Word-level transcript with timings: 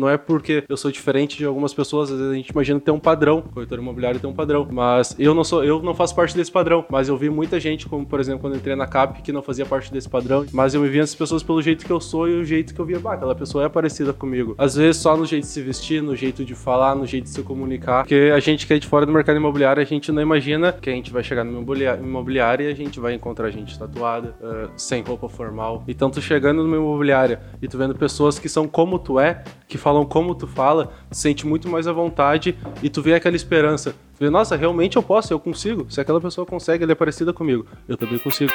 Não 0.00 0.08
é 0.08 0.16
porque 0.16 0.62
eu 0.68 0.76
sou 0.76 0.92
diferente 0.92 1.36
de 1.36 1.44
algumas 1.44 1.74
pessoas, 1.74 2.12
às 2.12 2.16
vezes 2.16 2.32
a 2.32 2.36
gente 2.36 2.50
imagina 2.50 2.78
ter 2.78 2.92
um 2.92 3.00
padrão, 3.00 3.42
corretor 3.42 3.80
imobiliário 3.80 4.20
tem 4.20 4.30
um 4.30 4.32
padrão, 4.32 4.64
mas 4.70 5.16
eu 5.18 5.34
não 5.34 5.42
sou, 5.42 5.64
eu 5.64 5.82
não 5.82 5.92
faço 5.92 6.14
parte 6.14 6.36
desse 6.36 6.52
padrão, 6.52 6.86
mas 6.88 7.08
eu 7.08 7.16
vi 7.16 7.28
muita 7.28 7.58
gente, 7.58 7.84
como 7.88 8.06
por 8.06 8.20
exemplo, 8.20 8.42
quando 8.42 8.54
entrei 8.54 8.76
na 8.76 8.86
CAP, 8.86 9.22
que 9.22 9.32
não 9.32 9.42
fazia 9.42 9.66
parte 9.66 9.92
desse 9.92 10.08
padrão, 10.08 10.46
mas 10.52 10.72
eu 10.72 10.80
me 10.80 10.88
vi 10.88 11.00
essas 11.00 11.16
pessoas 11.16 11.42
pelo 11.42 11.60
jeito 11.60 11.84
que 11.84 11.90
eu 11.90 12.00
sou 12.00 12.28
e 12.28 12.40
o 12.40 12.44
jeito 12.44 12.72
que 12.72 12.80
eu 12.80 12.84
via, 12.84 13.00
bah, 13.00 13.14
aquela 13.14 13.34
pessoa 13.34 13.64
é 13.64 13.68
parecida 13.68 14.12
comigo. 14.12 14.54
Às 14.56 14.76
vezes 14.76 15.02
só 15.02 15.16
no 15.16 15.26
jeito 15.26 15.42
de 15.42 15.50
se 15.50 15.60
vestir, 15.60 16.00
no 16.00 16.14
jeito 16.14 16.44
de 16.44 16.54
falar, 16.54 16.94
no 16.94 17.04
jeito 17.04 17.24
de 17.24 17.30
se 17.30 17.42
comunicar, 17.42 18.04
porque 18.04 18.30
a 18.32 18.38
gente 18.38 18.68
que 18.68 18.74
é 18.74 18.78
de 18.78 18.86
fora 18.86 19.04
do 19.04 19.10
mercado 19.10 19.34
imobiliário, 19.34 19.82
a 19.82 19.84
gente 19.84 20.12
não 20.12 20.22
imagina 20.22 20.70
que 20.70 20.88
a 20.88 20.92
gente 20.92 21.12
vai 21.12 21.24
chegar 21.24 21.42
no 21.42 21.58
imobiliário 21.58 22.68
e 22.68 22.70
a 22.70 22.74
gente 22.76 23.00
vai 23.00 23.14
encontrar 23.14 23.50
gente 23.50 23.76
tatuada, 23.76 24.36
uh, 24.40 24.70
sem 24.76 25.02
roupa 25.02 25.28
formal. 25.28 25.82
Então 25.88 26.08
tu 26.08 26.22
chegando 26.22 26.62
numa 26.62 26.76
imobiliária 26.76 27.40
e 27.60 27.66
tu 27.66 27.76
vendo 27.76 27.96
pessoas 27.96 28.38
que 28.38 28.48
são 28.48 28.68
como 28.68 28.96
tu 28.96 29.18
é, 29.18 29.42
que 29.66 29.76
falam 29.88 30.04
como 30.04 30.34
tu 30.34 30.46
fala, 30.46 30.68
fala, 30.68 30.92
sente 31.10 31.46
muito 31.46 31.66
mais 31.66 31.86
à 31.86 31.92
vontade 31.92 32.54
e 32.82 32.90
tu 32.90 33.00
vê 33.00 33.14
aquela 33.14 33.34
esperança. 33.34 33.92
Tu 33.92 34.20
vê, 34.20 34.28
nossa, 34.28 34.54
realmente 34.54 34.96
eu 34.96 35.02
posso, 35.02 35.32
eu 35.32 35.40
consigo. 35.40 35.90
Se 35.90 35.98
aquela 35.98 36.20
pessoa 36.20 36.44
consegue, 36.46 36.84
ela 36.84 36.92
é 36.92 36.94
parecida 36.94 37.32
comigo. 37.32 37.64
Eu 37.88 37.96
também 37.96 38.18
consigo. 38.18 38.52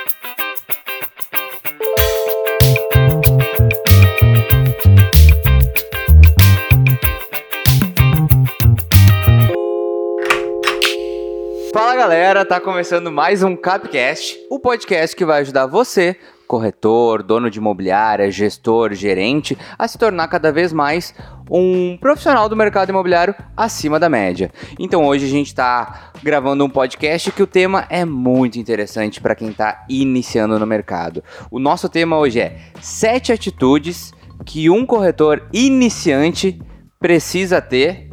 Fala 11.74 11.96
galera, 11.96 12.46
tá 12.46 12.62
começando 12.62 13.12
mais 13.12 13.42
um 13.42 13.56
Capcast, 13.56 14.38
o 14.52 14.60
podcast 14.60 15.16
que 15.16 15.26
vai 15.26 15.42
ajudar 15.42 15.66
você 15.66 16.16
corretor, 16.48 17.24
dono 17.24 17.50
de 17.50 17.60
imobiliária, 17.60 18.30
gestor, 18.32 18.94
gerente, 18.94 19.58
a 19.78 19.88
se 19.88 19.98
tornar 19.98 20.28
cada 20.28 20.52
vez 20.52 20.72
mais 20.72 21.14
um 21.50 21.98
profissional 21.98 22.48
do 22.48 22.56
mercado 22.56 22.90
imobiliário 22.90 23.36
acima 23.56 24.00
da 24.00 24.10
média. 24.10 24.52
Então 24.80 25.06
hoje 25.06 25.26
a 25.26 25.30
gente 25.30 25.48
está 25.48 26.12
gravando 26.22 26.64
um 26.64 26.70
podcast 26.70 27.32
que 27.32 27.44
o 27.44 27.48
tema 27.48 27.86
é 27.90 28.06
muito 28.06 28.60
interessante 28.60 29.22
para 29.22 29.36
quem 29.36 29.50
está 29.50 29.86
iniciando 29.90 30.60
no 30.60 30.66
mercado. 30.66 31.24
O 31.50 31.60
nosso 31.60 31.90
tema 31.90 32.18
hoje 32.18 32.40
é 32.40 32.60
sete 32.82 33.32
atitudes 33.32 34.14
que 34.46 34.70
um 34.70 34.86
corretor 34.86 35.48
iniciante 35.54 36.60
precisa 37.00 37.62
ter. 37.62 38.10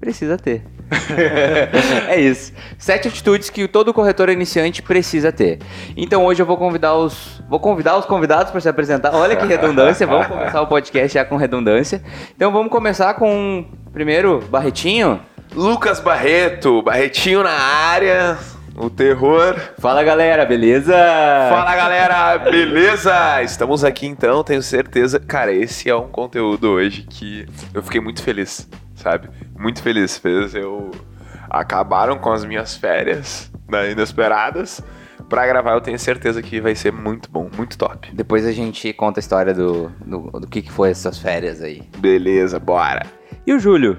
Precisa 0.00 0.36
ter. 0.36 0.77
é 2.08 2.20
isso. 2.20 2.52
Sete 2.78 3.08
atitudes 3.08 3.50
que 3.50 3.66
todo 3.68 3.92
corretor 3.92 4.28
iniciante 4.28 4.82
precisa 4.82 5.30
ter. 5.30 5.58
Então 5.96 6.24
hoje 6.24 6.42
eu 6.42 6.46
vou 6.46 6.56
convidar 6.56 6.94
os, 6.94 7.42
vou 7.48 7.60
convidar 7.60 7.96
os 7.96 8.04
convidados 8.04 8.50
para 8.50 8.60
se 8.60 8.68
apresentar. 8.68 9.14
Olha 9.14 9.36
que 9.36 9.46
redundância. 9.46 10.06
Vamos 10.06 10.26
começar 10.26 10.60
o 10.62 10.66
podcast 10.66 11.14
já 11.14 11.24
com 11.24 11.36
redundância. 11.36 12.02
Então 12.34 12.50
vamos 12.50 12.70
começar 12.70 13.14
com 13.14 13.66
primeiro 13.92 14.40
Barretinho. 14.50 15.20
Lucas 15.54 16.00
Barreto, 16.00 16.82
Barretinho 16.82 17.42
na 17.42 17.50
área. 17.50 18.38
O 18.80 18.88
terror. 18.88 19.56
Fala 19.78 20.02
galera, 20.04 20.46
beleza? 20.46 20.94
Fala 21.50 21.74
galera, 21.74 22.38
beleza? 22.38 23.42
Estamos 23.42 23.82
aqui 23.82 24.06
então, 24.06 24.44
tenho 24.44 24.62
certeza. 24.62 25.18
Cara, 25.18 25.52
esse 25.52 25.90
é 25.90 25.96
um 25.96 26.08
conteúdo 26.08 26.68
hoje 26.70 27.02
que 27.02 27.46
eu 27.74 27.82
fiquei 27.82 28.00
muito 28.00 28.22
feliz 28.22 28.68
sabe? 28.98 29.28
Muito 29.58 29.82
feliz. 29.82 30.18
Fez 30.18 30.54
eu. 30.54 30.90
Acabaram 31.48 32.18
com 32.18 32.30
as 32.30 32.44
minhas 32.44 32.76
férias 32.76 33.50
né, 33.68 33.92
inesperadas. 33.92 34.82
Pra 35.28 35.46
gravar, 35.46 35.72
eu 35.72 35.80
tenho 35.80 35.98
certeza 35.98 36.42
que 36.42 36.60
vai 36.60 36.74
ser 36.74 36.92
muito 36.92 37.30
bom, 37.30 37.50
muito 37.56 37.76
top. 37.76 38.10
Depois 38.14 38.46
a 38.46 38.52
gente 38.52 38.92
conta 38.92 39.18
a 39.18 39.22
história 39.22 39.52
do, 39.52 39.90
do, 40.04 40.40
do 40.40 40.46
que, 40.46 40.62
que 40.62 40.72
foi 40.72 40.90
essas 40.90 41.18
férias 41.18 41.62
aí. 41.62 41.82
Beleza, 41.98 42.58
bora. 42.58 43.06
E 43.46 43.52
o 43.52 43.58
Júlio? 43.58 43.98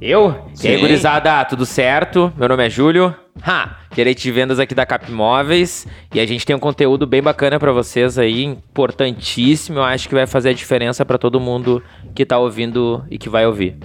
Eu? 0.00 0.34
Sim. 0.54 0.68
E 0.68 0.70
aí, 0.72 0.80
gurizada, 0.80 1.44
tudo 1.44 1.64
certo? 1.64 2.32
Meu 2.36 2.48
nome 2.48 2.66
é 2.66 2.70
Júlio. 2.70 3.14
Ha! 3.42 3.76
Gerente 3.94 4.22
de 4.22 4.32
vendas 4.32 4.58
aqui 4.58 4.74
da 4.74 4.84
Cap 4.84 5.10
Móveis. 5.10 5.86
E 6.12 6.20
a 6.20 6.26
gente 6.26 6.44
tem 6.44 6.54
um 6.54 6.58
conteúdo 6.58 7.06
bem 7.06 7.22
bacana 7.22 7.58
para 7.58 7.72
vocês 7.72 8.18
aí, 8.18 8.44
importantíssimo. 8.44 9.78
Eu 9.78 9.84
acho 9.84 10.08
que 10.08 10.14
vai 10.14 10.26
fazer 10.26 10.50
a 10.50 10.52
diferença 10.52 11.04
para 11.04 11.16
todo 11.16 11.40
mundo 11.40 11.82
que 12.14 12.26
tá 12.26 12.38
ouvindo 12.38 13.04
e 13.10 13.18
que 13.18 13.28
vai 13.28 13.46
ouvir. 13.46 13.76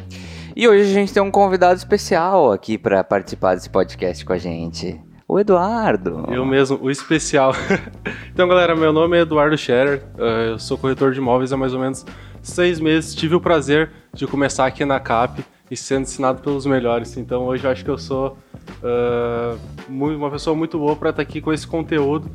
E 0.55 0.67
hoje 0.67 0.89
a 0.89 0.93
gente 0.93 1.13
tem 1.13 1.21
um 1.21 1.31
convidado 1.31 1.77
especial 1.77 2.51
aqui 2.51 2.77
para 2.77 3.03
participar 3.03 3.55
desse 3.55 3.69
podcast 3.69 4.25
com 4.25 4.33
a 4.33 4.37
gente. 4.37 4.99
O 5.27 5.39
Eduardo. 5.39 6.25
Eu 6.31 6.43
mesmo, 6.43 6.79
o 6.81 6.89
especial. 6.89 7.53
então, 8.33 8.47
galera, 8.47 8.75
meu 8.75 8.91
nome 8.91 9.15
é 9.15 9.21
Eduardo 9.21 9.55
Scherer. 9.55 10.03
Eh, 10.17 10.49
eu 10.53 10.59
sou 10.59 10.75
corretor 10.75 11.11
de 11.11 11.19
imóveis 11.19 11.53
há 11.53 11.57
mais 11.57 11.73
ou 11.73 11.79
menos 11.79 12.03
seis 12.41 12.79
meses. 12.79 13.13
Tive 13.13 13.35
o 13.35 13.39
prazer 13.39 13.91
de 14.11 14.25
começar 14.25 14.65
aqui 14.65 14.83
na 14.83 14.99
CAP 14.99 15.45
e 15.69 15.77
sendo 15.77 16.03
ensinado 16.03 16.41
pelos 16.41 16.65
melhores. 16.65 17.15
Então, 17.17 17.43
hoje 17.45 17.65
eu 17.65 17.71
acho 17.71 17.83
que 17.83 17.91
eu 17.91 17.97
sou 17.97 18.37
uh, 18.83 19.59
uma 19.87 20.31
pessoa 20.31 20.55
muito 20.55 20.77
boa 20.77 20.95
para 20.95 21.09
estar 21.11 21.23
tá 21.23 21.29
aqui 21.29 21.41
com 21.41 21.53
esse 21.53 21.67
conteúdo. 21.67 22.29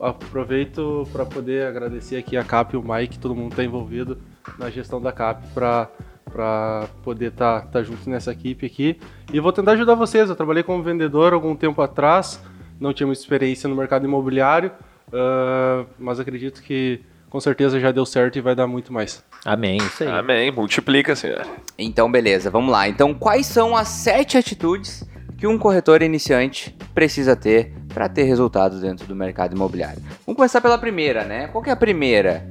Aproveito 0.00 1.06
para 1.12 1.24
poder 1.24 1.66
agradecer 1.66 2.16
aqui 2.16 2.36
a 2.36 2.42
CAP 2.42 2.74
e 2.74 2.76
o 2.76 2.82
Mike, 2.82 3.18
todo 3.18 3.34
mundo 3.34 3.52
está 3.52 3.62
envolvido 3.62 4.18
na 4.58 4.68
gestão 4.68 5.00
da 5.00 5.12
CAP 5.12 5.46
para 5.54 5.88
para 6.32 6.88
poder 7.02 7.26
estar 7.26 7.60
tá, 7.60 7.66
tá 7.66 7.82
junto 7.82 8.08
nessa 8.08 8.32
equipe 8.32 8.64
aqui. 8.64 8.98
E 9.30 9.38
vou 9.38 9.52
tentar 9.52 9.72
ajudar 9.72 9.94
vocês. 9.94 10.30
Eu 10.30 10.34
trabalhei 10.34 10.62
como 10.62 10.82
vendedor 10.82 11.34
algum 11.34 11.54
tempo 11.54 11.82
atrás, 11.82 12.42
não 12.80 12.92
tinha 12.94 13.06
muita 13.06 13.20
experiência 13.20 13.68
no 13.68 13.76
mercado 13.76 14.06
imobiliário, 14.06 14.72
uh, 15.08 15.86
mas 15.98 16.18
acredito 16.18 16.62
que 16.62 17.02
com 17.32 17.40
certeza 17.40 17.80
já 17.80 17.90
deu 17.90 18.04
certo 18.04 18.36
e 18.36 18.42
vai 18.42 18.54
dar 18.54 18.66
muito 18.66 18.92
mais. 18.92 19.24
Amém, 19.42 19.78
isso 19.78 20.04
aí. 20.04 20.10
Amém, 20.10 20.52
multiplica, 20.52 21.16
senhor. 21.16 21.46
Então, 21.78 22.12
beleza, 22.12 22.50
vamos 22.50 22.70
lá. 22.70 22.86
Então, 22.86 23.14
quais 23.14 23.46
são 23.46 23.74
as 23.74 23.88
sete 23.88 24.36
atitudes 24.36 25.02
que 25.38 25.46
um 25.46 25.56
corretor 25.56 26.02
iniciante 26.02 26.76
precisa 26.94 27.34
ter 27.34 27.72
para 27.88 28.06
ter 28.06 28.24
resultados 28.24 28.82
dentro 28.82 29.06
do 29.06 29.16
mercado 29.16 29.56
imobiliário? 29.56 30.02
Vamos 30.26 30.36
começar 30.36 30.60
pela 30.60 30.76
primeira, 30.76 31.24
né? 31.24 31.48
Qual 31.48 31.64
que 31.64 31.70
é 31.70 31.72
a 31.72 31.76
primeira? 31.76 32.46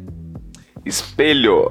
Espelho. 0.84 1.70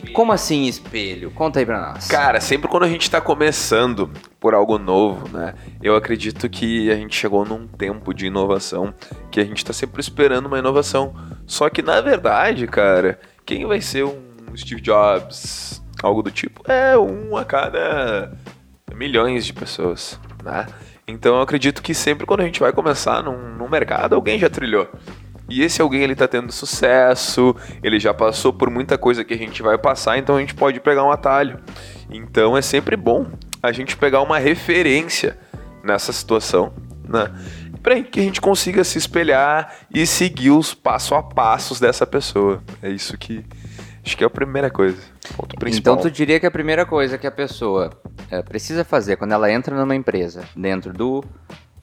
Que 0.00 0.12
como 0.12 0.30
assim 0.30 0.66
espelho? 0.66 1.30
Conta 1.30 1.58
aí 1.58 1.64
pra 1.64 1.92
nós. 1.92 2.06
Cara, 2.06 2.38
sempre 2.38 2.68
quando 2.68 2.82
a 2.82 2.88
gente 2.88 3.10
tá 3.10 3.18
começando 3.18 4.10
por 4.38 4.52
algo 4.52 4.78
novo, 4.78 5.26
né? 5.34 5.54
Eu 5.82 5.96
acredito 5.96 6.50
que 6.50 6.90
a 6.90 6.94
gente 6.94 7.16
chegou 7.16 7.46
num 7.46 7.66
tempo 7.66 8.12
de 8.12 8.26
inovação 8.26 8.92
que 9.30 9.40
a 9.40 9.44
gente 9.44 9.64
tá 9.64 9.72
sempre 9.72 10.02
esperando 10.02 10.46
uma 10.46 10.58
inovação. 10.58 11.14
Só 11.46 11.70
que 11.70 11.80
na 11.80 12.02
verdade, 12.02 12.66
cara, 12.66 13.18
quem 13.46 13.64
vai 13.64 13.80
ser 13.80 14.04
um 14.04 14.54
Steve 14.54 14.82
Jobs, 14.82 15.82
algo 16.02 16.22
do 16.22 16.30
tipo, 16.30 16.62
é 16.70 16.98
um 16.98 17.34
a 17.34 17.42
cada 17.42 18.36
milhões 18.94 19.46
de 19.46 19.54
pessoas, 19.54 20.20
né? 20.44 20.66
Então 21.08 21.36
eu 21.36 21.40
acredito 21.40 21.80
que 21.82 21.94
sempre 21.94 22.26
quando 22.26 22.40
a 22.40 22.44
gente 22.44 22.60
vai 22.60 22.70
começar 22.70 23.22
num, 23.22 23.56
num 23.56 23.68
mercado, 23.68 24.14
alguém 24.14 24.38
já 24.38 24.50
trilhou. 24.50 24.90
E 25.48 25.62
esse 25.62 25.80
alguém 25.80 26.02
ele 26.02 26.14
tá 26.14 26.26
tendo 26.26 26.50
sucesso, 26.52 27.54
ele 27.82 28.00
já 28.00 28.12
passou 28.12 28.52
por 28.52 28.68
muita 28.68 28.98
coisa 28.98 29.24
que 29.24 29.32
a 29.34 29.38
gente 29.38 29.62
vai 29.62 29.78
passar, 29.78 30.18
então 30.18 30.36
a 30.36 30.40
gente 30.40 30.54
pode 30.54 30.80
pegar 30.80 31.04
um 31.04 31.10
atalho. 31.10 31.60
Então 32.10 32.56
é 32.56 32.62
sempre 32.62 32.96
bom 32.96 33.26
a 33.62 33.72
gente 33.72 33.96
pegar 33.96 34.22
uma 34.22 34.38
referência 34.38 35.38
nessa 35.82 36.12
situação, 36.12 36.72
né? 37.08 37.32
Para 37.82 38.02
que 38.02 38.18
a 38.18 38.22
gente 38.22 38.40
consiga 38.40 38.82
se 38.82 38.98
espelhar 38.98 39.72
e 39.94 40.04
seguir 40.04 40.50
os 40.50 40.74
passo 40.74 41.14
a 41.14 41.22
passos 41.22 41.78
dessa 41.78 42.04
pessoa. 42.04 42.60
É 42.82 42.90
isso 42.90 43.16
que 43.16 43.44
acho 44.04 44.16
que 44.16 44.24
é 44.24 44.26
a 44.26 44.30
primeira 44.30 44.68
coisa. 44.70 44.98
Ponto 45.36 45.56
principal. 45.56 45.94
Então 45.94 46.02
tu 46.02 46.10
diria 46.10 46.40
que 46.40 46.46
a 46.46 46.50
primeira 46.50 46.84
coisa 46.84 47.16
que 47.16 47.26
a 47.26 47.30
pessoa 47.30 47.90
é, 48.28 48.42
precisa 48.42 48.84
fazer 48.84 49.16
quando 49.16 49.32
ela 49.32 49.50
entra 49.50 49.76
numa 49.76 49.94
empresa 49.94 50.44
dentro 50.56 50.92
do 50.92 51.24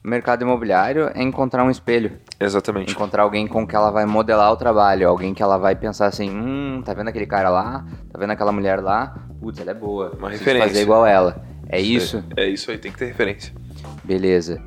mercado 0.04 0.42
imobiliário 0.42 1.10
é 1.14 1.24
encontrar 1.24 1.64
um 1.64 1.72
espelho. 1.72 2.12
Exatamente. 2.40 2.92
Encontrar 2.92 3.24
alguém 3.24 3.48
com 3.48 3.66
que 3.66 3.76
ela 3.76 3.90
vai 3.90 4.06
modelar 4.06 4.52
o 4.52 4.58
trabalho, 4.58 5.08
alguém 5.08 5.34
que 5.34 5.42
ela 5.42 5.58
vai 5.58 5.76
pensar 5.76 6.08
assim, 6.08 6.30
hum, 6.30 6.82
tá 6.84 6.94
vendo 6.94 7.08
aquele 7.08 7.26
cara 7.26 7.50
lá? 7.50 7.86
Tá 8.12 8.20
vendo 8.20 8.32
aquela 8.32 8.52
mulher 8.52 8.82
lá? 8.82 9.16
Putz, 9.40 9.60
ela 9.60 9.72
é 9.72 9.74
boa. 9.74 10.12
Uma 10.18 10.30
referência. 10.30 10.68
fazer 10.68 10.82
igual 10.82 11.06
ela. 11.06 11.44
É 11.70 11.80
isso? 11.80 12.24
É, 12.36 12.44
é, 12.44 12.50
isso 12.50 12.70
aí, 12.70 12.78
tem 12.78 12.92
que 12.92 12.98
ter 12.98 13.06
referência. 13.06 13.54
Beleza. 14.04 14.62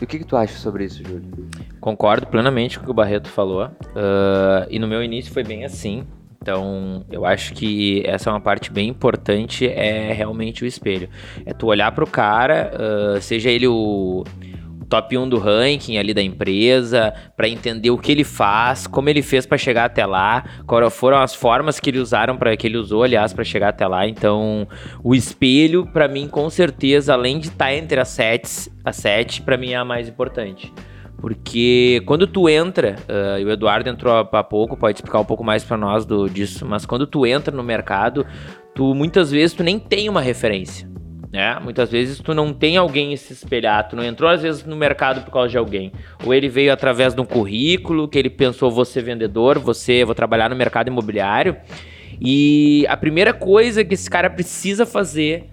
E 0.00 0.04
o 0.04 0.06
que, 0.06 0.18
que 0.18 0.24
tu 0.24 0.36
acha 0.36 0.56
sobre 0.58 0.84
isso, 0.84 1.02
Júlio? 1.04 1.48
Concordo 1.80 2.26
plenamente 2.26 2.78
com 2.78 2.82
o 2.82 2.86
que 2.86 2.90
o 2.90 2.94
Barreto 2.94 3.28
falou. 3.28 3.66
Uh, 3.66 4.66
e 4.68 4.78
no 4.78 4.88
meu 4.88 5.02
início 5.02 5.32
foi 5.32 5.44
bem 5.44 5.64
assim. 5.64 6.06
Então, 6.42 7.04
eu 7.10 7.26
acho 7.26 7.52
que 7.52 8.02
essa 8.06 8.30
é 8.30 8.32
uma 8.32 8.40
parte 8.40 8.72
bem 8.72 8.88
importante, 8.88 9.68
é 9.68 10.10
realmente 10.12 10.64
o 10.64 10.66
espelho. 10.66 11.08
É 11.44 11.52
tu 11.52 11.66
olhar 11.66 11.92
pro 11.92 12.06
cara, 12.06 12.72
uh, 12.74 13.20
seja 13.20 13.50
ele 13.50 13.68
o 13.68 14.24
top 14.90 15.16
1 15.16 15.28
do 15.28 15.38
ranking 15.38 15.96
ali 15.96 16.12
da 16.12 16.20
empresa, 16.20 17.14
para 17.36 17.48
entender 17.48 17.90
o 17.90 17.96
que 17.96 18.10
ele 18.10 18.24
faz, 18.24 18.86
como 18.86 19.08
ele 19.08 19.22
fez 19.22 19.46
para 19.46 19.56
chegar 19.56 19.84
até 19.84 20.04
lá, 20.04 20.44
quais 20.66 20.94
foram 20.94 21.18
as 21.18 21.34
formas 21.34 21.78
que 21.78 21.88
ele 21.88 21.98
usaram 21.98 22.36
para 22.36 22.56
que 22.56 22.66
ele 22.66 22.76
usou, 22.76 23.04
aliás, 23.04 23.32
para 23.32 23.44
chegar 23.44 23.68
até 23.68 23.86
lá. 23.86 24.06
Então, 24.06 24.66
o 25.02 25.14
espelho 25.14 25.86
para 25.86 26.08
mim 26.08 26.28
com 26.28 26.50
certeza, 26.50 27.14
além 27.14 27.38
de 27.38 27.46
estar 27.46 27.66
tá 27.66 27.74
entre 27.74 28.00
as 28.00 28.08
sets, 28.08 28.68
a 28.84 28.92
sete, 28.92 29.40
para 29.40 29.56
mim 29.56 29.70
é 29.70 29.76
a 29.76 29.84
mais 29.84 30.08
importante. 30.08 30.72
Porque 31.20 32.02
quando 32.06 32.26
tu 32.26 32.48
entra, 32.48 32.96
uh, 33.08 33.44
o 33.44 33.50
Eduardo 33.50 33.88
entrou 33.88 34.26
há 34.32 34.42
pouco, 34.42 34.76
pode 34.76 34.96
explicar 34.96 35.20
um 35.20 35.24
pouco 35.24 35.44
mais 35.44 35.62
para 35.62 35.76
nós 35.76 36.04
do, 36.06 36.28
disso, 36.28 36.66
mas 36.66 36.86
quando 36.86 37.06
tu 37.06 37.26
entra 37.26 37.54
no 37.54 37.62
mercado, 37.62 38.26
tu 38.74 38.94
muitas 38.94 39.30
vezes 39.30 39.54
tu 39.54 39.62
nem 39.62 39.78
tem 39.78 40.08
uma 40.08 40.22
referência. 40.22 40.90
Né? 41.32 41.58
Muitas 41.62 41.90
vezes 41.90 42.18
tu 42.18 42.34
não 42.34 42.52
tem 42.52 42.76
alguém 42.76 43.16
se 43.16 43.32
espelhar, 43.32 43.88
tu 43.88 43.94
não 43.94 44.04
entrou 44.04 44.28
às 44.28 44.42
vezes 44.42 44.64
no 44.64 44.74
mercado 44.74 45.24
por 45.24 45.30
causa 45.30 45.48
de 45.48 45.58
alguém. 45.58 45.92
Ou 46.24 46.34
ele 46.34 46.48
veio 46.48 46.72
através 46.72 47.14
de 47.14 47.20
um 47.20 47.24
currículo 47.24 48.08
que 48.08 48.18
ele 48.18 48.30
pensou 48.30 48.84
ser 48.84 49.02
vendedor, 49.02 49.58
você 49.58 50.04
vou 50.04 50.14
trabalhar 50.14 50.48
no 50.50 50.56
mercado 50.56 50.88
imobiliário. 50.88 51.56
E 52.20 52.84
a 52.88 52.96
primeira 52.96 53.32
coisa 53.32 53.84
que 53.84 53.94
esse 53.94 54.10
cara 54.10 54.28
precisa 54.28 54.84
fazer 54.84 55.48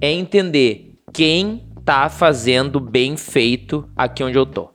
é 0.00 0.12
entender 0.12 0.94
quem 1.12 1.62
tá 1.84 2.08
fazendo 2.08 2.78
bem 2.78 3.16
feito 3.16 3.88
aqui 3.96 4.22
onde 4.22 4.38
eu 4.38 4.46
tô. 4.46 4.70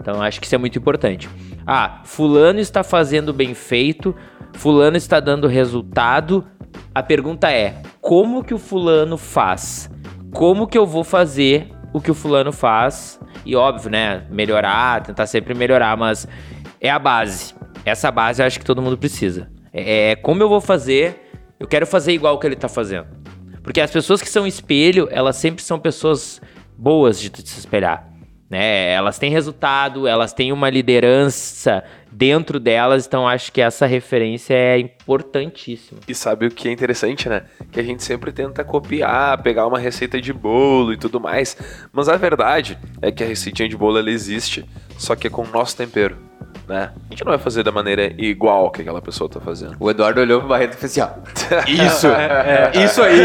Então 0.00 0.20
acho 0.20 0.40
que 0.40 0.46
isso 0.46 0.54
é 0.54 0.58
muito 0.58 0.78
importante. 0.78 1.28
Ah, 1.66 2.02
fulano 2.04 2.58
está 2.58 2.82
fazendo 2.82 3.32
bem 3.32 3.54
feito, 3.54 4.14
fulano 4.54 4.96
está 4.96 5.20
dando 5.20 5.46
resultado. 5.46 6.46
A 6.94 7.02
pergunta 7.02 7.50
é: 7.50 7.74
como 8.00 8.44
que 8.44 8.54
o 8.54 8.58
fulano 8.58 9.16
faz? 9.16 9.90
Como 10.32 10.66
que 10.66 10.78
eu 10.78 10.86
vou 10.86 11.02
fazer 11.02 11.68
o 11.92 12.00
que 12.00 12.10
o 12.10 12.14
fulano 12.14 12.52
faz? 12.52 13.18
E 13.44 13.56
óbvio, 13.56 13.90
né? 13.90 14.26
Melhorar, 14.30 15.02
tentar 15.02 15.26
sempre 15.26 15.54
melhorar, 15.54 15.96
mas 15.96 16.28
é 16.80 16.88
a 16.88 16.98
base. 16.98 17.54
Essa 17.84 18.10
base 18.10 18.40
eu 18.40 18.46
acho 18.46 18.58
que 18.58 18.64
todo 18.64 18.80
mundo 18.80 18.96
precisa. 18.96 19.50
É, 19.72 20.10
é 20.10 20.16
como 20.16 20.40
eu 20.42 20.48
vou 20.48 20.60
fazer, 20.60 21.30
eu 21.58 21.66
quero 21.66 21.86
fazer 21.86 22.12
igual 22.12 22.36
o 22.36 22.38
que 22.38 22.46
ele 22.46 22.56
tá 22.56 22.68
fazendo. 22.68 23.06
Porque 23.62 23.80
as 23.80 23.90
pessoas 23.90 24.22
que 24.22 24.28
são 24.28 24.46
espelho, 24.46 25.08
elas 25.10 25.36
sempre 25.36 25.64
são 25.64 25.80
pessoas 25.80 26.40
boas 26.76 27.20
de 27.20 27.30
se 27.48 27.58
espelhar. 27.58 28.13
Né? 28.54 28.92
Elas 28.92 29.18
têm 29.18 29.32
resultado, 29.32 30.06
elas 30.06 30.32
têm 30.32 30.52
uma 30.52 30.70
liderança 30.70 31.82
dentro 32.08 32.60
delas, 32.60 33.04
então 33.04 33.26
acho 33.26 33.50
que 33.50 33.60
essa 33.60 33.84
referência 33.84 34.54
é 34.54 34.78
importantíssima. 34.78 35.98
E 36.06 36.14
sabe 36.14 36.46
o 36.46 36.50
que 36.52 36.68
é 36.68 36.70
interessante, 36.70 37.28
né? 37.28 37.42
Que 37.72 37.80
a 37.80 37.82
gente 37.82 38.04
sempre 38.04 38.30
tenta 38.30 38.62
copiar, 38.62 39.42
pegar 39.42 39.66
uma 39.66 39.80
receita 39.80 40.20
de 40.20 40.32
bolo 40.32 40.92
e 40.92 40.96
tudo 40.96 41.18
mais, 41.18 41.56
mas 41.92 42.08
a 42.08 42.16
verdade 42.16 42.78
é 43.02 43.10
que 43.10 43.24
a 43.24 43.26
receitinha 43.26 43.68
de 43.68 43.76
bolo 43.76 43.98
ela 43.98 44.08
existe, 44.08 44.64
só 44.96 45.16
que 45.16 45.26
é 45.26 45.30
com 45.30 45.42
o 45.42 45.48
nosso 45.48 45.76
tempero. 45.76 46.16
Né? 46.68 46.92
A 46.94 47.10
gente 47.10 47.24
não 47.24 47.32
vai 47.32 47.38
fazer 47.38 47.64
da 47.64 47.72
maneira 47.72 48.14
igual 48.16 48.70
que 48.70 48.82
aquela 48.82 49.02
pessoa 49.02 49.28
tá 49.28 49.40
fazendo. 49.40 49.76
O 49.80 49.90
Eduardo 49.90 50.20
olhou 50.20 50.38
pro 50.38 50.48
Barreto 50.48 50.74
e 50.74 50.76
fez 50.76 50.96
assim, 50.96 51.00
ó. 51.00 51.58
Isso! 51.66 52.06
é, 52.06 52.70
é, 52.72 52.84
isso 52.84 53.02
aí! 53.02 53.20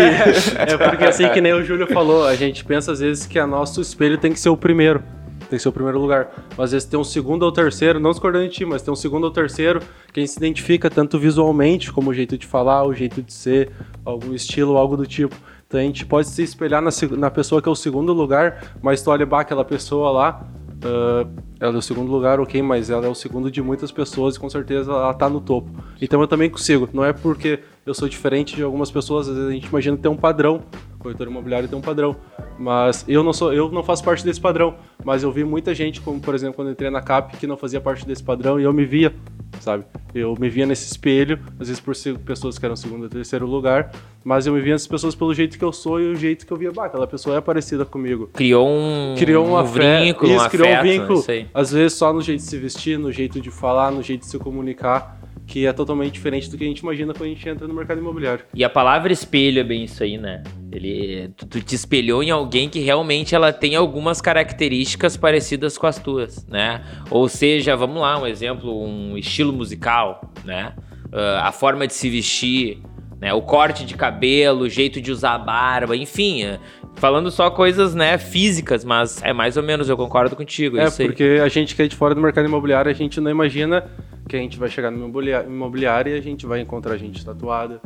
É 0.58 0.78
porque 0.90 1.06
assim 1.06 1.30
que 1.30 1.40
nem 1.40 1.54
o 1.54 1.64
Júlio 1.64 1.88
falou, 1.88 2.26
a 2.26 2.36
gente 2.36 2.66
pensa 2.66 2.92
às 2.92 3.00
vezes 3.00 3.28
que 3.28 3.38
a 3.38 3.46
nosso 3.46 3.80
espelho 3.80 4.18
tem 4.18 4.34
que 4.34 4.40
ser 4.40 4.50
o 4.50 4.58
primeiro 4.58 5.02
tem 5.50 5.60
o 5.66 5.72
primeiro 5.72 6.00
lugar. 6.00 6.32
Mas 6.52 6.66
às 6.66 6.72
vezes 6.72 6.88
tem 6.88 7.00
um 7.00 7.04
segundo 7.04 7.44
ou 7.44 7.52
terceiro, 7.52 8.00
não 8.00 8.12
discordando 8.12 8.48
de 8.48 8.54
ti, 8.54 8.66
mas 8.66 8.82
tem 8.82 8.92
um 8.92 8.96
segundo 8.96 9.24
ou 9.24 9.32
terceiro 9.32 9.82
que 10.14 10.22
a 10.22 10.28
se 10.28 10.38
identifica 10.38 10.90
tanto 10.90 11.18
visualmente, 11.18 11.92
como 11.92 12.12
o 12.12 12.14
jeito 12.14 12.38
de 12.38 12.46
falar, 12.46 12.84
o 12.84 12.94
jeito 12.94 13.22
de 13.22 13.34
ser, 13.34 13.72
algum 14.06 14.34
estilo, 14.34 14.78
algo 14.78 14.96
do 14.96 15.06
tipo. 15.06 15.36
Então 15.68 15.80
a 15.80 15.84
gente 15.84 16.06
pode 16.06 16.28
se 16.28 16.42
espelhar 16.42 16.82
na, 16.82 16.90
na 17.18 17.30
pessoa 17.30 17.62
que 17.62 17.70
é 17.70 17.72
o 17.72 17.76
segundo 17.76 18.12
lugar, 18.14 18.74
mas 18.82 19.02
tu 19.02 19.12
olha, 19.12 19.26
bah, 19.26 19.42
aquela 19.42 19.64
pessoa 19.64 20.10
lá, 20.10 20.48
uh, 20.84 21.30
ela 21.60 21.76
é 21.76 21.78
o 21.78 21.82
segundo 21.82 22.12
lugar, 22.12 22.40
ok, 22.40 22.62
mas 22.62 22.90
ela 22.90 23.06
é 23.06 23.10
o 23.10 23.14
segundo 23.14 23.52
de 23.52 23.62
muitas 23.62 23.92
pessoas 23.92 24.36
e 24.36 24.40
com 24.40 24.50
certeza 24.50 24.92
ela 24.92 25.14
tá 25.14 25.30
no 25.30 25.42
topo. 25.42 25.70
Então 26.02 26.20
eu 26.22 26.28
também 26.28 26.50
consigo. 26.50 26.90
Não 26.94 27.06
é 27.06 27.14
porque 27.14 27.60
eu 27.86 27.94
sou 27.94 28.08
diferente 28.08 28.56
de 28.56 28.64
algumas 28.64 28.90
pessoas, 28.90 29.28
às 29.28 29.36
vezes 29.36 29.50
a 29.50 29.54
gente 29.54 29.68
imagina 29.68 29.98
ter 29.98 30.08
um 30.08 30.18
padrão. 30.18 30.64
O 31.00 31.04
corretor 31.04 31.28
imobiliário 31.28 31.70
tem 31.70 31.78
um 31.78 31.82
padrão. 31.82 32.14
Mas 32.58 33.06
eu 33.08 33.24
não 33.24 33.32
sou, 33.32 33.54
eu 33.54 33.72
não 33.72 33.82
faço 33.82 34.04
parte 34.04 34.24
desse 34.26 34.42
padrão. 34.42 34.76
Mas 35.04 35.24
eu 35.24 35.32
vi 35.32 35.46
muita 35.46 35.74
gente, 35.74 36.02
como 36.02 36.20
por 36.20 36.36
exemplo, 36.36 36.56
quando 36.56 36.68
eu 36.68 36.74
entrei 36.74 36.90
na 36.90 37.02
CAP, 37.02 37.38
que 37.38 37.48
não 37.48 37.56
fazia 37.56 37.80
parte 37.80 38.06
desse 38.06 38.22
padrão 38.22 38.60
e 38.60 38.64
eu 38.64 38.74
me 38.74 38.86
via, 38.86 39.14
sabe? 39.62 39.86
Eu 40.14 40.36
me 40.38 40.50
via 40.50 40.66
nesse 40.66 40.92
espelho, 40.92 41.40
às 41.58 41.70
vezes 41.70 41.80
por 41.80 41.96
pessoas 42.20 42.60
que 42.60 42.66
eram 42.66 42.76
segundo 42.76 43.04
ou 43.04 43.10
terceiro 43.10 43.46
lugar, 43.46 43.92
mas 44.26 44.46
eu 44.46 44.54
me 44.54 44.60
via 44.60 44.74
nessas 44.74 44.88
pessoas 44.88 45.16
pelo 45.16 45.34
jeito 45.34 45.58
que 45.58 45.64
eu 45.64 45.72
sou 45.72 46.02
e 46.02 46.12
o 46.12 46.16
jeito 46.18 46.46
que 46.46 46.52
eu 46.52 46.58
via, 46.58 46.72
bah, 46.72 46.88
aquela 46.88 47.08
pessoa 47.08 47.38
é 47.38 47.42
parecida 47.42 47.86
comigo. 47.86 48.30
Criou 48.34 48.68
um, 48.68 49.16
criou 49.18 49.46
uma 49.48 49.62
um 49.62 49.66
vínculo, 49.66 50.34
isso, 50.34 50.46
um 50.46 50.50
criou 50.50 50.68
afeto, 50.68 50.80
um 50.80 50.92
vínculo. 50.92 51.24
Às 51.54 51.72
vezes 51.72 51.94
só 51.94 52.12
no 52.12 52.22
jeito 52.22 52.42
de 52.42 52.46
se 52.46 52.58
vestir, 52.58 53.00
no 53.00 53.10
jeito 53.10 53.40
de 53.40 53.50
falar, 53.50 53.90
no 53.90 54.04
jeito 54.04 54.22
de 54.22 54.28
se 54.28 54.38
comunicar 54.38 55.19
que 55.50 55.66
é 55.66 55.74
totalmente 55.74 56.14
diferente 56.14 56.50
do 56.50 56.56
que 56.56 56.64
a 56.64 56.68
gente 56.68 56.80
imagina 56.80 57.12
quando 57.12 57.26
a 57.26 57.34
gente 57.34 57.50
entra 57.50 57.68
no 57.68 57.74
mercado 57.74 58.00
imobiliário. 58.00 58.46
E 58.54 58.64
a 58.64 58.70
palavra 58.70 59.12
espelho 59.12 59.60
é 59.60 59.64
bem 59.64 59.84
isso 59.84 60.04
aí, 60.04 60.16
né? 60.16 60.44
Ele, 60.72 61.32
tu, 61.36 61.48
tu 61.48 61.60
te 61.60 61.74
espelhou 61.74 62.22
em 62.22 62.30
alguém 62.30 62.70
que 62.70 62.80
realmente 62.80 63.34
ela 63.34 63.52
tem 63.52 63.76
algumas 63.76 64.22
características 64.22 65.18
parecidas 65.18 65.76
com 65.76 65.88
as 65.88 65.98
tuas, 65.98 66.46
né? 66.48 66.84
Ou 67.10 67.28
seja, 67.28 67.76
vamos 67.76 68.00
lá, 68.00 68.22
um 68.22 68.28
exemplo, 68.28 68.72
um 68.80 69.18
estilo 69.18 69.52
musical, 69.52 70.22
né? 70.46 70.76
Uh, 71.08 71.42
a 71.42 71.52
forma 71.52 71.88
de 71.88 71.94
se 71.94 72.08
vestir, 72.12 72.84
né? 73.20 73.34
O 73.34 73.42
corte 73.42 73.84
de 73.84 73.96
cabelo, 73.96 74.66
o 74.66 74.70
jeito 74.70 75.02
de 75.02 75.12
usar 75.12 75.34
a 75.34 75.40
barba, 75.40 75.98
enfim, 75.98 76.46
uh, 76.46 76.60
falando 76.94 77.32
só 77.32 77.50
coisas, 77.50 77.96
né, 77.96 78.20
físicas, 78.20 78.84
mas 78.84 79.20
é 79.24 79.34
mais 79.34 79.58
ou 79.58 79.64
menos, 79.64 79.90
eu 79.90 79.98
concordo 79.98 80.36
contigo. 80.36 80.78
É, 80.78 80.92
porque 80.92 81.40
a 81.44 81.48
gente 81.48 81.76
que 81.76 81.82
é 81.82 81.88
de 81.88 81.96
fora 81.96 82.14
do 82.14 82.22
mercado 82.22 82.46
imobiliário, 82.46 82.92
a 82.92 82.94
gente 82.94 83.20
não 83.20 83.32
imagina 83.32 83.84
que 84.30 84.38
a 84.38 84.40
gente 84.40 84.60
vai 84.60 84.70
chegar 84.70 84.92
no 84.92 85.12
imobiliário 85.48 86.16
e 86.16 86.18
a 86.18 86.22
gente 86.22 86.46
vai 86.46 86.62
encontrar 86.62 86.96
gente 86.98 87.26
tatuada, 87.26 87.82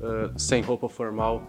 uh, 0.00 0.36
sem 0.40 0.62
roupa 0.62 0.88
formal, 0.88 1.42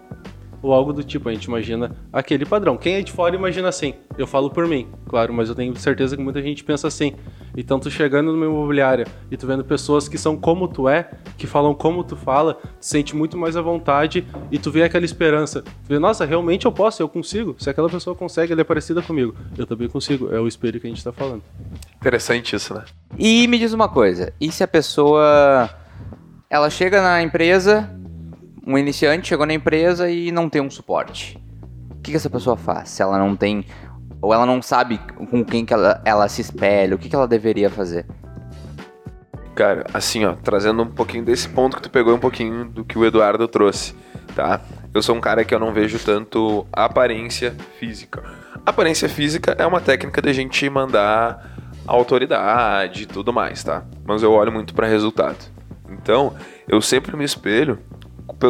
ou 0.62 0.72
algo 0.72 0.92
do 0.92 1.02
tipo. 1.02 1.28
A 1.28 1.32
gente 1.32 1.44
imagina 1.44 1.94
aquele 2.12 2.44
padrão. 2.44 2.76
Quem 2.76 2.94
é 2.94 3.02
de 3.02 3.12
fora 3.12 3.34
imagina 3.34 3.68
assim. 3.68 3.94
Eu 4.16 4.26
falo 4.26 4.50
por 4.50 4.66
mim, 4.66 4.88
claro, 5.08 5.32
mas 5.32 5.48
eu 5.48 5.54
tenho 5.54 5.76
certeza 5.76 6.16
que 6.16 6.22
muita 6.22 6.42
gente 6.42 6.64
pensa 6.64 6.88
assim. 6.88 7.14
Então, 7.56 7.78
tu 7.78 7.90
chegando 7.90 8.32
numa 8.32 8.46
imobiliária 8.46 9.06
e 9.30 9.36
tu 9.36 9.46
vendo 9.46 9.64
pessoas 9.64 10.08
que 10.08 10.18
são 10.18 10.36
como 10.36 10.68
tu 10.68 10.88
é, 10.88 11.10
que 11.36 11.46
falam 11.46 11.74
como 11.74 12.04
tu 12.04 12.16
fala, 12.16 12.54
tu 12.54 12.62
sente 12.80 13.16
muito 13.16 13.36
mais 13.36 13.56
à 13.56 13.62
vontade 13.62 14.26
e 14.50 14.58
tu 14.58 14.70
vê 14.70 14.82
aquela 14.82 15.04
esperança. 15.04 15.62
Tu 15.62 15.88
vê, 15.88 15.98
nossa, 15.98 16.24
realmente 16.24 16.66
eu 16.66 16.72
posso, 16.72 17.02
eu 17.02 17.08
consigo. 17.08 17.56
Se 17.58 17.70
aquela 17.70 17.88
pessoa 17.88 18.14
consegue, 18.14 18.52
ela 18.52 18.60
é 18.60 18.64
parecida 18.64 19.02
comigo. 19.02 19.34
Eu 19.56 19.66
também 19.66 19.88
consigo. 19.88 20.34
É 20.34 20.40
o 20.40 20.46
espelho 20.46 20.80
que 20.80 20.86
a 20.86 20.90
gente 20.90 21.02
tá 21.02 21.12
falando. 21.12 21.42
Interessante 21.96 22.56
isso, 22.56 22.74
né? 22.74 22.84
E 23.18 23.46
me 23.48 23.58
diz 23.58 23.72
uma 23.72 23.88
coisa, 23.88 24.32
e 24.40 24.52
se 24.52 24.62
a 24.62 24.68
pessoa 24.68 25.70
ela 26.48 26.70
chega 26.70 27.02
na 27.02 27.22
empresa, 27.22 27.90
um 28.66 28.76
iniciante 28.76 29.28
chegou 29.28 29.46
na 29.46 29.54
empresa 29.54 30.10
e 30.10 30.32
não 30.32 30.48
tem 30.50 30.60
um 30.60 30.68
suporte? 30.68 31.38
O 31.90 32.02
que, 32.02 32.10
que 32.10 32.16
essa 32.16 32.28
pessoa 32.28 32.56
faz? 32.56 32.90
Se 32.90 33.00
ela 33.00 33.16
não 33.18 33.36
tem 33.36 33.64
ou 34.20 34.34
ela 34.34 34.44
não 34.44 34.60
sabe 34.60 34.98
com 35.30 35.44
quem 35.44 35.64
que 35.64 35.72
ela, 35.72 36.02
ela 36.04 36.28
se 36.28 36.40
espelha, 36.40 36.96
o 36.96 36.98
que, 36.98 37.08
que 37.08 37.14
ela 37.14 37.28
deveria 37.28 37.70
fazer? 37.70 38.06
Cara, 39.54 39.86
assim, 39.94 40.24
ó, 40.24 40.34
trazendo 40.34 40.82
um 40.82 40.86
pouquinho 40.86 41.24
desse 41.24 41.48
ponto 41.48 41.76
que 41.76 41.82
tu 41.82 41.90
pegou 41.90 42.14
um 42.14 42.18
pouquinho 42.18 42.64
do 42.64 42.84
que 42.84 42.98
o 42.98 43.04
Eduardo 43.04 43.46
trouxe, 43.46 43.94
tá? 44.34 44.60
Eu 44.92 45.02
sou 45.02 45.14
um 45.14 45.20
cara 45.20 45.44
que 45.44 45.54
eu 45.54 45.60
não 45.60 45.72
vejo 45.72 45.98
tanto 45.98 46.66
aparência 46.72 47.54
física. 47.78 48.22
Aparência 48.64 49.08
física 49.08 49.54
é 49.58 49.66
uma 49.66 49.80
técnica 49.80 50.20
da 50.20 50.32
gente 50.32 50.68
mandar 50.68 51.56
autoridade 51.86 53.04
e 53.04 53.06
tudo 53.06 53.32
mais, 53.32 53.62
tá? 53.62 53.84
Mas 54.04 54.22
eu 54.22 54.32
olho 54.32 54.50
muito 54.50 54.74
para 54.74 54.86
resultado. 54.86 55.38
Então, 55.88 56.34
eu 56.68 56.80
sempre 56.82 57.16
me 57.16 57.24
espelho 57.24 57.78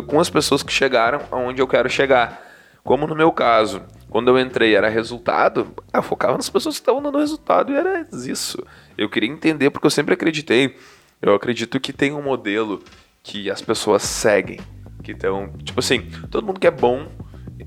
com 0.07 0.21
as 0.21 0.31
pessoas 0.31 0.63
que 0.63 0.73
chegaram 0.73 1.21
aonde 1.31 1.61
eu 1.61 1.67
quero 1.67 1.89
chegar. 1.89 2.43
Como 2.83 3.07
no 3.07 3.17
meu 3.17 3.33
caso, 3.33 3.83
quando 4.09 4.29
eu 4.29 4.39
entrei 4.39 4.75
era 4.75 4.89
resultado, 4.89 5.75
eu 5.93 6.03
focava 6.03 6.37
nas 6.37 6.49
pessoas 6.49 6.77
que 6.77 6.83
estavam 6.83 7.03
dando 7.03 7.19
resultado 7.19 7.73
e 7.73 7.77
era 7.77 8.07
isso. 8.13 8.65
Eu 8.97 9.11
queria 9.11 9.29
entender 9.29 9.71
porque 9.71 9.87
eu 9.87 9.91
sempre 9.91 10.15
acreditei. 10.15 10.77
Eu 11.21 11.35
acredito 11.35 11.81
que 11.81 11.93
tem 11.93 12.13
um 12.13 12.23
modelo 12.23 12.83
que 13.23 13.51
as 13.51 13.61
pessoas 13.61 14.03
seguem. 14.03 14.61
Que 15.03 15.13
estão, 15.13 15.53
tipo 15.65 15.81
assim, 15.81 16.09
todo 16.31 16.47
mundo 16.47 16.61
que 16.61 16.67
é 16.67 16.71
bom, 16.71 17.09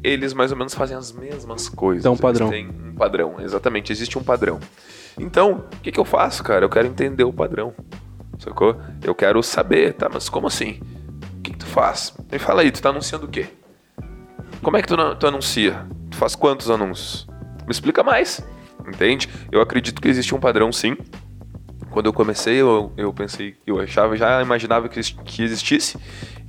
eles 0.04 0.34
mais 0.34 0.52
ou 0.52 0.58
menos 0.58 0.74
fazem 0.74 0.96
as 0.96 1.12
mesmas 1.12 1.68
coisas. 1.68 2.04
Tem 2.04 2.12
um 2.12 2.18
padrão. 2.18 2.54
Eles 2.54 2.66
têm 2.66 2.90
um 2.90 2.96
padrão, 2.96 3.36
exatamente, 3.40 3.92
existe 3.92 4.18
um 4.18 4.24
padrão. 4.24 4.60
Então, 5.18 5.66
o 5.74 5.80
que, 5.82 5.92
que 5.92 6.00
eu 6.00 6.06
faço, 6.06 6.44
cara? 6.44 6.64
Eu 6.64 6.70
quero 6.70 6.88
entender 6.88 7.24
o 7.24 7.34
padrão. 7.34 7.74
Sacou? 8.40 8.80
Eu 9.04 9.14
quero 9.14 9.44
saber, 9.44 9.94
tá? 9.94 10.10
Mas 10.12 10.30
como 10.30 10.48
assim? 10.48 10.80
Tu 11.60 11.66
faz? 11.66 12.14
Me 12.32 12.40
fala 12.40 12.62
aí, 12.62 12.72
tu 12.72 12.82
tá 12.82 12.90
anunciando 12.90 13.26
o 13.26 13.30
quê? 13.30 13.48
Como 14.64 14.78
é 14.78 14.82
que 14.82 14.88
tu, 14.88 15.16
tu 15.16 15.28
anuncia? 15.28 15.86
Tu 16.10 16.18
faz 16.18 16.36
quantos 16.36 16.70
anúncios? 16.70 17.28
Me 17.66 17.72
explica 17.72 18.02
mais. 18.04 18.44
Entende? 18.88 19.30
Eu 19.52 19.62
acredito 19.62 20.02
que 20.02 20.08
existe 20.08 20.34
um 20.34 20.40
padrão 20.40 20.72
sim. 20.72 20.98
Quando 21.92 22.08
eu 22.08 22.14
comecei, 22.14 22.56
eu, 22.56 22.92
eu 22.98 23.14
pensei, 23.14 23.56
eu 23.66 23.80
achava, 23.80 24.16
já 24.16 24.42
imaginava 24.42 24.90
que, 24.90 25.00
que 25.02 25.44
existisse. 25.44 25.98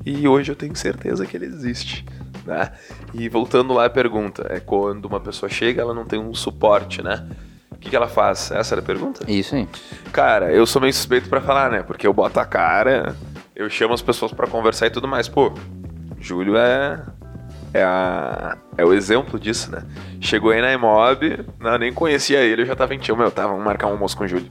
E 0.05 0.27
hoje 0.27 0.51
eu 0.51 0.57
tenho 0.57 0.75
certeza 0.77 1.27
que 1.27 1.37
ele 1.37 1.47
existe. 1.47 2.05
Né? 2.47 2.73
E 3.13 3.29
voltando 3.29 3.73
lá 3.73 3.87
à 3.87 3.91
pergunta, 3.91 4.47
é 4.49 4.61
quando 4.61 5.05
uma 5.05 5.21
pessoa 5.21 5.49
chega, 5.49 5.83
ela 5.83 5.95
não 5.95 6.05
tem 6.05 6.19
um 6.19 6.35
suporte, 6.35 7.03
né? 7.03 7.27
O 7.71 7.77
que, 7.77 7.89
que 7.91 7.97
ela 7.97 8.09
faz? 8.09 8.51
Essa 8.51 8.75
era 8.75 8.83
a 8.83 8.85
pergunta? 8.85 9.25
Isso 9.31 9.55
aí. 9.55 9.69
Cara, 10.13 10.53
eu 10.53 10.67
sou 10.67 10.81
meio 10.81 10.93
suspeito 10.93 11.29
pra 11.29 11.41
falar, 11.41 11.71
né? 11.71 11.83
Porque 11.83 12.07
eu 12.07 12.13
boto 12.13 12.39
a 12.39 12.45
cara, 12.45 13.17
eu 13.61 13.69
chamo 13.69 13.93
as 13.93 14.01
pessoas 14.01 14.33
pra 14.33 14.47
conversar 14.47 14.87
e 14.87 14.91
tudo 14.91 15.07
mais. 15.07 15.29
Pô, 15.29 15.53
Júlio 16.19 16.57
é 16.57 17.05
é, 17.75 17.83
a, 17.83 18.57
é 18.77 18.85
o 18.85 18.93
exemplo 18.95 19.39
disso, 19.39 19.71
né? 19.71 19.85
Chegou 20.19 20.51
aí 20.51 20.63
na 20.63 20.73
Imob, 20.73 21.45
não, 21.61 21.77
nem 21.77 21.93
conhecia 21.93 22.41
ele, 22.41 22.63
eu 22.63 22.67
já 22.67 22.75
tava 22.75 22.95
em 22.95 22.99
tio, 22.99 23.15
meu, 23.17 23.31
tá, 23.31 23.47
vamos 23.47 23.63
marcar 23.63 23.87
um 23.87 23.91
almoço 23.91 24.17
com 24.17 24.25
o 24.25 24.29
Júlio. 24.29 24.51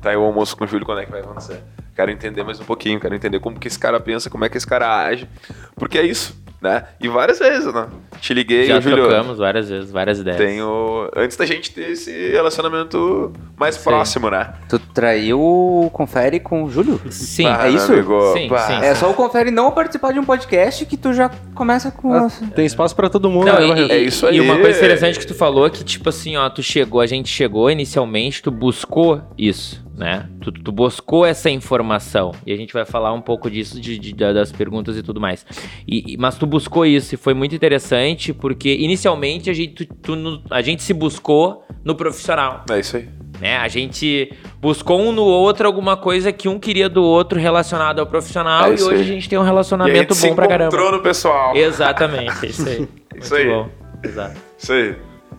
Tá 0.00 0.10
aí 0.10 0.16
o 0.16 0.22
almoço 0.22 0.56
com 0.56 0.64
o 0.64 0.66
Júlio, 0.68 0.86
quando 0.86 1.00
é 1.00 1.04
que 1.04 1.10
vai 1.10 1.20
acontecer? 1.20 1.62
Quero 1.96 2.12
entender 2.12 2.44
mais 2.44 2.60
um 2.60 2.64
pouquinho, 2.64 3.00
quero 3.00 3.14
entender 3.14 3.40
como 3.40 3.58
que 3.58 3.66
esse 3.66 3.78
cara 3.78 3.98
pensa, 3.98 4.30
como 4.30 4.44
é 4.44 4.48
que 4.48 4.56
esse 4.56 4.66
cara 4.66 5.04
age. 5.04 5.28
Porque 5.74 5.98
é 5.98 6.02
isso, 6.02 6.40
né? 6.64 6.84
E 7.00 7.06
várias 7.08 7.38
vezes, 7.38 7.72
né? 7.72 7.86
Te 8.20 8.32
liguei, 8.34 8.64
Já 8.66 8.80
Júlio. 8.80 9.06
trocamos 9.06 9.38
várias 9.38 9.68
vezes, 9.68 9.90
várias 9.92 10.18
ideias. 10.18 10.38
Tenho. 10.38 11.10
Antes 11.14 11.36
da 11.36 11.44
gente 11.46 11.70
ter 11.70 11.90
esse 11.90 12.30
relacionamento 12.30 13.32
mais 13.56 13.74
Sim. 13.76 13.84
próximo, 13.84 14.30
né? 14.30 14.54
Tu 14.68 14.78
traiu 14.78 15.38
o 15.40 15.90
Confere 15.92 16.40
com 16.40 16.64
o 16.64 16.70
Júlio? 16.70 17.00
Sim. 17.10 17.46
Ah, 17.46 17.68
é 17.68 17.70
isso? 17.70 17.92
amigo, 17.92 18.18
Sim, 18.32 18.48
sim. 18.48 18.74
É 18.84 18.94
só 18.94 19.10
o 19.10 19.14
Confere 19.14 19.50
não 19.50 19.70
participar 19.70 20.12
de 20.12 20.18
um 20.18 20.24
podcast 20.24 20.86
que 20.86 20.96
tu 20.96 21.12
já 21.12 21.30
começa 21.54 21.90
com... 21.90 22.12
Ah, 22.14 22.28
tem 22.54 22.64
espaço 22.64 22.96
pra 22.96 23.10
todo 23.10 23.28
mundo, 23.28 23.46
Não, 23.46 23.74
né, 23.74 23.82
e? 23.86 23.92
É 23.92 23.98
isso 23.98 24.26
aí. 24.26 24.36
e 24.36 24.40
uma 24.40 24.56
coisa 24.58 24.78
interessante 24.78 25.18
que 25.18 25.26
tu 25.26 25.34
falou 25.34 25.66
é 25.66 25.70
que, 25.70 25.84
tipo 25.84 26.08
assim, 26.08 26.36
ó, 26.36 26.48
tu 26.48 26.62
chegou, 26.62 27.00
a 27.00 27.06
gente 27.06 27.28
chegou 27.28 27.70
inicialmente, 27.70 28.42
tu 28.42 28.50
buscou 28.50 29.20
isso, 29.36 29.84
né? 29.96 30.28
Tu, 30.40 30.50
tu 30.52 30.72
buscou 30.72 31.24
essa 31.26 31.50
informação. 31.50 32.32
E 32.46 32.52
a 32.52 32.56
gente 32.56 32.72
vai 32.72 32.84
falar 32.84 33.12
um 33.12 33.20
pouco 33.20 33.50
disso, 33.50 33.80
de, 33.80 33.98
de- 33.98 34.14
da- 34.14 34.32
das 34.32 34.50
perguntas 34.50 34.96
e 34.96 35.02
tudo 35.02 35.20
mais. 35.20 35.44
E, 35.86 36.14
e- 36.14 36.16
mas 36.16 36.36
tu 36.36 36.46
buscou 36.54 36.86
isso 36.86 37.14
e 37.14 37.18
foi 37.18 37.34
muito 37.34 37.54
interessante, 37.54 38.32
porque 38.32 38.72
inicialmente 38.74 39.50
a 39.50 39.52
gente, 39.52 39.84
tu- 39.86 40.42
a 40.50 40.62
gente 40.62 40.82
se 40.84 40.94
buscou 40.94 41.64
no 41.84 41.94
profissional. 41.96 42.64
É 42.70 42.78
isso 42.78 42.96
aí. 42.96 43.08
né? 43.40 43.56
A 43.56 43.66
gente 43.66 44.32
buscou 44.60 45.00
um 45.00 45.10
no 45.10 45.24
outro 45.24 45.66
alguma 45.66 45.96
coisa 45.96 46.30
que 46.32 46.48
um 46.48 46.58
queria 46.58 46.88
do 46.88 47.02
outro 47.02 47.38
relacionado 47.40 47.98
ao 47.98 48.06
profissional 48.06 48.66
É 48.66 48.76
e 48.76 48.82
hoje 48.82 48.94
aí. 48.94 49.00
a 49.00 49.04
gente 49.04 49.28
tem 49.28 49.36
um 49.38 49.42
relacionamento 49.42 50.14
bom 50.14 50.34
pra 50.36 50.46
caramba. 50.46 50.68
encontrou 50.74 50.92
no 50.96 51.02
pessoal. 51.02 51.56
Exatamente, 51.56 52.46
é 52.46 52.48
isso 52.48 52.68
aí. 52.68 52.88
Isso 53.20 53.32
Muito 53.34 53.34
aí. 53.34 53.46
bom. 53.48 53.68
Exato. 54.02 54.36
Isso 54.58 54.72
aí. 54.72 54.96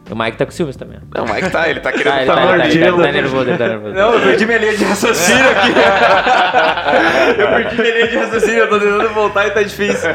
O 0.09 0.15
Mike 0.15 0.37
tá 0.37 0.45
com 0.45 0.51
o 0.51 0.53
Silvio 0.53 0.77
também. 0.77 0.99
Não, 1.15 1.23
o 1.25 1.33
Mike 1.33 1.49
tá, 1.49 1.67
ele 1.67 1.79
tá 1.79 1.91
querendo 1.91 2.13
Tá, 2.13 2.17
ele 2.21 2.27
tá 2.27 2.35
tá, 2.35 2.41
ele 2.41 2.47
tá, 2.47 2.65
ele 2.67 2.79
tá, 2.79 2.79
ele 2.79 2.91
mordido. 2.91 3.03
tá 3.03 3.11
nervoso, 3.11 3.49
ele 3.49 3.57
tá 3.57 3.67
nervoso. 3.67 3.93
Não, 3.95 4.13
eu 4.13 4.21
perdi 4.21 4.45
minha 4.45 4.57
linha 4.59 4.77
de 4.77 4.83
raciocínio 4.83 5.45
aqui. 5.49 5.71
eu 7.41 7.47
perdi 7.47 7.75
minha 7.81 7.93
linha 7.95 8.07
de 8.07 8.17
raciocínio, 8.17 8.59
eu 8.59 8.69
tô 8.69 8.79
tentando 8.79 9.09
voltar 9.13 9.47
e 9.47 9.51
tá 9.51 9.63
difícil. 9.63 10.09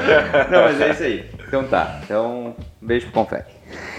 Não, 0.50 0.62
mas 0.62 0.80
é 0.80 0.90
isso 0.90 1.02
aí. 1.02 1.24
Então 1.48 1.64
tá. 1.64 2.00
Então, 2.04 2.54
beijo 2.80 3.06
pro 3.06 3.14
Confere. 3.24 3.44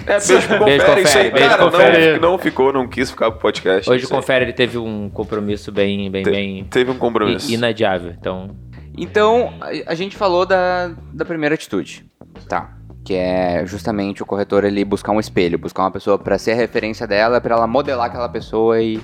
É, 0.05 0.19
beijo 0.19 0.47
pro 0.47 0.65
Beijo, 0.65 0.85
confere, 0.85 1.01
isso 1.01 1.17
aí. 1.17 1.29
confere, 1.29 1.31
beijo, 1.31 1.49
Cara, 1.49 1.61
não, 1.63 1.71
confere. 1.71 2.19
não 2.19 2.37
ficou, 2.37 2.73
não 2.73 2.87
quis 2.87 3.11
ficar 3.11 3.31
pro 3.31 3.39
podcast. 3.41 3.89
Hoje 3.89 4.05
o. 4.05 4.09
Confere 4.09 4.45
ele 4.45 4.53
teve 4.53 4.77
um 4.77 5.09
compromisso 5.09 5.71
bem, 5.71 6.09
bem, 6.09 6.23
Te- 6.23 6.31
bem 6.31 6.63
Teve 6.69 6.91
um 6.91 6.97
compromisso. 6.97 7.51
inadiável. 7.51 8.13
Então, 8.19 8.49
Então, 8.97 9.53
a, 9.61 9.91
a 9.91 9.95
gente 9.95 10.15
falou 10.17 10.45
da, 10.45 10.91
da 11.13 11.23
primeira 11.25 11.55
atitude, 11.55 12.05
tá? 12.49 12.71
Que 13.03 13.15
é 13.15 13.65
justamente 13.65 14.21
o 14.21 14.25
corretor 14.25 14.63
ele 14.63 14.85
buscar 14.85 15.11
um 15.11 15.19
espelho, 15.19 15.57
buscar 15.57 15.83
uma 15.83 15.91
pessoa 15.91 16.19
pra 16.19 16.37
ser 16.37 16.51
a 16.51 16.55
referência 16.55 17.07
dela, 17.07 17.41
pra 17.41 17.55
ela 17.55 17.67
modelar 17.67 18.07
aquela 18.07 18.29
pessoa 18.29 18.81
e 18.81 19.01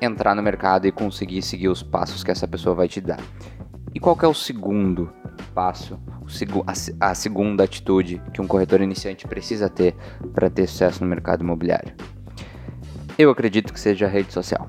entrar 0.00 0.34
no 0.34 0.42
mercado 0.42 0.86
e 0.86 0.92
conseguir 0.92 1.40
seguir 1.42 1.68
os 1.68 1.82
passos 1.82 2.22
que 2.22 2.30
essa 2.30 2.46
pessoa 2.46 2.74
vai 2.74 2.86
te 2.86 3.00
dar. 3.00 3.20
E 3.94 4.00
qual 4.00 4.16
que 4.16 4.24
é 4.24 4.28
o 4.28 4.34
segundo 4.34 5.10
passo, 5.54 5.98
a 7.00 7.14
segunda 7.14 7.64
atitude 7.64 8.20
que 8.32 8.42
um 8.42 8.46
corretor 8.46 8.80
iniciante 8.80 9.26
precisa 9.26 9.68
ter 9.68 9.94
para 10.34 10.50
ter 10.50 10.66
sucesso 10.66 11.02
no 11.02 11.08
mercado 11.08 11.42
imobiliário? 11.42 11.94
Eu 13.16 13.30
acredito 13.30 13.72
que 13.72 13.78
seja 13.78 14.06
a 14.06 14.08
rede 14.08 14.32
social. 14.32 14.68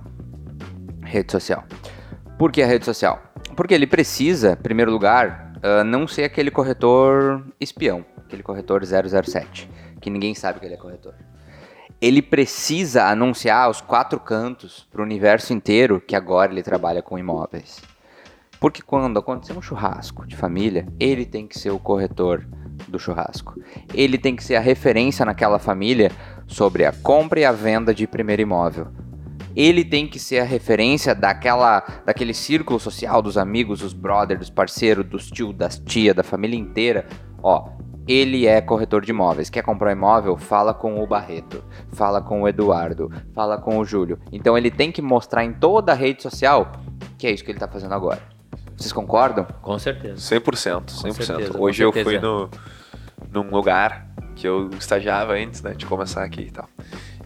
Rede 1.04 1.32
social. 1.32 1.64
Por 2.38 2.52
que 2.52 2.62
a 2.62 2.68
rede 2.68 2.86
social? 2.86 3.22
Porque 3.56 3.74
ele 3.74 3.88
precisa, 3.88 4.54
em 4.54 4.64
primeiro 4.64 4.92
lugar, 4.92 5.45
ah, 5.66 5.84
não 5.84 6.08
ser 6.08 6.26
aquele 6.26 6.52
corretor 6.52 7.44
espião, 7.60 8.06
aquele 8.18 8.44
corretor 8.44 8.84
007, 8.86 9.68
que 10.00 10.12
ninguém 10.12 10.36
sabe 10.36 10.60
que 10.60 10.66
ele 10.68 10.76
é 10.76 10.78
corretor. 10.78 11.16
Ele 12.00 12.22
precisa 12.22 13.06
anunciar 13.06 13.66
aos 13.66 13.82
quatro 13.82 14.20
cantos 14.20 14.88
para 14.92 15.02
o 15.02 15.04
universo 15.04 15.54
inteiro 15.54 16.00
que 16.00 16.16
agora 16.16 16.52
ele 16.52 16.62
trabalha 16.62 17.02
com 17.02 17.18
imóveis. 17.18 17.82
Porque 18.60 18.84
quando 18.84 19.18
acontecer 19.18 19.58
um 19.58 19.62
churrasco 19.62 20.28
de 20.28 20.36
família, 20.36 20.86
ele 21.00 21.26
tem 21.26 21.48
que 21.48 21.58
ser 21.58 21.72
o 21.72 21.80
corretor 21.80 22.46
do 22.88 23.00
churrasco. 23.00 23.60
Ele 23.92 24.20
tem 24.20 24.36
que 24.36 24.44
ser 24.44 24.58
a 24.58 24.62
referência 24.62 25.26
naquela 25.26 25.58
família 25.58 26.12
sobre 26.46 26.86
a 26.86 26.92
compra 26.92 27.40
e 27.40 27.46
a 27.46 27.52
venda 27.52 27.92
de 27.92 28.06
primeiro 28.06 28.44
imóvel. 28.44 28.90
Ele 29.56 29.86
tem 29.86 30.08
que 30.08 30.20
ser 30.20 30.40
a 30.40 30.44
referência 30.44 31.16
daquela, 31.16 31.82
daquele 32.06 32.34
círculo 32.34 32.80
social 32.80 33.22
dos 33.22 33.38
amigos, 33.38 33.80
dos 33.80 33.94
brothers, 33.94 34.40
dos 34.40 34.50
parceiros, 34.50 35.06
dos 35.06 35.30
tio, 35.30 35.54
das 35.54 35.80
tia, 35.80 36.14
da 36.14 36.24
família 36.24 36.60
inteira. 36.60 37.06
Ó, 37.42 37.70
ele 38.08 38.46
é 38.46 38.60
corretor 38.62 39.04
de 39.04 39.12
imóveis. 39.12 39.50
Quer 39.50 39.64
comprar 39.64 39.90
um 39.90 39.94
imóvel? 39.94 40.38
Fala 40.38 40.74
com 40.74 41.02
o 41.02 41.08
Barreto, 41.08 41.64
fala 41.94 42.22
com 42.22 42.42
o 42.42 42.48
Eduardo, 42.48 43.12
fala 43.34 43.58
com 43.58 43.80
o 43.80 43.86
Júlio. 43.86 44.20
Então 44.32 44.58
ele 44.58 44.70
tem 44.70 44.92
que 44.92 45.02
mostrar 45.02 45.44
em 45.46 45.54
toda 45.54 45.92
a 45.92 45.96
rede 45.96 46.22
social 46.22 46.72
que 47.18 47.28
é 47.28 47.32
isso 47.32 47.44
que 47.44 47.52
ele 47.52 47.60
tá 47.60 47.68
fazendo 47.68 47.94
agora. 47.94 48.22
Vocês 48.78 48.92
concordam? 48.92 49.46
com 49.62 49.80
certeza. 49.80 50.16
100%, 50.16 50.86
100%. 50.86 51.24
certeza, 51.24 51.54
com 51.54 51.64
Hoje 51.64 51.84
eu 51.84 51.94
certeza. 51.94 52.20
fui 52.20 52.20
no, 52.20 52.50
num 53.32 53.50
lugar 53.50 54.08
que 54.36 54.48
eu 54.48 54.70
estagiava 54.78 55.34
antes, 55.34 55.62
né, 55.62 55.74
de 55.74 55.86
começar 55.86 56.24
aqui 56.24 56.42
e 56.42 56.52
tal. 56.52 56.68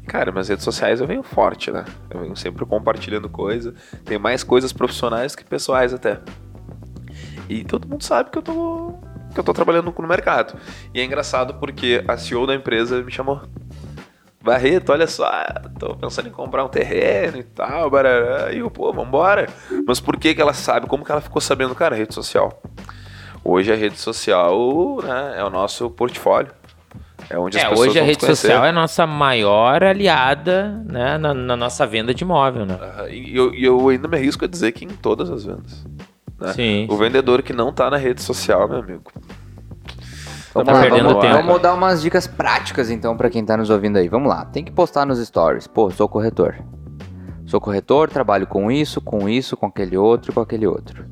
Cara, 0.09 0.31
minhas 0.31 0.49
redes 0.49 0.65
sociais 0.65 0.99
eu 0.99 1.05
venho 1.05 1.21
forte, 1.21 1.69
né? 1.69 1.85
Eu 2.09 2.21
venho 2.21 2.35
sempre 2.35 2.65
compartilhando 2.65 3.29
coisa. 3.29 3.75
Tem 4.03 4.17
mais 4.17 4.43
coisas 4.43 4.73
profissionais 4.73 5.35
que 5.35 5.43
pessoais 5.43 5.93
até. 5.93 6.19
E 7.47 7.63
todo 7.63 7.87
mundo 7.87 8.03
sabe 8.03 8.31
que 8.31 8.39
eu 8.39 8.41
tô 8.41 8.95
que 9.31 9.39
eu 9.39 9.43
tô 9.43 9.53
trabalhando 9.53 9.93
no 9.95 10.07
mercado. 10.07 10.57
E 10.95 10.99
é 10.99 11.03
engraçado 11.03 11.53
porque 11.53 12.03
a 12.07 12.17
CEO 12.17 12.47
da 12.47 12.55
empresa 12.55 13.03
me 13.03 13.11
chamou. 13.11 13.39
Barreto, 14.41 14.91
olha 14.91 15.05
só, 15.05 15.29
tô 15.77 15.95
pensando 15.95 16.27
em 16.27 16.31
comprar 16.31 16.65
um 16.65 16.69
terreno 16.69 17.37
e 17.37 17.43
tal, 17.43 17.87
barará. 17.91 18.51
E 18.51 18.57
eu, 18.57 18.71
pô, 18.71 18.91
vambora. 18.91 19.47
Mas 19.85 19.99
por 19.99 20.17
que 20.17 20.33
que 20.33 20.41
ela 20.41 20.53
sabe? 20.53 20.87
Como 20.87 21.05
que 21.05 21.11
ela 21.11 21.21
ficou 21.21 21.39
sabendo? 21.39 21.75
Cara, 21.75 21.95
rede 21.95 22.15
social. 22.15 22.63
Hoje 23.43 23.71
a 23.71 23.75
rede 23.75 23.99
social 23.99 24.97
né, 25.03 25.35
é 25.37 25.43
o 25.43 25.51
nosso 25.51 25.87
portfólio. 25.91 26.58
É 27.29 27.37
onde 27.37 27.57
as 27.57 27.63
É, 27.63 27.69
pessoas 27.69 27.89
hoje 27.89 27.99
a 27.99 28.03
rede 28.03 28.19
conhecer. 28.19 28.47
social 28.47 28.65
é 28.65 28.69
a 28.69 28.71
nossa 28.73 29.05
maior 29.05 29.83
aliada 29.83 30.83
né, 30.87 31.17
na, 31.17 31.33
na 31.33 31.55
nossa 31.55 31.85
venda 31.85 32.13
de 32.13 32.23
imóvel, 32.23 32.65
né? 32.65 32.77
E 33.11 33.35
eu, 33.37 33.53
eu 33.53 33.89
ainda 33.89 34.07
me 34.07 34.17
arrisco 34.17 34.45
a 34.45 34.47
dizer 34.47 34.71
que 34.71 34.83
em 34.85 34.89
todas 34.89 35.29
as 35.29 35.43
vendas. 35.45 35.85
né? 36.39 36.53
Sim. 36.53 36.87
O 36.89 36.97
vendedor 36.97 37.41
que 37.43 37.53
não 37.53 37.71
tá 37.71 37.89
na 37.89 37.97
rede 37.97 38.21
social, 38.21 38.67
meu 38.67 38.79
amigo. 38.79 39.03
Vamos 40.53 40.65
Tá 40.67 40.73
lá, 40.73 40.81
perdendo 40.81 41.09
vamos, 41.09 41.21
tempo. 41.21 41.35
vamos 41.35 41.61
dar 41.61 41.73
umas 41.75 42.01
dicas 42.01 42.25
práticas 42.25 42.89
então 42.89 43.15
pra 43.15 43.29
quem 43.29 43.45
tá 43.45 43.55
nos 43.55 43.69
ouvindo 43.69 43.97
aí. 43.97 44.07
Vamos 44.09 44.27
lá, 44.29 44.45
tem 44.45 44.63
que 44.63 44.71
postar 44.71 45.05
nos 45.05 45.19
stories. 45.23 45.67
Pô, 45.67 45.91
sou 45.91 46.09
corretor. 46.09 46.55
Sou 47.45 47.61
corretor, 47.61 48.09
trabalho 48.09 48.47
com 48.47 48.71
isso, 48.71 48.99
com 49.01 49.29
isso, 49.29 49.55
com 49.55 49.67
aquele 49.67 49.95
outro, 49.97 50.33
com 50.33 50.39
aquele 50.39 50.65
outro. 50.65 51.05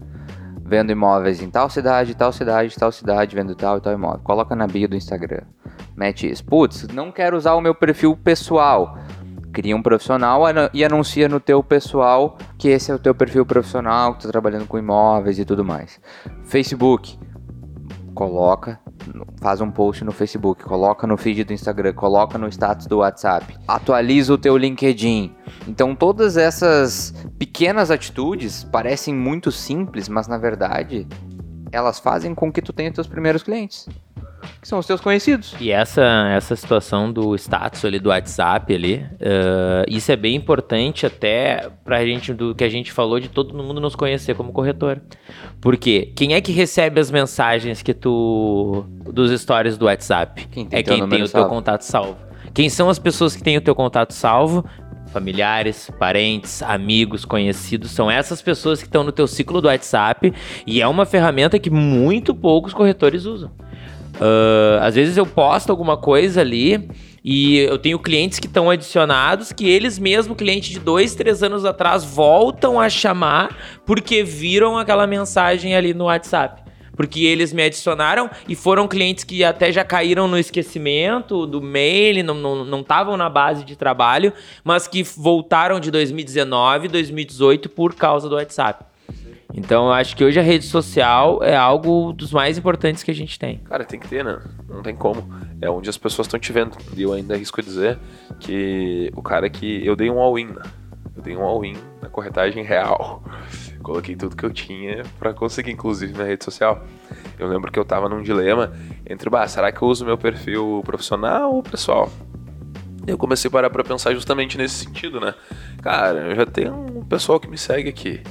Vendo 0.67 0.91
imóveis 0.91 1.41
em 1.41 1.49
tal 1.49 1.69
cidade, 1.69 2.13
tal 2.13 2.33
cidade, 2.33 2.75
tal 2.75 2.91
cidade, 2.91 3.33
vendo 3.33 3.55
tal 3.55 3.77
e 3.77 3.81
tal 3.81 3.93
imóvel. 3.93 4.19
Coloca 4.21 4.53
na 4.53 4.67
bio 4.67 4.89
do 4.89 4.97
Instagram. 4.97 5.43
Mete 5.95 6.29
isso. 6.29 6.43
Putz, 6.43 6.89
não 6.89 7.09
quero 7.09 7.37
usar 7.37 7.53
o 7.53 7.61
meu 7.61 7.73
perfil 7.73 8.17
pessoal. 8.17 8.97
Cria 9.53 9.73
um 9.73 9.81
profissional 9.81 10.43
e 10.73 10.83
anuncia 10.83 11.29
no 11.29 11.39
teu 11.39 11.63
pessoal 11.63 12.37
que 12.57 12.67
esse 12.67 12.91
é 12.91 12.93
o 12.93 12.99
teu 12.99 13.15
perfil 13.15 13.45
profissional, 13.45 14.13
que 14.13 14.23
tá 14.23 14.29
trabalhando 14.29 14.67
com 14.67 14.77
imóveis 14.77 15.39
e 15.39 15.45
tudo 15.45 15.63
mais. 15.63 16.01
Facebook, 16.43 17.17
coloca, 18.13 18.77
faz 19.39 19.61
um 19.61 19.71
post 19.71 20.03
no 20.03 20.11
Facebook, 20.11 20.63
coloca 20.63 21.05
no 21.05 21.17
feed 21.17 21.43
do 21.43 21.53
Instagram, 21.53 21.93
coloca 21.93 22.37
no 22.37 22.47
status 22.47 22.87
do 22.87 22.97
WhatsApp, 22.97 23.57
atualiza 23.67 24.33
o 24.33 24.37
teu 24.37 24.57
LinkedIn. 24.57 25.35
Então 25.67 25.95
todas 25.95 26.37
essas 26.37 27.13
pequenas 27.37 27.91
atitudes 27.91 28.63
parecem 28.63 29.13
muito 29.13 29.51
simples, 29.51 30.09
mas 30.09 30.27
na 30.27 30.37
verdade 30.37 31.07
elas 31.71 31.99
fazem 31.99 32.33
com 32.33 32.51
que 32.51 32.61
tu 32.61 32.71
tenha 32.73 32.91
teus 32.91 33.07
primeiros 33.07 33.43
clientes, 33.43 33.87
que 34.61 34.67
são 34.67 34.79
os 34.79 34.85
teus 34.85 35.01
conhecidos. 35.01 35.55
E 35.59 35.71
essa, 35.71 36.03
essa 36.31 36.55
situação 36.55 37.11
do 37.11 37.35
status 37.35 37.83
ali 37.85 37.99
do 37.99 38.09
WhatsApp 38.09 38.73
ali, 38.73 39.05
eh, 39.19 39.85
isso 39.87 40.11
é 40.11 40.15
bem 40.15 40.35
importante 40.35 41.05
até 41.05 41.69
pra 41.83 42.03
gente, 42.05 42.33
do 42.33 42.53
que 42.55 42.63
a 42.63 42.69
gente 42.69 42.91
falou 42.91 43.19
de 43.19 43.29
todo 43.29 43.53
mundo 43.53 43.79
nos 43.79 43.95
conhecer 43.95 44.35
como 44.35 44.51
corretor. 44.51 45.01
Porque 45.61 46.11
quem 46.15 46.33
é 46.33 46.41
que 46.41 46.51
recebe 46.51 46.99
as 46.99 47.11
mensagens 47.11 47.81
que 47.81 47.93
tu. 47.93 48.85
dos 49.05 49.39
stories 49.39 49.77
do 49.77 49.85
WhatsApp? 49.85 50.47
Quem 50.51 50.65
tem 50.65 50.79
é 50.79 50.83
teu 50.83 50.95
quem 50.95 51.09
tem 51.09 51.19
o 51.19 51.21
teu 51.21 51.27
salvo. 51.27 51.49
contato 51.49 51.81
salvo. 51.81 52.17
Quem 52.53 52.69
são 52.69 52.89
as 52.89 52.97
pessoas 52.97 53.35
que 53.35 53.43
têm 53.43 53.57
o 53.57 53.61
teu 53.61 53.75
contato 53.75 54.13
salvo? 54.13 54.65
Familiares, 55.07 55.89
parentes, 55.97 56.61
amigos, 56.61 57.23
conhecidos, 57.23 57.91
são 57.91 58.11
essas 58.11 58.41
pessoas 58.41 58.79
que 58.79 58.87
estão 58.87 59.03
no 59.03 59.11
teu 59.11 59.25
ciclo 59.25 59.61
do 59.61 59.67
WhatsApp 59.67 60.33
e 60.65 60.81
é 60.81 60.87
uma 60.87 61.05
ferramenta 61.05 61.57
que 61.57 61.69
muito 61.69 62.35
poucos 62.35 62.73
corretores 62.73 63.25
usam. 63.25 63.51
Ah, 64.19 64.79
às 64.85 64.95
vezes 64.95 65.17
eu 65.17 65.25
posto 65.25 65.69
alguma 65.69 65.97
coisa 65.97 66.41
ali 66.41 66.89
e 67.23 67.59
eu 67.59 67.77
tenho 67.77 67.99
clientes 67.99 68.39
que 68.39 68.47
estão 68.47 68.69
adicionados 68.69 69.51
que 69.51 69.67
eles 69.67 69.99
mesmo, 69.99 70.35
cliente 70.35 70.71
de 70.71 70.79
dois, 70.79 71.13
três 71.13 71.43
anos 71.43 71.65
atrás, 71.65 72.03
voltam 72.03 72.79
a 72.79 72.89
chamar 72.89 73.55
porque 73.85 74.23
viram 74.23 74.77
aquela 74.77 75.05
mensagem 75.05 75.75
ali 75.75 75.93
no 75.93 76.05
WhatsApp. 76.05 76.63
porque 76.95 77.25
eles 77.25 77.53
me 77.53 77.61
adicionaram 77.61 78.27
e 78.49 78.55
foram 78.55 78.87
clientes 78.87 79.23
que 79.23 79.43
até 79.43 79.71
já 79.71 79.83
caíram 79.83 80.27
no 80.27 80.35
esquecimento 80.35 81.45
do 81.45 81.61
mail, 81.61 82.23
não 82.23 82.79
estavam 82.81 83.15
na 83.15 83.29
base 83.29 83.63
de 83.63 83.75
trabalho, 83.75 84.33
mas 84.63 84.87
que 84.87 85.03
voltaram 85.03 85.79
de 85.79 85.91
2019, 85.91 86.87
2018 86.87 87.69
por 87.69 87.93
causa 87.93 88.27
do 88.27 88.33
WhatsApp. 88.33 88.83
Então, 89.57 89.87
eu 89.87 89.93
acho 89.93 90.15
que 90.15 90.23
hoje 90.23 90.39
a 90.39 90.43
rede 90.43 90.65
social 90.65 91.41
é 91.41 91.55
algo 91.55 92.13
dos 92.13 92.31
mais 92.31 92.59
importantes 92.59 93.01
que 93.01 93.09
a 93.09 93.13
gente 93.13 93.39
tem. 93.39 93.57
Cara, 93.65 93.83
tem 93.83 93.99
que 93.99 94.07
ter, 94.07 94.23
né? 94.23 94.39
Não 94.69 94.83
tem 94.83 94.95
como. 94.95 95.27
É 95.59 95.67
onde 95.67 95.89
as 95.89 95.97
pessoas 95.97 96.27
estão 96.27 96.39
te 96.39 96.53
vendo. 96.53 96.77
E 96.95 97.01
eu 97.01 97.11
ainda 97.11 97.33
arrisco 97.33 97.59
dizer 97.59 97.97
que 98.39 99.11
o 99.15 99.21
cara 99.23 99.49
que. 99.49 99.83
Eu 99.83 99.95
dei 99.95 100.11
um 100.11 100.19
all-in, 100.19 100.45
né? 100.45 100.61
Eu 101.15 101.23
dei 101.23 101.35
um 101.35 101.41
all-in 101.41 101.75
na 102.03 102.07
corretagem 102.07 102.63
real. 102.63 103.23
Coloquei 103.81 104.15
tudo 104.15 104.35
que 104.35 104.43
eu 104.43 104.53
tinha 104.53 105.03
para 105.17 105.33
conseguir, 105.33 105.71
inclusive 105.71 106.15
na 106.15 106.25
rede 106.25 106.45
social. 106.45 106.85
Eu 107.39 107.47
lembro 107.47 107.71
que 107.71 107.79
eu 107.79 107.85
tava 107.85 108.07
num 108.07 108.21
dilema 108.21 108.73
entre, 109.09 109.27
bah, 109.27 109.47
será 109.47 109.71
que 109.71 109.81
eu 109.81 109.87
uso 109.87 110.05
meu 110.05 110.19
perfil 110.19 110.83
profissional 110.85 111.55
ou 111.55 111.63
pessoal? 111.63 112.11
Eu 113.07 113.17
comecei 113.17 113.49
a 113.49 113.51
parar 113.51 113.71
pra 113.71 113.83
pensar 113.83 114.13
justamente 114.13 114.55
nesse 114.55 114.85
sentido, 114.85 115.19
né? 115.19 115.33
Cara, 115.81 116.27
eu 116.27 116.35
já 116.35 116.45
tenho 116.45 116.75
um 116.75 117.03
pessoal 117.03 117.39
que 117.39 117.49
me 117.49 117.57
segue 117.57 117.89
aqui 117.89 118.21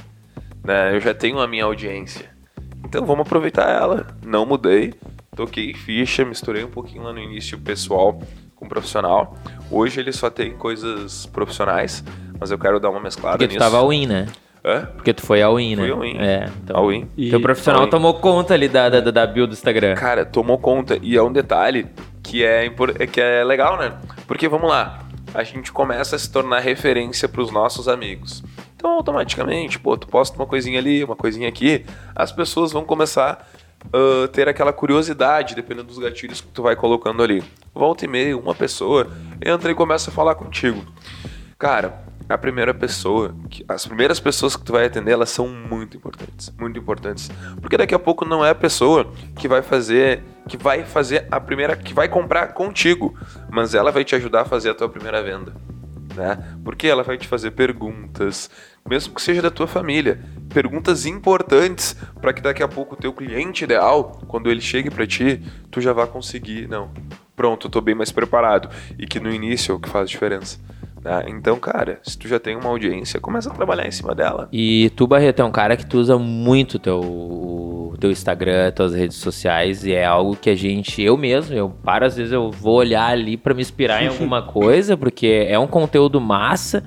né? 0.67 0.93
Eu 0.95 0.99
já 0.99 1.13
tenho 1.13 1.39
a 1.39 1.47
minha 1.47 1.63
audiência. 1.63 2.29
Então 2.85 3.05
vamos 3.05 3.21
aproveitar 3.25 3.69
ela. 3.69 4.05
Não 4.25 4.45
mudei, 4.45 4.93
toquei 5.35 5.73
ficha, 5.73 6.23
misturei 6.25 6.63
um 6.63 6.69
pouquinho 6.69 7.03
lá 7.03 7.11
no 7.13 7.19
início 7.19 7.57
pessoal 7.57 8.19
com 8.55 8.67
profissional. 8.67 9.35
Hoje 9.71 9.99
ele 9.99 10.11
só 10.11 10.29
tem 10.29 10.51
coisas 10.53 11.25
profissionais, 11.27 12.03
mas 12.39 12.51
eu 12.51 12.57
quero 12.59 12.79
dar 12.79 12.89
uma 12.89 12.99
mesclada 12.99 13.37
Porque 13.37 13.47
nisso. 13.47 13.57
tu 13.57 13.61
tava 13.63 13.77
all-in, 13.77 14.05
né? 14.07 14.27
Hã? 14.65 14.85
Porque 14.95 15.13
tu 15.13 15.21
foi 15.21 15.41
all-in, 15.41 15.75
né? 15.75 15.83
Fui 15.83 15.91
all-in. 15.91 16.17
É, 16.17 16.49
então. 16.63 16.75
All-in. 16.75 17.07
E- 17.15 17.29
Teu 17.29 17.39
profissional 17.39 17.81
all-in. 17.81 17.91
tomou 17.91 18.13
conta 18.15 18.53
ali 18.53 18.67
da, 18.67 18.89
da, 18.89 18.99
da 18.99 19.25
bio 19.27 19.47
do 19.47 19.53
Instagram. 19.53 19.95
Cara, 19.95 20.25
tomou 20.25 20.57
conta. 20.57 20.97
E 21.01 21.15
é 21.15 21.21
um 21.21 21.31
detalhe 21.31 21.87
que 22.23 22.43
é, 22.43 22.65
impor- 22.65 22.93
que 22.93 23.21
é 23.21 23.43
legal, 23.43 23.77
né? 23.77 23.93
Porque 24.27 24.47
vamos 24.49 24.69
lá, 24.69 24.99
a 25.33 25.43
gente 25.43 25.71
começa 25.71 26.15
a 26.15 26.19
se 26.19 26.29
tornar 26.31 26.59
referência 26.59 27.29
pros 27.29 27.51
nossos 27.51 27.87
amigos. 27.87 28.43
Então, 28.77 28.91
automaticamente, 28.91 29.79
pô, 29.79 29.97
tu 29.97 30.07
posta 30.07 30.37
uma 30.37 30.45
coisinha 30.45 30.77
ali, 30.77 31.03
uma 31.03 31.15
coisinha 31.15 31.49
aqui, 31.49 31.83
as 32.15 32.31
pessoas 32.31 32.71
vão 32.71 32.85
começar 32.85 33.49
a 33.91 34.27
ter 34.27 34.47
aquela 34.47 34.71
curiosidade, 34.71 35.55
dependendo 35.55 35.87
dos 35.87 35.97
gatilhos 35.97 36.41
que 36.41 36.47
tu 36.49 36.61
vai 36.61 36.75
colocando 36.75 37.23
ali. 37.23 37.43
Volta 37.73 38.05
e 38.05 38.07
meia, 38.07 38.37
uma 38.37 38.53
pessoa 38.53 39.07
entra 39.43 39.71
e 39.71 39.75
começa 39.75 40.11
a 40.11 40.13
falar 40.13 40.35
contigo. 40.35 40.85
Cara, 41.57 42.03
a 42.29 42.37
primeira 42.37 42.71
pessoa, 42.71 43.33
as 43.67 43.85
primeiras 43.85 44.19
pessoas 44.19 44.55
que 44.55 44.63
tu 44.63 44.73
vai 44.73 44.85
atender, 44.85 45.11
elas 45.11 45.31
são 45.31 45.47
muito 45.47 45.97
importantes, 45.97 46.53
muito 46.59 46.77
importantes. 46.77 47.31
Porque 47.59 47.77
daqui 47.77 47.95
a 47.95 47.99
pouco 47.99 48.25
não 48.25 48.45
é 48.45 48.51
a 48.51 48.55
pessoa 48.55 49.11
que 49.37 49.47
vai 49.47 49.63
fazer, 49.63 50.23
que 50.47 50.55
vai 50.55 50.83
fazer 50.83 51.27
a 51.31 51.39
primeira, 51.39 51.75
que 51.75 51.95
vai 51.95 52.07
comprar 52.07 52.53
contigo, 52.53 53.17
mas 53.49 53.73
ela 53.73 53.91
vai 53.91 54.03
te 54.03 54.15
ajudar 54.15 54.41
a 54.41 54.45
fazer 54.45 54.69
a 54.69 54.75
tua 54.75 54.87
primeira 54.87 55.23
venda, 55.23 55.55
né? 56.17 56.37
Porque 56.63 56.87
ela 56.87 57.03
vai 57.03 57.17
te 57.17 57.27
fazer 57.27 57.51
perguntas, 57.51 58.49
mesmo 58.87 59.13
que 59.13 59.21
seja 59.21 59.41
da 59.41 59.51
tua 59.51 59.67
família, 59.67 60.19
perguntas 60.53 61.05
importantes 61.05 61.95
para 62.19 62.33
que 62.33 62.41
daqui 62.41 62.63
a 62.63 62.67
pouco 62.67 62.95
o 62.95 62.97
teu 62.97 63.13
cliente 63.13 63.63
ideal, 63.63 64.19
quando 64.27 64.49
ele 64.49 64.61
chegue 64.61 64.89
para 64.89 65.05
ti, 65.07 65.41
tu 65.71 65.79
já 65.79 65.93
vai 65.93 66.07
conseguir, 66.07 66.67
não. 66.67 66.89
Pronto, 67.35 67.67
eu 67.67 67.71
tô 67.71 67.79
bem 67.79 67.93
mais 67.93 68.11
preparado 68.11 68.67
e 68.97 69.05
que 69.05 69.19
no 69.19 69.31
início 69.31 69.71
é 69.71 69.75
o 69.75 69.79
que 69.79 69.87
faz 69.87 70.09
diferença. 70.09 70.59
né? 71.03 71.23
Então, 71.27 71.59
cara, 71.59 71.99
se 72.03 72.17
tu 72.17 72.27
já 72.27 72.39
tem 72.39 72.55
uma 72.55 72.69
audiência, 72.69 73.19
começa 73.19 73.51
a 73.51 73.53
trabalhar 73.53 73.87
em 73.87 73.91
cima 73.91 74.15
dela. 74.15 74.49
E 74.51 74.91
tu, 74.95 75.05
Barreto, 75.05 75.41
é 75.41 75.45
um 75.45 75.51
cara 75.51 75.77
que 75.77 75.85
tu 75.85 75.99
usa 75.99 76.17
muito 76.17 76.79
teu, 76.79 76.99
teu 77.99 78.11
Instagram, 78.11 78.71
tuas 78.71 78.93
redes 78.93 79.17
sociais, 79.17 79.85
e 79.85 79.93
é 79.93 80.05
algo 80.05 80.35
que 80.35 80.49
a 80.49 80.55
gente, 80.55 81.01
eu 81.01 81.17
mesmo, 81.17 81.55
eu 81.55 81.69
paro, 81.69 82.05
às 82.05 82.15
vezes 82.15 82.31
eu 82.31 82.51
vou 82.51 82.75
olhar 82.75 83.07
ali 83.09 83.35
pra 83.37 83.53
me 83.53 83.61
inspirar 83.61 84.03
em 84.03 84.07
alguma 84.07 84.41
coisa, 84.45 84.95
porque 84.95 85.45
é 85.49 85.57
um 85.57 85.67
conteúdo 85.67 86.19
massa. 86.21 86.83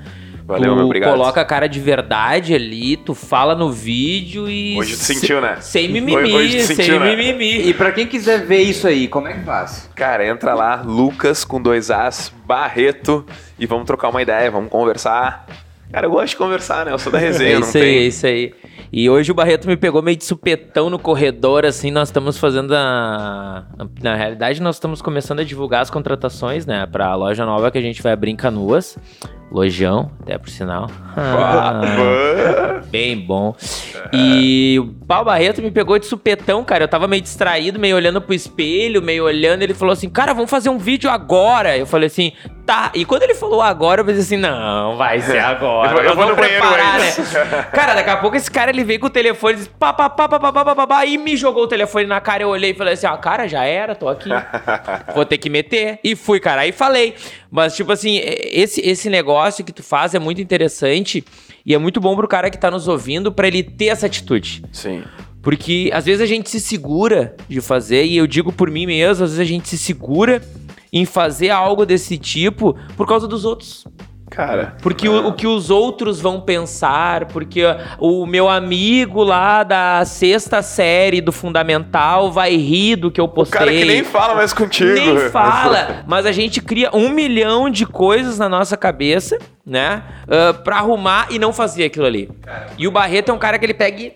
Valeu, 0.46 0.70
tu 0.70 0.76
meu 0.76 0.84
obrigado. 0.86 1.12
coloca 1.12 1.40
a 1.40 1.44
cara 1.44 1.68
de 1.68 1.78
verdade 1.78 2.52
ali, 2.54 2.96
tu 2.96 3.14
fala 3.14 3.54
no 3.54 3.70
vídeo 3.70 4.48
e. 4.50 4.76
Hoje 4.76 4.96
tu 4.96 4.98
se- 5.04 5.14
sentiu, 5.14 5.40
né? 5.40 5.58
Sem 5.60 5.86
mimimi, 5.88 6.32
Hoje- 6.32 6.56
tu 6.58 6.62
sem 6.64 6.76
sentiu, 6.76 6.98
né? 6.98 7.14
mimimi. 7.14 7.68
E 7.68 7.72
pra 7.74 7.92
quem 7.92 8.04
quiser 8.04 8.44
ver 8.44 8.58
isso 8.62 8.88
aí, 8.88 9.06
como 9.06 9.28
é 9.28 9.34
que 9.34 9.44
faz? 9.44 9.88
Cara, 9.94 10.26
entra 10.26 10.52
lá, 10.54 10.82
Lucas 10.84 11.44
com 11.44 11.62
dois 11.62 11.88
As, 11.88 12.32
Barreto, 12.44 13.24
e 13.60 13.64
vamos 13.66 13.84
trocar 13.86 14.08
uma 14.08 14.20
ideia, 14.22 14.50
vamos 14.50 14.70
conversar. 14.70 15.46
Cara, 15.92 16.06
eu 16.06 16.10
gosto 16.10 16.30
de 16.30 16.36
conversar, 16.36 16.86
né? 16.86 16.92
Eu 16.92 16.98
sou 16.98 17.10
da 17.12 17.18
resenha, 17.18 17.56
É 17.56 17.60
isso 17.60 17.76
aí, 17.76 17.82
é 17.82 17.86
tem. 17.98 18.06
isso 18.06 18.26
aí. 18.26 18.54
E 18.92 19.08
hoje 19.08 19.30
o 19.30 19.34
Barreto 19.34 19.68
me 19.68 19.76
pegou 19.76 20.02
meio 20.02 20.16
de 20.16 20.24
supetão 20.24 20.90
no 20.90 20.98
corredor, 20.98 21.64
assim, 21.64 21.90
nós 21.92 22.08
estamos 22.08 22.38
fazendo 22.38 22.74
a... 22.74 23.64
Na 24.02 24.16
realidade, 24.16 24.60
nós 24.60 24.76
estamos 24.76 25.00
começando 25.00 25.40
a 25.40 25.44
divulgar 25.44 25.82
as 25.82 25.90
contratações, 25.90 26.66
né, 26.66 26.86
pra 26.90 27.14
loja 27.14 27.44
nova 27.46 27.70
que 27.70 27.78
a 27.78 27.80
gente 27.80 28.02
vai 28.02 28.12
abrir 28.12 28.32
em 28.32 28.36
Canoas. 28.36 28.98
Lojão, 29.52 30.12
até 30.22 30.38
por 30.38 30.48
sinal. 30.48 30.88
Ah, 31.16 32.80
Bem 32.88 33.18
bom. 33.18 33.54
E 34.12 34.78
o 34.78 34.86
Pau 35.06 35.24
Barreto 35.24 35.60
me 35.60 35.72
pegou 35.72 35.98
de 35.98 36.06
supetão, 36.06 36.62
cara. 36.62 36.84
Eu 36.84 36.88
tava 36.88 37.08
meio 37.08 37.20
distraído, 37.20 37.78
meio 37.78 37.96
olhando 37.96 38.20
pro 38.20 38.32
espelho, 38.32 39.02
meio 39.02 39.24
olhando. 39.24 39.62
Ele 39.62 39.74
falou 39.74 39.92
assim, 39.92 40.08
cara, 40.08 40.32
vamos 40.32 40.50
fazer 40.50 40.68
um 40.68 40.78
vídeo 40.78 41.10
agora. 41.10 41.76
Eu 41.76 41.84
falei 41.84 42.06
assim, 42.06 42.32
tá. 42.70 42.92
E 42.94 43.04
quando 43.04 43.24
ele 43.24 43.34
falou 43.34 43.60
agora, 43.60 44.00
eu 44.00 44.04
pensei 44.04 44.20
assim, 44.22 44.36
não, 44.36 44.96
vai 44.96 45.20
ser 45.20 45.38
agora. 45.38 45.90
Eu 45.90 45.94
vou- 45.96 46.02
eu 46.04 46.14
vou 46.16 46.26
no 46.28 46.36
preparar, 46.36 47.00
né? 47.00 47.10
Cara, 47.72 47.94
daqui 47.94 48.10
a 48.10 48.16
pouco 48.18 48.36
esse 48.36 48.48
cara 48.50 48.70
ele 48.70 48.84
veio 48.84 49.00
com 49.00 49.06
o 49.08 49.10
telefone, 49.10 49.56
disse, 49.56 49.70
pá, 49.70 49.92
pá, 49.92 50.08
pá, 50.08 50.28
pá, 50.28 50.38
pá, 50.38 50.52
pá, 50.52 50.74
pá, 50.76 50.86
pá, 50.86 51.04
e 51.04 51.18
me 51.18 51.36
jogou 51.36 51.64
o 51.64 51.66
telefone 51.66 52.06
na 52.06 52.20
cara. 52.20 52.44
Eu 52.44 52.48
olhei 52.48 52.70
e 52.70 52.74
falei 52.74 52.94
assim, 52.94 53.06
ah, 53.08 53.16
cara, 53.16 53.48
já 53.48 53.64
era, 53.64 53.94
tô 53.96 54.08
aqui. 54.08 54.28
Vou 55.14 55.24
ter 55.24 55.38
que 55.38 55.50
meter. 55.50 55.98
E 56.04 56.14
fui, 56.14 56.38
cara. 56.38 56.60
Aí 56.60 56.70
falei. 56.72 57.14
Mas, 57.50 57.74
tipo 57.74 57.90
assim, 57.90 58.20
esse, 58.24 58.80
esse 58.80 59.10
negócio 59.10 59.64
que 59.64 59.72
tu 59.72 59.82
faz 59.82 60.14
é 60.14 60.18
muito 60.20 60.40
interessante 60.40 61.24
e 61.66 61.74
é 61.74 61.78
muito 61.78 62.00
bom 62.00 62.14
pro 62.14 62.28
cara 62.28 62.48
que 62.50 62.58
tá 62.58 62.70
nos 62.70 62.86
ouvindo 62.86 63.32
pra 63.32 63.48
ele 63.48 63.62
ter 63.64 63.86
essa 63.86 64.06
atitude. 64.06 64.62
Sim. 64.72 65.02
Porque 65.42 65.90
às 65.94 66.04
vezes 66.04 66.20
a 66.20 66.26
gente 66.26 66.50
se 66.50 66.60
segura 66.60 67.34
de 67.48 67.60
fazer, 67.62 68.04
e 68.04 68.16
eu 68.18 68.26
digo 68.26 68.52
por 68.52 68.70
mim 68.70 68.84
mesmo, 68.86 69.24
às 69.24 69.30
vezes 69.32 69.38
a 69.40 69.44
gente 69.44 69.68
se 69.68 69.78
segura 69.78 70.40
em 70.92 71.04
fazer 71.04 71.50
algo 71.50 71.84
desse 71.86 72.18
tipo 72.18 72.76
por 72.96 73.06
causa 73.06 73.26
dos 73.28 73.44
outros. 73.44 73.84
Cara. 74.30 74.76
Porque 74.80 75.08
o, 75.08 75.26
o 75.26 75.32
que 75.32 75.44
os 75.44 75.70
outros 75.70 76.20
vão 76.20 76.40
pensar, 76.40 77.24
porque 77.26 77.62
o 77.98 78.24
meu 78.26 78.48
amigo 78.48 79.24
lá 79.24 79.64
da 79.64 80.04
sexta 80.04 80.62
série 80.62 81.20
do 81.20 81.32
Fundamental 81.32 82.30
vai 82.30 82.54
rir 82.54 82.94
do 82.94 83.10
que 83.10 83.20
eu 83.20 83.24
O 83.24 83.28
postei. 83.28 83.58
cara 83.58 83.72
que 83.72 83.84
nem 83.84 84.04
fala 84.04 84.36
mais 84.36 84.52
contigo. 84.52 84.92
Nem 84.92 85.18
fala, 85.30 86.04
mas 86.06 86.26
a 86.26 86.30
gente 86.32 86.62
cria 86.62 86.90
um 86.94 87.08
milhão 87.08 87.68
de 87.68 87.84
coisas 87.84 88.38
na 88.38 88.48
nossa 88.48 88.76
cabeça, 88.76 89.36
né? 89.66 90.04
ah, 90.28 90.54
pra 90.54 90.76
arrumar 90.76 91.26
e 91.30 91.36
não 91.36 91.52
fazer 91.52 91.82
aquilo 91.86 92.06
ali. 92.06 92.30
E 92.78 92.86
o 92.86 92.92
Barreto 92.92 93.30
é 93.30 93.34
um 93.34 93.38
cara 93.38 93.58
que 93.58 93.66
ele 93.66 93.74
pega 93.74 94.00
e. 94.00 94.12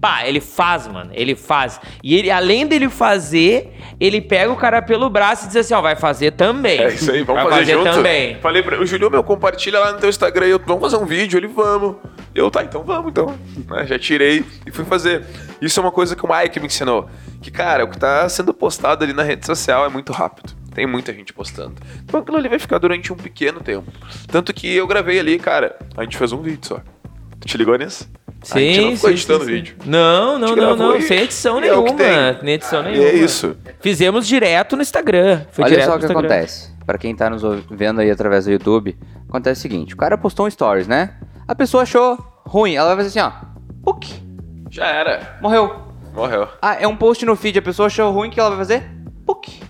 Pá, 0.00 0.26
ele 0.26 0.40
faz, 0.40 0.86
mano. 0.86 1.10
Ele 1.14 1.34
faz. 1.34 1.80
E 2.02 2.14
ele, 2.16 2.30
além 2.30 2.66
dele 2.66 2.88
fazer, 2.88 3.72
ele 3.98 4.20
pega 4.20 4.52
o 4.52 4.56
cara 4.56 4.82
pelo 4.82 5.08
braço 5.08 5.44
e 5.44 5.48
diz 5.48 5.56
assim: 5.56 5.74
ó, 5.74 5.80
vai 5.80 5.96
fazer 5.96 6.32
também. 6.32 6.80
É 6.80 6.88
isso 6.88 7.10
aí, 7.10 7.22
vamos 7.22 7.44
vai 7.44 7.60
fazer, 7.60 7.72
junto. 7.72 7.90
também. 7.90 8.36
Falei 8.40 8.62
pra 8.62 8.80
o 8.80 8.86
Julio, 8.86 9.10
meu, 9.10 9.24
compartilha 9.24 9.80
lá 9.80 9.92
no 9.92 9.98
teu 9.98 10.08
Instagram. 10.08 10.46
Eu, 10.46 10.60
vamos 10.64 10.82
fazer 10.82 11.02
um 11.02 11.06
vídeo. 11.06 11.38
Ele, 11.38 11.46
vamos. 11.46 11.96
Eu, 12.34 12.50
tá, 12.50 12.62
então 12.62 12.82
vamos, 12.82 13.10
então. 13.10 13.34
Né, 13.68 13.86
Já 13.86 13.98
tirei 13.98 14.44
e 14.66 14.70
fui 14.70 14.84
fazer. 14.84 15.24
Isso 15.60 15.80
é 15.80 15.82
uma 15.82 15.92
coisa 15.92 16.14
que 16.14 16.24
o 16.24 16.28
Mike 16.28 16.60
me 16.60 16.66
ensinou. 16.66 17.08
Que, 17.40 17.50
cara, 17.50 17.84
o 17.84 17.88
que 17.88 17.98
tá 17.98 18.28
sendo 18.28 18.52
postado 18.52 19.04
ali 19.04 19.12
na 19.12 19.22
rede 19.22 19.46
social 19.46 19.86
é 19.86 19.88
muito 19.88 20.12
rápido. 20.12 20.54
Tem 20.74 20.86
muita 20.86 21.10
gente 21.14 21.32
postando. 21.32 21.74
Então 22.04 22.20
aquilo 22.20 22.36
ali 22.36 22.50
vai 22.50 22.58
ficar 22.58 22.76
durante 22.76 23.10
um 23.10 23.16
pequeno 23.16 23.60
tempo. 23.60 23.90
Tanto 24.28 24.52
que 24.52 24.70
eu 24.76 24.86
gravei 24.86 25.18
ali, 25.18 25.38
cara, 25.38 25.74
a 25.96 26.02
gente 26.02 26.18
fez 26.18 26.32
um 26.32 26.42
vídeo 26.42 26.60
só. 26.62 26.82
Tu 27.40 27.48
te 27.48 27.58
ligou 27.58 27.76
nisso? 27.76 28.08
a 28.52 28.58
gente 28.60 28.80
não 28.80 28.94
ficou 28.94 29.10
editando 29.10 29.44
vídeo. 29.44 29.76
Não, 29.84 30.38
não, 30.38 30.54
não, 30.54 30.76
não. 30.76 30.96
e- 30.96 31.02
Sem 31.02 31.18
edição 31.22 31.56
e 31.56 31.66
é 31.66 31.70
nenhuma. 31.70 31.92
tem. 31.94 32.38
Nem 32.42 32.54
edição 32.54 32.80
E 32.82 32.84
nenhuma. 32.92 33.08
é 33.08 33.14
isso. 33.14 33.56
Fizemos 33.80 34.26
direto 34.26 34.76
no 34.76 34.82
Instagram. 34.82 35.42
Foi 35.50 35.64
Olha 35.64 35.72
direto 35.72 35.86
só 35.90 35.96
o 35.96 35.98
que 35.98 36.06
acontece. 36.06 36.74
Pra 36.86 36.96
quem 36.98 37.14
tá 37.16 37.28
nos 37.28 37.42
vendo 37.70 38.00
aí 38.00 38.10
através 38.10 38.44
do 38.44 38.52
YouTube, 38.52 38.96
acontece 39.28 39.58
o 39.60 39.62
seguinte: 39.62 39.94
o 39.94 39.96
cara 39.96 40.16
postou 40.16 40.46
um 40.46 40.50
stories, 40.50 40.86
né? 40.86 41.14
A 41.48 41.54
pessoa 41.54 41.82
achou 41.82 42.16
ruim. 42.46 42.74
Ela 42.76 42.94
vai 42.94 43.04
fazer 43.04 43.18
assim, 43.18 43.28
ó. 43.28 43.46
Puk, 43.82 44.12
Já 44.70 44.86
era. 44.86 45.38
morreu. 45.42 45.82
Morreu. 46.14 46.48
Ah, 46.62 46.76
é 46.80 46.86
um 46.88 46.96
post 46.96 47.24
no 47.26 47.36
feed. 47.36 47.58
A 47.58 47.62
pessoa 47.62 47.86
achou 47.86 48.10
ruim, 48.12 48.28
o 48.28 48.30
que 48.30 48.38
ela 48.40 48.50
vai 48.50 48.58
fazer? 48.58 48.84
Puk, 49.26 49.60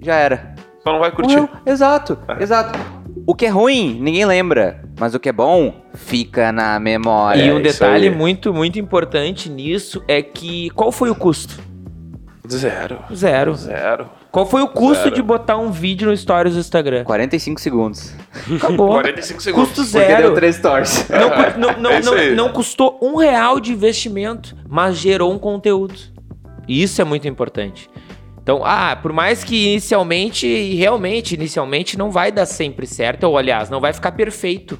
já 0.00 0.14
era. 0.16 0.54
Só 0.82 0.92
não 0.92 0.98
vai 1.00 1.10
curtir. 1.12 1.36
Morreu. 1.36 1.48
Exato, 1.66 2.18
exato. 2.40 2.78
O 3.26 3.34
que 3.34 3.46
é 3.46 3.48
ruim, 3.50 4.00
ninguém 4.00 4.24
lembra. 4.24 4.81
Mas 5.02 5.16
o 5.16 5.18
que 5.18 5.28
é 5.28 5.32
bom, 5.32 5.74
fica 5.94 6.52
na 6.52 6.78
memória. 6.78 7.42
E 7.42 7.50
um 7.52 7.60
detalhe 7.60 8.06
aí. 8.06 8.14
muito, 8.14 8.54
muito 8.54 8.78
importante 8.78 9.50
nisso 9.50 10.00
é 10.06 10.22
que 10.22 10.70
qual 10.70 10.92
foi 10.92 11.10
o 11.10 11.14
custo? 11.16 11.58
Zero. 12.48 13.00
Zero. 13.12 13.52
Zero. 13.56 14.08
Qual 14.30 14.46
foi 14.46 14.62
o 14.62 14.68
custo 14.68 15.02
Zero. 15.02 15.16
de 15.16 15.20
botar 15.22 15.56
um 15.56 15.72
vídeo 15.72 16.08
no 16.08 16.16
Stories 16.16 16.54
do 16.54 16.60
Instagram? 16.60 17.02
45 17.02 17.60
segundos. 17.60 18.14
Acabou. 18.54 18.90
45 19.02 19.42
segundos. 19.42 19.68
Custo 19.70 19.82
Porque 19.90 19.98
deu 20.06 20.16
zero. 20.20 20.34
três 20.36 20.54
stories. 20.54 21.06
Não, 21.10 21.30
cu- 21.30 21.58
não, 21.58 21.80
não, 21.80 21.90
É 21.90 22.00
não- 22.00 22.46
não 22.46 22.52
custou 22.52 22.96
um 23.02 23.16
real 23.16 23.58
de 23.58 23.72
investimento, 23.72 24.54
mas 24.68 24.98
gerou 24.98 25.32
um 25.32 25.38
conteúdo. 25.38 25.94
E 26.68 26.80
isso 26.80 27.02
é 27.02 27.04
muito 27.04 27.26
importante. 27.26 27.90
Então, 28.40 28.62
ah, 28.64 28.96
por 29.02 29.12
mais 29.12 29.42
que 29.42 29.70
inicialmente, 29.72 30.46
e 30.46 30.76
realmente, 30.76 31.34
inicialmente 31.34 31.98
não 31.98 32.08
vai 32.08 32.30
dar 32.30 32.46
sempre 32.46 32.86
certo, 32.86 33.24
ou 33.24 33.36
aliás, 33.36 33.68
não 33.68 33.80
vai 33.80 33.92
ficar 33.92 34.12
perfeito. 34.12 34.78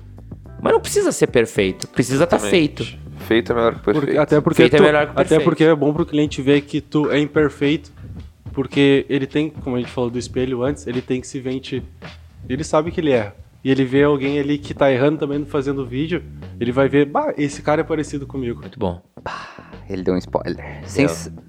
Mas 0.63 0.73
não 0.73 0.81
precisa 0.81 1.11
ser 1.13 1.27
perfeito, 1.27 1.89
precisa 1.89 2.25
estar 2.25 2.39
tá 2.39 2.47
feito. 2.47 2.85
Feito 3.27 3.53
é 3.53 3.55
melhor 3.55 3.75
que 3.75 3.81
perfeito. 3.83 4.07
Porque- 4.07 4.19
até 4.19 4.41
porque 4.41 4.57
Feito 4.63 4.75
é 4.75 4.79
tu- 4.79 4.83
melhor 4.85 5.05
que 5.07 5.11
até 5.11 5.17
perfeito. 5.23 5.45
porque 5.45 5.65
é 5.65 5.75
bom 5.75 5.93
pro 5.93 6.07
cliente 6.07 6.41
ver 6.41 6.61
que 6.63 6.81
tu 6.81 7.11
é 7.11 7.19
imperfeito, 7.19 7.93
porque 8.53 9.05
ele 9.09 9.27
tem, 9.27 9.51
como 9.51 9.77
a 9.77 9.79
gente 9.81 9.91
falou 9.91 10.09
do 10.11 10.19
espelho 10.19 10.63
antes, 10.63 10.87
ele 10.87 11.03
tem 11.03 11.21
que 11.21 11.27
se 11.27 11.41
ver 11.41 11.51
em 11.53 11.59
ti. 11.59 11.83
Ele 12.49 12.63
sabe 12.65 12.91
que 12.91 13.01
ele 13.01 13.11
erra. 13.11 13.35
E 13.65 13.71
ele 13.71 13.85
vê 13.85 14.03
alguém 14.03 14.41
ali 14.41 14.59
que 14.59 14.75
tá 14.75 14.91
errando 14.91 15.19
também 15.19 15.45
fazendo 15.45 15.87
vídeo, 15.87 16.23
ele 16.59 16.73
vai 16.73 16.89
ver, 16.89 17.07
bah, 17.07 17.33
esse 17.39 17.63
cara 17.63 17.81
é 17.81 17.85
parecido 17.85 18.27
comigo. 18.27 18.61
Muito 18.61 18.77
bom. 18.79 19.01
Ele 19.89 20.03
deu 20.03 20.15
um 20.15 20.19
spoiler. 20.19 20.81
Sem... 20.85 21.07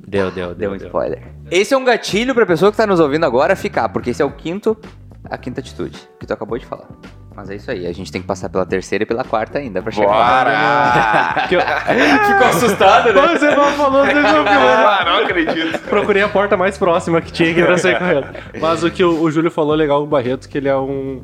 Deu, 0.07 0.29
deu, 0.29 0.49
Deu 0.49 0.55
deu. 0.55 0.71
um 0.73 0.77
deu. 0.77 0.87
spoiler. 0.87 1.23
Esse 1.49 1.73
é 1.73 1.77
um 1.77 1.83
gatilho 1.83 2.35
pra 2.35 2.45
pessoa 2.45 2.69
que 2.71 2.77
tá 2.77 2.85
nos 2.85 2.99
ouvindo 2.99 3.25
agora 3.25 3.55
ficar, 3.55 3.89
porque 3.89 4.11
esse 4.11 4.21
é 4.21 4.25
o 4.25 4.31
quinto, 4.31 4.77
a 5.23 5.37
quinta 5.39 5.59
atitude, 5.59 5.97
que 6.19 6.27
tu 6.27 6.33
acabou 6.33 6.57
de 6.59 6.65
falar. 6.67 6.87
Mas 7.35 7.49
é 7.49 7.55
isso 7.55 7.71
aí, 7.71 7.87
a 7.87 7.91
gente 7.91 8.11
tem 8.11 8.21
que 8.21 8.27
passar 8.27 8.47
pela 8.47 8.65
terceira 8.65 9.03
e 9.03 9.07
pela 9.07 9.23
quarta 9.23 9.57
ainda 9.57 9.81
pra 9.81 9.91
chegar 9.91 10.07
lá. 10.11 10.43
Bora! 10.43 11.47
Que 11.49 11.55
eu- 11.55 11.61
Ficou 12.33 12.47
assustado, 12.47 13.11
né? 13.13 13.37
Você 13.37 13.55
não 13.55 13.71
falou, 13.73 14.05
você 14.05 14.13
não 14.13 14.47
ah, 14.47 15.03
não 15.05 15.17
acredito. 15.23 15.79
Procurei 15.89 16.21
a 16.21 16.29
porta 16.29 16.55
mais 16.55 16.77
próxima 16.77 17.21
que 17.21 17.31
tinha 17.31 17.51
aqui 17.51 17.63
pra 17.63 17.77
sair 17.77 17.97
correndo. 17.97 18.27
Mas 18.61 18.83
o 18.83 18.91
que 18.91 19.03
o, 19.03 19.21
o 19.21 19.31
Júlio 19.31 19.49
falou 19.49 19.73
legal 19.75 20.01
do 20.01 20.07
Barreto, 20.07 20.47
que 20.47 20.57
ele 20.57 20.69
é 20.69 20.77
um. 20.77 21.23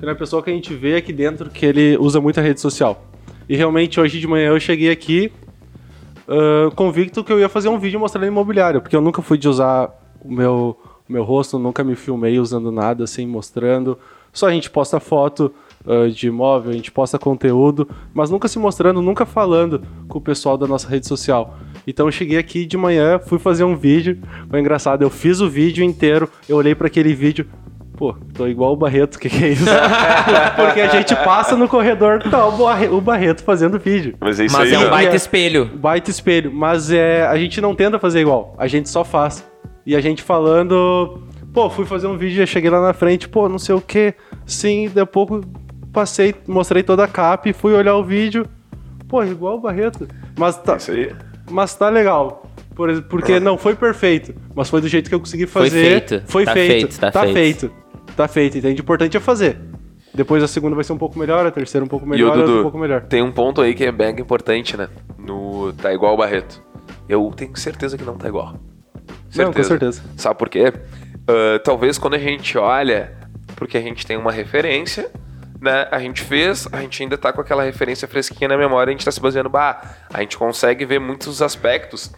Ele 0.00 0.10
é 0.10 0.12
uma 0.12 0.14
pessoa 0.18 0.42
que 0.42 0.50
a 0.50 0.52
gente 0.52 0.74
vê 0.74 0.96
aqui 0.96 1.12
dentro 1.12 1.48
que 1.48 1.64
ele 1.64 1.96
usa 1.98 2.20
muita 2.20 2.40
rede 2.40 2.60
social. 2.60 3.04
E 3.48 3.56
realmente 3.56 4.00
hoje 4.00 4.18
de 4.18 4.26
manhã 4.26 4.48
eu 4.48 4.60
cheguei 4.60 4.90
aqui 4.90 5.32
ah, 6.28 6.70
convicto 6.74 7.22
que 7.22 7.32
eu 7.32 7.38
ia 7.38 7.48
fazer 7.48 7.68
um 7.68 7.78
vídeo 7.78 8.00
mostrando 8.00 8.26
imobiliário, 8.26 8.80
porque 8.80 8.96
eu 8.96 9.00
nunca 9.00 9.22
fui 9.22 9.38
de 9.38 9.48
usar 9.48 9.90
o 10.20 10.32
meu, 10.32 10.78
o 11.08 11.12
meu 11.12 11.22
rosto, 11.22 11.58
nunca 11.58 11.84
me 11.84 11.94
filmei 11.94 12.38
usando 12.38 12.72
nada, 12.72 13.04
assim, 13.04 13.26
mostrando. 13.26 13.98
Só 14.34 14.48
a 14.48 14.52
gente 14.52 14.68
posta 14.68 15.00
foto 15.00 15.54
ah, 15.86 16.08
de 16.10 16.26
imóvel, 16.26 16.70
a 16.72 16.74
gente 16.74 16.90
posta 16.92 17.18
conteúdo, 17.18 17.88
mas 18.12 18.28
nunca 18.30 18.48
se 18.48 18.58
mostrando, 18.58 19.00
nunca 19.00 19.24
falando 19.24 19.80
com 20.08 20.18
o 20.18 20.20
pessoal 20.20 20.58
da 20.58 20.66
nossa 20.66 20.86
rede 20.88 21.06
social. 21.08 21.56
Então 21.86 22.06
eu 22.06 22.12
cheguei 22.12 22.36
aqui 22.36 22.66
de 22.66 22.76
manhã, 22.76 23.18
fui 23.18 23.38
fazer 23.38 23.64
um 23.64 23.76
vídeo, 23.76 24.18
foi 24.50 24.60
engraçado, 24.60 25.02
eu 25.02 25.08
fiz 25.10 25.40
o 25.40 25.48
vídeo 25.48 25.82
inteiro, 25.84 26.28
eu 26.48 26.56
olhei 26.56 26.74
para 26.74 26.86
aquele 26.88 27.14
vídeo, 27.14 27.46
pô, 27.96 28.14
tô 28.34 28.46
igual 28.48 28.72
o 28.72 28.76
Barreto, 28.76 29.16
o 29.16 29.18
que, 29.20 29.28
que 29.28 29.44
é 29.44 29.48
isso? 29.50 29.64
Porque 30.56 30.80
a 30.80 30.88
gente 30.88 31.14
passa 31.16 31.54
no 31.56 31.68
corredor, 31.68 32.22
tá 32.22 32.46
o 32.48 32.52
Barre- 32.56 32.88
o 32.88 33.00
Barreto 33.00 33.44
fazendo 33.44 33.78
vídeo. 33.78 34.16
Mas 34.20 34.40
é 34.40 34.46
isso 34.46 34.56
Mas 34.56 34.68
aí, 34.70 34.74
é 34.74 34.78
um 34.78 34.84
né? 34.84 34.90
baita 34.90 35.12
É. 35.12 35.16
espelho. 35.16 35.66
Baita 35.76 36.10
espelho, 36.10 36.50
mas 36.52 36.90
é, 36.90 37.26
a 37.26 37.36
gente 37.36 37.60
não 37.60 37.74
tenta 37.74 37.98
fazer 37.98 38.20
igual, 38.20 38.54
a 38.58 38.66
gente 38.66 38.88
só 38.88 39.04
faz. 39.04 39.44
E 39.86 39.94
a 39.94 40.00
gente 40.00 40.22
falando, 40.22 41.18
pô, 41.54 41.70
fui 41.70 41.86
fazer 41.86 42.06
um 42.08 42.18
vídeo, 42.18 42.36
já 42.36 42.46
cheguei 42.46 42.68
lá 42.68 42.82
na 42.82 42.92
frente, 42.92 43.28
pô, 43.28 43.48
não 43.48 43.58
sei 43.58 43.74
o 43.74 43.80
que, 43.80 44.12
sim, 44.44 44.86
daqui 44.88 45.00
a 45.00 45.06
pouco 45.06 45.40
passei, 45.92 46.34
mostrei 46.46 46.82
toda 46.82 47.04
a 47.04 47.08
cap, 47.08 47.50
fui 47.52 47.72
olhar 47.72 47.94
o 47.94 48.02
vídeo, 48.04 48.44
pô, 49.08 49.22
igual 49.22 49.56
o 49.56 49.60
Barreto. 49.60 50.08
Mas 50.36 50.56
tá, 50.60 50.76
Isso 50.76 50.90
aí. 50.90 51.14
mas 51.48 51.74
tá 51.74 51.88
legal. 51.88 52.50
Por 52.74 53.02
porque 53.02 53.38
não 53.38 53.56
foi 53.56 53.76
perfeito, 53.76 54.34
mas 54.52 54.68
foi 54.68 54.80
do 54.80 54.88
jeito 54.88 55.08
que 55.08 55.14
eu 55.14 55.20
consegui 55.20 55.46
Foi 55.46 55.70
fazer. 55.70 55.88
feito. 56.08 56.22
Foi 56.26 56.44
Tá 56.44 56.52
feito. 56.54 56.70
feito, 56.72 56.98
tá 57.00 57.12
feito. 57.22 57.32
feito. 57.34 57.70
Tá 58.16 58.28
feito, 58.28 58.58
entende? 58.58 58.80
O 58.80 58.82
importante 58.82 59.16
é 59.16 59.20
fazer. 59.20 59.56
Depois 60.12 60.42
a 60.42 60.48
segunda 60.48 60.74
vai 60.74 60.82
ser 60.84 60.92
um 60.92 60.98
pouco 60.98 61.16
melhor, 61.16 61.46
a 61.46 61.52
terceira 61.52 61.84
um 61.84 61.88
pouco 61.88 62.04
E 62.04 62.08
o 62.08 62.10
melhor, 62.10 62.26
a 62.26 62.30
outra 62.32 62.44
um 62.44 62.50
Dudu, 62.50 62.62
pouco 62.62 62.78
melhor. 62.78 63.02
tem 63.02 63.22
um 63.22 63.30
ponto 63.30 63.60
aí 63.60 63.74
que 63.74 63.84
é 63.84 63.92
bem 63.92 64.10
importante, 64.18 64.76
né? 64.76 64.88
No 65.16 65.72
tá 65.72 65.92
igual 65.94 66.14
o 66.14 66.16
Barreto. 66.16 66.60
Eu 67.08 67.32
tenho 67.36 67.56
certeza 67.56 67.96
que 67.96 68.02
não 68.04 68.16
tá 68.16 68.26
igual. 68.28 68.54
Não, 69.36 69.52
com 69.52 69.62
certeza. 69.62 70.02
Sabe 70.16 70.36
por 70.38 70.48
quê? 70.48 70.72
Ah, 71.26 71.58
talvez 71.62 71.98
quando 71.98 72.14
a 72.14 72.18
gente 72.18 72.56
olha, 72.58 73.12
porque 73.56 73.76
a 73.76 73.80
gente 73.80 74.06
tem 74.06 74.16
uma 74.16 74.32
referência, 74.32 75.10
né? 75.60 75.88
A 75.90 75.98
gente 75.98 76.22
fez, 76.22 76.68
a 76.72 76.80
gente 76.80 77.02
ainda 77.02 77.16
tá 77.16 77.32
com 77.32 77.40
aquela 77.40 77.62
referência 77.62 78.06
fresquinha 78.06 78.48
na 78.48 78.56
memória, 78.56 78.90
a 78.90 78.92
gente 78.92 79.04
tá 79.04 79.10
se 79.10 79.20
baseando, 79.20 79.48
bah, 79.48 79.80
a 80.12 80.20
gente 80.20 80.36
consegue 80.36 80.84
ver 80.84 80.98
muitos 80.98 81.40
aspectos 81.40 82.12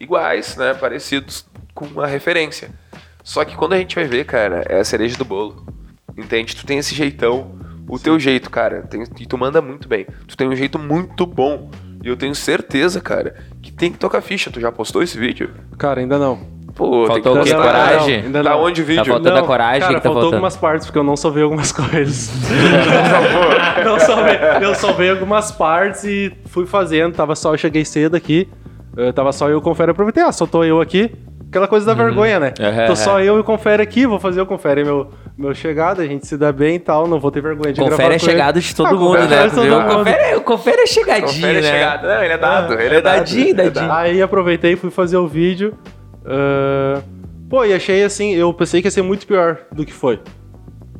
iguais, 0.00 0.56
né? 0.56 0.74
Parecidos 0.74 1.46
com 1.74 2.00
a 2.00 2.06
referência. 2.06 2.70
Só 3.22 3.44
que 3.44 3.56
quando 3.56 3.74
a 3.74 3.78
gente 3.78 3.94
vai 3.94 4.04
ver, 4.04 4.24
cara, 4.24 4.64
é 4.68 4.80
a 4.80 4.84
cereja 4.84 5.16
do 5.18 5.24
bolo. 5.24 5.66
Entende? 6.16 6.56
Tu 6.56 6.64
tem 6.64 6.78
esse 6.78 6.94
jeitão, 6.94 7.58
o 7.88 7.98
teu 7.98 8.18
jeito, 8.18 8.48
cara, 8.48 8.82
tem, 8.82 9.02
e 9.02 9.26
tu 9.26 9.36
manda 9.36 9.60
muito 9.60 9.86
bem. 9.86 10.06
Tu 10.26 10.36
tem 10.36 10.48
um 10.48 10.56
jeito 10.56 10.78
muito 10.78 11.26
bom. 11.26 11.70
E 12.02 12.08
eu 12.08 12.16
tenho 12.16 12.34
certeza, 12.34 13.00
cara, 13.00 13.36
que 13.60 13.72
tem 13.72 13.92
que 13.92 13.98
tocar 13.98 14.22
ficha. 14.22 14.50
Tu 14.50 14.60
já 14.60 14.72
postou 14.72 15.02
esse 15.02 15.18
vídeo? 15.18 15.52
Cara, 15.76 16.00
ainda 16.00 16.18
não. 16.18 16.55
Pô, 16.76 17.06
tem 17.08 17.16
que 17.16 17.22
Faltou 17.22 17.32
o 17.40 17.44
quê? 17.44 17.54
postar. 17.54 17.72
Coragem? 17.72 18.22
não. 18.28 18.62
onde 18.62 18.82
o 18.82 18.84
vídeo? 18.84 19.04
Tá 19.04 19.10
faltando 19.10 19.38
a 19.38 19.42
coragem 19.42 19.80
cara, 19.80 19.94
que 19.94 20.00
tá 20.00 20.02
faltou 20.02 20.12
faltando. 20.22 20.34
algumas 20.36 20.56
partes, 20.58 20.86
porque 20.86 20.98
eu 20.98 21.02
não 21.04 21.16
salvei 21.16 21.42
algumas 21.42 21.72
coisas. 21.72 22.30
não 23.84 23.98
salvei, 23.98 24.38
eu 24.60 24.74
salvei 24.74 25.10
algumas 25.10 25.50
partes 25.52 26.04
e 26.04 26.32
fui 26.46 26.66
fazendo. 26.66 27.14
Tava 27.14 27.34
só, 27.34 27.54
eu 27.54 27.58
cheguei 27.58 27.84
cedo 27.84 28.14
aqui. 28.16 28.48
eh, 28.96 29.10
tava 29.12 29.32
só 29.32 29.48
eu 29.48 29.54
e 29.54 29.56
o 29.56 29.60
Confere. 29.62 29.90
Aproveitei, 29.92 30.22
ah, 30.22 30.32
só 30.32 30.46
tô 30.46 30.64
eu 30.64 30.80
aqui. 30.80 31.10
Aquela 31.48 31.68
coisa 31.68 31.86
da 31.86 31.94
vergonha, 31.94 32.40
né? 32.40 32.52
Uhum, 32.58 32.86
Tô 32.88 32.96
só 32.96 33.14
uhum. 33.14 33.20
eu 33.20 33.36
e 33.36 33.40
o 33.40 33.44
Confere 33.44 33.80
aqui, 33.82 34.04
vou 34.04 34.18
fazer 34.18 34.40
o 34.40 34.46
Confere 34.46 34.84
meu, 34.84 35.08
meu 35.38 35.54
chegada, 35.54 36.02
a 36.02 36.06
gente 36.06 36.26
se 36.26 36.36
dá 36.36 36.50
bem 36.52 36.74
e 36.74 36.78
tal, 36.80 37.06
não 37.06 37.20
vou 37.20 37.30
ter 37.30 37.40
vergonha 37.40 37.72
de 37.72 37.80
Confere 37.80 37.96
gravar 37.96 38.14
é 38.14 38.18
com 38.18 38.24
ele. 38.24 38.32
chegado 38.32 38.60
de 38.60 38.74
todo 38.74 38.86
Ah, 38.88 38.92
mundo, 38.92 39.16
confere 39.18 39.28
né? 39.44 39.50
todo 39.54 39.64
mundo. 39.80 39.94
Confere, 39.94 40.34
o 40.36 40.40
confere 40.42 40.82
é 40.82 40.86
chegadinho, 40.86 41.26
Confere 41.28 41.60
né? 41.60 41.72
chegada. 41.72 42.14
Não, 42.16 42.22
ele 42.24 42.32
é 42.32 42.38
dado, 42.38 42.74
ele 42.74 42.94
é 42.94 42.98
é 42.98 43.00
dadinho, 43.00 43.54
dado. 43.54 43.70
dadinho. 43.70 43.92
Aí 43.92 44.20
aproveitei 44.20 44.72
e 44.72 44.76
fui 44.76 44.90
fazer 44.90 45.16
o 45.18 45.26
vídeo. 45.28 45.72
Ah, 46.26 47.02
pô, 47.48 47.64
e 47.64 47.72
achei 47.72 48.02
assim, 48.02 48.32
eu 48.32 48.52
pensei 48.52 48.82
que 48.82 48.88
ia 48.88 48.90
ser 48.90 49.02
muito 49.02 49.26
pior 49.26 49.66
do 49.72 49.84
que 49.84 49.92
foi. 49.92 50.20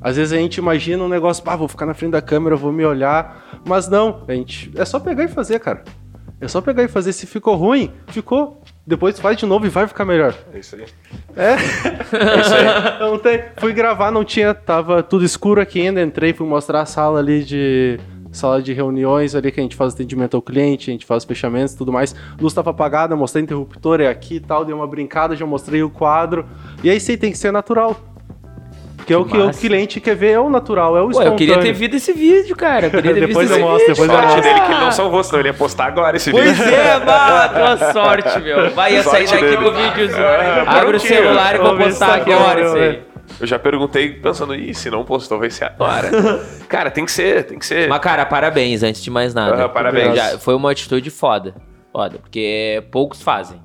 Às 0.00 0.16
vezes 0.16 0.32
a 0.32 0.36
gente 0.36 0.58
imagina 0.58 1.02
um 1.02 1.08
negócio, 1.08 1.42
pá, 1.42 1.56
vou 1.56 1.66
ficar 1.66 1.86
na 1.86 1.94
frente 1.94 2.12
da 2.12 2.22
câmera, 2.22 2.54
vou 2.54 2.72
me 2.72 2.84
olhar. 2.84 3.60
Mas 3.66 3.88
não, 3.88 4.22
a 4.28 4.32
gente. 4.32 4.70
É 4.76 4.84
só 4.84 5.00
pegar 5.00 5.24
e 5.24 5.28
fazer, 5.28 5.58
cara. 5.58 5.82
É 6.40 6.46
só 6.46 6.60
pegar 6.60 6.84
e 6.84 6.88
fazer. 6.88 7.12
Se 7.12 7.26
ficou 7.26 7.56
ruim, 7.56 7.90
ficou. 8.08 8.62
Depois 8.86 9.18
faz 9.18 9.36
de 9.36 9.46
novo 9.46 9.66
e 9.66 9.68
vai 9.68 9.86
ficar 9.88 10.04
melhor. 10.04 10.34
É 10.52 10.58
isso 10.58 10.76
aí. 10.76 10.84
É. 11.34 11.52
é 11.52 12.40
isso 12.40 12.54
aí. 12.54 13.00
Não 13.00 13.18
tem. 13.18 13.42
Fui 13.56 13.72
gravar, 13.72 14.12
não 14.12 14.24
tinha. 14.24 14.54
Tava 14.54 15.02
tudo 15.02 15.24
escuro 15.24 15.60
aqui 15.60 15.80
ainda. 15.80 16.00
Entrei, 16.00 16.32
fui 16.32 16.46
mostrar 16.46 16.82
a 16.82 16.86
sala 16.86 17.18
ali 17.18 17.42
de. 17.42 17.98
Sala 18.36 18.60
de 18.60 18.72
reuniões 18.72 19.34
ali 19.34 19.50
que 19.50 19.58
a 19.58 19.62
gente 19.62 19.74
faz 19.74 19.94
atendimento 19.94 20.36
ao 20.36 20.42
cliente, 20.42 20.90
a 20.90 20.92
gente 20.92 21.06
faz 21.06 21.24
fechamentos 21.24 21.74
e 21.74 21.78
tudo 21.78 21.92
mais. 21.92 22.14
Luz 22.40 22.52
tava 22.52 22.70
apagada, 22.70 23.16
mostrei 23.16 23.42
interruptor, 23.42 24.00
é 24.00 24.08
aqui 24.08 24.36
e 24.36 24.40
tal, 24.40 24.64
dei 24.64 24.74
uma 24.74 24.86
brincada, 24.86 25.34
já 25.34 25.46
mostrei 25.46 25.82
o 25.82 25.88
quadro. 25.90 26.44
E 26.84 26.90
aí 26.90 27.00
sim, 27.00 27.16
tem 27.16 27.30
que 27.32 27.38
ser 27.38 27.50
natural. 27.50 27.96
Porque 28.96 29.12
é 29.14 29.16
o 29.16 29.24
que 29.24 29.36
o 29.38 29.50
cliente 29.52 30.00
quer 30.00 30.16
ver, 30.16 30.32
é 30.32 30.40
o 30.40 30.50
natural, 30.50 30.96
é 30.96 31.00
o 31.00 31.10
espontâneo. 31.10 31.32
eu 31.34 31.36
queria 31.36 31.58
ter 31.60 31.72
visto 31.72 31.94
esse 31.94 32.12
vídeo, 32.12 32.56
cara. 32.56 32.86
Eu 32.86 32.90
queria 32.90 33.14
ter 33.14 33.26
Depois 33.28 33.48
visto 33.48 33.60
eu 33.60 33.64
mostro, 33.66 33.86
vídeo, 33.94 34.02
depois 34.06 34.10
eu. 34.10 34.28
Sorte 34.30 34.42
dele 34.42 34.60
que 34.62 34.72
ele 34.72 34.80
não 34.80 34.90
salvou, 34.92 35.22
senão 35.24 35.38
ele 35.40 35.48
ia 35.48 35.54
postar 35.54 35.84
agora 35.86 36.16
esse 36.16 36.30
Pois 36.32 36.58
vídeo. 36.58 36.74
é, 36.74 36.98
bah, 37.06 37.48
tua 37.48 37.92
sorte, 37.92 38.40
meu. 38.40 38.70
Vai 38.72 38.94
ia 38.94 39.02
sair 39.04 39.28
daqui 39.28 39.42
dele. 39.44 39.56
com 39.58 39.62
o 39.68 39.72
vídeo. 39.72 40.16
Ah, 40.66 40.80
Abre 40.80 40.96
o 40.96 41.00
celular 41.00 41.54
e 41.54 41.58
vou 41.58 41.76
postar 41.78 42.14
agora 42.16 42.60
isso 42.60 42.76
aí. 42.76 43.02
Eu 43.40 43.46
já 43.46 43.58
perguntei 43.58 44.10
pensando, 44.14 44.54
ih, 44.54 44.72
se 44.74 44.88
não 44.90 45.04
postou, 45.04 45.38
vai 45.38 45.50
ser 45.50 45.64
agora. 45.64 46.10
Cara, 46.68 46.90
tem 46.90 47.04
que 47.04 47.12
ser, 47.12 47.44
tem 47.44 47.58
que 47.58 47.66
ser. 47.66 47.88
Mas, 47.88 47.98
cara, 48.00 48.24
parabéns, 48.26 48.82
antes 48.82 49.02
de 49.02 49.10
mais 49.10 49.34
nada. 49.34 49.54
Aham, 49.56 49.68
parabéns. 49.68 50.14
Já- 50.16 50.38
foi 50.38 50.54
uma 50.54 50.70
atitude 50.70 51.10
foda. 51.10 51.54
Foda, 51.92 52.18
porque 52.18 52.82
poucos 52.90 53.22
fazem. 53.22 53.60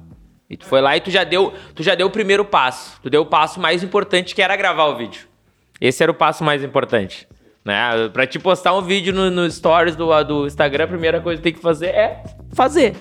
E 0.49 0.57
tu 0.57 0.65
foi 0.65 0.81
lá 0.81 0.97
e 0.97 1.01
tu 1.01 1.09
já 1.09 1.23
deu, 1.23 1.53
tu 1.73 1.81
já 1.83 1.95
deu 1.95 2.07
o 2.07 2.09
primeiro 2.09 2.43
passo. 2.43 2.99
Tu 3.01 3.09
deu 3.09 3.21
o 3.21 3.25
passo 3.25 3.59
mais 3.59 3.83
importante 3.83 4.35
que 4.35 4.41
era 4.41 4.55
gravar 4.55 4.85
o 4.85 4.97
vídeo. 4.97 5.21
Esse 5.79 6.03
era 6.03 6.11
o 6.11 6.15
passo 6.15 6.43
mais 6.43 6.63
importante. 6.63 7.27
Né? 7.63 8.09
Pra 8.11 8.25
te 8.27 8.39
postar 8.39 8.73
um 8.75 8.81
vídeo 8.81 9.13
no, 9.13 9.29
no 9.29 9.49
stories 9.49 9.95
do, 9.95 10.23
do 10.23 10.47
Instagram, 10.47 10.85
a 10.85 10.87
primeira 10.87 11.21
coisa 11.21 11.37
que 11.37 11.43
tem 11.43 11.53
que 11.53 11.61
fazer 11.61 11.87
é 11.87 12.23
fazer. 12.53 12.95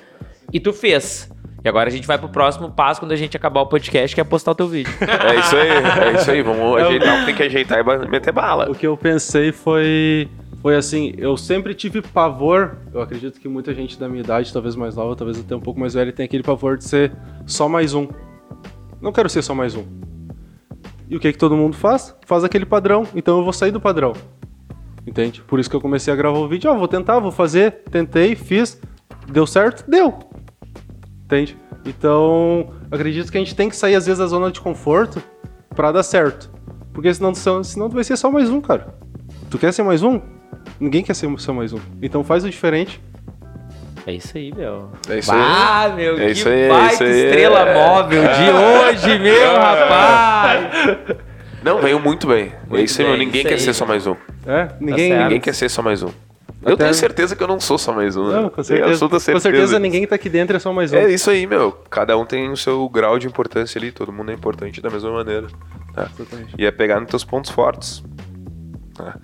E 0.53 0.61
tu 0.61 0.73
fez. 0.73 1.29
E 1.63 1.69
agora 1.69 1.89
a 1.89 1.93
gente 1.93 2.07
vai 2.07 2.17
pro 2.17 2.29
próximo 2.29 2.71
passo 2.71 3.01
quando 3.01 3.13
a 3.13 3.17
gente 3.17 3.37
acabar 3.37 3.61
o 3.61 3.67
podcast, 3.67 4.15
que 4.15 4.21
é 4.21 4.25
postar 4.25 4.53
o 4.53 4.55
teu 4.55 4.67
vídeo. 4.69 4.93
É 5.01 5.39
isso 5.39 5.57
aí, 5.57 5.69
é 5.69 6.13
isso 6.15 6.31
aí. 6.31 6.43
Vamos 6.43 6.81
ajeitar 6.83 7.15
o 7.15 7.19
que 7.21 7.27
tem 7.27 7.35
que 7.35 7.43
ajeitar 7.43 7.79
e 7.81 8.09
meter 8.09 8.33
bala. 8.33 8.71
O 8.71 8.75
que 8.75 8.87
eu 8.87 8.97
pensei 8.97 9.53
foi. 9.53 10.29
Foi 10.63 10.77
assim, 10.77 11.15
eu 11.17 11.37
sempre 11.37 11.75
tive 11.75 12.03
pavor. 12.03 12.77
Eu 12.93 13.01
acredito 13.01 13.41
que 13.41 13.49
muita 13.49 13.75
gente 13.75 13.99
da 13.99 14.09
minha 14.09 14.23
idade, 14.23 14.53
talvez 14.53 14.77
mais 14.77 14.95
nova, 14.95 15.17
talvez 15.17 15.41
até 15.41 15.57
um 15.57 15.61
pouco 15.61 15.81
mais 15.81 15.95
velha, 15.95 16.13
tem 16.13 16.25
aquele 16.25 16.43
pavor 16.43 16.77
de 16.77 16.85
ser 16.85 17.13
só 17.47 17.69
mais 17.69 17.95
um. 17.95 18.07
Não 19.01 19.13
quero 19.13 19.29
ser 19.29 19.43
só 19.43 19.55
mais 19.55 19.75
um. 19.75 19.85
E 21.09 21.17
o 21.17 21.21
que 21.21 21.33
que 21.33 21.39
todo 21.39 21.57
mundo 21.57 21.77
faz? 21.77 22.15
Faz 22.27 22.45
aquele 22.45 22.67
padrão. 22.67 23.07
Então 23.15 23.39
eu 23.39 23.45
vou 23.45 23.53
sair 23.53 23.71
do 23.71 23.81
padrão. 23.81 24.13
Entende? 25.07 25.41
Por 25.43 25.59
isso 25.59 25.69
que 25.69 25.77
eu 25.77 25.81
comecei 25.81 26.13
a 26.13 26.17
gravar 26.17 26.39
o 26.39 26.49
vídeo. 26.49 26.71
Ó, 26.71 26.77
vou 26.77 26.89
tentar, 26.89 27.19
vou 27.19 27.33
fazer. 27.33 27.83
Tentei, 27.91 28.35
fiz. 28.37 28.81
Deu 29.27 29.47
certo? 29.47 29.89
Deu. 29.91 30.30
Entende? 31.31 31.57
Então, 31.87 32.71
acredito 32.91 33.31
que 33.31 33.39
a 33.39 33.41
gente 33.41 33.55
tem 33.55 33.69
que 33.69 33.77
sair 33.77 33.95
às 33.95 34.05
vezes 34.05 34.19
da 34.19 34.27
zona 34.27 34.51
de 34.51 34.61
conforto 34.61 35.23
pra 35.77 35.93
dar 35.93 36.03
certo. 36.03 36.51
Porque 36.93 37.13
senão, 37.15 37.33
senão 37.35 37.89
tu 37.89 37.95
vai 37.95 38.03
ser 38.03 38.17
só 38.17 38.31
mais 38.33 38.51
um, 38.51 38.61
cara. 38.61 38.89
Tu 39.49 39.57
quer 39.57 39.73
ser 39.73 39.85
mais 39.85 40.03
um? 40.03 40.21
Ninguém 40.81 41.05
quer 41.05 41.15
ser 41.15 41.31
só 41.39 41.53
mais 41.55 41.73
um. 41.73 41.79
Então 42.03 42.25
faz 42.25 42.43
o 42.45 42.51
diferente 42.51 43.01
É 44.07 44.13
isso 44.13 44.37
aí, 44.37 44.53
meu. 44.53 44.91
É 45.09 45.19
isso 45.21 45.31
aí. 45.31 45.39
Ah, 45.41 45.93
meu, 45.95 46.15
É 46.19 46.25
que 46.27 46.31
isso 46.33 46.49
aí, 46.49 46.63
é 46.63 46.69
baita 46.69 46.95
isso 46.95 47.03
aí. 47.05 47.11
estrela 47.27 47.61
É. 47.61 47.75
móvel 47.75 48.23
de 48.23 48.51
hoje, 49.07 49.19
meu 49.21 49.55
rapaz! 49.55 51.17
Não, 51.63 51.79
veio 51.79 52.01
muito 52.01 52.27
bem. 52.27 52.47
é 52.47 52.69
Muito 52.69 52.85
isso 52.87 53.01
aí, 53.03 53.07
meu. 53.09 53.17
Ninguém 53.19 53.43
quer 53.45 53.53
aí, 53.55 53.61
ser 53.61 53.73
só 53.73 53.87
mais 53.87 54.05
um. 54.07 54.17
É, 54.47 54.69
ninguém. 54.81 55.11
certo. 55.11 55.23
Ninguém 55.23 55.41
quer 55.41 55.55
ser 55.55 55.69
só 55.69 55.81
mais 55.81 56.03
um. 56.03 56.09
Eu 56.63 56.75
Até- 56.75 56.85
tenho 56.85 56.95
certeza 56.95 57.35
que 57.35 57.43
eu 57.43 57.47
não 57.49 57.59
sou 57.59 57.79
só 57.79 57.93
mais 57.93 58.17
um. 58.17 58.29
né? 58.29 58.43
Não, 58.43 58.51
com 58.51 58.63
certeza. 58.63 58.91
absoluta 58.91 59.33
Com 59.33 59.41
certeza 59.41 59.79
ninguém 59.79 60.07
tá 60.07 60.15
aqui 60.17 60.29
dentro, 60.29 60.57
é 60.57 60.61
só 60.61 60.73
mais 60.73 60.93
um. 60.93 60.97
É 60.97 61.11
isso 61.11 61.31
aí, 61.31 61.47
meu. 61.47 61.73
Cada 61.89 62.17
um 62.19 62.27
tem 62.27 62.51
o 62.51 62.57
seu 62.57 62.87
grau 62.89 63.19
de 63.19 63.27
importância 63.27 63.79
ali. 63.79 63.91
Todo 63.91 64.13
mundo 64.13 64.31
é 64.31 64.35
importante 64.35 64.81
da 64.83 64.91
mesma 64.91 65.11
maneira. 65.11 65.47
tá? 65.95 66.11
Exatamente. 66.15 66.55
E 66.59 66.67
é 66.67 66.71
pegar 66.71 67.01
nos 67.01 67.09
teus 67.09 67.25
pontos 67.25 67.51
fortes. 67.51 68.03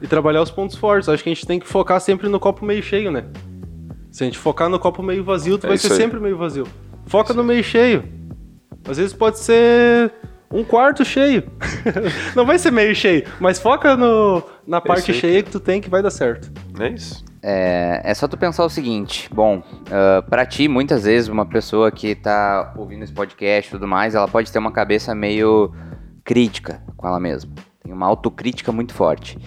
E 0.00 0.06
trabalhar 0.06 0.40
os 0.40 0.50
pontos 0.50 0.76
fortes. 0.76 1.08
Acho 1.10 1.22
que 1.22 1.28
a 1.28 1.34
gente 1.34 1.46
tem 1.46 1.60
que 1.60 1.66
focar 1.68 2.00
sempre 2.00 2.26
no 2.28 2.40
copo 2.40 2.64
meio 2.64 2.82
cheio, 2.82 3.10
né? 3.10 3.24
Se 4.10 4.24
a 4.24 4.26
gente 4.26 4.38
focar 4.38 4.70
no 4.70 4.78
copo 4.78 5.02
meio 5.02 5.22
vazio, 5.22 5.58
tu 5.58 5.66
É 5.66 5.68
vai 5.68 5.76
ser 5.78 5.92
aí. 5.92 5.98
sempre 5.98 6.18
meio 6.18 6.38
vazio. 6.38 6.66
Foca 7.06 7.34
no 7.34 7.44
meio 7.44 7.62
cheio. 7.62 8.02
Às 8.88 8.96
vezes 8.96 9.12
pode 9.12 9.38
ser 9.38 10.10
um 10.50 10.64
quarto 10.64 11.04
cheio. 11.04 11.42
Não 12.34 12.46
vai 12.46 12.58
ser 12.58 12.70
meio 12.70 12.94
cheio, 12.94 13.24
mas 13.38 13.58
foca 13.58 13.94
no, 13.94 14.42
na 14.66 14.80
parte 14.80 15.12
cheia 15.12 15.42
que 15.42 15.50
tu 15.50 15.60
tem 15.60 15.82
que 15.82 15.90
vai 15.90 16.02
dar 16.02 16.10
certo. 16.10 16.50
É 16.78 16.88
isso. 16.88 17.24
É, 17.42 18.00
é 18.04 18.14
só 18.14 18.26
tu 18.26 18.36
pensar 18.36 18.64
o 18.64 18.68
seguinte, 18.68 19.30
bom, 19.32 19.62
ah, 19.90 20.22
pra 20.28 20.44
ti, 20.44 20.68
muitas 20.68 21.04
vezes, 21.04 21.28
uma 21.28 21.46
pessoa 21.46 21.90
que 21.90 22.14
tá 22.14 22.74
ouvindo 22.76 23.04
esse 23.04 23.12
podcast 23.12 23.68
e 23.68 23.72
tudo 23.72 23.86
mais, 23.86 24.14
ela 24.14 24.28
pode 24.28 24.50
ter 24.50 24.58
uma 24.58 24.72
cabeça 24.72 25.14
meio 25.14 25.72
crítica 26.24 26.82
com 26.96 27.06
ela 27.06 27.20
mesma. 27.20 27.52
Tem 27.82 27.92
uma 27.92 28.06
autocrítica 28.06 28.72
muito 28.72 28.92
forte. 28.92 29.38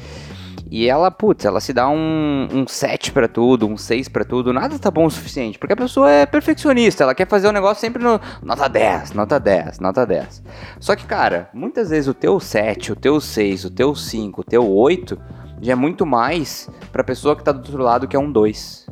E 0.72 0.88
ela, 0.88 1.10
putz, 1.10 1.46
ela 1.46 1.60
se 1.60 1.74
dá 1.74 1.90
um, 1.90 2.48
um 2.54 2.68
7 2.68 3.12
pra 3.12 3.28
tudo, 3.28 3.68
um 3.68 3.76
6 3.76 4.08
pra 4.08 4.24
tudo, 4.24 4.54
nada 4.54 4.78
tá 4.78 4.92
bom 4.92 5.08
o 5.08 5.12
suficiente, 5.12 5.58
porque 5.58 5.74
a 5.74 5.78
pessoa 5.78 6.12
é 6.12 6.28
perfeccionista, 6.28 7.04
ela 7.04 7.16
quer 7.16 7.28
fazer 7.28 7.48
o 7.48 7.52
negócio 7.52 7.82
sempre 7.82 8.04
no 8.04 8.22
nota 8.44 8.68
10, 8.68 9.14
nota 9.14 9.40
10, 9.40 9.80
nota 9.80 10.06
10. 10.06 10.44
Só 10.80 10.96
que, 10.96 11.06
cara, 11.06 11.50
muitas 11.56 11.90
vezes 11.90 12.08
o 12.08 12.14
teu 12.14 12.40
7, 12.40 12.92
o 12.92 12.96
teu 12.96 13.20
6, 13.20 13.66
o 13.66 13.72
teu 13.72 13.96
5, 13.96 14.42
o 14.42 14.44
teu 14.44 14.70
8 14.72 15.20
já 15.62 15.74
é 15.74 15.76
muito 15.76 16.06
mais 16.06 16.70
pra 16.92 17.04
pessoa 17.04 17.36
que 17.36 17.44
tá 17.44 17.52
do 17.52 17.60
outro 17.60 17.84
lado 17.84 18.08
que 18.08 18.16
é 18.16 18.20
um 18.20 18.32
2, 18.32 18.88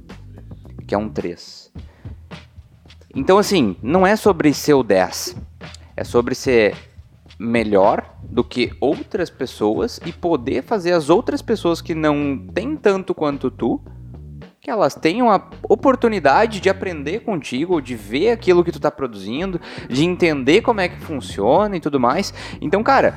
que 0.88 0.94
é 0.94 0.98
um 0.98 1.10
3. 1.10 1.72
Então, 3.16 3.38
assim, 3.38 3.76
não 3.82 4.06
é 4.06 4.16
sobre 4.16 4.54
ser 4.54 4.74
o 4.74 4.84
10, 4.84 5.36
é 5.96 6.04
sobre 6.04 6.36
ser 6.36 6.76
melhor 7.40 8.16
do 8.24 8.44
que 8.44 8.74
outras 8.80 9.30
pessoas 9.30 10.00
e 10.06 10.12
poder 10.12 10.64
fazer 10.64 10.92
as 10.94 11.10
outras 11.10 11.42
pessoas 11.42 11.82
que 11.82 11.96
não 11.96 12.38
têm 12.54 12.76
tanto 12.76 13.14
quanto 13.14 13.50
tu, 13.50 13.82
que 14.60 14.70
elas 14.70 14.96
tenham 14.96 15.32
a 15.32 15.50
oportunidade 15.70 16.60
de 16.60 16.70
aprender 16.70 17.22
contigo, 17.22 17.82
de 17.82 17.96
ver 17.96 18.32
aquilo 18.32 18.64
que 18.64 18.72
tu 18.72 18.80
tá 18.80 18.92
produzindo, 18.92 19.62
de 19.90 20.04
entender 20.04 20.62
como 20.62 20.82
é 20.82 20.90
que 20.90 21.00
funciona 21.00 21.78
e 21.78 21.80
tudo 21.80 22.00
mais. 22.00 22.34
Então, 22.60 22.84
cara, 22.84 23.16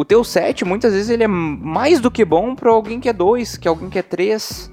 o 0.00 0.04
teu 0.04 0.24
set 0.24 0.64
muitas 0.64 0.94
vezes 0.94 1.10
ele 1.10 1.24
é 1.24 1.28
mais 1.28 2.00
do 2.00 2.10
que 2.10 2.24
bom 2.24 2.54
para 2.54 2.70
alguém 2.70 2.98
que 2.98 3.08
é 3.08 3.12
dois, 3.12 3.58
que 3.58 3.68
alguém 3.68 3.90
que 3.90 3.98
é 3.98 4.02
três. 4.02 4.72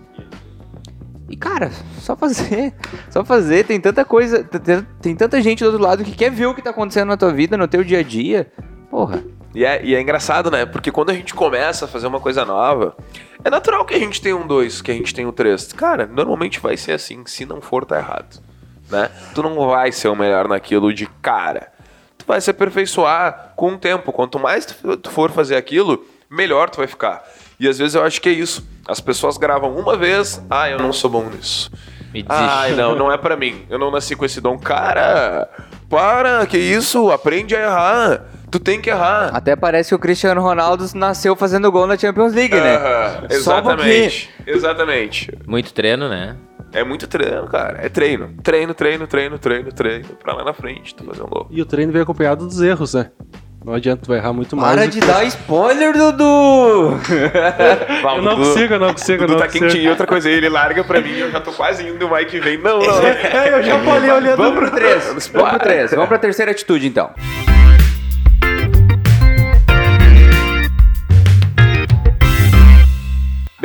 E 1.29 1.35
cara, 1.35 1.69
só 1.99 2.15
fazer, 2.15 2.73
só 3.11 3.25
fazer, 3.25 3.65
tem 3.65 3.77
tanta 3.77 4.05
coisa, 4.05 4.41
tem, 4.41 4.87
tem 5.01 5.15
tanta 5.17 5.41
gente 5.41 5.61
do 5.61 5.65
outro 5.65 5.83
lado 5.83 6.05
que 6.05 6.13
quer 6.13 6.31
ver 6.31 6.45
o 6.45 6.55
que 6.55 6.61
tá 6.61 6.69
acontecendo 6.69 7.09
na 7.09 7.17
tua 7.17 7.33
vida, 7.33 7.57
no 7.57 7.67
teu 7.67 7.83
dia 7.83 7.99
a 7.99 8.03
dia. 8.03 8.49
Porra. 8.89 9.21
E 9.53 9.65
é, 9.65 9.83
e 9.83 9.95
é 9.95 9.99
engraçado, 9.99 10.49
né? 10.49 10.65
Porque 10.65 10.93
quando 10.93 11.09
a 11.09 11.13
gente 11.13 11.33
começa 11.33 11.83
a 11.83 11.87
fazer 11.89 12.07
uma 12.07 12.21
coisa 12.21 12.45
nova, 12.45 12.95
é 13.43 13.49
natural 13.49 13.83
que 13.83 13.95
a 13.95 13.99
gente 13.99 14.21
tenha 14.21 14.37
um 14.37 14.47
2, 14.47 14.81
que 14.81 14.91
a 14.91 14.93
gente 14.93 15.13
tenha 15.13 15.27
um 15.27 15.33
3. 15.33 15.73
Cara, 15.73 16.05
normalmente 16.05 16.61
vai 16.61 16.77
ser 16.77 16.93
assim. 16.93 17.23
Se 17.25 17.45
não 17.45 17.59
for, 17.59 17.83
tá 17.83 17.97
errado. 17.97 18.41
Né? 18.89 19.09
Tu 19.35 19.43
não 19.43 19.67
vai 19.67 19.91
ser 19.91 20.07
o 20.07 20.15
melhor 20.15 20.47
naquilo 20.47 20.93
de 20.93 21.05
cara. 21.21 21.75
Vai 22.27 22.41
se 22.41 22.49
aperfeiçoar 22.51 23.53
com 23.55 23.71
o 23.73 23.77
tempo. 23.77 24.11
Quanto 24.11 24.37
mais 24.37 24.65
tu 24.65 25.09
for 25.09 25.31
fazer 25.31 25.55
aquilo, 25.55 26.05
melhor 26.29 26.69
tu 26.69 26.77
vai 26.77 26.87
ficar. 26.87 27.23
E 27.59 27.67
às 27.67 27.77
vezes 27.79 27.95
eu 27.95 28.03
acho 28.03 28.21
que 28.21 28.29
é 28.29 28.33
isso. 28.33 28.67
As 28.87 28.99
pessoas 28.99 29.37
gravam 29.37 29.75
uma 29.75 29.95
vez, 29.97 30.41
ah, 30.49 30.69
eu 30.69 30.77
não 30.77 30.91
sou 30.93 31.09
bom 31.09 31.23
nisso. 31.29 31.71
Me. 32.13 32.25
Ai, 32.29 32.71
não, 32.73 32.95
não 32.95 33.11
é 33.11 33.17
pra 33.17 33.35
mim. 33.35 33.65
Eu 33.69 33.79
não 33.79 33.89
nasci 33.91 34.15
com 34.15 34.23
esse 34.25 34.39
dom. 34.39 34.57
Cara, 34.57 35.49
para, 35.89 36.45
que 36.45 36.57
isso? 36.57 37.11
Aprende 37.11 37.55
a 37.55 37.61
errar. 37.61 38.21
Tu 38.49 38.59
tem 38.59 38.79
que 38.79 38.89
errar. 38.89 39.29
Até 39.33 39.55
parece 39.57 39.89
que 39.89 39.95
o 39.95 39.99
Cristiano 39.99 40.41
Ronaldo 40.41 40.85
nasceu 40.95 41.35
fazendo 41.35 41.69
gol 41.69 41.85
na 41.85 41.97
Champions 41.97 42.33
League, 42.33 42.55
né? 42.55 42.77
Só 43.39 43.61
porque- 43.61 43.83
exatamente. 43.83 44.29
Exatamente. 44.45 45.31
Muito 45.45 45.73
treino, 45.73 46.07
né? 46.07 46.35
É 46.73 46.83
muito 46.83 47.07
treino, 47.07 47.47
cara. 47.47 47.79
É 47.81 47.89
treino. 47.89 48.33
Treino, 48.43 48.73
treino, 48.73 49.07
treino, 49.07 49.37
treino, 49.39 49.71
treino. 49.71 50.05
Pra 50.21 50.33
lá 50.33 50.43
na 50.43 50.53
frente, 50.53 50.93
tu 50.93 51.03
fazer 51.03 51.23
um 51.23 51.27
gol. 51.27 51.47
E 51.49 51.61
o 51.61 51.65
treino 51.65 51.91
vem 51.91 52.01
acompanhado 52.01 52.45
dos 52.45 52.61
erros, 52.61 52.93
né? 52.93 53.09
Não 53.65 53.73
adianta, 53.73 54.03
tu 54.03 54.07
vai 54.09 54.17
errar 54.17 54.31
muito 54.33 54.55
mais. 54.55 54.75
Para 54.75 54.85
de 54.87 54.99
que- 54.99 55.05
dar 55.05 55.23
spoiler, 55.27 55.91
Dudu! 55.93 56.99
Eu 58.15 58.21
não 58.21 58.35
consigo, 58.37 58.73
eu 58.75 58.79
não 58.79 58.93
consigo, 58.93 59.23
eu 59.23 59.27
Dudu 59.27 59.33
não 59.33 59.39
tá 59.39 59.45
consigo. 59.47 59.65
quentinho. 59.65 59.83
E 59.85 59.89
outra 59.89 60.05
coisa, 60.07 60.29
ele 60.29 60.47
larga 60.47 60.83
pra 60.83 61.01
mim 61.01 61.17
eu 61.17 61.31
já 61.31 61.41
tô 61.41 61.51
quase 61.51 61.85
indo, 61.87 62.05
o 62.05 62.13
Mike 62.15 62.39
vem. 62.39 62.57
Não, 62.57 62.79
não. 62.85 63.01
É, 63.07 63.53
eu 63.53 63.63
já 63.63 63.79
falei 63.79 64.11
olhando 64.11 64.37
Vamos 64.37 64.59
pro 64.59 64.71
3, 64.71 65.05
vamos 65.05 65.27
pro 65.29 65.59
3, 65.59 65.91
vamos 65.91 66.07
pra 66.07 66.17
terceira 66.19 66.51
atitude 66.51 66.87
então. 66.87 67.09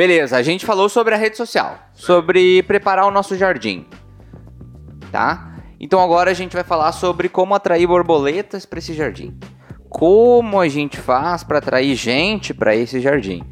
Beleza, 0.03 0.35
a 0.35 0.43
gente 0.43 0.65
falou 0.65 0.89
sobre 0.89 1.15
a 1.15 1.17
rede 1.17 1.37
social, 1.37 1.79
sobre 1.93 2.61
preparar 2.63 3.05
o 3.05 3.09
nosso 3.09 3.37
jardim, 3.37 3.87
tá? 5.09 5.55
Então 5.79 5.97
agora 6.01 6.29
a 6.29 6.33
gente 6.33 6.51
vai 6.51 6.63
falar 6.65 6.91
sobre 6.91 7.29
como 7.29 7.55
atrair 7.55 7.87
borboletas 7.87 8.65
para 8.65 8.79
esse 8.79 8.93
jardim. 8.93 9.39
Como 9.87 10.59
a 10.59 10.67
gente 10.67 10.97
faz 10.97 11.41
para 11.45 11.59
atrair 11.59 11.95
gente 11.95 12.53
para 12.53 12.75
esse 12.75 12.99
jardim? 12.99 13.45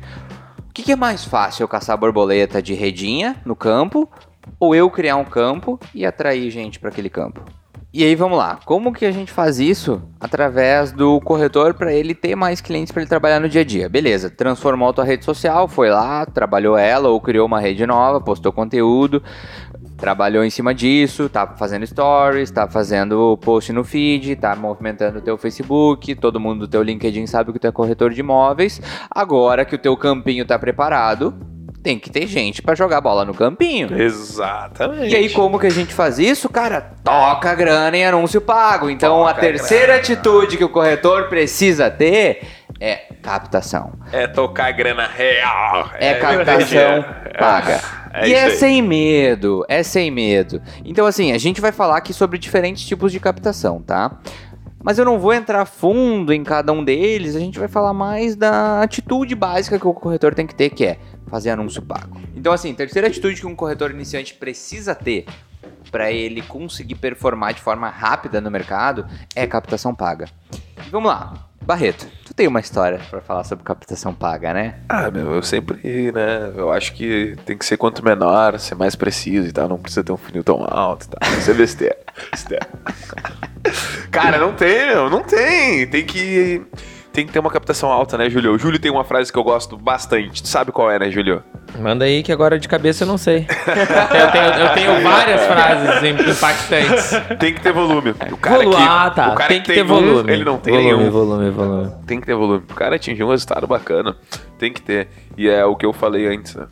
O 0.67 0.73
que, 0.73 0.83
que 0.83 0.91
é 0.91 0.95
mais 0.97 1.23
fácil, 1.23 1.63
eu 1.63 1.69
caçar 1.69 1.97
borboleta 1.97 2.61
de 2.61 2.73
redinha 2.73 3.37
no 3.45 3.55
campo 3.55 4.11
ou 4.59 4.75
eu 4.75 4.89
criar 4.89 5.15
um 5.15 5.23
campo 5.23 5.79
e 5.95 6.05
atrair 6.05 6.51
gente 6.51 6.81
para 6.81 6.89
aquele 6.89 7.09
campo? 7.09 7.45
E 7.93 8.05
aí 8.05 8.15
vamos 8.15 8.37
lá, 8.37 8.57
como 8.63 8.93
que 8.93 9.03
a 9.03 9.11
gente 9.11 9.33
faz 9.33 9.59
isso 9.59 10.01
através 10.17 10.93
do 10.93 11.19
corretor 11.19 11.73
para 11.73 11.91
ele 11.91 12.15
ter 12.15 12.37
mais 12.37 12.61
clientes 12.61 12.89
para 12.89 13.01
ele 13.01 13.09
trabalhar 13.09 13.41
no 13.41 13.49
dia 13.49 13.59
a 13.59 13.63
dia? 13.65 13.89
Beleza, 13.89 14.29
transformou 14.29 14.87
a 14.87 14.93
tua 14.93 15.03
rede 15.03 15.25
social, 15.25 15.67
foi 15.67 15.89
lá, 15.89 16.25
trabalhou 16.25 16.77
ela 16.77 17.09
ou 17.09 17.19
criou 17.19 17.45
uma 17.45 17.59
rede 17.59 17.85
nova, 17.85 18.21
postou 18.21 18.53
conteúdo, 18.53 19.21
trabalhou 19.97 20.45
em 20.45 20.49
cima 20.49 20.73
disso, 20.73 21.27
tá 21.27 21.45
fazendo 21.45 21.85
stories, 21.85 22.49
tá 22.49 22.65
fazendo 22.65 23.37
post 23.39 23.73
no 23.73 23.83
feed, 23.83 24.37
tá 24.37 24.55
movimentando 24.55 25.19
o 25.19 25.21
teu 25.21 25.37
Facebook, 25.37 26.15
todo 26.15 26.39
mundo 26.39 26.61
do 26.61 26.69
teu 26.69 26.81
LinkedIn 26.81 27.27
sabe 27.27 27.51
que 27.51 27.59
tu 27.59 27.67
é 27.67 27.73
corretor 27.73 28.11
de 28.11 28.21
imóveis. 28.21 28.81
Agora 29.09 29.65
que 29.65 29.75
o 29.75 29.77
teu 29.77 29.97
campinho 29.97 30.45
tá 30.45 30.57
preparado, 30.57 31.33
tem 31.81 31.97
que 31.97 32.09
ter 32.09 32.27
gente 32.27 32.61
para 32.61 32.75
jogar 32.75 33.01
bola 33.01 33.25
no 33.25 33.33
campinho. 33.33 33.99
Exatamente. 33.99 35.11
E 35.11 35.15
aí, 35.15 35.29
como 35.29 35.59
que 35.59 35.67
a 35.67 35.71
gente 35.71 35.93
faz 35.93 36.19
isso? 36.19 36.47
Cara, 36.49 36.93
toca 37.03 37.53
grana 37.55 37.97
em 37.97 38.05
anúncio 38.05 38.39
pago. 38.39 38.89
Então, 38.89 39.19
Toca 39.19 39.31
a 39.31 39.33
terceira 39.33 39.95
atitude 39.95 40.57
que 40.57 40.63
o 40.63 40.69
corretor 40.69 41.27
precisa 41.27 41.89
ter 41.89 42.41
é 42.79 42.95
captação. 43.21 43.93
É 44.11 44.27
tocar 44.27 44.71
grana 44.71 45.07
real. 45.07 45.89
É 45.99 46.13
captação 46.15 46.79
É. 46.79 47.37
paga. 47.37 47.81
É 48.13 48.27
e 48.27 48.33
é 48.33 48.49
sem 48.49 48.81
medo, 48.81 49.63
é 49.69 49.83
sem 49.83 50.11
medo. 50.11 50.61
Então, 50.83 51.05
assim, 51.05 51.31
a 51.31 51.37
gente 51.37 51.61
vai 51.61 51.71
falar 51.71 51.97
aqui 51.97 52.13
sobre 52.13 52.37
diferentes 52.37 52.85
tipos 52.85 53.11
de 53.11 53.19
captação, 53.19 53.81
tá? 53.81 54.19
Mas 54.83 54.97
eu 54.97 55.05
não 55.05 55.19
vou 55.19 55.31
entrar 55.31 55.63
fundo 55.65 56.33
em 56.33 56.43
cada 56.43 56.73
um 56.73 56.83
deles, 56.83 57.35
a 57.35 57.39
gente 57.39 57.59
vai 57.59 57.67
falar 57.67 57.93
mais 57.93 58.35
da 58.35 58.81
atitude 58.81 59.35
básica 59.35 59.79
que 59.79 59.87
o 59.87 59.93
corretor 59.93 60.33
tem 60.33 60.47
que 60.47 60.55
ter, 60.55 60.71
que 60.71 60.83
é 60.85 60.97
fazer 61.31 61.49
anúncio 61.49 61.81
pago. 61.81 62.21
Então, 62.35 62.51
assim, 62.51 62.73
terceira 62.75 63.07
atitude 63.07 63.39
que 63.39 63.47
um 63.47 63.55
corretor 63.55 63.89
iniciante 63.89 64.33
precisa 64.33 64.93
ter 64.93 65.25
para 65.89 66.11
ele 66.11 66.41
conseguir 66.41 66.95
performar 66.95 67.53
de 67.53 67.61
forma 67.61 67.89
rápida 67.89 68.41
no 68.41 68.51
mercado 68.51 69.07
é 69.35 69.47
captação 69.47 69.95
paga. 69.95 70.27
E 70.85 70.89
vamos 70.89 71.09
lá, 71.09 71.49
Barreto, 71.63 72.07
tu 72.25 72.33
tem 72.33 72.47
uma 72.47 72.59
história 72.59 72.99
para 73.09 73.21
falar 73.21 73.43
sobre 73.43 73.63
captação 73.63 74.15
paga, 74.15 74.51
né? 74.51 74.79
Ah, 74.89 75.11
meu, 75.11 75.35
eu 75.35 75.43
sempre, 75.43 76.11
né? 76.11 76.51
Eu 76.55 76.71
acho 76.71 76.91
que 76.93 77.35
tem 77.45 77.55
que 77.55 77.63
ser 77.63 77.77
quanto 77.77 78.03
menor, 78.03 78.59
ser 78.59 78.73
mais 78.73 78.95
preciso 78.95 79.47
e 79.47 79.51
tal. 79.51 79.69
Não 79.69 79.77
precisa 79.77 80.03
ter 80.03 80.11
um 80.11 80.17
funil 80.17 80.43
tão 80.43 80.65
alto 80.67 81.05
e 81.05 81.09
tal. 81.09 81.37
Isso 81.37 81.51
é 81.51 81.53
besteira. 81.53 81.97
besteira. 82.31 82.67
Cara, 84.09 84.39
não 84.39 84.53
tem, 84.53 84.87
meu, 84.87 85.07
não 85.07 85.21
tem. 85.21 85.87
Tem 85.87 86.03
que. 86.03 86.63
Tem 87.13 87.25
que 87.27 87.33
ter 87.33 87.39
uma 87.39 87.49
captação 87.51 87.91
alta, 87.91 88.17
né, 88.17 88.29
Júlio? 88.29 88.53
O 88.53 88.57
Júlio 88.57 88.79
tem 88.79 88.89
uma 88.89 89.03
frase 89.03 89.31
que 89.31 89.37
eu 89.37 89.43
gosto 89.43 89.75
bastante. 89.77 90.41
Tu 90.41 90.47
sabe 90.47 90.71
qual 90.71 90.89
é, 90.89 90.97
né, 90.97 91.11
Júlio? 91.11 91.43
Manda 91.77 92.05
aí 92.05 92.23
que 92.23 92.31
agora 92.31 92.57
de 92.57 92.67
cabeça 92.69 93.03
eu 93.03 93.07
não 93.07 93.17
sei. 93.17 93.45
eu, 93.49 94.31
tenho, 94.31 94.45
eu 94.45 94.73
tenho 94.73 95.01
várias 95.03 95.41
frases 95.45 96.03
im- 96.03 96.31
impactantes. 96.31 97.37
Tem 97.37 97.53
que 97.53 97.59
ter 97.59 97.73
volume. 97.73 98.11
O 98.31 98.37
cara 98.37 98.59
Volume, 98.63 98.75
que, 98.75 98.81
ah, 98.89 99.09
tá. 99.13 99.29
o 99.33 99.35
cara 99.35 99.47
tem 99.49 99.61
que 99.61 99.67
que 99.67 99.73
ter 99.73 99.83
um, 99.83 99.87
volume. 99.87 100.31
ele 100.31 100.43
não 100.45 100.57
tem 100.57 100.73
volume, 100.73 100.93
nenhum. 100.97 101.11
Volume, 101.11 101.49
volume, 101.49 101.91
Tem 102.07 102.19
que 102.21 102.25
ter 102.27 102.33
volume. 102.35 102.63
O 102.69 102.73
cara 102.73 102.95
atingir 102.95 103.23
um 103.23 103.29
resultado 103.29 103.67
bacana. 103.67 104.15
Tem 104.57 104.71
que 104.71 104.81
ter. 104.81 105.09
E 105.37 105.49
é 105.49 105.65
o 105.65 105.75
que 105.75 105.85
eu 105.85 105.91
falei 105.93 106.27
antes, 106.27 106.55
né? 106.55 106.67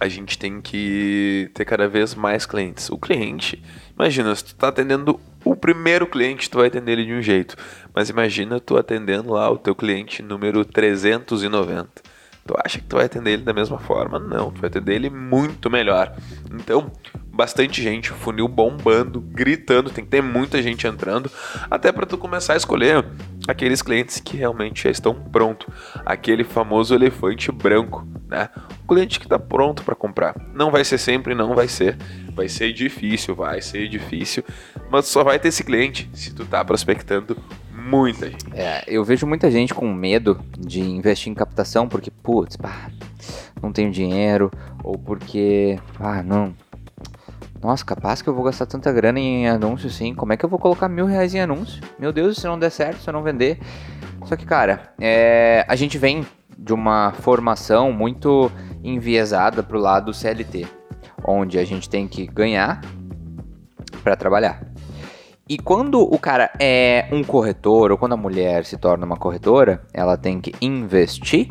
a 0.00 0.08
gente 0.08 0.36
tem 0.36 0.60
que 0.60 1.48
ter 1.54 1.64
cada 1.64 1.86
vez 1.86 2.12
mais 2.16 2.44
clientes. 2.44 2.90
O 2.90 2.98
cliente, 2.98 3.62
imagina, 3.96 4.34
se 4.34 4.46
tu 4.46 4.54
tá 4.56 4.66
atendendo 4.66 5.20
o 5.44 5.56
primeiro 5.56 6.06
cliente, 6.06 6.48
tu 6.48 6.58
vai 6.58 6.68
atender 6.68 6.92
ele 6.92 7.06
de 7.06 7.14
um 7.14 7.22
jeito. 7.22 7.56
Mas 7.94 8.08
imagina 8.08 8.60
tu 8.60 8.76
atendendo 8.76 9.32
lá 9.32 9.50
o 9.50 9.58
teu 9.58 9.74
cliente 9.74 10.22
número 10.22 10.64
390. 10.64 11.88
Tu 12.46 12.54
acha 12.64 12.78
que 12.78 12.86
tu 12.86 12.96
vai 12.96 13.04
atender 13.04 13.32
ele 13.32 13.42
da 13.42 13.52
mesma 13.52 13.78
forma? 13.78 14.18
Não, 14.18 14.50
tu 14.50 14.60
vai 14.60 14.68
atender 14.68 14.94
ele 14.94 15.10
muito 15.10 15.70
melhor. 15.70 16.14
Então, 16.52 16.90
bastante 17.32 17.82
gente, 17.82 18.10
funil 18.10 18.46
bombando, 18.46 19.20
gritando, 19.20 19.90
tem 19.90 20.04
que 20.04 20.10
ter 20.10 20.22
muita 20.22 20.62
gente 20.62 20.86
entrando, 20.86 21.30
até 21.70 21.90
para 21.90 22.04
tu 22.04 22.18
começar 22.18 22.52
a 22.52 22.56
escolher 22.56 23.04
aqueles 23.48 23.80
clientes 23.80 24.20
que 24.20 24.36
realmente 24.36 24.84
já 24.84 24.90
estão 24.90 25.14
prontos, 25.14 25.66
aquele 26.04 26.44
famoso 26.44 26.94
elefante 26.94 27.50
branco, 27.50 28.06
né? 28.28 28.50
O 28.84 28.88
cliente 28.88 29.18
que 29.18 29.26
está 29.26 29.38
pronto 29.38 29.82
para 29.82 29.94
comprar. 29.94 30.34
Não 30.54 30.70
vai 30.70 30.84
ser 30.84 30.98
sempre, 30.98 31.34
não 31.34 31.54
vai 31.54 31.68
ser, 31.68 31.96
vai 32.34 32.48
ser 32.48 32.72
difícil, 32.72 33.34
vai 33.34 33.62
ser 33.62 33.88
difícil, 33.88 34.44
mas 34.90 35.06
só 35.06 35.24
vai 35.24 35.38
ter 35.38 35.48
esse 35.48 35.64
cliente 35.64 36.10
se 36.12 36.34
tu 36.34 36.44
tá 36.44 36.62
prospectando 36.64 37.36
muita 37.72 38.30
gente. 38.30 38.44
É, 38.52 38.84
eu 38.86 39.02
vejo 39.04 39.26
muita 39.26 39.50
gente 39.50 39.74
com 39.74 39.92
medo 39.92 40.38
de 40.58 40.80
investir 40.80 41.30
em 41.30 41.34
captação 41.34 41.88
porque, 41.88 42.10
putz, 42.10 42.56
pá, 42.56 42.90
não 43.62 43.72
tenho 43.72 43.90
dinheiro, 43.90 44.50
ou 44.82 44.98
porque, 44.98 45.78
ah, 45.98 46.22
não. 46.22 46.54
Nossa, 47.62 47.84
capaz 47.84 48.20
que 48.20 48.28
eu 48.28 48.34
vou 48.34 48.42
gastar 48.42 48.66
tanta 48.66 48.90
grana 48.90 49.20
em 49.20 49.48
anúncio 49.48 49.86
assim. 49.86 50.12
Como 50.12 50.32
é 50.32 50.36
que 50.36 50.44
eu 50.44 50.48
vou 50.48 50.58
colocar 50.58 50.88
mil 50.88 51.06
reais 51.06 51.32
em 51.32 51.40
anúncio? 51.40 51.80
Meu 51.96 52.12
Deus, 52.12 52.38
se 52.38 52.46
não 52.46 52.58
der 52.58 52.70
certo, 52.70 53.00
se 53.00 53.08
eu 53.08 53.12
não 53.12 53.22
vender. 53.22 53.60
Só 54.24 54.34
que, 54.34 54.44
cara, 54.44 54.92
é, 55.00 55.64
a 55.68 55.76
gente 55.76 55.96
vem 55.96 56.26
de 56.58 56.74
uma 56.74 57.12
formação 57.12 57.92
muito 57.92 58.50
enviesada 58.82 59.62
pro 59.62 59.78
lado 59.78 60.12
CLT, 60.12 60.66
onde 61.24 61.56
a 61.56 61.64
gente 61.64 61.88
tem 61.88 62.08
que 62.08 62.26
ganhar 62.26 62.80
para 64.02 64.16
trabalhar. 64.16 64.66
E 65.48 65.56
quando 65.56 66.00
o 66.00 66.18
cara 66.18 66.50
é 66.58 67.08
um 67.12 67.22
corretor, 67.22 67.92
ou 67.92 67.98
quando 67.98 68.14
a 68.14 68.16
mulher 68.16 68.64
se 68.64 68.76
torna 68.76 69.06
uma 69.06 69.16
corretora, 69.16 69.82
ela 69.92 70.16
tem 70.16 70.40
que 70.40 70.52
investir 70.60 71.48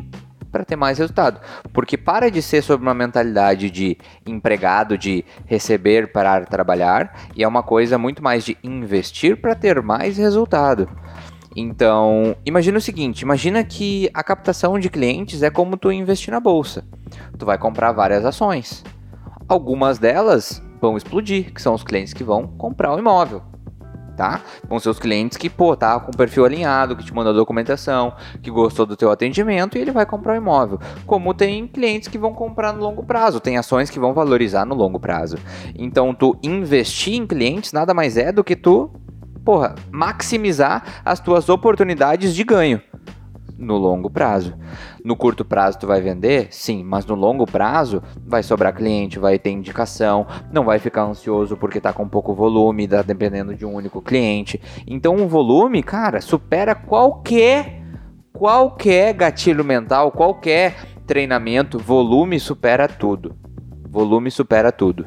para 0.52 0.64
ter 0.64 0.76
mais 0.76 0.98
resultado. 0.98 1.40
Porque 1.72 1.96
para 1.96 2.30
de 2.30 2.42
ser 2.42 2.62
sobre 2.62 2.86
uma 2.86 2.94
mentalidade 2.94 3.70
de 3.70 3.96
empregado, 4.26 4.98
de 4.98 5.24
receber 5.46 6.12
para 6.12 6.44
trabalhar, 6.44 7.18
e 7.34 7.42
é 7.42 7.48
uma 7.48 7.62
coisa 7.62 7.96
muito 7.96 8.22
mais 8.22 8.44
de 8.44 8.56
investir 8.62 9.40
para 9.40 9.54
ter 9.54 9.80
mais 9.82 10.18
resultado. 10.18 10.88
Então, 11.56 12.36
imagina 12.46 12.78
o 12.78 12.80
seguinte, 12.80 13.22
imagina 13.22 13.64
que 13.64 14.08
a 14.14 14.22
captação 14.22 14.78
de 14.78 14.88
clientes 14.88 15.42
é 15.42 15.50
como 15.50 15.76
tu 15.76 15.90
investir 15.90 16.32
na 16.32 16.40
bolsa. 16.40 16.84
Tu 17.38 17.44
vai 17.44 17.58
comprar 17.58 17.92
várias 17.92 18.24
ações. 18.24 18.84
Algumas 19.48 19.98
delas 19.98 20.62
vão 20.80 20.96
explodir, 20.96 21.52
que 21.52 21.60
são 21.60 21.74
os 21.74 21.82
clientes 21.82 22.14
que 22.14 22.24
vão 22.24 22.46
comprar 22.46 22.94
o 22.94 22.98
imóvel 22.98 23.51
tá? 24.22 24.40
Os 24.70 24.98
clientes 25.00 25.36
que, 25.36 25.50
pô, 25.50 25.76
tá 25.76 25.98
com 25.98 26.12
o 26.12 26.16
perfil 26.16 26.44
alinhado, 26.44 26.94
que 26.94 27.04
te 27.04 27.12
mandou 27.12 27.34
documentação, 27.34 28.14
que 28.40 28.52
gostou 28.52 28.86
do 28.86 28.96
teu 28.96 29.10
atendimento 29.10 29.76
e 29.76 29.80
ele 29.80 29.90
vai 29.90 30.06
comprar 30.06 30.34
o 30.34 30.36
imóvel. 30.36 30.78
Como 31.04 31.34
tem 31.34 31.66
clientes 31.66 32.06
que 32.06 32.16
vão 32.16 32.32
comprar 32.32 32.72
no 32.72 32.80
longo 32.80 33.02
prazo, 33.02 33.40
tem 33.40 33.58
ações 33.58 33.90
que 33.90 33.98
vão 33.98 34.14
valorizar 34.14 34.64
no 34.64 34.76
longo 34.76 35.00
prazo. 35.00 35.36
Então, 35.76 36.14
tu 36.14 36.38
investir 36.40 37.14
em 37.14 37.26
clientes 37.26 37.72
nada 37.72 37.92
mais 37.92 38.16
é 38.16 38.30
do 38.30 38.44
que 38.44 38.54
tu, 38.54 38.92
porra, 39.44 39.74
maximizar 39.90 41.02
as 41.04 41.18
tuas 41.18 41.48
oportunidades 41.48 42.32
de 42.32 42.44
ganho 42.44 42.80
no 43.58 43.76
longo 43.76 44.10
prazo. 44.10 44.54
No 45.04 45.16
curto 45.16 45.44
prazo 45.44 45.78
tu 45.78 45.86
vai 45.86 46.00
vender? 46.00 46.48
Sim, 46.50 46.82
mas 46.82 47.06
no 47.06 47.14
longo 47.14 47.46
prazo 47.46 48.02
vai 48.26 48.42
sobrar 48.42 48.74
cliente, 48.74 49.18
vai 49.18 49.38
ter 49.38 49.50
indicação, 49.50 50.26
não 50.52 50.64
vai 50.64 50.78
ficar 50.78 51.04
ansioso 51.04 51.56
porque 51.56 51.80
tá 51.80 51.92
com 51.92 52.08
pouco 52.08 52.34
volume, 52.34 52.88
tá 52.88 53.02
dependendo 53.02 53.54
de 53.54 53.64
um 53.64 53.74
único 53.74 54.00
cliente. 54.00 54.60
Então 54.86 55.16
o 55.16 55.28
volume, 55.28 55.82
cara, 55.82 56.20
supera 56.20 56.74
qualquer 56.74 57.82
qualquer 58.32 59.12
gatilho 59.14 59.64
mental, 59.64 60.10
qualquer 60.10 60.74
treinamento, 61.06 61.78
volume 61.78 62.40
supera 62.40 62.88
tudo. 62.88 63.36
Volume 63.88 64.30
supera 64.30 64.72
tudo. 64.72 65.06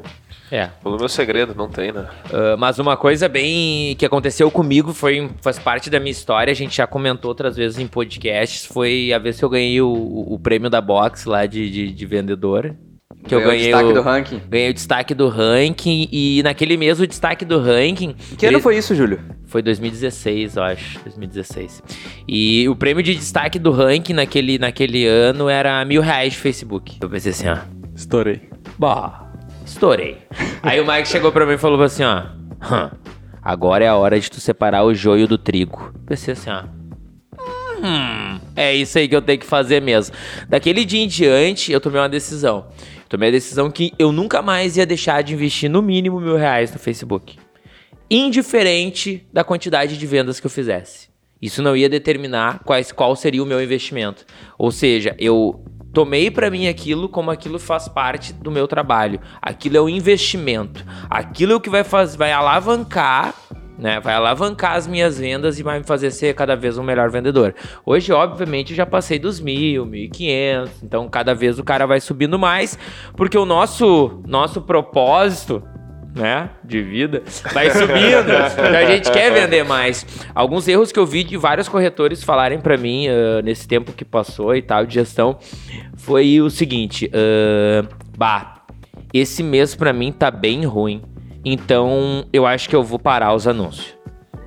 É. 0.50 0.68
Pelo 0.82 0.96
meu 0.96 1.08
segredo, 1.08 1.54
não 1.54 1.68
tem, 1.68 1.92
né? 1.92 2.06
Uh, 2.26 2.56
mas 2.58 2.78
uma 2.78 2.96
coisa 2.96 3.28
bem 3.28 3.96
que 3.96 4.06
aconteceu 4.06 4.50
comigo 4.50 4.92
foi 4.92 5.28
faz 5.40 5.58
parte 5.58 5.90
da 5.90 5.98
minha 5.98 6.12
história. 6.12 6.50
A 6.50 6.54
gente 6.54 6.76
já 6.76 6.86
comentou 6.86 7.28
outras 7.28 7.56
vezes 7.56 7.78
em 7.78 7.86
podcasts. 7.86 8.64
Foi 8.64 9.12
a 9.12 9.18
vez 9.18 9.38
que 9.38 9.44
eu 9.44 9.48
ganhei 9.48 9.80
o, 9.80 9.88
o 9.88 10.38
prêmio 10.38 10.70
da 10.70 10.80
box 10.80 11.24
lá 11.26 11.46
de, 11.46 11.70
de, 11.70 11.92
de 11.92 12.06
vendedor. 12.06 12.74
Que 13.26 13.34
eu 13.34 13.40
ganhei 13.40 13.72
o 13.72 13.76
destaque 13.76 13.90
o, 13.90 13.92
do 13.92 14.02
ranking. 14.02 14.42
Ganhei 14.48 14.70
o 14.70 14.74
destaque 14.74 15.14
do 15.14 15.28
ranking 15.28 16.08
e 16.12 16.42
naquele 16.44 16.76
mês 16.76 17.00
o 17.00 17.06
destaque 17.06 17.44
do 17.44 17.60
ranking. 17.60 18.14
Que 18.38 18.46
ano 18.46 18.60
foi 18.60 18.76
isso, 18.76 18.94
Júlio? 18.94 19.20
Foi 19.46 19.62
2016, 19.62 20.56
eu 20.56 20.62
acho. 20.62 21.00
2016. 21.00 21.82
E 22.28 22.68
o 22.68 22.76
prêmio 22.76 23.02
de 23.02 23.14
destaque 23.14 23.58
do 23.58 23.72
ranking 23.72 24.12
naquele, 24.12 24.58
naquele 24.58 25.06
ano 25.06 25.48
era 25.48 25.84
mil 25.84 26.02
reais 26.02 26.34
de 26.34 26.38
Facebook. 26.38 26.98
Eu 27.00 27.10
pensei 27.10 27.32
assim, 27.32 27.48
ó. 27.48 27.58
Estourei. 27.96 28.42
Bah, 28.78 29.25
estourei. 29.76 30.18
Aí 30.62 30.80
o 30.80 30.86
Mike 30.86 31.06
chegou 31.08 31.30
pra 31.30 31.46
mim 31.46 31.52
e 31.54 31.58
falou 31.58 31.80
assim, 31.82 32.02
ó. 32.02 32.24
"Hã, 32.60 32.90
agora 33.42 33.84
é 33.84 33.88
a 33.88 33.96
hora 33.96 34.18
de 34.18 34.30
tu 34.30 34.40
separar 34.40 34.84
o 34.84 34.94
joio 34.94 35.28
do 35.28 35.36
trigo. 35.38 35.92
Pensei 36.06 36.32
assim, 36.32 36.50
ó. 36.50 36.64
Hum, 37.78 38.40
é 38.56 38.74
isso 38.74 38.98
aí 38.98 39.06
que 39.06 39.14
eu 39.14 39.20
tenho 39.20 39.38
que 39.38 39.46
fazer 39.46 39.82
mesmo. 39.82 40.16
Daquele 40.48 40.84
dia 40.84 41.02
em 41.04 41.06
diante, 41.06 41.70
eu 41.70 41.80
tomei 41.80 42.00
uma 42.00 42.08
decisão. 42.08 42.68
Tomei 43.08 43.28
a 43.28 43.32
decisão 43.32 43.70
que 43.70 43.92
eu 43.98 44.10
nunca 44.10 44.40
mais 44.40 44.76
ia 44.78 44.86
deixar 44.86 45.22
de 45.22 45.34
investir 45.34 45.70
no 45.70 45.82
mínimo 45.82 46.18
mil 46.18 46.36
reais 46.36 46.72
no 46.72 46.78
Facebook. 46.78 47.38
Indiferente 48.10 49.26
da 49.32 49.44
quantidade 49.44 49.98
de 49.98 50.06
vendas 50.06 50.40
que 50.40 50.46
eu 50.46 50.50
fizesse. 50.50 51.08
Isso 51.40 51.62
não 51.62 51.76
ia 51.76 51.88
determinar 51.88 52.60
quais, 52.64 52.90
qual 52.90 53.14
seria 53.14 53.42
o 53.42 53.46
meu 53.46 53.62
investimento. 53.62 54.24
Ou 54.58 54.70
seja, 54.70 55.14
eu 55.18 55.62
tomei 55.96 56.30
pra 56.30 56.50
mim 56.50 56.68
aquilo 56.68 57.08
como 57.08 57.30
aquilo 57.30 57.58
faz 57.58 57.88
parte 57.88 58.30
do 58.34 58.50
meu 58.50 58.68
trabalho. 58.68 59.18
Aquilo 59.40 59.78
é 59.78 59.80
o 59.80 59.88
investimento. 59.88 60.84
Aquilo 61.08 61.54
é 61.54 61.56
o 61.56 61.60
que 61.60 61.70
vai, 61.70 61.84
faz, 61.84 62.14
vai 62.14 62.32
alavancar 62.32 63.34
né? 63.78 64.00
Vai 64.00 64.14
alavancar 64.14 64.76
as 64.76 64.86
minhas 64.86 65.18
vendas 65.18 65.58
e 65.58 65.62
vai 65.62 65.78
me 65.78 65.84
fazer 65.84 66.10
ser 66.10 66.34
cada 66.34 66.54
vez 66.54 66.78
um 66.78 66.82
melhor 66.82 67.10
vendedor. 67.10 67.54
Hoje, 67.84 68.12
obviamente, 68.12 68.70
eu 68.70 68.76
já 68.76 68.86
passei 68.86 69.18
dos 69.18 69.40
mil, 69.40 69.84
mil 69.84 70.04
e 70.04 70.08
quinhentos. 70.08 70.82
Então, 70.82 71.08
cada 71.08 71.34
vez 71.34 71.58
o 71.58 71.64
cara 71.64 71.86
vai 71.86 72.00
subindo 72.00 72.38
mais, 72.38 72.78
porque 73.14 73.36
o 73.36 73.44
nosso 73.44 74.22
nosso 74.26 74.62
propósito 74.62 75.62
né, 76.16 76.48
de 76.64 76.82
vida, 76.82 77.22
vai 77.52 77.70
subindo. 77.70 78.32
então 78.52 78.78
a 78.78 78.86
gente 78.86 79.10
quer 79.10 79.32
vender 79.32 79.64
mais. 79.64 80.06
Alguns 80.34 80.66
erros 80.66 80.90
que 80.90 80.98
eu 80.98 81.06
vi 81.06 81.22
de 81.22 81.36
vários 81.36 81.68
corretores 81.68 82.24
falarem 82.24 82.58
pra 82.58 82.76
mim 82.76 83.06
ah, 83.06 83.42
nesse 83.42 83.68
tempo 83.68 83.92
que 83.92 84.04
passou 84.04 84.56
e 84.56 84.62
tal 84.62 84.86
de 84.86 84.94
gestão 84.94 85.38
foi 85.96 86.40
o 86.40 86.48
seguinte: 86.48 87.10
ah, 87.12 87.86
bah, 88.16 88.62
esse 89.12 89.42
mês 89.42 89.74
pra 89.74 89.92
mim 89.92 90.10
tá 90.10 90.30
bem 90.30 90.64
ruim. 90.64 91.02
Então 91.44 92.24
eu 92.32 92.46
acho 92.46 92.68
que 92.68 92.74
eu 92.74 92.82
vou 92.82 92.98
parar 92.98 93.34
os 93.34 93.46
anúncios. 93.46 93.94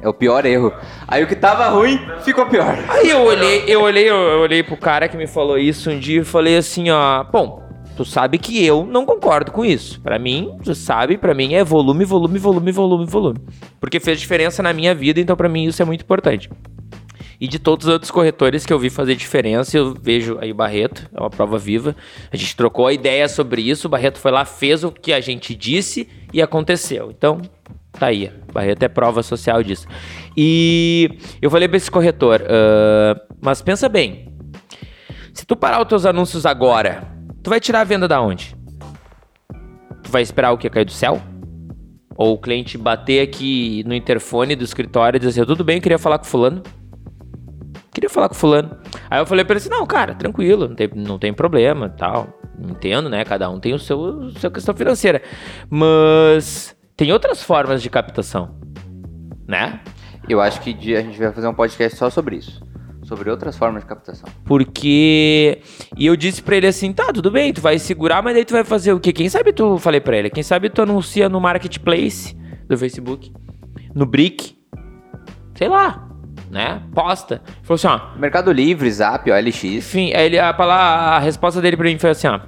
É 0.01 0.07
o 0.07 0.13
pior 0.13 0.45
erro. 0.45 0.73
Aí 1.07 1.23
o 1.23 1.27
que 1.27 1.35
tava 1.35 1.67
ruim 1.67 1.99
ficou 2.23 2.45
pior. 2.45 2.77
Aí 2.87 3.09
eu 3.09 3.21
olhei, 3.21 3.65
eu 3.67 3.81
olhei, 3.81 4.09
eu 4.09 4.39
olhei 4.39 4.63
pro 4.63 4.77
cara 4.77 5.07
que 5.07 5.17
me 5.17 5.27
falou 5.27 5.57
isso 5.57 5.91
um 5.91 5.99
dia 5.99 6.21
e 6.21 6.23
falei 6.23 6.57
assim, 6.57 6.89
ó, 6.89 7.23
bom, 7.23 7.68
tu 7.99 8.05
sabe 8.05 8.37
que 8.37 8.65
eu 8.65 8.85
não 8.85 9.05
concordo 9.05 9.51
com 9.51 9.65
isso. 9.65 9.99
Pra 9.99 10.17
mim, 10.17 10.57
tu 10.63 10.73
sabe, 10.73 11.17
pra 11.17 11.33
mim 11.33 11.53
é 11.53 11.65
volume, 11.65 12.05
volume, 12.05 12.39
volume, 12.39 12.71
volume, 12.71 13.05
volume. 13.05 13.39
Porque 13.77 13.99
fez 13.99 14.21
diferença 14.21 14.63
na 14.63 14.71
minha 14.71 14.95
vida, 14.95 15.19
então 15.19 15.35
pra 15.35 15.49
mim 15.49 15.65
isso 15.65 15.81
é 15.81 15.85
muito 15.85 16.03
importante. 16.03 16.49
E 17.41 17.45
de 17.45 17.59
todos 17.59 17.87
os 17.87 17.91
outros 17.91 18.09
corretores 18.09 18.65
que 18.65 18.71
eu 18.71 18.79
vi 18.79 18.89
fazer 18.89 19.15
diferença, 19.15 19.77
eu 19.77 19.93
vejo 20.01 20.37
aí 20.39 20.49
o 20.49 20.55
Barreto, 20.55 21.09
é 21.13 21.19
uma 21.19 21.29
prova 21.29 21.57
viva. 21.57 21.93
A 22.31 22.37
gente 22.37 22.55
trocou 22.55 22.87
a 22.87 22.93
ideia 22.93 23.27
sobre 23.27 23.61
isso, 23.61 23.87
o 23.87 23.89
Barreto 23.89 24.17
foi 24.17 24.31
lá, 24.31 24.45
fez 24.45 24.85
o 24.85 24.93
que 24.93 25.11
a 25.11 25.19
gente 25.19 25.53
disse 25.53 26.07
e 26.31 26.41
aconteceu. 26.41 27.11
Então, 27.11 27.41
tá 27.91 28.05
aí. 28.05 28.31
Barreto 28.53 28.81
é 28.81 28.87
prova 28.87 29.21
social 29.21 29.61
disso. 29.61 29.85
E 30.37 31.17
eu 31.41 31.51
falei 31.51 31.67
pra 31.67 31.75
esse 31.75 31.91
corretor, 31.91 32.45
"Ah, 32.47 33.19
mas 33.41 33.61
pensa 33.61 33.89
bem, 33.89 34.33
se 35.33 35.45
tu 35.45 35.53
parar 35.57 35.81
os 35.81 35.87
teus 35.89 36.05
anúncios 36.05 36.45
agora, 36.45 37.18
tu 37.49 37.51
vai 37.51 37.59
tirar 37.59 37.81
a 37.81 37.83
venda 37.83 38.07
da 38.07 38.21
onde? 38.21 38.55
Tu 40.03 40.11
vai 40.11 40.21
esperar 40.21 40.51
o 40.51 40.57
que 40.57 40.69
cair 40.69 40.85
do 40.85 40.91
céu? 40.91 41.19
Ou 42.15 42.35
o 42.35 42.37
cliente 42.37 42.77
bater 42.77 43.21
aqui 43.21 43.83
no 43.87 43.95
interfone 43.95 44.55
do 44.55 44.63
escritório 44.63 45.17
e 45.17 45.19
dizer 45.19 45.41
assim, 45.41 45.47
tudo 45.47 45.63
bem, 45.63 45.77
eu 45.77 45.81
queria 45.81 45.97
falar 45.97 46.19
com 46.19 46.25
fulano. 46.25 46.61
Queria 47.91 48.09
falar 48.09 48.29
com 48.29 48.35
fulano. 48.35 48.77
Aí 49.09 49.19
eu 49.19 49.25
falei 49.25 49.43
pra 49.43 49.53
ele 49.53 49.61
assim, 49.61 49.69
não, 49.69 49.83
cara, 49.87 50.13
tranquilo, 50.13 50.67
não 50.67 50.75
tem, 50.75 50.89
não 50.93 51.17
tem 51.17 51.33
problema, 51.33 51.89
tal. 51.89 52.27
Entendo, 52.59 53.09
né? 53.09 53.25
Cada 53.25 53.49
um 53.49 53.59
tem 53.59 53.73
o 53.73 53.79
seu, 53.79 54.29
sua 54.37 54.51
questão 54.51 54.75
financeira. 54.75 55.19
Mas 55.71 56.75
tem 56.95 57.11
outras 57.11 57.41
formas 57.41 57.81
de 57.81 57.89
captação, 57.89 58.59
né? 59.47 59.79
Eu 60.27 60.39
acho 60.39 60.61
que 60.61 60.69
a 60.95 61.01
gente 61.01 61.17
vai 61.17 61.31
fazer 61.31 61.47
um 61.47 61.55
podcast 61.55 61.97
só 61.97 62.11
sobre 62.11 62.35
isso. 62.35 62.61
Sobre 63.09 63.31
outras 63.31 63.57
formas 63.57 63.81
de 63.81 63.89
captação. 63.89 64.29
Porque. 64.45 65.63
E 65.97 66.05
eu 66.05 66.15
disse 66.15 66.43
pra 66.43 66.55
ele 66.55 66.67
assim: 66.67 66.93
tá, 66.93 67.11
tudo 67.11 67.31
bem, 67.31 67.51
tu 67.51 67.59
vai 67.59 67.79
segurar, 67.79 68.21
mas 68.21 68.35
daí 68.35 68.45
tu 68.45 68.53
vai 68.53 68.63
fazer 68.63 68.93
o 68.93 68.99
quê? 68.99 69.11
Quem 69.11 69.27
sabe 69.27 69.51
tu. 69.51 69.79
Falei 69.79 69.99
pra 69.99 70.15
ele, 70.15 70.29
quem 70.29 70.43
sabe 70.43 70.69
tu 70.69 70.83
anuncia 70.83 71.27
no 71.27 71.41
marketplace 71.41 72.37
do 72.67 72.77
Facebook, 72.77 73.33
no 73.95 74.05
Brick, 74.05 74.55
sei 75.55 75.67
lá, 75.67 76.07
né? 76.51 76.83
Posta. 76.93 77.41
Ele 77.43 77.63
falou 77.63 77.75
assim: 77.77 77.87
ó. 77.87 78.15
Mercado 78.15 78.51
Livre, 78.51 78.91
Zap, 78.91 79.27
OLX. 79.31 79.63
Enfim, 79.63 80.13
aí 80.13 80.27
ele, 80.27 80.37
a, 80.37 80.51
a 80.51 81.17
resposta 81.17 81.59
dele 81.59 81.75
pra 81.75 81.89
mim 81.89 81.97
foi 81.97 82.11
assim: 82.11 82.27
ó. 82.27 82.39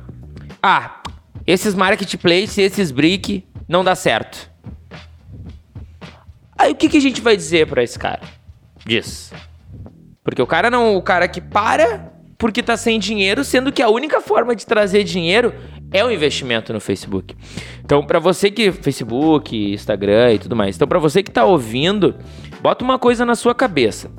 Ah, 0.61 1.01
esses 1.47 1.73
marketplace, 1.73 2.61
esses 2.61 2.91
Brick, 2.91 3.43
não 3.67 3.83
dá 3.83 3.95
certo. 3.95 4.47
Aí 6.55 6.71
o 6.71 6.75
que, 6.75 6.87
que 6.87 6.97
a 6.97 7.01
gente 7.01 7.19
vai 7.19 7.35
dizer 7.35 7.65
pra 7.65 7.81
esse 7.81 7.97
cara? 7.97 8.21
Diz. 8.85 9.33
Porque 10.23 10.41
o 10.41 10.47
cara 10.47 10.69
não, 10.69 10.95
o 10.95 11.01
cara 11.01 11.27
que 11.27 11.41
para 11.41 12.11
porque 12.37 12.63
tá 12.63 12.75
sem 12.75 12.97
dinheiro, 12.97 13.43
sendo 13.43 13.71
que 13.71 13.83
a 13.83 13.89
única 13.89 14.19
forma 14.19 14.55
de 14.55 14.65
trazer 14.65 15.03
dinheiro 15.03 15.53
é 15.91 16.03
o 16.03 16.09
investimento 16.09 16.73
no 16.73 16.79
Facebook. 16.79 17.35
Então, 17.85 18.03
pra 18.03 18.17
você 18.17 18.49
que 18.49 18.71
Facebook, 18.71 19.55
Instagram 19.73 20.33
e 20.33 20.39
tudo 20.39 20.55
mais. 20.55 20.75
Então, 20.75 20.87
pra 20.87 20.97
você 20.97 21.21
que 21.21 21.29
tá 21.29 21.45
ouvindo, 21.45 22.15
bota 22.59 22.83
uma 22.83 22.97
coisa 22.97 23.23
na 23.25 23.35
sua 23.35 23.53
cabeça. 23.53 24.09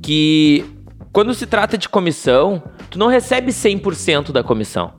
Que 0.00 0.64
quando 1.12 1.34
se 1.34 1.44
trata 1.44 1.76
de 1.76 1.88
comissão, 1.88 2.62
tu 2.88 3.00
não 3.00 3.08
recebe 3.08 3.50
100% 3.50 4.30
da 4.30 4.44
comissão. 4.44 4.92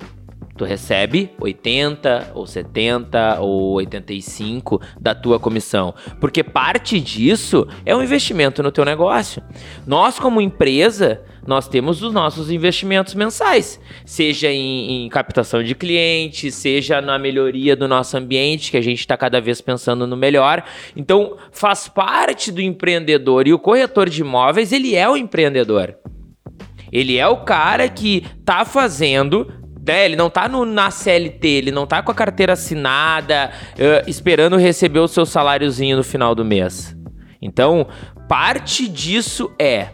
Tu 0.60 0.66
recebe 0.66 1.30
80 1.40 2.34
ou 2.36 2.46
70 2.46 3.40
ou 3.40 3.76
85 3.76 4.82
da 5.00 5.16
tua 5.16 5.40
comissão, 5.40 5.96
porque 6.20 6.44
parte 6.44 7.00
disso 7.00 7.66
é 7.86 7.96
um 7.96 8.04
investimento 8.04 8.62
no 8.62 8.70
teu 8.70 8.84
negócio. 8.84 9.42
Nós 9.88 10.20
como 10.20 10.42
empresa, 10.42 11.22
nós 11.48 11.70
temos 11.70 12.04
os 12.04 12.12
nossos 12.12 12.52
investimentos 12.52 13.14
mensais, 13.14 13.80
seja 14.06 14.52
em, 14.52 15.06
em 15.06 15.08
captação 15.08 15.64
de 15.64 15.74
clientes, 15.74 16.56
seja 16.56 17.00
na 17.00 17.18
melhoria 17.18 17.74
do 17.74 17.88
nosso 17.88 18.18
ambiente, 18.18 18.70
que 18.70 18.76
a 18.76 18.84
gente 18.84 19.00
está 19.00 19.16
cada 19.16 19.40
vez 19.40 19.62
pensando 19.62 20.06
no 20.06 20.18
melhor. 20.18 20.62
Então, 20.94 21.38
faz 21.54 21.88
parte 21.88 22.52
do 22.52 22.60
empreendedor 22.60 23.48
e 23.48 23.54
o 23.54 23.60
corretor 23.60 24.10
de 24.10 24.20
imóveis, 24.20 24.74
ele 24.74 24.94
é 24.94 25.08
o 25.08 25.16
empreendedor. 25.16 25.96
Ele 26.92 27.18
é 27.18 27.28
o 27.28 27.38
cara 27.38 27.88
que 27.88 28.26
tá 28.44 28.66
fazendo. 28.66 29.48
Né, 29.86 30.06
ele 30.06 30.16
não 30.16 30.30
tá 30.30 30.48
no, 30.48 30.66
na 30.66 30.92
CLT, 30.92 31.48
ele 31.48 31.72
não 31.72 31.88
tá 31.88 32.02
com 32.04 32.12
a 32.12 32.16
carteira 32.16 32.54
assinada, 32.54 33.52
eh, 33.78 34.04
esperando 34.08 34.58
receber 34.58 35.00
o 35.00 35.08
seu 35.08 35.26
saláriozinho 35.26 35.98
no 35.98 36.04
final 36.04 36.36
do 36.36 36.46
mês. 36.46 36.96
Então, 37.42 37.88
parte 38.28 38.88
disso 38.88 39.52
é 39.58 39.90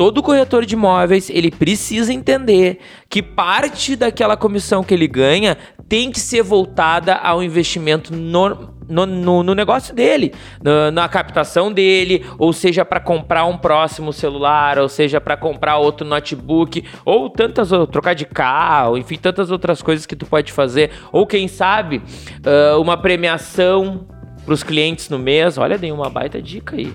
todo 0.00 0.22
corretor 0.22 0.64
de 0.64 0.74
imóveis 0.74 1.28
ele 1.28 1.50
precisa 1.50 2.10
entender 2.10 2.78
que 3.06 3.22
parte 3.22 3.94
daquela 3.94 4.34
comissão 4.34 4.82
que 4.82 4.94
ele 4.94 5.06
ganha 5.06 5.58
tem 5.90 6.12
que 6.12 6.20
ser 6.20 6.40
voltada 6.42 7.16
ao 7.16 7.42
investimento 7.42 8.14
no, 8.14 8.72
no, 8.88 9.04
no- 9.04 9.42
no 9.42 9.54
negócio 9.56 9.92
dele, 9.92 10.32
na, 10.62 10.88
na 10.92 11.08
captação 11.08 11.72
dele, 11.72 12.24
ou 12.38 12.52
seja, 12.52 12.84
para 12.84 13.00
comprar 13.00 13.44
um 13.44 13.58
próximo 13.58 14.12
celular, 14.12 14.78
ou 14.78 14.88
seja, 14.88 15.20
para 15.20 15.36
comprar 15.36 15.78
outro 15.78 16.06
notebook, 16.06 16.84
ou 17.04 17.28
tantas 17.28 17.70
trocar 17.90 18.14
de 18.14 18.24
carro, 18.24 18.96
enfim, 18.96 19.16
tantas 19.16 19.50
outras 19.50 19.82
coisas 19.82 20.06
que 20.06 20.14
tu 20.14 20.26
pode 20.26 20.52
fazer, 20.52 20.92
ou 21.10 21.26
quem 21.26 21.48
sabe 21.48 22.00
ah, 22.46 22.78
uma 22.78 22.96
premiação 22.96 24.06
para 24.44 24.54
os 24.54 24.62
clientes 24.62 25.08
no 25.10 25.18
mês. 25.18 25.58
Olha, 25.58 25.76
dei 25.76 25.90
uma 25.90 26.08
baita 26.08 26.40
dica 26.40 26.76
aí 26.76 26.94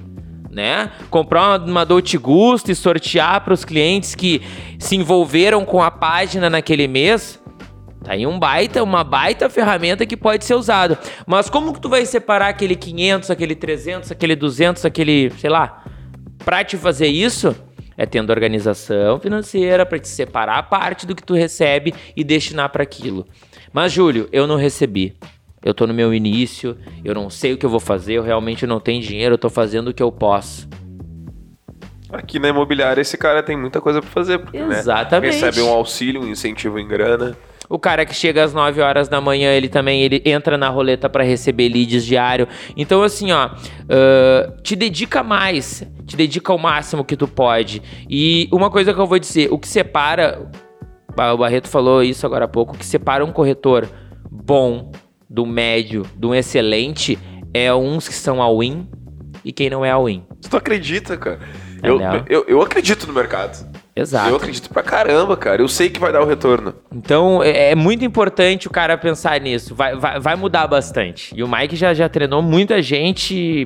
né? 0.50 0.90
Comprar 1.10 1.60
uma, 1.60 1.66
uma 1.72 1.86
Dolce 1.86 2.18
Gusto 2.18 2.72
e 2.72 2.76
sortear 2.76 3.42
para 3.42 3.54
os 3.54 3.66
clientes 3.66 4.16
que 4.16 4.42
se 4.80 4.96
envolveram 4.96 5.66
com 5.66 5.84
a 5.84 5.92
página 5.92 6.50
naquele 6.50 6.88
mês. 6.88 7.44
Tá 8.06 8.14
aí 8.14 8.26
um 8.26 8.40
baita, 8.40 8.82
uma 8.82 9.04
baita 9.04 9.50
ferramenta 9.50 10.06
que 10.06 10.16
pode 10.16 10.46
ser 10.46 10.56
usada. 10.56 10.98
Mas 11.26 11.50
como 11.50 11.74
que 11.74 11.82
tu 11.82 11.90
vai 11.90 12.06
separar 12.06 12.48
aquele 12.48 12.76
500, 12.76 13.30
aquele 13.30 13.56
300, 13.56 14.12
aquele 14.12 14.36
200, 14.36 14.86
aquele, 14.86 15.32
sei 15.32 15.50
lá, 15.50 15.84
Pra 16.46 16.64
te 16.64 16.78
fazer 16.78 17.08
isso, 17.08 17.56
é 17.98 18.06
tendo 18.06 18.30
organização 18.30 19.20
financeira 19.20 19.84
para 19.84 19.98
te 19.98 20.08
separar 20.08 20.60
a 20.60 20.64
parte 20.64 21.08
do 21.08 21.16
que 21.16 21.24
tu 21.24 21.34
recebe 21.34 21.92
e 22.16 22.24
destinar 22.24 22.70
para 22.70 22.84
aquilo. 22.84 23.26
Mas 23.74 23.92
Júlio, 23.92 24.30
eu 24.32 24.46
não 24.46 24.56
recebi. 24.56 25.16
Eu 25.64 25.74
tô 25.74 25.88
no 25.88 25.94
meu 25.94 26.14
início, 26.14 26.78
eu 27.04 27.16
não 27.16 27.32
sei 27.32 27.54
o 27.54 27.58
que 27.58 27.66
eu 27.66 27.70
vou 27.70 27.80
fazer, 27.80 28.14
eu 28.14 28.22
realmente 28.22 28.68
não 28.68 28.80
tenho 28.80 29.02
dinheiro, 29.02 29.34
eu 29.34 29.40
tô 29.40 29.50
fazendo 29.50 29.88
o 29.88 29.94
que 29.94 30.04
eu 30.04 30.12
posso. 30.12 30.70
Aqui 32.12 32.38
na 32.38 32.50
imobiliária 32.50 33.02
esse 33.02 33.18
cara 33.18 33.42
tem 33.42 33.58
muita 33.58 33.82
coisa 33.82 34.00
pra 34.00 34.10
fazer, 34.12 34.38
porque, 34.38 34.60
né, 34.60 34.78
Exatamente. 34.78 35.34
recebe 35.34 35.62
um 35.64 35.70
auxílio, 35.70 36.22
um 36.22 36.28
incentivo 36.28 36.78
em 36.78 36.88
grana. 36.88 37.36
O 37.70 37.80
cara 37.80 38.06
que 38.06 38.14
chega 38.14 38.44
às 38.44 38.54
9 38.54 38.82
horas 38.82 39.08
da 39.08 39.20
manhã, 39.20 39.52
ele 39.52 39.68
também 39.68 40.02
ele 40.02 40.22
entra 40.26 40.58
na 40.58 40.70
roleta 40.70 41.10
para 41.10 41.24
receber 41.24 41.70
leads 41.70 42.06
diário. 42.06 42.48
Então, 42.76 43.04
assim, 43.04 43.32
ó, 43.32 43.50
ah, 43.90 44.54
te 44.62 44.76
dedica 44.76 45.24
mais, 45.24 45.84
te 46.06 46.16
dedica 46.16 46.52
ao 46.52 46.58
máximo 46.58 47.04
que 47.04 47.16
tu 47.16 47.28
pode. 47.28 47.82
E 48.10 48.48
uma 48.52 48.70
coisa 48.70 48.94
que 48.94 49.00
eu 49.00 49.08
vou 49.08 49.20
dizer, 49.20 49.52
o 49.52 49.58
que 49.58 49.68
separa, 49.68 50.50
o 51.10 51.38
Barreto 51.38 51.68
falou 51.68 52.04
isso 52.04 52.26
agora 52.26 52.46
há 52.46 52.48
pouco, 52.48 52.76
o 52.76 52.78
que 52.78 52.86
separa 52.86 53.24
um 53.24 53.32
corretor 53.32 53.88
bom 54.30 54.92
do 55.30 55.46
médio, 55.46 56.06
do 56.16 56.36
excelente, 56.36 57.18
é 57.54 57.74
uns 57.74 58.08
que 58.08 58.14
são 58.14 58.42
all-in 58.42 58.88
e 59.44 59.52
quem 59.52 59.70
não 59.70 59.84
é 59.84 59.92
all-in. 59.92 60.24
Tu 60.50 60.58
acredita, 60.58 61.18
cara? 61.18 61.40
É 61.82 61.90
eu, 61.90 61.98
mesmo? 61.98 62.26
eu, 62.28 62.46
eu 62.48 62.62
acredito 62.62 63.08
no 63.08 63.14
mercado. 63.14 63.75
Exato. 63.96 64.30
Eu 64.30 64.36
acredito 64.36 64.70
pra 64.70 64.84
caramba, 64.84 65.38
cara. 65.38 65.62
Eu 65.62 65.68
sei 65.70 65.90
que 65.90 66.00
vai 66.00 66.12
dar 66.12 66.22
o 66.22 66.26
retorno. 66.26 66.74
Então 66.94 67.42
é, 67.42 67.72
é 67.72 67.76
muito 67.76 68.04
importante 68.04 68.68
o 68.68 68.70
cara 68.72 68.98
pensar 68.98 69.40
nisso. 69.40 69.74
Vai, 69.74 69.96
vai, 69.96 70.20
vai 70.20 70.36
mudar 70.36 70.68
bastante. 70.68 71.34
E 71.34 71.42
o 71.42 71.48
Mike 71.48 71.76
já, 71.78 71.94
já 71.94 72.10
treinou 72.10 72.42
muita 72.42 72.82
gente 72.82 73.66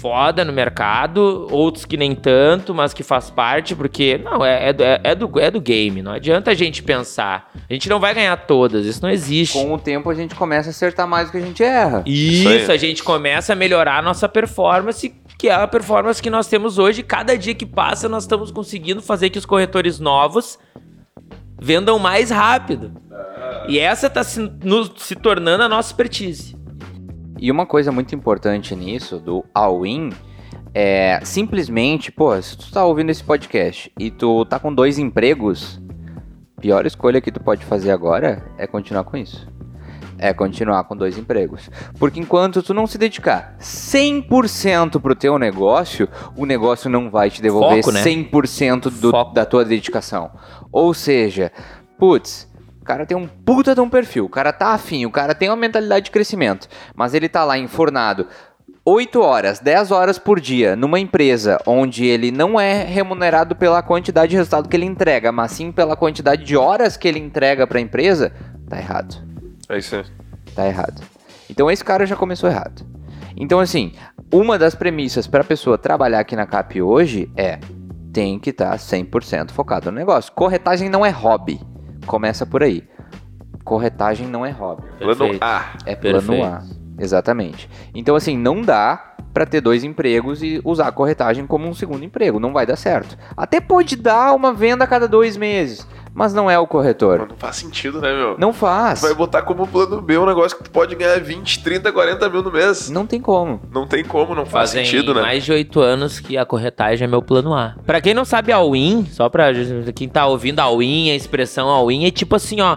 foda 0.00 0.44
no 0.44 0.52
mercado, 0.52 1.48
outros 1.50 1.84
que 1.84 1.96
nem 1.96 2.14
tanto, 2.14 2.72
mas 2.72 2.94
que 2.94 3.02
faz 3.02 3.30
parte, 3.30 3.74
porque 3.74 4.16
não, 4.22 4.44
é, 4.44 4.68
é, 4.68 4.72
do- 4.72 4.84
é, 4.84 5.00
é 5.02 5.14
do, 5.14 5.40
é 5.40 5.50
do 5.50 5.60
game. 5.60 6.02
Não 6.02 6.12
adianta 6.12 6.52
a 6.52 6.54
gente 6.54 6.82
pensar. 6.84 7.50
A 7.68 7.72
gente 7.72 7.88
não 7.88 7.98
vai 7.98 8.14
ganhar 8.14 8.36
todas, 8.36 8.86
isso 8.86 9.02
não 9.02 9.10
existe. 9.10 9.54
Com 9.54 9.72
o 9.74 9.78
tempo 9.78 10.08
a 10.08 10.14
gente 10.14 10.36
começa 10.36 10.68
a 10.68 10.70
acertar 10.70 11.08
mais 11.08 11.28
do 11.28 11.32
que 11.32 11.38
a 11.38 11.40
gente 11.40 11.62
erra. 11.64 12.04
Isso 12.06 12.48
Isso, 12.48 12.70
a 12.70 12.76
gente 12.76 13.02
começa 13.02 13.54
a 13.54 13.56
melhorar 13.56 13.98
a 13.98 14.02
nossa 14.02 14.28
performance, 14.28 15.12
que 15.38 15.48
é 15.48 15.54
a 15.54 15.68
performance 15.68 16.20
que 16.20 16.28
nós 16.28 16.48
temos 16.48 16.78
hoje. 16.78 17.04
Cada 17.04 17.38
dia 17.38 17.54
que 17.54 17.64
passa, 17.64 18.08
nós 18.08 18.24
estamos 18.24 18.50
conseguindo 18.50 19.00
fazer 19.00 19.30
que 19.30 19.38
os 19.38 19.46
corretores 19.46 20.00
novos 20.00 20.58
vendam 21.60 21.96
mais 21.98 22.30
rápido. 22.30 22.92
E 23.68 23.78
essa 23.78 24.08
está 24.08 24.24
se, 24.24 24.50
se 24.96 25.14
tornando 25.14 25.62
a 25.62 25.68
nossa 25.68 25.90
expertise. 25.90 26.56
E 27.38 27.52
uma 27.52 27.64
coisa 27.64 27.92
muito 27.92 28.14
importante 28.16 28.74
nisso, 28.74 29.20
do 29.20 29.44
all-in, 29.54 30.10
é 30.74 31.20
simplesmente, 31.22 32.10
pô, 32.10 32.40
se 32.42 32.58
tu 32.58 32.72
tá 32.72 32.84
ouvindo 32.84 33.10
esse 33.10 33.22
podcast 33.22 33.92
e 33.96 34.10
tu 34.10 34.44
tá 34.44 34.58
com 34.58 34.74
dois 34.74 34.98
empregos, 34.98 35.80
pior 36.60 36.84
escolha 36.84 37.20
que 37.20 37.30
tu 37.30 37.40
pode 37.40 37.64
fazer 37.64 37.92
agora 37.92 38.44
é 38.58 38.66
continuar 38.66 39.04
com 39.04 39.16
isso. 39.16 39.46
É 40.18 40.32
continuar 40.32 40.84
com 40.84 40.96
dois 40.96 41.16
empregos. 41.16 41.70
Porque 41.98 42.18
enquanto 42.18 42.62
tu 42.62 42.74
não 42.74 42.86
se 42.86 42.98
dedicar 42.98 43.56
100% 43.60 45.00
pro 45.00 45.14
teu 45.14 45.38
negócio, 45.38 46.08
o 46.36 46.44
negócio 46.44 46.90
não 46.90 47.10
vai 47.10 47.30
te 47.30 47.40
devolver 47.40 47.82
Foco, 47.82 47.92
né? 47.92 48.02
100% 48.02 48.90
do, 48.90 49.10
Foco. 49.10 49.32
da 49.32 49.46
tua 49.46 49.64
dedicação. 49.64 50.30
Ou 50.72 50.92
seja, 50.92 51.52
putz, 51.98 52.48
o 52.80 52.84
cara 52.84 53.06
tem 53.06 53.16
um 53.16 53.28
puta 53.28 53.74
de 53.74 53.80
um 53.80 53.88
perfil, 53.88 54.24
o 54.24 54.28
cara 54.28 54.52
tá 54.52 54.68
afim, 54.68 55.06
o 55.06 55.10
cara 55.10 55.34
tem 55.34 55.48
uma 55.48 55.56
mentalidade 55.56 56.06
de 56.06 56.10
crescimento, 56.10 56.68
mas 56.96 57.14
ele 57.14 57.28
tá 57.28 57.44
lá 57.44 57.56
enfornado 57.56 58.26
8 58.90 59.20
horas, 59.20 59.60
10 59.60 59.90
horas 59.90 60.18
por 60.18 60.40
dia 60.40 60.74
numa 60.74 60.98
empresa 60.98 61.60
onde 61.66 62.06
ele 62.06 62.30
não 62.30 62.58
é 62.58 62.84
remunerado 62.84 63.54
pela 63.54 63.82
quantidade 63.82 64.30
de 64.30 64.36
resultado 64.36 64.66
que 64.66 64.74
ele 64.74 64.86
entrega, 64.86 65.30
mas 65.30 65.52
sim 65.52 65.70
pela 65.70 65.94
quantidade 65.94 66.42
de 66.42 66.56
horas 66.56 66.96
que 66.96 67.06
ele 67.06 67.18
entrega 67.18 67.66
para 67.66 67.76
a 67.76 67.82
empresa, 67.82 68.32
tá 68.66 68.78
errado. 68.78 69.22
É 69.68 69.78
isso 69.78 69.96
aí. 69.96 70.04
Tá 70.54 70.66
errado. 70.66 71.02
Então 71.48 71.70
esse 71.70 71.84
cara 71.84 72.06
já 72.06 72.16
começou 72.16 72.48
errado. 72.48 72.86
Então 73.36 73.60
assim, 73.60 73.92
uma 74.32 74.58
das 74.58 74.74
premissas 74.74 75.26
para 75.26 75.42
a 75.42 75.44
pessoa 75.44 75.78
trabalhar 75.78 76.20
aqui 76.20 76.34
na 76.34 76.46
CAP 76.46 76.82
hoje 76.82 77.30
é 77.36 77.58
tem 78.12 78.38
que 78.38 78.50
estar 78.50 78.76
100% 78.76 79.50
focado 79.50 79.90
no 79.90 79.98
negócio. 79.98 80.32
Corretagem 80.32 80.88
não 80.88 81.04
é 81.04 81.10
hobby. 81.10 81.60
Começa 82.06 82.44
por 82.46 82.62
aí. 82.62 82.82
Corretagem 83.64 84.26
não 84.26 84.44
é 84.44 84.50
hobby. 84.50 84.82
Plano 84.98 85.16
Perfeito. 85.16 85.42
A. 85.42 85.76
É 85.84 85.94
plano 85.94 86.18
Perfeito. 86.18 86.44
A. 86.44 86.62
Exatamente. 86.98 87.70
Então, 87.94 88.16
assim, 88.16 88.36
não 88.36 88.60
dá 88.62 89.14
pra 89.32 89.46
ter 89.46 89.60
dois 89.60 89.84
empregos 89.84 90.42
e 90.42 90.60
usar 90.64 90.88
a 90.88 90.92
corretagem 90.92 91.46
como 91.46 91.68
um 91.68 91.74
segundo 91.74 92.04
emprego. 92.04 92.40
Não 92.40 92.52
vai 92.52 92.66
dar 92.66 92.76
certo. 92.76 93.16
Até 93.36 93.60
pode 93.60 93.94
dar 93.94 94.34
uma 94.34 94.52
venda 94.52 94.84
a 94.84 94.86
cada 94.86 95.06
dois 95.06 95.36
meses. 95.36 95.86
Mas 96.18 96.34
não 96.34 96.50
é 96.50 96.58
o 96.58 96.66
corretor. 96.66 97.26
Não 97.28 97.36
faz 97.36 97.56
sentido, 97.56 98.00
né, 98.00 98.12
meu? 98.12 98.36
Não 98.38 98.52
faz. 98.52 99.00
Tu 99.00 99.06
vai 99.06 99.14
botar 99.14 99.42
como 99.42 99.66
plano 99.66 100.00
B 100.02 100.18
um 100.18 100.26
negócio 100.26 100.56
que 100.58 100.64
tu 100.64 100.70
pode 100.70 100.94
ganhar 100.96 101.20
20, 101.20 101.62
30, 101.62 101.92
40 101.92 102.28
mil 102.28 102.42
no 102.42 102.50
mês. 102.50 102.90
Não 102.90 103.06
tem 103.06 103.20
como. 103.20 103.60
Não 103.72 103.86
tem 103.86 104.04
como, 104.04 104.34
não 104.34 104.44
faz 104.44 104.70
Fazem 104.70 104.84
sentido, 104.84 105.14
né? 105.14 105.22
mais 105.22 105.44
de 105.44 105.52
oito 105.52 105.80
anos 105.80 106.18
que 106.18 106.36
a 106.36 106.44
corretagem 106.44 107.04
é 107.04 107.08
meu 107.08 107.22
plano 107.22 107.54
A. 107.54 107.76
Pra 107.86 108.00
quem 108.00 108.12
não 108.12 108.24
sabe, 108.24 108.50
a 108.52 108.60
win, 108.60 109.06
só 109.12 109.28
pra 109.28 109.46
quem 109.94 110.08
tá 110.08 110.26
ouvindo 110.26 110.58
a 110.60 110.68
win, 110.68 111.10
a 111.10 111.14
expressão 111.14 111.70
a 111.70 111.82
win 111.86 112.04
é 112.06 112.10
tipo 112.10 112.34
assim, 112.34 112.60
ó. 112.60 112.76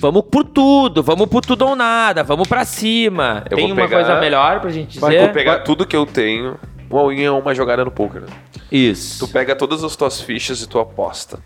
Vamos 0.00 0.22
por 0.30 0.44
tudo, 0.44 1.02
vamos 1.02 1.26
por 1.28 1.42
tudo 1.44 1.66
ou 1.66 1.76
nada, 1.76 2.22
vamos 2.24 2.48
pra 2.48 2.64
cima. 2.64 3.44
Eu 3.50 3.56
Tem 3.58 3.66
uma 3.66 3.74
pegar- 3.82 3.96
coisa 3.98 4.18
melhor 4.18 4.58
pra 4.60 4.70
gente 4.70 4.98
dizer? 4.98 5.20
vou 5.20 5.28
pegar 5.28 5.58
tudo 5.58 5.86
que 5.86 5.94
eu 5.94 6.06
tenho. 6.06 6.56
O 6.88 6.96
all-in 6.98 7.22
é 7.22 7.30
uma 7.30 7.54
jogada 7.54 7.84
no 7.84 7.90
poker. 7.90 8.22
né? 8.22 8.26
Isso. 8.72 9.24
Tu 9.26 9.30
pega 9.30 9.54
todas 9.54 9.84
as 9.84 9.94
tuas 9.94 10.20
fichas 10.20 10.62
e 10.62 10.66
tu 10.68 10.78
aposta 10.78 11.38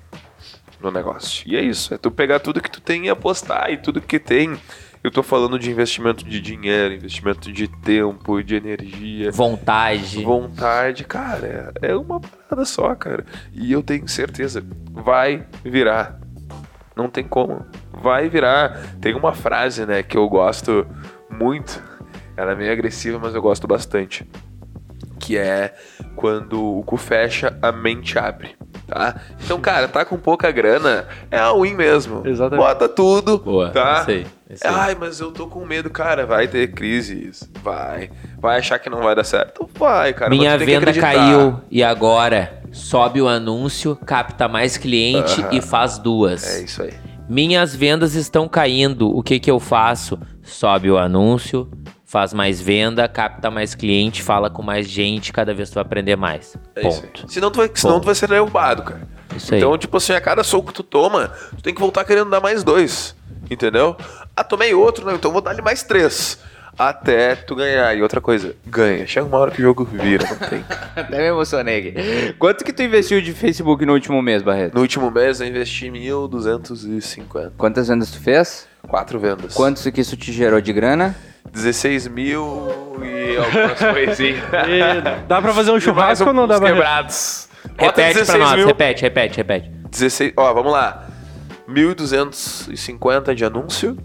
no 0.85 0.91
negócio. 0.91 1.43
E 1.47 1.57
é 1.57 1.62
isso, 1.62 1.93
é 1.95 1.99
tu 1.99 2.11
pegar 2.11 2.41
tudo 2.41 2.61
que 2.61 2.70
tu 2.70 2.80
tem 2.80 3.07
e 3.07 3.11
apostar. 3.11 3.70
E 3.70 3.76
tudo 3.76 4.01
que 4.01 4.18
tem. 4.18 4.57
Eu 5.03 5.11
tô 5.11 5.22
falando 5.22 5.59
de 5.59 5.70
investimento 5.70 6.24
de 6.24 6.41
dinheiro, 6.41 6.95
investimento 6.95 7.53
de 7.53 7.68
tempo, 7.68 8.43
de 8.43 8.55
energia. 8.55 9.30
Vontade. 9.30 10.22
Vontade, 10.22 11.05
cara, 11.05 11.74
é 11.82 11.95
uma 11.95 12.18
parada 12.20 12.64
só, 12.64 12.95
cara. 12.95 13.26
E 13.53 13.70
eu 13.70 13.82
tenho 13.82 14.09
certeza, 14.09 14.64
vai 14.91 15.47
virar. 15.62 16.18
Não 16.97 17.11
tem 17.11 17.22
como. 17.22 17.66
Vai 17.93 18.30
virar. 18.30 18.80
Tem 19.01 19.14
uma 19.14 19.35
frase, 19.35 19.85
né, 19.85 20.03
que 20.03 20.16
eu 20.16 20.26
gosto 20.26 20.87
muito. 21.28 21.82
Ela 22.35 22.53
é 22.53 22.55
meio 22.55 22.72
agressiva, 22.72 23.18
mas 23.18 23.35
eu 23.35 23.43
gosto 23.43 23.66
bastante. 23.66 24.26
Que 25.25 25.39
é 25.39 25.75
quando 26.16 26.79
o 26.79 26.83
cu 26.83 26.99
fecha, 26.99 27.57
a 27.62 27.72
mente 27.72 28.18
abre. 28.18 28.51
Tá? 28.87 29.18
Então, 29.43 29.59
cara, 29.59 29.89
tá 29.89 30.05
com 30.05 30.18
pouca 30.18 30.51
grana, 30.51 31.07
é 31.31 31.39
a 31.39 31.51
win 31.55 31.72
mesmo. 31.75 32.20
Exatamente. 32.27 32.66
Bota 32.66 32.87
tudo, 32.91 33.39
Boa, 33.39 33.70
tá? 33.70 34.01
isso 34.03 34.11
aí, 34.11 34.27
isso 34.51 34.66
aí. 34.66 34.75
Ai, 34.75 34.97
mas 35.01 35.20
eu 35.20 35.33
tô 35.33 35.47
com 35.47 35.64
medo, 35.64 35.89
cara. 35.89 36.27
Vai 36.27 36.47
ter 36.47 36.72
crises. 36.72 37.49
Vai. 37.62 38.11
Vai 38.39 38.59
achar 38.59 38.79
que 38.79 38.91
não 38.91 39.01
vai 39.01 39.14
dar 39.14 39.25
certo? 39.25 39.66
Vai, 39.75 40.12
cara. 40.12 40.29
mas 40.29 40.39
Minha 40.39 40.53
tu 40.53 40.59
tem 40.59 40.66
que 40.66 40.72
venda 40.87 41.01
caiu 41.01 41.61
e 41.70 41.83
agora 41.83 42.62
sobe 42.70 43.22
o 43.22 43.27
anúncio, 43.29 43.97
capta 44.05 44.47
mais 44.47 44.77
cliente 44.77 45.41
Aham. 45.41 45.49
e 45.53 45.62
faz 45.62 45.97
duas. 45.97 46.59
É 46.59 46.64
isso 46.64 46.83
aí. 46.83 46.93
Minhas 47.27 47.75
vendas 47.75 48.14
estão 48.14 48.47
caindo. 48.47 49.09
O 49.16 49.22
que 49.22 49.41
que 49.41 49.51
eu 49.51 49.59
faço? 49.59 50.18
Sobe 50.43 50.91
o 50.91 50.99
anúncio, 50.99 51.70
faz 52.15 52.33
mais 52.33 52.61
venda, 52.61 53.09
capta 53.09 53.51
mais 53.51 53.75
cliente, 53.75 54.23
fala 54.23 54.49
com 54.49 54.62
mais 54.62 54.89
gente, 54.89 55.33
cada 55.33 55.53
vez 55.53 55.69
tu 55.69 55.75
vai 55.75 55.83
aprender 55.83 56.15
mais. 56.15 56.57
É 56.77 56.87
isso 56.87 57.03
Ponto. 57.03 57.23
aí. 57.25 57.33
Senão 57.33 57.51
tu 57.51 57.57
vai, 57.57 57.69
senão 57.75 57.95
Ponto. 57.95 58.03
tu 58.05 58.07
vai 58.07 58.15
ser 58.15 58.29
derrubado, 58.29 58.85
cara. 58.85 59.01
Isso 59.37 59.53
aí. 59.53 59.59
Então, 59.59 59.77
tipo 59.77 59.97
assim, 59.97 60.12
a 60.12 60.21
cada 60.21 60.45
soco 60.45 60.69
que 60.69 60.75
tu 60.75 60.85
toma, 60.85 61.33
tu 61.57 61.61
tem 61.61 61.75
que 61.75 61.81
voltar 61.81 62.05
querendo 62.05 62.31
dar 62.31 62.41
mais 62.41 62.62
dois. 62.62 63.17
Entendeu? 63.51 63.97
Ah, 64.37 64.45
tomei 64.45 64.73
outro, 64.73 65.05
não, 65.05 65.17
então 65.17 65.33
vou 65.33 65.41
dar-lhe 65.41 65.61
mais 65.61 65.83
três. 65.83 66.39
Até 66.79 67.35
tu 67.35 67.57
ganhar. 67.57 67.93
E 67.97 68.01
outra 68.01 68.21
coisa, 68.21 68.55
ganha. 68.65 69.05
Chega 69.09 69.27
uma 69.27 69.39
hora 69.39 69.51
que 69.51 69.61
o 69.61 69.65
jogo 69.65 69.85
vira, 69.85 70.25
não 70.25 70.49
tem. 70.49 70.65
Até 70.95 71.19
me 71.19 71.25
emocionei 71.31 71.79
aqui. 71.79 72.33
Quanto 72.39 72.65
que 72.65 72.73
tu 72.73 72.85
investiu 72.85 73.21
de 73.21 73.33
Facebook 73.33 73.85
no 73.85 73.93
último 73.93 74.23
mês, 74.23 74.41
Barreto? 74.41 74.73
No 74.73 74.83
último 74.83 75.11
mês 75.11 75.41
eu 75.41 75.49
investi 75.49 75.87
1.250. 75.87 77.55
Quantas 77.59 77.89
vendas 77.89 78.12
tu 78.12 78.21
fez? 78.21 78.69
Quatro 78.87 79.19
vendas. 79.19 79.53
Quanto 79.53 79.91
que 79.91 80.01
isso 80.01 80.17
te 80.17 80.33
gerou 80.33 80.61
de 80.61 80.73
grana? 80.73 81.17
16 81.53 82.09
mil 82.09 82.69
e 83.03 83.37
algumas 83.37 83.79
coisinhas. 83.93 84.45
E 84.69 85.27
dá 85.29 85.41
pra 85.41 85.53
fazer 85.53 85.71
um 85.71 85.81
churrasco 85.81 86.27
ou 86.29 86.33
não 86.35 86.47
dá 86.47 86.59
pra 86.59 86.71
quebrados. 86.73 87.49
Bota 87.77 88.03
Repete 88.03 88.13
pra 88.15 88.21
16 88.23 88.39
nós, 88.39 88.57
mil. 88.57 88.67
repete, 88.67 89.03
repete, 89.03 89.37
repete. 89.39 89.71
16, 89.91 90.33
ó, 90.37 90.53
vamos 90.53 90.73
lá. 90.73 91.07
1.250 91.69 93.35
de 93.35 93.45
anúncio 93.45 93.97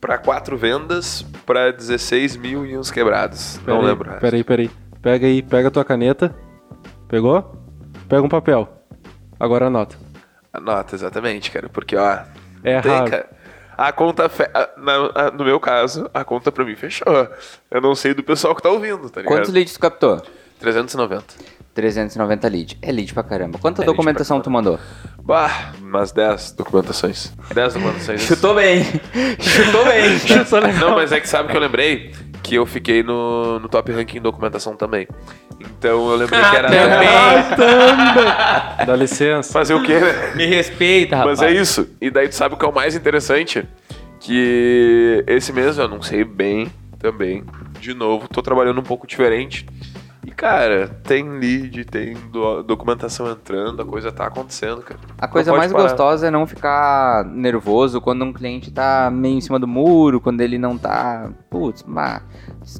para 0.00 0.18
quatro 0.18 0.56
vendas 0.56 1.22
para 1.46 1.72
16 1.72 2.36
mil 2.36 2.66
e 2.66 2.76
uns 2.76 2.90
quebrados. 2.90 3.58
não 3.66 3.76
Peraí, 3.76 3.86
lembro. 3.86 4.10
Peraí, 4.20 4.44
peraí. 4.44 4.70
Pega 5.00 5.26
aí, 5.26 5.42
pega 5.42 5.68
a 5.68 5.70
tua 5.70 5.84
caneta. 5.84 6.34
Pegou? 7.08 7.56
Pega 8.08 8.22
um 8.22 8.28
papel. 8.28 8.68
Agora 9.38 9.66
anota. 9.66 9.96
Anota, 10.52 10.94
exatamente, 10.94 11.50
cara. 11.50 11.68
Porque, 11.68 11.96
ó. 11.96 12.18
É 12.64 12.80
tem, 12.80 12.90
raro. 12.92 13.10
cara. 13.10 13.26
A 13.78 13.92
conta. 13.92 14.28
Fe... 14.28 14.42
na- 14.76 15.30
no 15.30 15.44
meu 15.44 15.60
caso, 15.60 16.10
a 16.12 16.24
conta 16.24 16.50
pra 16.50 16.64
mim 16.64 16.74
fechou. 16.74 17.06
Eu 17.70 17.80
não 17.80 17.94
sei 17.94 18.12
do 18.12 18.24
pessoal 18.24 18.54
que 18.54 18.60
tá 18.62 18.68
ouvindo, 18.68 19.08
tá 19.08 19.20
ligado? 19.20 19.36
Quantos 19.36 19.52
leads 19.52 19.72
tu 19.74 19.78
captou? 19.80 20.20
390. 20.58 21.24
390 21.74 22.48
leads. 22.48 22.76
É 22.82 22.90
lead 22.90 23.14
pra 23.14 23.22
caramba. 23.22 23.56
Quanta 23.60 23.82
É 23.82 23.86
documentação 23.86 24.40
tu 24.40 24.50
mandou? 24.50 24.80
Bah, 25.22 25.72
umas 25.80 26.10
10 26.10 26.52
documentações. 26.52 27.32
10 27.54 27.74
documentações. 27.74 28.26
bem. 28.56 28.82
Chutou 29.38 29.84
bem. 29.84 30.18
Chutou 30.18 30.58
legal. 30.58 30.80
Não, 30.90 30.96
mas 30.96 31.12
é 31.12 31.20
que 31.20 31.28
sabe 31.28 31.48
que 31.48 31.56
eu 31.56 31.60
lembrei 31.60 32.12
que 32.48 32.54
eu 32.54 32.64
fiquei 32.64 33.02
no, 33.02 33.60
no 33.60 33.68
top 33.68 33.92
ranking 33.92 34.16
em 34.16 34.22
documentação 34.22 34.74
também. 34.74 35.06
Então 35.60 36.10
eu 36.10 36.16
lembrei 36.16 36.40
que 36.40 36.56
era. 36.56 36.68
Dá 38.86 38.96
licença. 38.96 39.52
Fazer 39.52 39.74
o 39.74 39.82
quê, 39.82 40.00
né? 40.00 40.32
Me 40.34 40.46
respeita, 40.46 41.16
rapaz. 41.16 41.40
Mas 41.40 41.50
é 41.50 41.52
isso. 41.52 41.90
E 42.00 42.10
daí 42.10 42.26
tu 42.26 42.34
sabe 42.34 42.54
o 42.54 42.58
que 42.58 42.64
é 42.64 42.68
o 42.68 42.74
mais 42.74 42.96
interessante? 42.96 43.68
Que 44.18 45.22
esse 45.26 45.52
mês 45.52 45.76
eu 45.76 45.84
anunciei 45.84 46.24
bem 46.24 46.72
também. 46.98 47.44
De 47.80 47.92
novo, 47.92 48.26
tô 48.28 48.40
trabalhando 48.40 48.80
um 48.80 48.84
pouco 48.84 49.06
diferente. 49.06 49.66
Cara, 50.38 50.88
tem 51.02 51.28
lead, 51.28 51.84
tem 51.86 52.14
do- 52.30 52.62
documentação 52.62 53.28
entrando, 53.28 53.82
a 53.82 53.84
coisa 53.84 54.12
tá 54.12 54.26
acontecendo, 54.26 54.80
cara. 54.82 55.00
A 55.18 55.26
coisa 55.26 55.52
mais 55.52 55.72
parar. 55.72 55.82
gostosa 55.84 56.28
é 56.28 56.30
não 56.30 56.46
ficar 56.46 57.24
nervoso 57.24 58.00
quando 58.00 58.24
um 58.24 58.32
cliente 58.32 58.70
tá 58.70 59.10
meio 59.12 59.36
em 59.36 59.40
cima 59.40 59.58
do 59.58 59.66
muro, 59.66 60.20
quando 60.20 60.40
ele 60.40 60.56
não 60.56 60.78
tá. 60.78 61.28
Putz, 61.50 61.84
mas. 61.86 62.22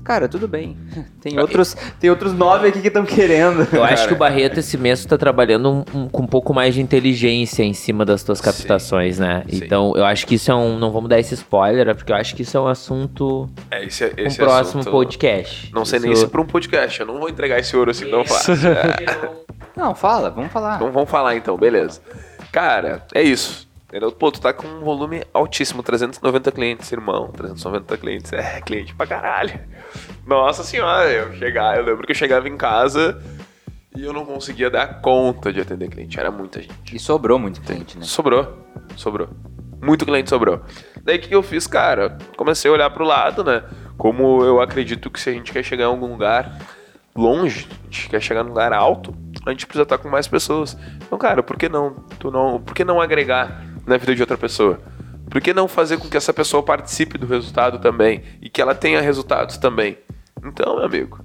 Cara, 0.05 0.29
tudo 0.29 0.47
bem. 0.47 0.77
Tem 1.21 1.39
outros, 1.41 1.77
tem 1.99 2.09
outros 2.11 2.33
nove 2.33 2.69
aqui 2.69 2.81
que 2.81 2.89
estão 2.89 3.05
querendo. 3.05 3.67
Eu 3.73 3.83
acho 3.83 3.97
Cara. 3.97 4.09
que 4.09 4.15
o 4.15 4.17
Barreto 4.17 4.59
esse 4.61 4.79
mês 4.79 5.05
tá 5.05 5.19
trabalhando 5.19 5.69
um- 5.69 5.85
um- 6.03 6.09
com 6.09 6.23
um 6.23 6.27
pouco 6.27 6.55
mais 6.55 6.75
de 6.75 6.81
inteligência 6.81 7.63
em 7.65 7.75
cima 7.75 8.05
das 8.05 8.23
tuas 8.23 8.41
captações, 8.41 9.19
né? 9.19 9.43
sim. 9.49 9.57
Então, 9.65 9.93
eu 9.97 10.05
acho 10.05 10.27
que 10.27 10.37
isso 10.37 10.51
é 10.51 10.55
um. 10.55 10.79
Não 10.79 10.91
vamos 10.93 11.09
dar 11.11 11.19
esse 11.19 11.35
spoiler, 11.35 11.89
é 11.89 11.95
porque 11.95 12.13
eu 12.13 12.17
acho 12.17 12.35
que 12.37 12.43
isso 12.43 12.57
é 12.57 12.61
um 12.61 12.69
assunto 12.69 13.49
É, 13.71 13.85
esse, 13.85 14.05
é- 14.05 14.15
um 14.17 14.27
esse 14.27 14.39
próximo 14.39 14.81
assunto- 14.81 14.91
podcast. 14.93 15.73
Não 15.75 15.85
sei 15.85 15.99
nem 15.99 16.13
Isso- 16.13 16.23
se 16.23 16.29
pra 16.29 16.41
um 16.41 16.47
podcast. 16.47 17.01
Eu 17.01 17.07
não 17.07 17.19
vou 17.19 17.29
entregar 17.29 17.48
esse 17.57 17.77
ouro 17.77 17.91
assim 17.91 18.09
tão 18.11 18.25
fácil. 18.25 18.55
Não, 19.77 19.95
fala, 19.95 20.29
vamos 20.29 20.53
falar. 20.53 20.77
Então 20.77 20.91
vamos 20.91 21.09
falar 21.09 21.37
então, 21.37 21.57
beleza. 21.57 22.03
Cara, 22.51 23.07
é 23.15 23.23
isso. 23.23 23.69
Entendeu? 23.89 24.13
Pô, 24.13 24.31
tu 24.31 24.41
tá 24.41 24.53
com 24.53 24.67
um 24.67 24.81
volume 24.81 25.25
altíssimo, 25.33 25.83
390 25.83 26.53
clientes, 26.53 26.93
irmão. 26.93 27.29
390 27.29 27.97
clientes. 27.97 28.33
É, 28.33 28.61
cliente 28.61 28.95
pra 28.95 29.07
caralho. 29.07 29.59
Nossa 30.27 30.63
senhora, 30.63 31.09
eu 31.11 31.33
chegar, 31.37 31.79
eu 31.79 31.85
lembro 31.85 32.05
que 32.05 32.13
eu 32.13 32.17
chegava 32.17 32.49
em 32.49 32.57
casa 32.57 33.23
e 33.97 34.05
eu 34.05 34.13
não 34.13 34.27
conseguia 34.27 34.69
dar 34.69 35.01
conta 35.01 35.51
de 35.51 35.61
atender 35.61 35.89
cliente. 35.89 36.21
Era 36.21 36.31
muita 36.31 36.61
gente. 36.61 36.95
E 36.95 36.99
sobrou 36.99 37.39
muito 37.39 37.63
cliente, 37.63 37.97
né? 37.97 38.05
Sobrou. 38.05 38.59
Sobrou. 38.95 39.29
Muito 39.81 40.05
cliente 40.05 40.29
sobrou. 40.29 40.61
Daí 41.03 41.17
o 41.17 41.21
que 41.21 41.29
que 41.29 41.35
eu 41.35 41.43
fiz, 41.43 41.67
cara? 41.67 42.19
Comecei 42.37 42.71
a 42.71 42.75
olhar 42.75 42.91
pro 42.91 43.07
lado, 43.07 43.43
né? 43.43 43.63
Como 43.97 44.45
eu 44.45 44.61
acredito 44.61 45.09
que 45.09 45.19
se 45.19 45.31
a 45.31 45.33
gente 45.33 45.51
quer 45.51 45.63
chegar 45.63 45.85
em 45.85 45.87
algum 45.87 46.09
lugar 46.09 46.59
longe, 47.19 47.67
a 47.71 47.85
gente 47.85 48.09
quer 48.09 48.21
chegar 48.21 48.45
num 48.45 48.51
lugar 48.51 48.73
alto, 48.73 49.15
a 49.45 49.51
gente 49.51 49.67
precisa 49.67 49.83
estar 49.83 49.99
com 49.99 50.09
mais 50.09 50.29
pessoas. 50.29 50.77
Então, 50.97 51.19
cara, 51.19 51.43
por 51.43 51.57
que 51.57 51.69
não, 51.69 51.95
tu 52.19 52.31
não, 52.31 52.61
por 52.61 52.75
que 52.75 52.85
não 52.85 53.01
agregar 53.01 53.65
na 53.87 53.97
vida 53.97 54.15
de 54.15 54.23
outra 54.23 54.39
pessoa? 54.39 54.81
Por 55.29 55.41
que 55.41 55.53
não 55.53 55.69
fazer 55.69 55.99
com 55.99 56.09
que 56.09 56.17
essa 56.17 56.33
pessoa 56.33 56.63
participe 56.63 57.19
do 57.19 57.27
resultado 57.27 57.79
também 57.79 58.23
e 58.41 58.49
que 58.49 58.63
ela 58.63 58.75
tenha 58.75 59.01
resultados 59.01 59.59
também? 59.59 59.99
Então, 60.43 60.77
meu 60.77 60.85
amigo, 60.85 61.21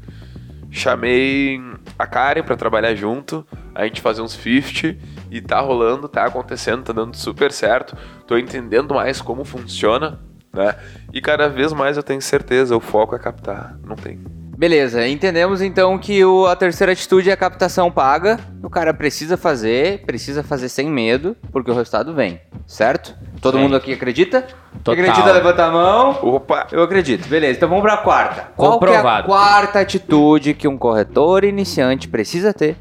chamei 0.72 1.62
a 1.98 2.08
Karen 2.08 2.44
pra 2.44 2.58
trabalhar 2.58 2.96
junto, 2.96 3.46
a 3.74 3.84
gente 3.86 4.02
fazer 4.02 4.22
uns 4.22 4.34
50 4.34 4.98
e 5.32 5.42
tá 5.42 5.60
rolando, 5.62 6.10
tá 6.10 6.26
acontecendo, 6.26 6.84
tá 6.84 6.92
dando 6.92 7.16
super 7.16 7.52
certo. 7.52 7.96
Tô 8.28 8.38
entendendo 8.38 8.96
mais 8.96 9.22
como 9.22 9.46
funciona, 9.46 10.20
né? 10.52 10.76
E 11.14 11.22
cada 11.22 11.48
vez 11.48 11.72
mais 11.72 11.96
eu 11.96 12.04
tenho 12.04 12.22
certeza, 12.22 12.76
o 12.76 12.80
foco 12.80 13.16
é 13.16 13.20
captar, 13.20 13.78
não 13.86 13.96
tem. 13.96 14.43
Beleza, 14.64 15.06
entendemos 15.06 15.62
então 15.62 15.98
que 16.00 16.24
o- 16.24 16.46
a 16.48 16.56
terceira 16.56 16.94
atitude 16.94 17.30
é 17.30 17.34
a 17.34 17.36
captação 17.36 17.92
paga. 17.92 18.40
O 18.64 18.70
cara 18.70 18.94
precisa 18.94 19.36
fazer, 19.36 20.06
precisa 20.06 20.42
fazer 20.42 20.70
sem 20.70 20.90
medo, 20.90 21.36
porque 21.52 21.70
o 21.70 21.74
resultado 21.74 22.14
vem, 22.14 22.40
certo? 22.66 23.14
Todo 23.42 23.58
Sim. 23.58 23.64
mundo 23.64 23.76
aqui 23.76 23.92
acredita? 23.92 24.48
Total. 24.82 24.94
Acredita, 25.04 25.34
levanta 25.34 25.66
a 25.66 25.70
mão. 25.70 26.12
Opa! 26.24 26.68
Eu 26.72 26.82
acredito. 26.82 27.28
Beleza, 27.28 27.58
então 27.58 27.68
vamos 27.68 27.84
pra 27.84 27.98
quarta. 27.98 28.54
Qual 28.56 28.80
que 28.80 28.86
é 28.86 28.96
a 28.96 29.24
quarta 29.24 29.82
atitude 29.82 30.54
que 30.54 30.66
um 30.66 30.78
corretor 30.78 31.44
iniciante 31.44 32.08
precisa 32.08 32.54
ter 32.54 32.78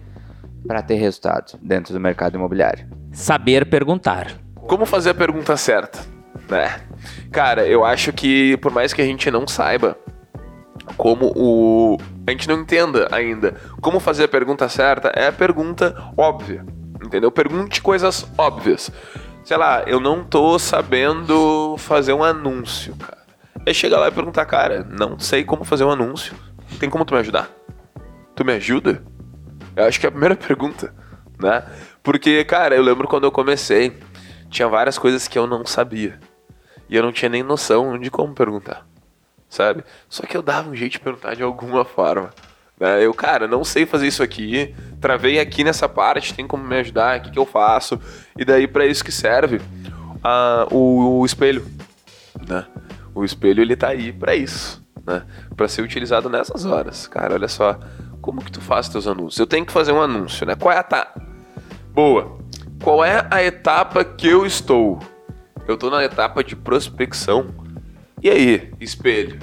para 0.64 0.82
ter 0.82 0.94
resultado 0.94 1.58
dentro 1.60 1.92
do 1.92 1.98
mercado 1.98 2.36
imobiliário? 2.36 2.86
Saber 3.10 3.66
perguntar. 3.66 4.28
Como 4.54 4.86
fazer 4.86 5.10
a 5.10 5.14
pergunta 5.14 5.56
certa, 5.56 5.98
né? 6.48 6.76
Cara, 7.32 7.66
eu 7.66 7.84
acho 7.84 8.12
que 8.12 8.56
por 8.58 8.70
mais 8.70 8.92
que 8.92 9.02
a 9.02 9.04
gente 9.04 9.28
não 9.32 9.48
saiba 9.48 9.96
como 10.96 11.32
o 11.34 11.98
a 12.26 12.30
gente 12.30 12.48
não 12.48 12.60
entenda 12.60 13.08
ainda 13.10 13.56
como 13.80 13.98
fazer 13.98 14.24
a 14.24 14.28
pergunta 14.28 14.68
certa, 14.68 15.08
é 15.14 15.26
a 15.26 15.32
pergunta 15.32 15.94
óbvia, 16.16 16.64
entendeu? 17.04 17.30
Pergunte 17.30 17.82
coisas 17.82 18.26
óbvias. 18.38 18.90
sei 19.44 19.56
lá, 19.56 19.82
eu 19.86 19.98
não 19.98 20.24
tô 20.24 20.58
sabendo 20.58 21.76
fazer 21.78 22.12
um 22.12 22.22
anúncio, 22.22 22.94
cara. 22.96 23.22
Aí 23.66 23.74
chega 23.74 23.98
lá 23.98 24.08
e 24.08 24.12
perguntar, 24.12 24.44
cara, 24.44 24.84
não 24.84 25.18
sei 25.18 25.44
como 25.44 25.64
fazer 25.64 25.84
um 25.84 25.90
anúncio. 25.90 26.34
Tem 26.80 26.90
como 26.90 27.04
tu 27.04 27.14
me 27.14 27.20
ajudar? 27.20 27.48
Tu 28.34 28.44
me 28.44 28.52
ajuda? 28.54 29.02
Eu 29.76 29.84
acho 29.84 30.00
que 30.00 30.06
é 30.06 30.08
a 30.08 30.12
primeira 30.12 30.34
pergunta, 30.36 30.94
né? 31.40 31.64
Porque, 32.02 32.44
cara, 32.44 32.74
eu 32.74 32.82
lembro 32.82 33.06
quando 33.06 33.24
eu 33.24 33.32
comecei, 33.32 33.96
tinha 34.50 34.68
várias 34.68 34.98
coisas 34.98 35.28
que 35.28 35.38
eu 35.38 35.46
não 35.46 35.64
sabia. 35.64 36.18
E 36.88 36.96
eu 36.96 37.02
não 37.02 37.12
tinha 37.12 37.28
nem 37.28 37.42
noção 37.42 37.98
de 37.98 38.10
como 38.10 38.34
perguntar, 38.34 38.86
sabe? 39.52 39.84
Só 40.08 40.22
que 40.22 40.34
eu 40.34 40.40
dava 40.40 40.70
um 40.70 40.74
jeito 40.74 40.92
de 40.92 41.00
perguntar 41.00 41.36
de 41.36 41.42
alguma 41.42 41.84
forma. 41.84 42.30
Né? 42.80 43.04
Eu, 43.04 43.12
cara, 43.12 43.46
não 43.46 43.62
sei 43.62 43.84
fazer 43.84 44.06
isso 44.06 44.22
aqui, 44.22 44.74
travei 44.98 45.38
aqui 45.38 45.62
nessa 45.62 45.86
parte, 45.86 46.32
tem 46.32 46.46
como 46.46 46.64
me 46.64 46.76
ajudar, 46.76 47.18
o 47.18 47.22
que, 47.22 47.30
que 47.32 47.38
eu 47.38 47.44
faço? 47.44 48.00
E 48.36 48.46
daí, 48.46 48.66
para 48.66 48.86
isso 48.86 49.04
que 49.04 49.12
serve 49.12 49.56
uh, 49.56 50.74
o, 50.74 51.20
o 51.20 51.26
espelho, 51.26 51.66
né? 52.48 52.64
O 53.14 53.24
espelho, 53.24 53.60
ele 53.60 53.76
tá 53.76 53.88
aí 53.88 54.10
para 54.10 54.34
isso, 54.34 54.82
né? 55.06 55.22
Para 55.54 55.68
ser 55.68 55.82
utilizado 55.82 56.30
nessas 56.30 56.64
horas. 56.64 57.06
Cara, 57.06 57.34
olha 57.34 57.46
só, 57.46 57.78
como 58.22 58.42
que 58.42 58.50
tu 58.50 58.60
faz 58.62 58.88
teus 58.88 59.06
anúncios? 59.06 59.38
Eu 59.38 59.46
tenho 59.46 59.66
que 59.66 59.72
fazer 59.72 59.92
um 59.92 60.00
anúncio, 60.00 60.46
né? 60.46 60.54
Qual 60.56 60.72
é 60.72 60.78
a 60.78 60.82
ta... 60.82 61.12
Boa. 61.92 62.38
Qual 62.82 63.04
é 63.04 63.28
a 63.30 63.44
etapa 63.44 64.02
que 64.02 64.26
eu 64.26 64.46
estou? 64.46 64.98
Eu 65.68 65.76
tô 65.76 65.90
na 65.90 66.02
etapa 66.02 66.42
de 66.42 66.56
prospecção. 66.56 67.61
E 68.22 68.30
aí, 68.30 68.72
espelho? 68.78 69.36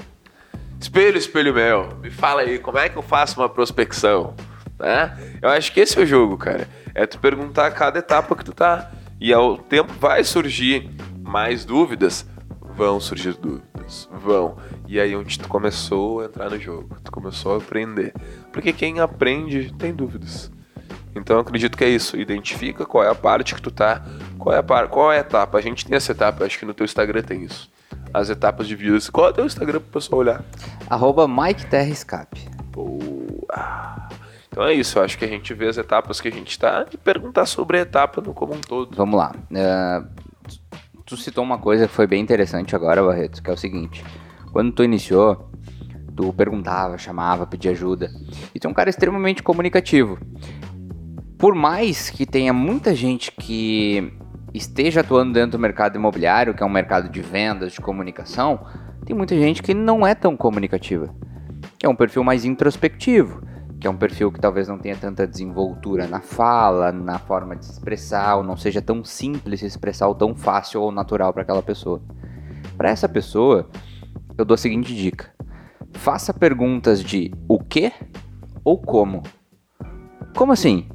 Espelho, 0.80 1.18
espelho 1.18 1.54
meu, 1.54 1.98
me 1.98 2.10
fala 2.10 2.44
aí, 2.44 2.58
como 2.58 2.78
é 2.78 2.88
que 2.88 2.96
eu 2.96 3.02
faço 3.02 3.38
uma 3.38 3.50
prospecção? 3.50 4.34
Né? 4.80 5.38
Eu 5.42 5.50
acho 5.50 5.74
que 5.74 5.82
esse 5.82 6.00
é 6.00 6.04
o 6.04 6.06
jogo, 6.06 6.38
cara. 6.38 6.66
É 6.96 7.06
tu 7.06 7.20
perguntar 7.20 7.66
a 7.66 7.72
cada 7.72 8.00
etapa 8.00 8.34
que 8.38 8.46
tu 8.46 8.54
tá. 8.54 8.90
E 9.20 9.34
ao 9.34 9.58
tempo 9.58 9.92
vai 10.00 10.24
surgir 10.24 10.90
mais 11.22 11.66
dúvidas, 11.66 12.26
vão 12.62 13.02
surgir 13.02 13.34
dúvidas, 13.34 14.08
vão. 14.14 14.56
E 14.88 14.98
aí 14.98 15.14
onde 15.14 15.38
tu 15.38 15.50
começou 15.50 16.22
a 16.22 16.26
entrar 16.28 16.50
no 16.50 16.58
jogo, 16.58 16.96
tu 17.04 17.12
começou 17.12 17.56
a 17.56 17.58
aprender. 17.58 18.14
Porque 18.54 18.72
quem 18.72 19.02
aprende 19.02 19.74
tem 19.78 19.94
dúvidas. 19.94 20.50
Então 21.14 21.36
eu 21.36 21.42
acredito 21.42 21.78
que 21.78 21.84
é 21.84 21.90
isso. 21.90 22.16
Identifica 22.16 22.86
qual 22.86 23.04
é 23.04 23.10
a 23.10 23.16
parte 23.16 23.54
que 23.54 23.62
tu 23.62 23.72
tá, 23.72 24.06
qual 24.38 24.56
é 24.56 24.60
a, 24.60 24.64
par... 24.64 24.88
qual 24.88 25.12
é 25.12 25.18
a 25.18 25.20
etapa. 25.20 25.58
A 25.58 25.62
gente 25.62 25.86
tem 25.86 25.98
essa 25.98 26.14
etapa, 26.14 26.46
acho 26.46 26.58
que 26.58 26.66
no 26.66 26.74
teu 26.74 26.86
Instagram 26.86 27.24
tem 27.24 27.44
isso 27.44 27.69
as 28.14 28.30
etapas 28.30 28.68
de 28.68 28.76
vida. 28.76 28.98
Qual 29.12 29.28
é 29.28 29.30
o 29.30 29.34
teu 29.34 29.46
Instagram 29.46 29.80
pro 29.80 30.02
pessoal 30.02 30.20
olhar? 30.20 30.44
Arroba 30.90 31.28
Mike 31.28 31.66
Terra 31.68 31.90
Escape. 31.90 32.48
Boa. 32.72 34.10
Então 34.50 34.64
é 34.64 34.74
isso, 34.74 35.00
acho 35.00 35.18
que 35.18 35.26
a 35.26 35.28
gente 35.28 35.54
vê 35.54 35.68
as 35.68 35.78
etapas 35.78 36.20
que 36.20 36.28
a 36.28 36.32
gente 36.32 36.50
está 36.50 36.86
e 36.92 36.98
perguntar 36.98 37.46
sobre 37.46 37.78
a 37.78 37.82
etapa 37.82 38.20
no 38.20 38.34
como 38.34 38.54
um 38.54 38.62
todo. 38.62 38.96
Vamos 38.96 39.18
lá. 39.18 39.34
Uh, 39.52 40.08
tu 41.06 41.16
citou 41.16 41.44
uma 41.44 41.58
coisa 41.58 41.88
que 41.88 41.94
foi 41.94 42.08
bem 42.08 42.22
interessante 42.22 42.76
agora, 42.76 43.04
Barreto, 43.04 43.42
que 43.42 43.50
é 43.50 43.54
o 43.54 43.58
seguinte. 43.58 44.04
Quando 44.52 44.72
tu 44.72 44.84
iniciou, 44.84 45.50
tu 46.16 46.34
perguntava, 46.34 46.98
chamava, 46.98 47.46
pedia 47.48 47.72
ajuda. 47.72 48.12
E 48.54 48.60
tu 48.60 48.68
é 48.68 48.70
um 48.70 48.74
cara 48.74 48.90
extremamente 48.90 49.42
comunicativo. 49.42 50.20
Por 51.38 51.56
mais 51.56 52.10
que 52.10 52.26
tenha 52.26 52.52
muita 52.52 52.94
gente 52.94 53.32
que 53.32 54.12
esteja 54.54 55.02
atuando 55.02 55.34
dentro 55.34 55.52
do 55.52 55.60
mercado 55.60 55.96
imobiliário, 55.96 56.54
que 56.54 56.64
é 56.64 56.66
um 56.66 56.70
mercado 56.70 57.10
de 57.10 57.22
vendas, 57.22 57.74
de 57.74 57.82
comunicação, 57.82 58.66
tem 59.06 59.16
muita 59.16 59.36
gente 59.36 59.64
que 59.64 59.74
não 59.74 60.06
é 60.06 60.14
tão 60.14 60.36
comunicativa, 60.36 61.14
que 61.78 61.86
é 61.86 61.90
um 61.90 61.96
perfil 61.96 62.24
mais 62.24 62.46
introspectivo, 62.46 63.42
que 63.80 63.88
é 63.88 63.90
um 63.90 63.98
perfil 63.98 64.32
que 64.32 64.40
talvez 64.40 64.68
não 64.68 64.78
tenha 64.78 64.96
tanta 64.96 65.26
desenvoltura 65.26 66.06
na 66.06 66.20
fala, 66.20 66.92
na 66.92 67.18
forma 67.18 67.56
de 67.56 67.66
se 67.66 67.72
expressar, 67.72 68.36
ou 68.36 68.44
não 68.44 68.58
seja 68.58 68.82
tão 68.82 69.04
simples 69.04 69.62
se 69.62 69.66
expressar 69.66 70.08
ou 70.08 70.16
tão 70.16 70.36
fácil 70.36 70.82
ou 70.82 70.92
natural 70.92 71.32
para 71.32 71.44
aquela 71.44 71.64
pessoa. 71.64 72.02
Para 72.78 72.90
essa 72.90 73.08
pessoa, 73.08 73.70
eu 74.38 74.44
dou 74.44 74.56
a 74.56 74.58
seguinte 74.58 74.94
dica: 74.94 75.34
faça 75.94 76.34
perguntas 76.34 77.02
de 77.04 77.32
o 77.48 77.58
que 77.58 77.92
ou 78.64 78.78
como. 78.78 79.24
Como 80.36 80.52
assim? 80.52 80.88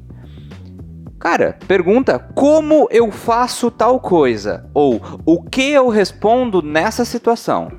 Cara, 1.25 1.57
pergunta 1.67 2.19
como 2.19 2.87
eu 2.91 3.11
faço 3.11 3.71
tal 3.71 3.99
coisa 3.99 4.69
ou 4.75 5.01
o 5.25 5.41
que 5.41 5.71
eu 5.71 5.89
respondo 5.89 6.61
nessa 6.61 7.03
situação. 7.03 7.71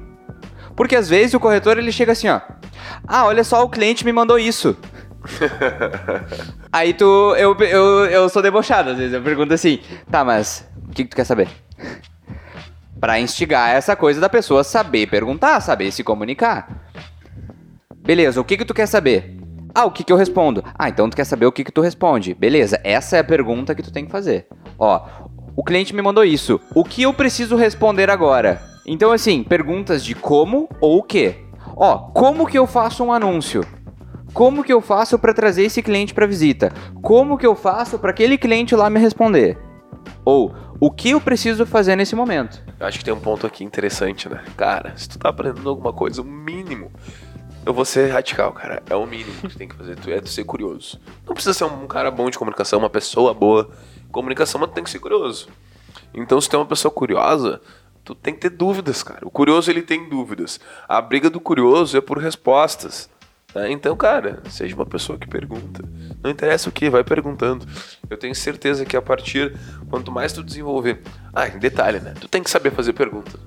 Porque 0.74 0.97
às 0.97 1.09
vezes 1.09 1.32
o 1.32 1.38
corretor 1.38 1.78
ele 1.78 1.92
chega 1.92 2.11
assim, 2.11 2.28
ó: 2.28 2.40
"Ah, 3.07 3.24
olha 3.24 3.44
só, 3.44 3.62
o 3.62 3.68
cliente 3.68 4.05
me 4.05 4.12
mandou 4.12 4.36
isso". 4.36 4.76
Aí 6.72 6.92
tu 6.92 7.36
eu, 7.36 7.57
eu, 7.61 8.07
eu 8.07 8.28
sou 8.28 8.42
debochado 8.42 8.90
às 8.90 8.99
vezes, 8.99 9.14
eu 9.14 9.22
pergunto 9.22 9.55
assim: 9.55 9.78
"Tá, 10.11 10.24
mas 10.24 10.68
o 10.84 10.90
que, 10.90 11.05
que 11.05 11.11
tu 11.11 11.16
quer 11.16 11.24
saber?" 11.24 11.49
Para 12.99 13.20
instigar 13.20 13.70
essa 13.70 13.94
coisa 13.94 14.20
da 14.20 14.28
pessoa 14.28 14.64
saber 14.64 15.07
perguntar, 15.07 15.61
saber 15.61 15.92
se 15.92 16.03
comunicar. 16.03 16.90
Beleza, 17.94 18.40
o 18.40 18.44
que 18.44 18.57
que 18.57 18.64
tu 18.64 18.74
quer 18.74 18.86
saber? 18.86 19.36
Ah, 19.78 19.84
o 19.84 19.90
que, 19.90 20.02
que 20.02 20.10
eu 20.10 20.16
respondo? 20.16 20.64
Ah, 20.74 20.88
então 20.88 21.10
tu 21.10 21.14
quer 21.14 21.26
saber 21.26 21.44
o 21.44 21.52
que, 21.52 21.62
que 21.62 21.70
tu 21.70 21.82
responde. 21.82 22.32
Beleza, 22.32 22.80
essa 22.82 23.18
é 23.18 23.20
a 23.20 23.24
pergunta 23.24 23.74
que 23.74 23.82
tu 23.82 23.92
tem 23.92 24.06
que 24.06 24.10
fazer. 24.10 24.46
Ó, 24.78 25.02
o 25.54 25.62
cliente 25.62 25.94
me 25.94 26.00
mandou 26.00 26.24
isso. 26.24 26.58
O 26.74 26.82
que 26.82 27.02
eu 27.02 27.12
preciso 27.12 27.56
responder 27.56 28.08
agora? 28.08 28.58
Então, 28.86 29.12
assim, 29.12 29.42
perguntas 29.44 30.02
de 30.02 30.14
como 30.14 30.66
ou 30.80 31.00
o 31.00 31.02
que. 31.02 31.34
Ó, 31.76 31.98
como 32.14 32.46
que 32.46 32.56
eu 32.56 32.66
faço 32.66 33.04
um 33.04 33.12
anúncio? 33.12 33.66
Como 34.32 34.64
que 34.64 34.72
eu 34.72 34.80
faço 34.80 35.18
para 35.18 35.34
trazer 35.34 35.64
esse 35.64 35.82
cliente 35.82 36.14
para 36.14 36.24
visita? 36.24 36.72
Como 37.02 37.36
que 37.36 37.46
eu 37.46 37.54
faço 37.54 37.98
para 37.98 38.12
aquele 38.12 38.38
cliente 38.38 38.74
lá 38.74 38.88
me 38.88 38.98
responder? 38.98 39.58
Ou 40.24 40.54
o 40.80 40.90
que 40.90 41.10
eu 41.10 41.20
preciso 41.20 41.66
fazer 41.66 41.96
nesse 41.96 42.16
momento? 42.16 42.64
Eu 42.80 42.86
acho 42.86 42.98
que 42.98 43.04
tem 43.04 43.12
um 43.12 43.20
ponto 43.20 43.46
aqui 43.46 43.62
interessante, 43.62 44.26
né? 44.26 44.42
Cara, 44.56 44.94
se 44.96 45.06
tu 45.06 45.18
tá 45.18 45.28
aprendendo 45.28 45.68
alguma 45.68 45.92
coisa, 45.92 46.22
o 46.22 46.24
mínimo 46.24 46.90
eu 47.66 47.74
vou 47.74 47.84
ser 47.84 48.12
radical, 48.12 48.52
cara. 48.52 48.80
É 48.88 48.94
o 48.94 49.04
mínimo 49.04 49.34
que 49.40 49.48
tu 49.48 49.58
tem 49.58 49.66
que 49.66 49.74
fazer. 49.74 49.96
Tu 49.96 50.08
é 50.10 50.20
tu 50.20 50.28
ser 50.28 50.44
curioso. 50.44 51.00
Não 51.26 51.34
precisa 51.34 51.52
ser 51.52 51.64
um 51.64 51.88
cara 51.88 52.12
bom 52.12 52.30
de 52.30 52.38
comunicação, 52.38 52.78
uma 52.78 52.88
pessoa 52.88 53.34
boa. 53.34 53.68
Comunicação, 54.12 54.60
mas 54.60 54.70
tu 54.70 54.74
tem 54.74 54.84
que 54.84 54.90
ser 54.90 55.00
curioso. 55.00 55.48
Então, 56.14 56.40
se 56.40 56.48
tu 56.48 56.54
é 56.54 56.58
uma 56.60 56.66
pessoa 56.66 56.92
curiosa, 56.92 57.60
tu 58.04 58.14
tem 58.14 58.32
que 58.32 58.40
ter 58.40 58.50
dúvidas, 58.50 59.02
cara. 59.02 59.26
O 59.26 59.30
curioso, 59.30 59.68
ele 59.68 59.82
tem 59.82 60.08
dúvidas. 60.08 60.60
A 60.88 61.02
briga 61.02 61.28
do 61.28 61.40
curioso 61.40 61.96
é 61.96 62.00
por 62.00 62.18
respostas. 62.18 63.10
Né? 63.52 63.72
Então, 63.72 63.96
cara, 63.96 64.44
seja 64.48 64.76
uma 64.76 64.86
pessoa 64.86 65.18
que 65.18 65.26
pergunta. 65.26 65.82
Não 66.22 66.30
interessa 66.30 66.68
o 66.68 66.72
que, 66.72 66.88
vai 66.88 67.02
perguntando. 67.02 67.66
Eu 68.08 68.16
tenho 68.16 68.34
certeza 68.34 68.84
que 68.84 68.96
a 68.96 69.02
partir, 69.02 69.58
quanto 69.90 70.12
mais 70.12 70.32
tu 70.32 70.44
desenvolver. 70.44 71.02
Ah, 71.34 71.46
detalhe, 71.48 71.98
né? 71.98 72.14
Tu 72.20 72.28
tem 72.28 72.44
que 72.44 72.50
saber 72.50 72.70
fazer 72.70 72.92
pergunta. 72.92 73.40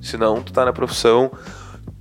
Senão, 0.00 0.40
tu 0.40 0.52
tá 0.52 0.64
na 0.64 0.72
profissão 0.72 1.32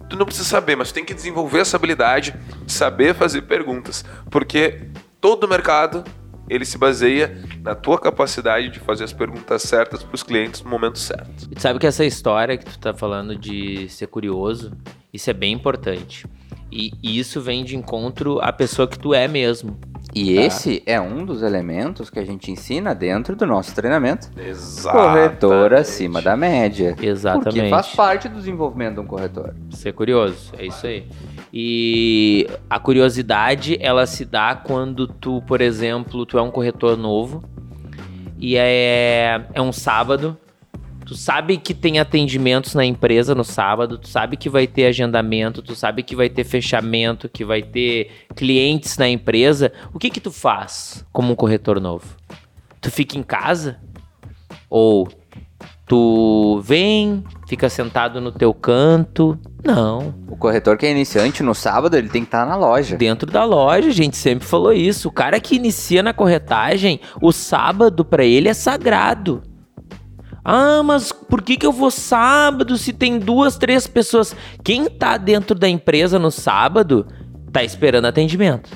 tu 0.10 0.16
não 0.16 0.26
precisa 0.26 0.48
saber, 0.48 0.76
mas 0.76 0.90
tu 0.90 0.96
tem 0.96 1.06
que 1.06 1.14
desenvolver 1.14 1.60
essa 1.60 1.78
habilidade 1.78 2.36
de 2.66 2.72
saber 2.72 3.14
fazer 3.14 3.44
perguntas, 3.44 4.06
porque 4.30 4.88
todo 5.20 5.48
mercado 5.48 6.04
ele 6.48 6.66
se 6.66 6.78
baseia 6.78 7.44
na 7.62 7.74
tua 7.74 7.98
capacidade 7.98 8.70
de 8.70 8.80
fazer 8.80 9.04
as 9.04 9.14
perguntas 9.14 9.64
certas 9.64 10.04
para 10.04 10.14
os 10.14 10.22
clientes 10.22 10.62
no 10.62 10.70
momento 10.70 11.00
certo. 11.00 11.48
E 11.52 11.56
tu 11.56 11.62
sabe 11.62 11.80
que 11.80 11.88
essa 11.88 12.06
história 12.06 12.58
que 12.58 12.66
tu 12.66 12.78
tá 12.78 12.94
falando 12.94 13.36
de 13.36 13.90
ser 13.90 14.08
curioso, 14.08 14.72
isso 15.12 15.30
é 15.30 15.34
bem 15.34 15.54
importante. 15.54 16.28
E 16.72 16.92
isso 17.02 17.40
vem 17.40 17.64
de 17.64 17.76
encontro 17.76 18.40
à 18.42 18.52
pessoa 18.52 18.88
que 18.88 19.00
tu 19.00 19.14
é 19.14 19.28
mesmo. 19.28 19.80
E 20.16 20.36
tá. 20.36 20.42
esse 20.44 20.82
é 20.86 21.00
um 21.00 21.26
dos 21.26 21.44
elementos 21.44 22.10
que 22.10 22.18
a 22.18 22.24
gente 22.24 22.50
ensina 22.50 22.96
dentro 22.96 23.36
do 23.36 23.46
nosso 23.46 23.76
treinamento. 23.76 24.30
Exato. 24.40 24.98
Corretor 24.98 25.74
acima 25.74 26.22
da 26.22 26.38
média. 26.38 26.96
Exatamente. 27.02 27.56
Porque 27.56 27.70
faz 27.70 27.88
parte 27.90 28.30
do 28.30 28.38
desenvolvimento 28.38 28.94
de 28.94 29.00
um 29.02 29.06
corretor. 29.06 29.54
Ser 29.72 29.92
curioso, 29.92 30.54
é 30.58 30.68
isso 30.68 30.88
aí. 30.88 31.06
E 31.52 32.48
a 32.70 32.80
curiosidade, 32.80 33.78
ela 33.82 34.06
se 34.06 34.24
dá 34.24 34.56
quando 34.56 35.06
tu, 35.06 35.42
por 35.42 35.60
exemplo, 35.60 36.26
tu 36.26 36.38
é 36.38 36.42
um 36.42 36.50
corretor 36.50 36.98
novo 36.98 37.44
e 38.40 38.56
é, 38.56 39.42
é 39.54 39.62
um 39.62 39.74
sábado 39.74 40.38
Tu 41.06 41.16
sabe 41.16 41.58
que 41.58 41.74
tem 41.74 42.00
atendimentos 42.00 42.74
na 42.74 42.84
empresa 42.84 43.36
no 43.36 43.44
sábado, 43.44 44.00
tu 44.00 44.08
sabe 44.08 44.36
que 44.36 44.50
vai 44.50 44.66
ter 44.66 44.88
agendamento, 44.88 45.62
tu 45.62 45.76
sabe 45.76 46.02
que 46.02 46.16
vai 46.16 46.30
ter 46.30 46.44
fechamento, 46.44 47.30
que 47.30 47.46
vai 47.46 47.62
ter 47.62 48.10
clientes 48.36 48.98
na 48.98 49.08
empresa. 49.08 49.72
O 49.94 50.00
que 50.00 50.10
que 50.10 50.20
tu 50.20 50.32
faz 50.32 51.06
como 51.14 51.32
um 51.32 51.36
corretor 51.36 51.80
novo? 51.80 52.08
Tu 52.82 52.90
fica 52.90 53.20
em 53.20 53.24
casa? 53.24 53.78
Ou 54.68 55.08
tu 55.86 56.60
vem, 56.64 57.24
fica 57.48 57.70
sentado 57.70 58.20
no 58.20 58.32
teu 58.32 58.52
canto? 58.52 59.38
Não. 59.64 60.16
O 60.28 60.36
corretor 60.36 60.76
que 60.76 60.88
é 60.88 60.92
iniciante 60.92 61.44
no 61.44 61.54
sábado, 61.54 61.96
ele 61.96 62.10
tem 62.10 62.24
que 62.24 62.30
estar 62.30 62.48
na 62.48 62.56
loja. 62.56 62.98
Dentro 62.98 63.32
da 63.32 63.44
loja, 63.44 63.90
a 63.90 63.94
gente 63.94 64.18
sempre 64.18 64.48
falou 64.48 64.74
isso. 64.74 65.08
O 65.10 65.12
cara 65.12 65.40
que 65.40 65.56
inicia 65.56 66.02
na 66.02 66.14
corretagem, 66.14 67.00
o 67.22 67.32
sábado 67.32 68.04
para 68.04 68.26
ele 68.26 68.50
é 68.50 68.56
sagrado. 68.56 69.44
Ah, 70.48 70.84
mas 70.84 71.12
por 71.12 71.42
que, 71.42 71.58
que 71.58 71.66
eu 71.66 71.72
vou 71.72 71.90
sábado 71.90 72.78
se 72.78 72.94
tem 72.94 73.18
duas, 73.18 73.58
três 73.58 73.88
pessoas? 73.88 74.36
Quem 74.64 74.86
tá 74.86 75.18
dentro 75.18 75.58
da 75.58 75.68
empresa 75.68 76.20
no 76.20 76.30
sábado 76.30 77.08
tá 77.52 77.64
esperando 77.64 78.06
atendimento. 78.06 78.70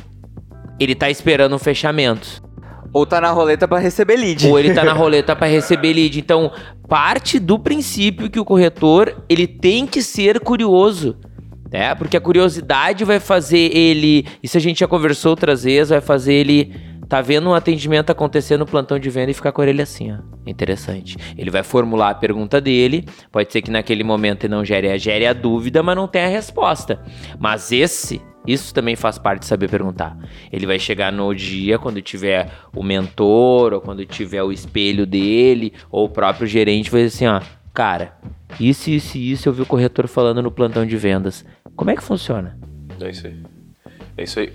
Ele 0.80 0.96
tá 0.96 1.12
esperando 1.12 1.56
um 1.56 1.60
fechamento. 1.60 2.42
Ou 2.92 3.06
tá 3.06 3.22
na 3.22 3.30
roleta 3.30 3.68
pra 3.68 3.78
receber 3.78 4.18
lead. 4.18 4.48
ou 4.48 4.58
ele 4.58 4.74
tá 4.74 4.84
na 4.84 4.94
roleta 4.98 5.36
para 5.36 5.46
receber 5.46 5.94
lead. 5.94 6.20
Então, 6.20 6.52
parte 6.88 7.38
do 7.38 7.60
princípio 7.60 8.32
que 8.32 8.40
o 8.40 8.46
corretor, 8.46 9.24
ele 9.30 9.46
tem 9.46 9.86
que 9.86 10.02
ser 10.02 10.40
curioso. 10.40 11.18
Né? 11.72 11.94
Porque 11.94 12.18
a 12.18 12.22
curiosidade 12.22 13.06
vai 13.06 13.20
fazer 13.20 13.76
ele, 13.78 14.26
isso 14.42 14.58
a 14.58 14.60
gente 14.60 14.80
já 14.80 14.88
conversou 14.88 15.30
outras 15.30 15.66
vezes, 15.66 15.90
vai 15.90 16.02
fazer 16.02 16.34
ele 16.34 16.74
tá 17.10 17.22
vendo 17.22 17.50
um 17.50 17.54
atendimento 17.56 18.12
acontecendo 18.12 18.60
no 18.60 18.66
plantão 18.68 19.00
de 19.00 19.10
venda 19.10 19.32
e 19.32 19.34
ficar 19.34 19.52
com 19.52 19.62
a 19.62 19.64
orelha 19.64 19.84
assim, 19.84 20.12
ó. 20.12 20.18
Interessante. 20.46 21.18
Ele 21.36 21.50
vai 21.50 21.64
formular 21.64 22.12
a 22.12 22.16
pergunta 22.16 22.62
dele, 22.62 23.06
pode 23.32 23.52
ser 23.52 23.64
que 23.64 23.72
naquele 23.72 24.04
momento 24.04 24.46
ele 24.46 24.54
não 24.54 24.64
gere, 24.64 24.98
gere 25.00 25.26
a 25.26 25.34
dúvida, 25.34 25.82
mas 25.82 25.96
não 25.96 26.08
tenha 26.08 26.28
a 26.28 26.30
resposta. 26.30 27.02
Mas 27.40 27.72
esse 27.72 28.22
isso 28.48 28.74
também 28.74 28.96
faz 28.96 29.18
parte 29.18 29.42
de 29.42 29.48
saber 29.48 29.70
perguntar. 29.70 30.18
Ele 30.52 30.66
vai 30.66 30.80
chegar 30.80 31.12
no 31.12 31.34
dia 31.36 31.78
quando 31.78 32.02
tiver 32.02 32.50
o 32.76 32.82
mentor, 32.82 33.74
ou 33.74 33.82
quando 33.82 34.06
tiver 34.06 34.42
o 34.42 34.52
espelho 34.52 35.06
dele, 35.06 35.74
ou 35.92 36.06
o 36.06 36.10
próprio 36.10 36.48
gerente, 36.48 36.90
vai 36.90 37.04
dizer 37.04 37.16
assim, 37.16 37.28
ó, 37.28 37.42
cara, 37.74 38.14
isso, 38.60 38.90
isso 38.90 39.18
e 39.18 39.32
isso 39.32 39.50
eu 39.50 39.54
vi 39.54 39.62
o 39.62 39.66
corretor 39.66 40.08
falando 40.08 40.42
no 40.42 40.52
plantão 40.52 40.86
de 40.86 40.96
vendas. 40.96 41.46
Como 41.76 41.92
é 41.92 41.96
que 41.96 42.04
funciona? 42.04 42.58
É 43.00 43.10
isso 43.10 43.28
aí. 43.28 43.44
É 44.18 44.24
isso 44.24 44.40
aí. 44.40 44.54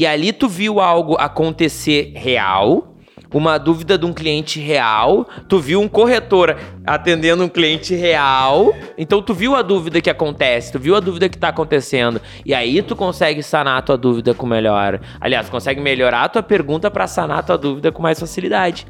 E 0.00 0.06
ali 0.06 0.32
tu 0.32 0.48
viu 0.48 0.80
algo 0.80 1.14
acontecer 1.18 2.14
real, 2.16 2.96
uma 3.34 3.58
dúvida 3.58 3.98
de 3.98 4.06
um 4.06 4.14
cliente 4.14 4.58
real, 4.58 5.28
tu 5.46 5.58
viu 5.58 5.78
um 5.78 5.86
corretor 5.86 6.56
atendendo 6.86 7.44
um 7.44 7.48
cliente 7.50 7.94
real, 7.94 8.74
então 8.96 9.20
tu 9.20 9.34
viu 9.34 9.54
a 9.54 9.60
dúvida 9.60 10.00
que 10.00 10.08
acontece, 10.08 10.72
tu 10.72 10.78
viu 10.78 10.96
a 10.96 11.00
dúvida 11.00 11.28
que 11.28 11.36
tá 11.36 11.48
acontecendo, 11.48 12.18
e 12.46 12.54
aí 12.54 12.80
tu 12.80 12.96
consegue 12.96 13.42
sanar 13.42 13.76
a 13.76 13.82
tua 13.82 13.98
dúvida 13.98 14.32
com 14.32 14.46
melhor. 14.46 15.02
Aliás, 15.20 15.50
consegue 15.50 15.82
melhorar 15.82 16.22
a 16.22 16.28
tua 16.30 16.42
pergunta 16.42 16.90
para 16.90 17.06
sanar 17.06 17.40
a 17.40 17.42
tua 17.42 17.58
dúvida 17.58 17.92
com 17.92 18.00
mais 18.00 18.18
facilidade. 18.18 18.86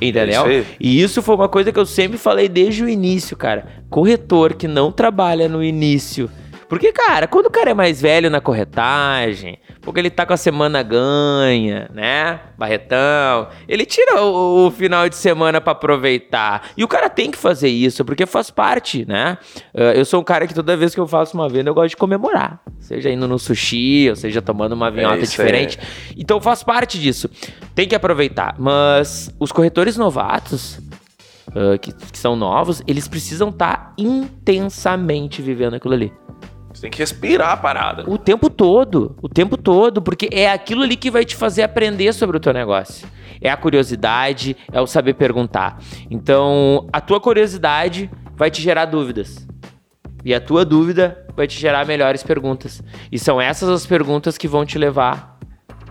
Entendeu? 0.00 0.44
É 0.44 0.58
isso 0.58 0.68
e 0.80 1.00
isso 1.00 1.22
foi 1.22 1.36
uma 1.36 1.48
coisa 1.48 1.70
que 1.70 1.78
eu 1.78 1.86
sempre 1.86 2.18
falei 2.18 2.48
desde 2.48 2.82
o 2.82 2.88
início, 2.88 3.36
cara. 3.36 3.84
Corretor 3.88 4.54
que 4.54 4.66
não 4.66 4.90
trabalha 4.90 5.48
no 5.48 5.62
início. 5.62 6.28
Porque, 6.70 6.92
cara, 6.92 7.26
quando 7.26 7.46
o 7.46 7.50
cara 7.50 7.72
é 7.72 7.74
mais 7.74 8.00
velho 8.00 8.30
na 8.30 8.40
corretagem, 8.40 9.58
porque 9.82 9.98
ele 9.98 10.08
tá 10.08 10.24
com 10.24 10.32
a 10.32 10.36
semana 10.36 10.84
ganha, 10.84 11.90
né? 11.92 12.38
Barretão, 12.56 13.48
ele 13.66 13.84
tira 13.84 14.22
o, 14.22 14.68
o 14.68 14.70
final 14.70 15.08
de 15.08 15.16
semana 15.16 15.60
pra 15.60 15.72
aproveitar. 15.72 16.70
E 16.76 16.84
o 16.84 16.88
cara 16.88 17.10
tem 17.10 17.28
que 17.28 17.36
fazer 17.36 17.68
isso, 17.68 18.04
porque 18.04 18.24
faz 18.24 18.52
parte, 18.52 19.04
né? 19.04 19.36
Eh, 19.74 19.98
eu 19.98 20.04
sou 20.04 20.20
um 20.20 20.22
cara 20.22 20.46
que 20.46 20.54
toda 20.54 20.76
vez 20.76 20.94
que 20.94 21.00
eu 21.00 21.08
faço 21.08 21.36
uma 21.36 21.48
venda, 21.48 21.70
eu 21.70 21.74
gosto 21.74 21.90
de 21.90 21.96
comemorar. 21.96 22.60
Seja 22.78 23.10
indo 23.10 23.26
no 23.26 23.36
sushi, 23.36 24.08
ou 24.08 24.14
seja 24.14 24.40
tomando 24.40 24.74
uma 24.74 24.92
vinhota 24.92 25.16
aí. 25.16 25.22
diferente. 25.22 25.76
Então 26.16 26.40
faz 26.40 26.62
parte 26.62 27.00
disso. 27.00 27.28
Tem 27.74 27.88
que 27.88 27.96
aproveitar. 27.96 28.54
Mas 28.56 29.34
os 29.40 29.50
corretores 29.50 29.96
novatos, 29.96 30.78
ah, 31.52 31.76
que, 31.78 31.92
que 31.92 32.18
são 32.18 32.36
novos, 32.36 32.80
eles 32.86 33.08
precisam 33.08 33.48
estar 33.48 33.92
intensamente 33.98 35.42
vivendo 35.42 35.74
aquilo 35.74 35.94
ali. 35.94 36.12
Você 36.80 36.86
tem 36.86 36.90
que 36.92 36.98
respirar 36.98 37.50
a 37.50 37.56
parada. 37.58 38.04
O 38.06 38.16
tempo 38.16 38.48
todo, 38.48 39.14
o 39.20 39.28
tempo 39.28 39.58
todo, 39.58 40.00
porque 40.00 40.30
é 40.32 40.50
aquilo 40.50 40.82
ali 40.82 40.96
que 40.96 41.10
vai 41.10 41.26
te 41.26 41.36
fazer 41.36 41.62
aprender 41.62 42.10
sobre 42.14 42.38
o 42.38 42.40
teu 42.40 42.54
negócio. 42.54 43.06
É 43.38 43.50
a 43.50 43.56
curiosidade, 43.56 44.56
é 44.72 44.80
o 44.80 44.86
saber 44.86 45.12
perguntar. 45.12 45.78
Então, 46.10 46.88
a 46.90 46.98
tua 46.98 47.20
curiosidade 47.20 48.10
vai 48.34 48.50
te 48.50 48.62
gerar 48.62 48.86
dúvidas. 48.86 49.46
E 50.24 50.32
a 50.32 50.40
tua 50.40 50.64
dúvida 50.64 51.22
vai 51.36 51.46
te 51.46 51.58
gerar 51.58 51.84
melhores 51.84 52.22
perguntas. 52.22 52.82
E 53.12 53.18
são 53.18 53.38
essas 53.38 53.68
as 53.68 53.84
perguntas 53.84 54.38
que 54.38 54.48
vão 54.48 54.64
te 54.64 54.78
levar 54.78 55.38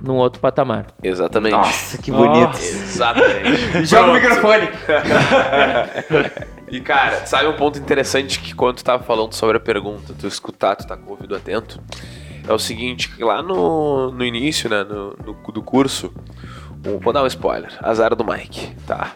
num 0.02 0.16
outro 0.16 0.42
patamar. 0.42 0.88
Exatamente. 1.04 1.52
Nossa, 1.52 2.00
que 2.00 2.12
bonito. 2.12 2.58
Exatamente. 2.58 3.86
Joga 3.86 4.10
o 4.10 4.14
microfone. 4.16 4.70
E 6.72 6.80
cara, 6.82 7.26
sabe 7.26 7.48
um 7.48 7.56
ponto 7.56 7.80
interessante 7.80 8.40
que 8.40 8.54
quando 8.54 8.78
tu 8.78 8.84
tava 8.84 9.04
falando 9.04 9.34
sobre 9.34 9.58
a 9.58 9.60
pergunta, 9.60 10.14
tu 10.18 10.28
escutar, 10.28 10.76
tu 10.76 10.86
tá 10.86 10.96
com 10.96 11.08
o 11.08 11.12
ouvido 11.12 11.36
atento, 11.36 11.82
é 12.48 12.54
o 12.54 12.60
seguinte, 12.60 13.12
lá 13.20 13.42
no, 13.42 14.12
no 14.12 14.24
início, 14.24 14.70
né, 14.70 14.84
no, 14.84 15.16
no- 15.26 15.52
do 15.52 15.62
curso, 15.64 16.14
o- 16.86 17.00
vou 17.00 17.12
dar 17.12 17.24
um 17.24 17.28
spoiler, 17.28 17.76
azar 17.82 18.16
do 18.16 18.24
Mike, 18.24 18.76
tá? 18.86 19.16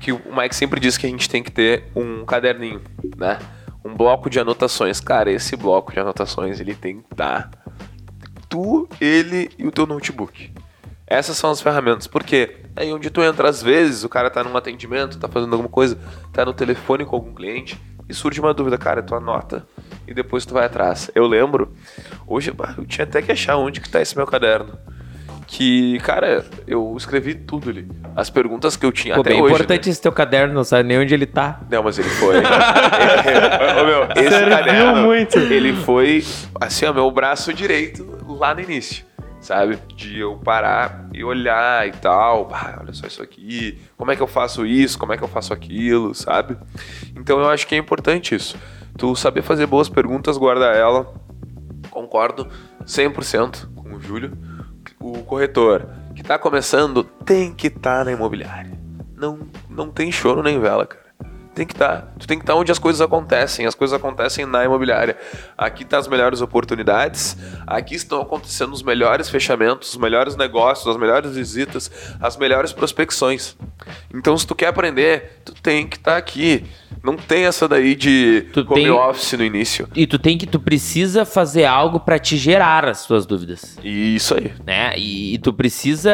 Que 0.00 0.12
o 0.12 0.20
Mike 0.34 0.54
sempre 0.56 0.80
diz 0.80 0.96
que 0.96 1.06
a 1.06 1.08
gente 1.08 1.28
tem 1.28 1.42
que 1.42 1.50
ter 1.50 1.84
um 1.94 2.24
caderninho, 2.24 2.80
né? 3.16 3.38
Um 3.84 3.94
bloco 3.94 4.30
de 4.30 4.40
anotações. 4.40 4.98
Cara, 5.00 5.30
esse 5.30 5.56
bloco 5.56 5.92
de 5.92 6.00
anotações, 6.00 6.58
ele 6.60 6.74
tem 6.74 7.00
que 7.02 7.12
estar 7.12 7.50
tu, 8.48 8.88
ele 9.00 9.50
e 9.58 9.66
o 9.66 9.70
teu 9.70 9.86
notebook. 9.86 10.50
Essas 11.14 11.36
são 11.36 11.50
as 11.50 11.60
ferramentas. 11.60 12.06
Por 12.06 12.24
quê? 12.24 12.56
Aí 12.74 12.92
onde 12.92 13.08
tu 13.08 13.22
entra, 13.22 13.48
às 13.48 13.62
vezes, 13.62 14.02
o 14.02 14.08
cara 14.08 14.28
tá 14.30 14.42
num 14.42 14.56
atendimento, 14.56 15.18
tá 15.18 15.28
fazendo 15.28 15.52
alguma 15.52 15.68
coisa, 15.68 15.96
tá 16.32 16.44
no 16.44 16.52
telefone 16.52 17.04
com 17.04 17.14
algum 17.14 17.32
cliente 17.32 17.80
e 18.08 18.12
surge 18.12 18.40
uma 18.40 18.52
dúvida, 18.52 18.76
cara, 18.76 19.02
tu 19.02 19.14
anota 19.14 19.64
e 20.08 20.12
depois 20.12 20.44
tu 20.44 20.52
vai 20.54 20.66
atrás. 20.66 21.10
Eu 21.14 21.26
lembro, 21.26 21.72
hoje 22.26 22.52
eu 22.76 22.84
tinha 22.84 23.04
até 23.04 23.22
que 23.22 23.30
achar 23.30 23.56
onde 23.56 23.80
que 23.80 23.88
tá 23.88 24.00
esse 24.00 24.16
meu 24.16 24.26
caderno. 24.26 24.76
Que, 25.46 26.00
cara, 26.00 26.44
eu 26.66 26.94
escrevi 26.96 27.34
tudo 27.34 27.70
ali. 27.70 27.86
As 28.16 28.28
perguntas 28.28 28.76
que 28.76 28.84
eu 28.84 28.90
tinha 28.90 29.14
Pô, 29.14 29.20
até 29.20 29.30
bem 29.30 29.42
hoje. 29.42 29.54
importante 29.54 29.86
né? 29.86 29.92
esse 29.92 30.02
teu 30.02 30.10
caderno, 30.10 30.52
não 30.52 30.64
sabe 30.64 30.88
nem 30.88 30.98
onde 30.98 31.14
ele 31.14 31.26
tá. 31.26 31.60
Não, 31.70 31.82
mas 31.82 31.98
ele 31.98 32.08
foi. 32.08 32.38
Ô, 32.42 33.84
meu, 33.84 34.08
esse 34.16 34.30
Serviu 34.30 34.56
caderno, 34.56 35.02
muito. 35.02 35.38
ele 35.38 35.74
foi, 35.74 36.24
assim, 36.60 36.86
ó, 36.86 36.92
meu 36.92 37.08
braço 37.10 37.52
direito 37.52 38.24
lá 38.26 38.54
no 38.54 38.62
início, 38.62 39.04
sabe? 39.44 39.78
De 39.94 40.18
eu 40.18 40.36
parar 40.38 41.08
e 41.12 41.22
olhar 41.22 41.86
e 41.86 41.92
tal. 41.92 42.48
Ah, 42.52 42.78
olha 42.80 42.92
só 42.94 43.06
isso 43.06 43.22
aqui. 43.22 43.78
Como 43.96 44.10
é 44.10 44.16
que 44.16 44.22
eu 44.22 44.26
faço 44.26 44.64
isso? 44.64 44.98
Como 44.98 45.12
é 45.12 45.18
que 45.18 45.22
eu 45.22 45.28
faço 45.28 45.52
aquilo, 45.52 46.14
sabe? 46.14 46.56
Então 47.14 47.38
eu 47.38 47.48
acho 47.48 47.66
que 47.66 47.74
é 47.74 47.78
importante 47.78 48.34
isso. 48.34 48.56
Tu 48.96 49.14
saber 49.14 49.42
fazer 49.42 49.66
boas 49.66 49.88
perguntas, 49.88 50.38
guardar 50.38 50.74
ela. 50.74 51.12
Concordo 51.90 52.48
100% 52.86 53.68
com 53.74 53.94
o 53.94 54.00
Júlio. 54.00 54.32
O 55.00 55.22
corretor 55.24 55.88
que 56.14 56.22
tá 56.22 56.38
começando 56.38 57.04
tem 57.04 57.52
que 57.52 57.66
estar 57.66 58.04
na 58.04 58.12
imobiliária. 58.12 58.72
Não, 59.14 59.40
não 59.68 59.90
tem 59.90 60.10
choro 60.10 60.42
nem 60.42 60.58
vela, 60.58 60.86
cara. 60.86 61.03
Tem 61.54 61.64
que 61.64 61.72
estar. 61.72 62.12
Tu 62.18 62.26
tem 62.26 62.36
que 62.36 62.42
estar 62.42 62.54
onde 62.56 62.72
as 62.72 62.78
coisas 62.80 63.00
acontecem. 63.00 63.64
As 63.64 63.74
coisas 63.76 63.94
acontecem 63.96 64.44
na 64.44 64.64
imobiliária. 64.64 65.16
Aqui 65.56 65.84
tá 65.84 65.98
as 65.98 66.08
melhores 66.08 66.40
oportunidades. 66.40 67.36
Aqui 67.66 67.94
estão 67.94 68.20
acontecendo 68.20 68.72
os 68.72 68.82
melhores 68.82 69.28
fechamentos, 69.30 69.90
os 69.90 69.96
melhores 69.96 70.34
negócios, 70.36 70.86
as 70.88 70.96
melhores 70.96 71.36
visitas, 71.36 71.90
as 72.20 72.36
melhores 72.36 72.72
prospecções. 72.72 73.56
Então, 74.12 74.36
se 74.36 74.44
tu 74.46 74.54
quer 74.54 74.66
aprender, 74.66 75.40
tu 75.44 75.54
tem 75.54 75.86
que 75.86 75.96
estar 75.96 76.16
aqui. 76.16 76.64
Não 77.04 77.16
tem 77.16 77.44
essa 77.44 77.68
daí 77.68 77.94
de 77.94 78.48
Tu 78.52 78.60
home 78.60 78.74
tem- 78.84 78.90
office 78.90 79.34
no 79.34 79.44
início. 79.44 79.86
E 79.94 80.06
tu 80.06 80.18
tem 80.18 80.38
que, 80.38 80.46
tu 80.46 80.58
precisa 80.58 81.24
fazer 81.26 81.66
algo 81.66 82.00
pra 82.00 82.18
te 82.18 82.36
gerar 82.36 82.86
as 82.86 83.04
tuas 83.06 83.26
dúvidas. 83.26 83.76
E 83.84 84.14
isso 84.16 84.34
aí. 84.34 84.52
né? 84.66 84.94
E, 84.96 85.34
e 85.34 85.38
tu 85.38 85.52
precisa. 85.52 86.10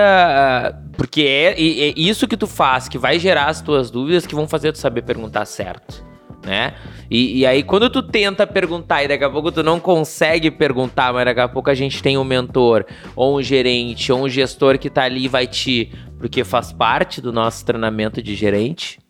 Porque 1.01 1.23
é, 1.23 1.59
e- 1.59 1.81
é 1.81 1.95
isso 1.97 2.29
que 2.29 2.37
tu 2.37 2.47
faz 2.47 2.87
que 2.87 2.99
vai 2.99 3.19
gerar 3.19 3.47
as 3.47 3.63
tuas 3.63 3.91
dúvidas 3.91 4.27
que 4.27 4.35
vão 4.35 4.47
fazer 4.47 4.71
tu 4.71 4.77
saber 4.77 5.01
perguntar 5.01 5.47
certo. 5.47 6.05
Né? 6.45 6.75
E, 7.11 7.39
e 7.39 7.47
aí, 7.47 7.63
quando 7.63 7.89
tu 7.89 8.03
tenta 8.03 8.47
perguntar 8.47 9.03
e 9.03 9.09
daqui 9.09 9.25
a 9.25 9.31
pouco 9.31 9.51
tu 9.51 9.63
não 9.63 9.81
consegue 9.81 10.51
perguntar, 10.51 11.11
mas 11.15 11.25
daqui 11.25 11.41
a 11.41 11.49
pouco 11.49 11.71
a 11.71 11.75
gente 11.75 12.03
tem 12.03 12.19
um 12.19 12.25
mentor, 12.25 12.85
ou 13.17 13.39
um 13.39 13.43
gerente, 13.43 14.13
ou 14.13 14.25
um 14.25 14.29
gestor 14.29 14.79
que 14.79 14.91
tá 14.91 15.05
ali 15.05 15.25
e 15.25 15.29
vai 15.29 15.47
te. 15.47 15.91
Porque 16.19 16.45
faz 16.45 16.71
parte 16.71 17.23
do 17.23 17.33
nosso 17.33 17.65
treinamento 17.65 18.23
de 18.23 18.35
gerente. 18.35 19.01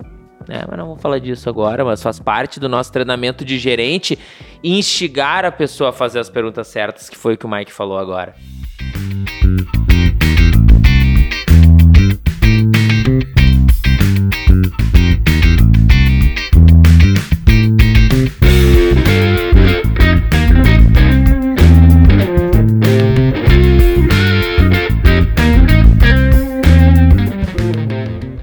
Né? 0.47 0.63
Mas 0.69 0.79
não 0.79 0.87
vou 0.87 0.97
falar 0.97 1.19
disso 1.19 1.49
agora, 1.49 1.85
mas 1.85 2.01
faz 2.01 2.21
parte 2.21 2.61
do 2.61 2.69
nosso 2.69 2.93
treinamento 2.93 3.45
de 3.45 3.59
gerente 3.59 4.17
instigar 4.63 5.45
a 5.45 5.51
pessoa 5.51 5.91
a 5.91 5.93
fazer 5.93 6.21
as 6.21 6.31
perguntas 6.31 6.69
certas, 6.69 7.09
que 7.09 7.17
foi 7.19 7.35
o 7.35 7.37
que 7.37 7.47
o 7.47 7.49
Mike 7.49 7.73
falou 7.73 7.99
agora. 7.99 8.37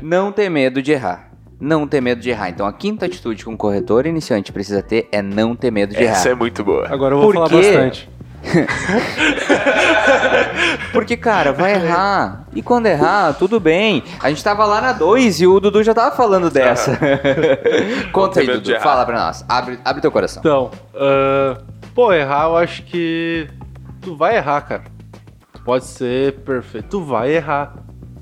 Não 0.02 0.32
ter 0.32 0.50
medo 0.50 0.82
de 0.82 0.92
errar. 0.92 1.32
Não 1.60 1.88
ter 1.88 2.02
medo 2.02 2.22
de 2.22 2.30
errar. 2.30 2.50
Então 2.50 2.66
a 2.66 2.72
quinta 2.72 3.06
atitude 3.06 3.44
que 3.44 3.50
um 3.50 3.58
corretor 3.58 4.06
iniciante 4.06 4.52
precisa 4.52 4.82
ter 4.82 5.08
é 5.12 5.22
não 5.22 5.56
ter 5.56 5.72
medo 5.72 5.94
de 5.94 6.04
Essa 6.04 6.30
errar. 6.30 6.36
é 6.36 6.40
muito 6.40 6.64
boa. 6.64 6.88
Agora 6.90 7.16
eu 7.16 7.20
vou 7.20 7.28
Por 7.28 7.34
falar 7.34 7.50
bastante. 7.50 8.10
Porque, 10.92 11.18
cara, 11.18 11.52
vai 11.52 11.74
errar. 11.74 12.46
E 12.54 12.62
quando 12.62 12.88
errar, 12.88 13.34
tudo 13.34 13.60
bem. 13.60 14.04
A 14.20 14.30
gente 14.30 14.44
tava 14.44 14.66
lá 14.66 14.82
na 14.82 14.94
2 14.94 15.42
e 15.42 15.48
o 15.48 15.60
Dudu 15.60 15.84
já 15.84 15.94
tava 15.94 16.16
falando 16.16 16.50
dessa. 16.50 16.98
Conta 18.12 18.40
aí, 18.40 18.48
Dudu. 18.48 18.80
Fala 18.80 19.06
pra 19.06 19.26
nós. 19.26 19.46
Abre, 19.48 19.80
abre 19.84 20.02
teu 20.02 20.12
coração. 20.12 20.42
Então, 20.42 20.72
ah, 20.96 21.58
pô, 21.94 22.14
errar 22.14 22.46
eu 22.46 22.58
acho 22.58 22.84
que 22.84 23.48
tu 24.02 24.16
vai 24.16 24.38
errar, 24.38 24.62
cara. 24.62 24.84
Tu 25.54 25.62
pode 25.62 25.86
ser 25.86 26.34
perfeito, 26.40 26.88
tu 26.90 27.04
vai 27.04 27.32
errar. 27.32 27.74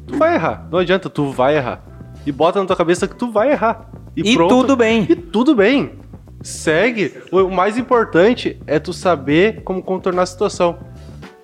tu 0.08 0.18
vai 0.18 0.36
errar. 0.36 0.68
Não 0.72 0.80
adianta, 0.80 1.10
tu 1.10 1.32
vai 1.32 1.58
errar. 1.58 1.82
E 2.26 2.32
bota 2.32 2.60
na 2.60 2.66
tua 2.66 2.76
cabeça 2.76 3.08
que 3.08 3.16
tu 3.16 3.32
vai 3.32 3.52
errar. 3.52 3.90
E 4.16 4.36
pronto. 4.36 4.50
tudo 4.50 4.76
bem. 4.76 5.06
E 5.10 5.16
tudo 5.16 5.56
bem. 5.56 6.00
Segue. 6.42 7.14
O 7.32 7.50
mais 7.50 7.78
importante 7.78 8.60
é 8.68 8.80
tu 8.80 8.94
saber 8.94 9.64
como 9.64 9.82
contornar 9.82 10.24
a 10.24 10.26
situação. 10.26 10.78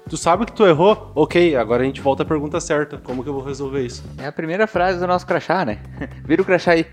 Tu 0.10 0.18
sabe 0.18 0.46
que 0.46 0.52
tu 0.52 0.66
errou? 0.66 1.12
Ok, 1.16 1.56
agora 1.56 1.84
a 1.84 1.86
gente 1.86 2.02
volta 2.02 2.24
à 2.24 2.26
pergunta 2.26 2.60
certa. 2.60 2.98
Como 2.98 3.24
que 3.24 3.30
eu 3.30 3.34
vou 3.34 3.44
resolver 3.44 3.86
isso? 3.86 4.04
É 4.18 4.28
a 4.28 4.32
primeira 4.32 4.68
frase 4.68 5.00
do 5.00 5.08
nosso 5.08 5.26
crachá, 5.26 5.64
né? 5.64 5.80
Vira 6.26 6.42
o 6.42 6.46
crachá 6.46 6.74
aí. 6.74 6.86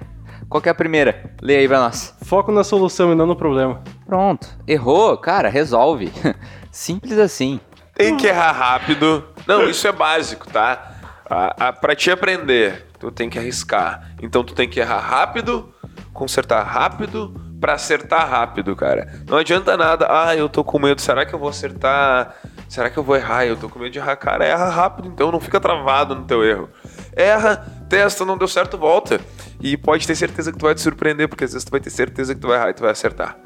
Qual 0.49 0.62
que 0.62 0.68
é 0.68 0.72
a 0.72 0.74
primeira? 0.74 1.34
Lê 1.42 1.57
aí 1.57 1.68
pra 1.68 1.80
nós. 1.80 2.14
Foco 2.22 2.53
na 2.53 2.62
solução 2.62 3.12
e 3.12 3.14
não 3.14 3.26
no 3.26 3.36
problema. 3.36 3.82
Pronto. 4.07 4.49
Errou, 4.66 5.18
cara, 5.18 5.49
resolve. 5.49 6.12
Simples 6.70 7.18
assim. 7.18 7.61
Tem 7.94 8.16
que 8.16 8.28
errar 8.28 8.53
rápido. 8.53 9.24
Não, 9.46 9.68
isso 9.68 9.86
é 9.88 9.92
básico, 9.92 10.49
tá? 10.49 10.94
A, 11.28 11.68
a, 11.68 11.72
pra 11.72 11.96
te 11.96 12.11
aprender, 12.11 12.86
tu 12.99 13.11
tem 13.11 13.28
que 13.28 13.38
arriscar. 13.38 14.12
Então 14.22 14.44
tu 14.44 14.55
tem 14.55 14.68
que 14.68 14.78
errar 14.78 15.01
rápido, 15.01 15.74
consertar 16.12 16.62
rápido, 16.62 17.34
pra 17.61 17.74
acertar 17.74 18.28
rápido, 18.28 18.74
cara. 18.76 19.12
Não 19.28 19.38
adianta 19.38 19.76
nada, 19.76 20.06
ah, 20.11 20.36
eu 20.36 20.48
tô 20.48 20.62
com 20.64 20.78
medo, 20.78 21.00
será 21.00 21.24
que 21.26 21.34
eu 21.34 21.38
vou 21.38 21.48
acertar? 21.48 22.34
Será 22.68 22.90
que 22.90 22.98
eu 22.98 23.02
vou 23.02 23.16
errar? 23.16 23.46
Eu 23.46 23.56
tô 23.56 23.68
com 23.68 23.78
medo 23.78 23.90
de 23.92 23.98
errar, 23.98 24.16
cara. 24.16 24.44
Erra 24.44 24.68
rápido, 24.68 25.09
então 25.09 25.32
não 25.32 25.40
fica 25.40 25.59
travado 25.59 26.14
no 26.14 26.24
teu 26.24 26.44
erro. 26.44 26.68
Erra, 27.16 27.56
testa, 27.88 28.24
não 28.24 28.36
deu 28.38 28.46
certo, 28.48 28.76
volta. 28.78 29.20
E 29.61 29.76
pode 29.76 30.06
ter 30.06 30.14
certeza 30.14 30.52
que 30.52 30.59
tu 30.59 30.66
vai 30.66 30.74
te 30.74 30.80
surpreender, 30.80 31.28
porque 31.28 31.44
às 31.44 31.52
vezes 31.52 31.64
tu 31.64 31.70
vai 31.70 31.80
ter 31.80 31.90
certeza 31.90 32.34
que 32.34 32.40
tu 32.40 32.46
vai 32.48 32.59
errar 32.59 32.70
e 32.70 32.74
tu 32.74 32.82
vai 32.82 32.90
acertar. 32.92 33.36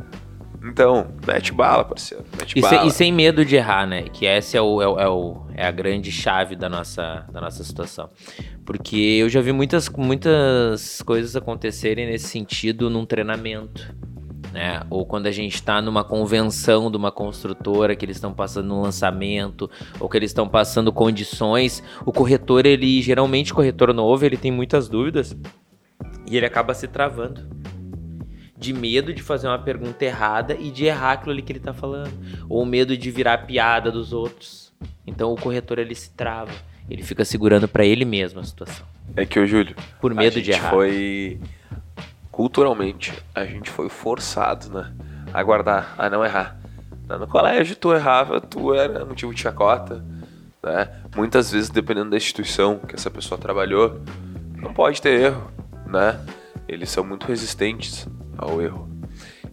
Então, 0.65 1.09
mete 1.27 1.53
bala, 1.53 1.85
parceiro. 1.85 2.25
Mete 2.39 2.57
E, 2.59 2.61
bala. 2.61 2.79
sem, 2.79 2.87
e 2.87 2.91
sem 2.91 3.13
medo 3.13 3.45
de 3.45 3.57
errar, 3.57 3.87
né? 3.87 4.03
Que 4.03 4.27
essa 4.27 4.57
é, 4.57 4.61
o, 4.61 4.81
é, 4.81 5.05
é, 5.05 5.09
o- 5.09 5.47
é 5.63 5.67
a 5.67 5.71
grande 5.71 6.11
chave 6.11 6.57
da 6.57 6.69
nossa, 6.69 7.25
da 7.33 7.41
nossa 7.41 7.63
situação. 7.63 8.11
Porque 8.67 8.97
eu 8.97 9.29
já 9.29 9.41
vi 9.41 9.53
muitas, 9.53 9.89
muitas 9.89 11.01
coisas 11.03 11.37
acontecerem 11.37 12.05
nesse 12.05 12.27
sentido 12.27 12.91
num 12.91 13.07
treinamento. 13.07 13.95
Né? 14.53 14.83
Ou 14.91 15.07
quando 15.07 15.29
a 15.29 15.31
gente 15.31 15.55
está 15.55 15.81
numa 15.81 16.03
convenção 16.03 16.91
de 16.91 16.97
uma 16.97 17.13
construtora 17.13 17.95
que 17.95 18.05
eles 18.05 18.17
estão 18.17 18.35
passando 18.35 18.75
um 18.75 18.81
lançamento, 18.81 19.71
ou 20.01 20.09
que 20.09 20.17
eles 20.17 20.31
estão 20.31 20.49
passando 20.49 20.93
condições, 20.93 21.81
o 22.05 22.13
corretor, 22.13 22.67
ele 22.67 23.01
geralmente 23.01 23.55
corretor 23.55 23.95
novo, 23.95 24.27
ele 24.27 24.37
tem 24.37 24.51
muitas 24.51 24.89
dúvidas 24.89 25.37
e 26.29 26.37
ele 26.37 26.45
acaba 26.45 26.75
se 26.75 26.89
travando 26.89 27.49
de 28.59 28.73
medo 28.73 29.15
de 29.15 29.23
fazer 29.23 29.47
uma 29.47 29.59
pergunta 29.59 30.05
errada 30.05 30.55
e 30.55 30.71
de 30.71 30.87
errar 30.87 31.13
aquilo 31.13 31.33
ali 31.33 31.43
que 31.43 31.53
ele 31.53 31.61
tá 31.61 31.73
falando, 31.73 32.13
ou 32.49 32.65
medo 32.67 32.97
de 32.97 33.11
virar 33.11 33.39
piada 33.39 33.91
dos 33.91 34.13
outros. 34.13 34.72
Então 35.07 35.33
o 35.33 35.37
corretor 35.37 35.79
ele 35.79 35.95
se 35.95 36.11
trava, 36.11 36.51
ele 36.89 37.03
fica 37.03 37.25
segurando 37.25 37.67
pra 37.69 37.85
ele 37.85 38.05
mesmo 38.05 38.41
a 38.41 38.45
situação, 38.45 38.87
É 39.17 39.25
que 39.27 39.39
o 39.39 39.47
Júlio. 39.47 39.75
por 40.01 40.13
a 40.13 40.15
medo 40.15 40.35
gente 40.35 40.45
de 40.45 40.51
errar. 40.53 40.71
foi. 40.71 41.41
Culturalmente, 42.31 43.13
a 43.35 43.45
gente 43.45 43.71
foi 43.71 43.89
forçado, 43.91 44.71
né? 44.71 44.93
A 45.35 45.43
guardar, 45.43 45.95
a 45.99 46.09
não 46.09 46.25
errar. 46.25 46.59
No 47.09 47.27
colégio, 47.29 47.77
tu 47.77 47.93
errava, 47.93 48.41
tu 48.41 48.73
era 48.73 49.05
motivo 49.05 49.35
de 49.35 49.41
chacota, 49.41 50.03
né? 50.63 50.89
Muitas 51.15 51.53
vezes, 51.53 51.69
dependendo 51.69 52.11
da 52.11 52.17
instituição 52.17 52.79
que 52.79 52.95
essa 52.95 53.11
pessoa 53.11 53.39
trabalhou, 53.39 54.01
não 54.57 54.73
pode 54.73 55.03
ter 55.03 55.21
erro, 55.21 55.51
né? 55.87 56.19
Eles 56.67 56.89
são 56.89 57.05
muito 57.05 57.27
resistentes 57.27 58.09
ao 58.39 58.63
erro. 58.63 58.89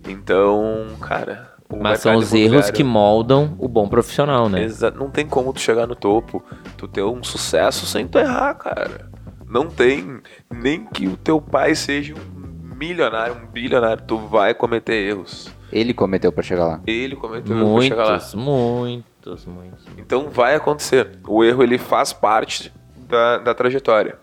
Então, 0.07 0.95
cara. 1.01 1.49
Mas 1.78 1.99
são 1.99 2.15
os 2.15 2.34
erros 2.34 2.72
que 2.72 2.84
moldam 2.84 3.55
o 3.59 3.67
bom 3.67 3.88
profissional, 3.88 4.49
né? 4.49 4.63
Exa- 4.63 4.91
Não 4.91 5.09
tem 5.09 5.28
como 5.28 5.53
tu 5.53 5.59
chegar 5.59 5.86
no 5.88 5.95
topo, 5.95 6.43
tu 6.78 6.88
ter 6.88 7.03
um 7.03 7.24
sucesso 7.24 7.86
sem 7.86 8.07
tu 8.07 8.17
errar, 8.17 8.55
cara. 8.55 9.09
Não 9.47 9.67
tem. 9.67 10.20
Nem 10.51 10.86
que 10.86 11.07
o 11.07 11.15
teu 11.15 11.39
pai 11.39 11.76
seja 11.76 12.15
um 12.15 12.76
milionário, 12.76 13.36
um 13.36 13.45
bilionário, 13.47 14.03
tu 14.05 14.17
vai 14.17 14.53
cometer 14.53 14.93
erros. 14.95 15.49
Ele 15.72 15.93
cometeu 15.93 16.32
pra 16.32 16.41
chegar 16.41 16.65
lá. 16.65 16.82
Ele 16.88 17.15
cometeu 17.15 17.55
erros 17.55 17.70
pra 17.72 17.82
chegar 17.84 18.03
lá. 18.05 18.11
Muitos, 18.36 19.45
muitos, 19.45 19.45
muitos. 19.45 19.86
Então 19.97 20.30
vai 20.30 20.55
acontecer. 20.55 21.20
O 21.28 21.43
erro 21.43 21.61
ele 21.61 21.78
faz 21.78 22.11
parte 22.11 22.74
da, 23.07 23.38
da 23.38 23.53
trajetória. 23.53 24.17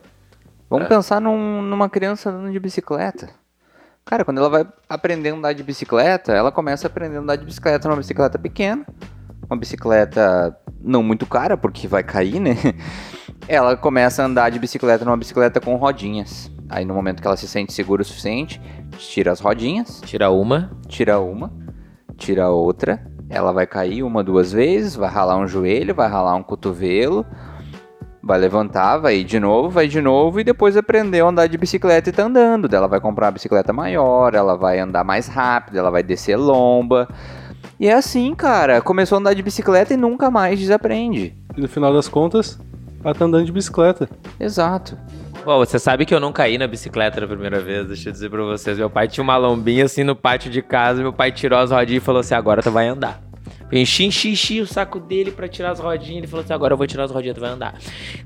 Vamos 0.68 0.88
pensar 0.88 1.20
num- 1.20 1.62
numa 1.62 1.88
criança 1.88 2.30
andando 2.30 2.50
de 2.50 2.58
bicicleta. 2.58 3.28
Cara, 4.08 4.24
quando 4.24 4.38
ela 4.38 4.48
vai 4.48 4.64
aprender 4.88 5.30
a 5.30 5.34
andar 5.34 5.52
de 5.52 5.64
bicicleta, 5.64 6.32
ela 6.32 6.52
começa 6.52 6.86
aprendendo 6.86 7.18
a 7.18 7.22
andar 7.22 7.34
de 7.34 7.44
bicicleta 7.44 7.88
numa 7.88 7.96
bicicleta 7.96 8.38
pequena. 8.38 8.86
Uma 9.50 9.56
bicicleta 9.56 10.56
não 10.80 11.02
muito 11.02 11.26
cara, 11.26 11.56
porque 11.56 11.88
vai 11.88 12.04
cair, 12.04 12.38
né? 12.38 12.54
Ela 13.48 13.76
começa 13.76 14.22
a 14.22 14.26
andar 14.26 14.50
de 14.50 14.58
bicicleta 14.60 15.04
numa 15.04 15.16
bicicleta 15.16 15.60
com 15.60 15.74
rodinhas. 15.76 16.50
Aí 16.68 16.84
no 16.84 16.94
momento 16.94 17.20
que 17.20 17.26
ela 17.26 17.36
se 17.36 17.46
sente 17.46 17.72
segura 17.72 18.02
o 18.02 18.04
suficiente, 18.04 18.60
tira 18.96 19.30
as 19.30 19.40
rodinhas, 19.40 20.00
Tira 20.04 20.30
uma, 20.30 20.70
tira 20.88 21.20
uma, 21.20 21.52
tira 22.16 22.48
outra. 22.48 23.04
Ela 23.28 23.52
vai 23.52 23.66
cair 23.66 24.02
uma, 24.04 24.22
duas 24.22 24.52
vezes, 24.52 24.94
vai 24.96 25.10
ralar 25.10 25.36
um 25.36 25.46
joelho, 25.46 25.94
vai 25.94 26.08
ralar 26.08 26.34
um 26.34 26.42
cotovelo, 26.42 27.26
vai 28.26 28.38
levantar, 28.38 28.98
vai 28.98 29.18
ir 29.18 29.24
de 29.24 29.38
novo, 29.38 29.70
vai 29.70 29.86
de 29.86 30.00
novo 30.00 30.40
e 30.40 30.44
depois 30.44 30.76
aprendeu 30.76 31.26
a 31.26 31.30
andar 31.30 31.46
de 31.46 31.56
bicicleta 31.56 32.10
e 32.10 32.12
tá 32.12 32.24
andando. 32.24 32.68
Daí 32.68 32.78
Ela 32.78 32.88
vai 32.88 33.00
comprar 33.00 33.26
uma 33.26 33.32
bicicleta 33.32 33.72
maior, 33.72 34.34
ela 34.34 34.56
vai 34.56 34.80
andar 34.80 35.04
mais 35.04 35.28
rápido, 35.28 35.78
ela 35.78 35.90
vai 35.90 36.02
descer 36.02 36.36
lomba. 36.36 37.08
E 37.78 37.86
é 37.86 37.92
assim, 37.92 38.34
cara. 38.34 38.80
Começou 38.80 39.16
a 39.16 39.20
andar 39.20 39.34
de 39.34 39.42
bicicleta 39.42 39.94
e 39.94 39.96
nunca 39.96 40.30
mais 40.30 40.58
desaprende. 40.58 41.36
E 41.56 41.60
no 41.60 41.68
final 41.68 41.92
das 41.92 42.08
contas, 42.08 42.58
ela 43.04 43.14
tá 43.14 43.24
andando 43.24 43.44
de 43.44 43.52
bicicleta. 43.52 44.08
Exato. 44.40 44.98
Bom, 45.44 45.58
você 45.58 45.78
sabe 45.78 46.04
que 46.04 46.12
eu 46.12 46.18
não 46.18 46.32
caí 46.32 46.58
na 46.58 46.66
bicicleta 46.66 47.20
na 47.20 47.26
primeira 47.28 47.60
vez, 47.60 47.86
deixa 47.86 48.08
eu 48.08 48.12
dizer 48.12 48.28
pra 48.28 48.42
vocês. 48.42 48.76
Meu 48.76 48.90
pai 48.90 49.06
tinha 49.06 49.22
uma 49.22 49.36
lombinha 49.36 49.84
assim 49.84 50.02
no 50.02 50.16
pátio 50.16 50.50
de 50.50 50.60
casa, 50.60 51.00
meu 51.00 51.12
pai 51.12 51.30
tirou 51.30 51.60
as 51.60 51.70
rodinhas 51.70 52.02
e 52.02 52.04
falou 52.04 52.20
assim: 52.20 52.34
agora 52.34 52.60
tu 52.60 52.72
vai 52.72 52.88
andar. 52.88 53.25
Eu 53.70 53.78
enchi, 53.78 54.04
enchi, 54.04 54.30
enchi 54.30 54.60
o 54.60 54.66
saco 54.66 55.00
dele 55.00 55.30
pra 55.32 55.48
tirar 55.48 55.70
as 55.70 55.80
rodinhas. 55.80 56.18
Ele 56.18 56.26
falou 56.26 56.44
assim: 56.44 56.52
agora 56.52 56.74
eu 56.74 56.76
vou 56.78 56.86
tirar 56.86 57.04
as 57.04 57.10
rodinhas, 57.10 57.34
tu 57.34 57.40
vai 57.40 57.50
andar. 57.50 57.74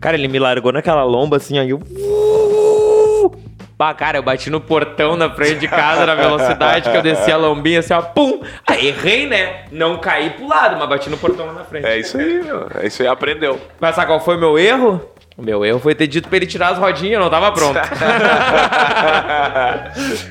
Cara, 0.00 0.16
ele 0.16 0.28
me 0.28 0.38
largou 0.38 0.72
naquela 0.72 1.02
lomba 1.02 1.36
assim, 1.36 1.58
aí 1.58 1.70
eu. 1.70 1.80
Pá, 3.80 3.94
cara, 3.94 4.18
eu 4.18 4.22
bati 4.22 4.50
no 4.50 4.60
portão 4.60 5.16
na 5.16 5.30
frente 5.30 5.60
de 5.60 5.68
casa 5.68 6.04
na 6.04 6.14
velocidade 6.14 6.90
que 6.90 6.96
eu 6.98 7.00
desci 7.00 7.32
a 7.32 7.38
lombinha 7.38 7.78
assim, 7.80 7.94
ó, 7.94 8.02
pum! 8.02 8.42
Aí 8.66 8.88
errei, 8.88 9.26
né? 9.26 9.64
Não 9.72 9.96
caí 9.96 10.28
pro 10.28 10.46
lado, 10.46 10.76
mas 10.78 10.86
bati 10.86 11.08
no 11.08 11.16
portão 11.16 11.46
lá 11.46 11.54
na 11.54 11.64
frente. 11.64 11.86
É 11.86 11.98
isso 11.98 12.18
aí, 12.18 12.42
meu. 12.42 12.68
É 12.74 12.86
isso 12.86 13.00
aí, 13.00 13.08
aprendeu. 13.08 13.58
Mas 13.80 13.94
sabe 13.94 14.08
qual 14.08 14.20
foi 14.20 14.36
o 14.36 14.38
meu 14.38 14.58
erro? 14.58 15.00
O 15.34 15.42
meu 15.42 15.64
erro 15.64 15.78
foi 15.78 15.94
ter 15.94 16.06
dito 16.06 16.28
pra 16.28 16.36
ele 16.36 16.46
tirar 16.46 16.68
as 16.68 16.78
rodinhas, 16.78 17.14
eu 17.14 17.20
não 17.20 17.30
tava 17.30 17.50
pronto. 17.52 17.80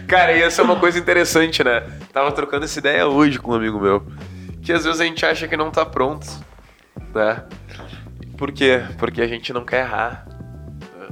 Cara, 0.07 0.34
e 0.34 0.43
essa 0.43 0.62
é 0.62 0.64
uma 0.64 0.76
coisa 0.76 0.99
interessante, 0.99 1.64
né? 1.64 1.82
Tava 2.14 2.32
trocando 2.32 2.66
essa 2.66 2.78
ideia 2.78 3.07
hoje 3.07 3.39
com 3.39 3.53
um 3.53 3.55
amigo 3.55 3.80
meu. 3.80 4.03
Que 4.70 4.74
às 4.74 4.86
vezes 4.86 5.01
a 5.01 5.03
gente 5.03 5.26
acha 5.26 5.47
que 5.47 5.57
não 5.57 5.72
tá 5.72 5.84
pronto, 5.84 6.28
né? 7.15 7.43
Por 8.38 8.51
quê? 8.51 8.84
Porque 8.99 9.20
a 9.20 9.26
gente 9.28 9.51
não 9.51 9.65
quer 9.65 9.80
errar. 9.80 10.28
né? 10.95 11.07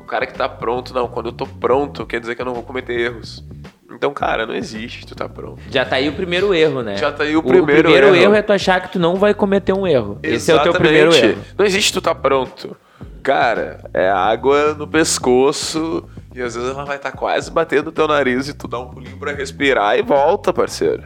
O 0.00 0.06
cara 0.06 0.26
que 0.26 0.32
tá 0.32 0.48
pronto, 0.48 0.94
não, 0.94 1.06
quando 1.08 1.26
eu 1.26 1.32
tô 1.32 1.46
pronto, 1.46 2.06
quer 2.06 2.20
dizer 2.20 2.34
que 2.34 2.40
eu 2.40 2.46
não 2.46 2.54
vou 2.54 2.62
cometer 2.62 2.98
erros. 2.98 3.44
Então, 3.90 4.14
cara, 4.14 4.46
não 4.46 4.54
existe 4.54 5.04
tu 5.06 5.14
tá 5.14 5.28
pronto. 5.28 5.60
Já 5.70 5.84
tá 5.84 5.96
aí 5.96 6.08
o 6.08 6.14
primeiro 6.14 6.54
erro, 6.54 6.82
né? 6.82 6.96
Já 6.96 7.12
tá 7.12 7.24
aí 7.24 7.36
o 7.36 7.40
O 7.40 7.42
primeiro 7.42 7.82
primeiro 7.82 8.06
erro. 8.06 8.16
erro 8.16 8.34
é 8.34 8.40
tu 8.40 8.50
achar 8.54 8.80
que 8.80 8.92
tu 8.92 8.98
não 8.98 9.16
vai 9.16 9.34
cometer 9.34 9.74
um 9.74 9.86
erro. 9.86 10.18
Esse 10.22 10.50
é 10.50 10.54
o 10.54 10.62
teu 10.62 10.70
Exatamente. 10.72 10.78
primeiro 10.78 11.14
erro. 11.14 11.42
Não 11.58 11.66
existe 11.66 11.92
tu 11.92 12.00
tá 12.00 12.14
pronto. 12.14 12.74
Cara, 13.22 13.90
é 13.92 14.08
água 14.08 14.72
no 14.72 14.88
pescoço 14.88 16.08
e 16.34 16.40
às 16.40 16.54
vezes 16.54 16.70
ela 16.70 16.86
vai 16.86 16.96
estar 16.96 17.12
quase 17.12 17.50
batendo 17.50 17.84
no 17.84 17.92
teu 17.92 18.08
nariz 18.08 18.48
e 18.48 18.54
tu 18.54 18.66
dá 18.66 18.78
um 18.80 18.88
pulinho 18.88 19.18
pra 19.18 19.32
respirar 19.34 19.98
e 19.98 20.02
volta, 20.02 20.50
parceiro. 20.50 21.02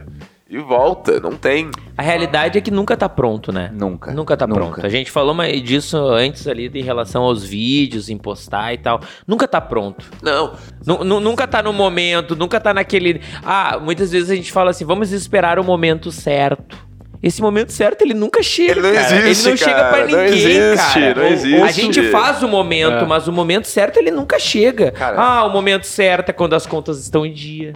E 0.49 0.57
volta, 0.59 1.19
não 1.19 1.31
tem. 1.33 1.69
A 1.97 2.01
realidade 2.01 2.57
é 2.57 2.61
que 2.61 2.71
nunca 2.71 2.95
tá 2.95 3.09
pronto, 3.09 3.51
né? 3.51 3.69
Nunca. 3.73 4.13
Nunca 4.13 4.37
tá 4.37 4.47
Nunca. 4.47 4.59
pronto. 4.61 4.85
A 4.85 4.89
gente 4.89 5.11
falou 5.11 5.33
mais 5.33 5.61
disso 5.61 5.97
antes 5.97 6.47
ali 6.47 6.71
em 6.73 6.81
relação 6.83 7.23
aos 7.23 7.43
vídeos, 7.43 8.09
em 8.09 8.17
postar 8.17 8.73
e 8.73 8.77
tal. 8.77 9.01
Nunca 9.27 9.45
tá 9.45 9.59
pronto. 9.59 10.05
Não, 10.21 10.53
nu- 10.85 11.19
nunca 11.19 11.45
tá 11.45 11.61
no 11.61 11.73
momento, 11.73 12.33
nunca 12.33 12.61
tá 12.61 12.73
naquele. 12.73 13.19
Ah, 13.43 13.77
muitas 13.77 14.11
vezes 14.13 14.29
a 14.29 14.35
gente 14.35 14.51
fala 14.51 14.71
assim, 14.71 14.85
vamos 14.85 15.11
esperar 15.11 15.59
o 15.59 15.65
momento 15.65 16.11
certo. 16.13 16.77
Esse 17.21 17.41
momento 17.41 17.73
certo, 17.73 18.03
ele 18.03 18.13
nunca 18.13 18.41
chega. 18.41 18.73
Ele 18.73 18.81
não 18.81 18.93
cara. 18.93 19.27
existe, 19.27 19.43
Ele 19.47 19.49
não 19.49 19.57
chega 19.57 19.73
cara. 19.75 19.89
pra 19.89 19.99
Não 19.99 20.05
ninguém, 20.05 20.27
existe, 20.33 20.93
cara. 20.99 21.15
não 21.15 21.23
A 21.23 21.29
existe. 21.29 21.81
gente 21.81 22.03
faz 22.11 22.41
o 22.43 22.47
momento, 22.47 22.93
É. 23.03 23.05
mas 23.05 23.27
o 23.27 23.33
momento 23.33 23.65
certo 23.67 23.97
ele 23.97 24.11
nunca 24.11 24.39
chega. 24.39 24.91
Cara. 24.91 25.19
Ah, 25.19 25.43
o 25.45 25.49
momento 25.51 25.85
certo 25.85 26.29
é 26.29 26.33
quando 26.33 26.53
as 26.53 26.65
contas 26.65 26.99
estão 27.01 27.25
em 27.25 27.33
dia. 27.33 27.73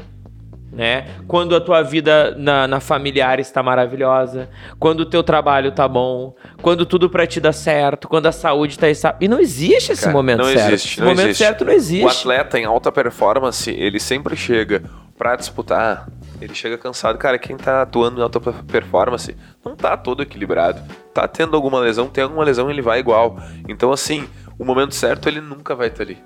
Né? 0.71 1.05
Quando 1.27 1.53
a 1.53 1.59
tua 1.59 1.81
vida 1.81 2.33
na, 2.37 2.65
na 2.65 2.79
familiar 2.79 3.41
está 3.41 3.61
maravilhosa, 3.61 4.49
quando 4.79 5.01
o 5.01 5.05
teu 5.05 5.21
trabalho 5.21 5.73
tá 5.73 5.85
bom, 5.85 6.33
quando 6.61 6.85
tudo 6.85 7.09
pra 7.09 7.27
ti 7.27 7.41
dá 7.41 7.51
certo, 7.51 8.07
quando 8.07 8.27
a 8.27 8.31
saúde 8.31 8.79
tá 8.79 8.89
estável. 8.89 9.17
E 9.19 9.27
não 9.27 9.37
existe 9.39 9.91
esse 9.91 10.03
Cara, 10.03 10.13
momento 10.13 10.37
não 10.39 10.45
certo. 10.45 10.67
existe, 10.69 10.87
esse 10.87 10.99
não 11.01 11.07
momento 11.07 11.25
existe. 11.27 11.43
certo 11.43 11.65
não 11.65 11.73
o 11.73 11.75
existe. 11.75 12.19
atleta 12.19 12.57
em 12.57 12.63
alta 12.63 12.89
performance, 12.89 13.69
ele 13.69 13.99
sempre 13.99 14.35
chega 14.37 14.81
pra 15.17 15.35
disputar, 15.35 16.07
ele 16.39 16.55
chega 16.55 16.77
cansado. 16.77 17.17
Cara, 17.17 17.37
quem 17.37 17.57
tá 17.57 17.81
atuando 17.81 18.21
em 18.21 18.23
alta 18.23 18.39
performance 18.39 19.35
não 19.63 19.75
tá 19.75 19.97
todo 19.97 20.23
equilibrado. 20.23 20.81
Tá 21.13 21.27
tendo 21.27 21.53
alguma 21.55 21.79
lesão, 21.81 22.07
tem 22.07 22.23
alguma 22.23 22.45
lesão, 22.45 22.71
ele 22.71 22.81
vai 22.81 22.99
igual. 22.99 23.37
Então, 23.67 23.91
assim, 23.91 24.25
o 24.57 24.63
momento 24.63 24.95
certo 24.95 25.27
ele 25.27 25.41
nunca 25.41 25.75
vai 25.75 25.89
estar 25.89 26.03
ali. 26.03 26.17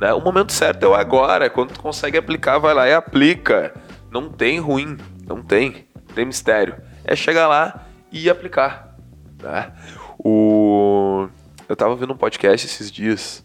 Né? 0.00 0.14
O 0.14 0.20
momento 0.20 0.50
certo 0.50 0.82
é 0.84 0.88
o 0.88 0.94
agora, 0.94 1.50
quando 1.50 1.74
tu 1.74 1.80
consegue 1.80 2.16
aplicar, 2.16 2.58
vai 2.58 2.72
lá 2.72 2.88
e 2.88 2.94
aplica. 2.94 3.74
Não 4.10 4.30
tem 4.30 4.58
ruim, 4.58 4.96
não 5.26 5.42
tem, 5.42 5.86
não 5.94 6.14
tem 6.14 6.24
mistério. 6.24 6.74
É 7.04 7.14
chegar 7.14 7.46
lá 7.46 7.86
e 8.10 8.30
aplicar. 8.30 8.96
Né? 9.42 9.70
O... 10.18 11.28
Eu 11.68 11.76
tava 11.76 11.94
vendo 11.96 12.14
um 12.14 12.16
podcast 12.16 12.66
esses 12.66 12.90
dias 12.90 13.44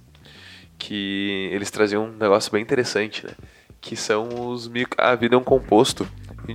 que 0.79 1.49
eles 1.51 1.69
traziam 1.69 2.05
um 2.05 2.11
negócio 2.11 2.51
bem 2.51 2.61
interessante, 2.61 3.25
né? 3.25 3.33
Que 3.81 3.95
são 3.95 4.49
os 4.49 4.67
micro... 4.67 4.95
A 4.97 5.13
vida 5.13 5.35
é 5.35 5.37
um 5.37 5.43
composto 5.43 6.07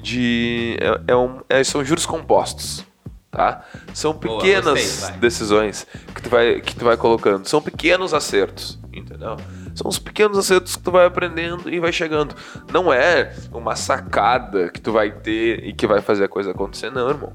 de. 0.02 0.76
É, 0.80 1.12
é 1.12 1.16
um... 1.16 1.42
é, 1.48 1.62
são 1.62 1.84
juros 1.84 2.06
compostos. 2.06 2.84
Tá? 3.30 3.64
São 3.94 4.12
Boa, 4.12 4.40
pequenas 4.40 4.64
gostei, 4.64 5.10
vai. 5.10 5.18
decisões 5.18 5.86
que 6.12 6.22
tu, 6.22 6.28
vai, 6.28 6.60
que 6.60 6.74
tu 6.74 6.84
vai 6.84 6.96
colocando. 6.96 7.46
São 7.46 7.62
pequenos 7.62 8.12
acertos, 8.12 8.78
entendeu? 8.92 9.36
São 9.74 9.88
os 9.88 9.98
pequenos 9.98 10.38
acertos 10.38 10.76
que 10.76 10.82
tu 10.82 10.90
vai 10.90 11.06
aprendendo 11.06 11.72
e 11.72 11.78
vai 11.80 11.92
chegando. 11.92 12.34
Não 12.72 12.92
é 12.92 13.32
uma 13.52 13.76
sacada 13.76 14.68
que 14.68 14.80
tu 14.80 14.92
vai 14.92 15.10
ter 15.10 15.64
e 15.64 15.72
que 15.72 15.86
vai 15.86 16.00
fazer 16.00 16.24
a 16.24 16.28
coisa 16.28 16.50
acontecer, 16.50 16.90
não, 16.90 17.08
irmão. 17.08 17.32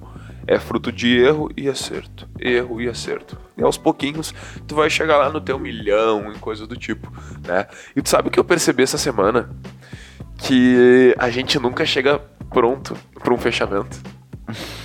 É 0.47 0.59
fruto 0.59 0.91
de 0.91 1.17
erro 1.17 1.49
e 1.57 1.67
acerto. 1.67 2.29
Erro 2.39 2.79
e 2.79 2.87
acerto. 2.87 3.37
E 3.57 3.63
aos 3.63 3.77
pouquinhos 3.77 4.33
tu 4.67 4.75
vai 4.75 4.89
chegar 4.89 5.17
lá 5.17 5.29
no 5.29 5.41
teu 5.41 5.57
milhão 5.57 6.31
e 6.31 6.37
coisa 6.37 6.67
do 6.67 6.75
tipo, 6.75 7.11
né? 7.47 7.65
E 7.95 8.01
tu 8.01 8.09
sabe 8.09 8.27
o 8.27 8.31
que 8.31 8.39
eu 8.39 8.43
percebi 8.43 8.83
essa 8.83 8.97
semana? 8.97 9.49
Que 10.37 11.15
a 11.17 11.29
gente 11.29 11.57
nunca 11.57 11.85
chega 11.85 12.19
pronto 12.51 12.95
para 13.21 13.33
um 13.33 13.37
fechamento. 13.37 13.97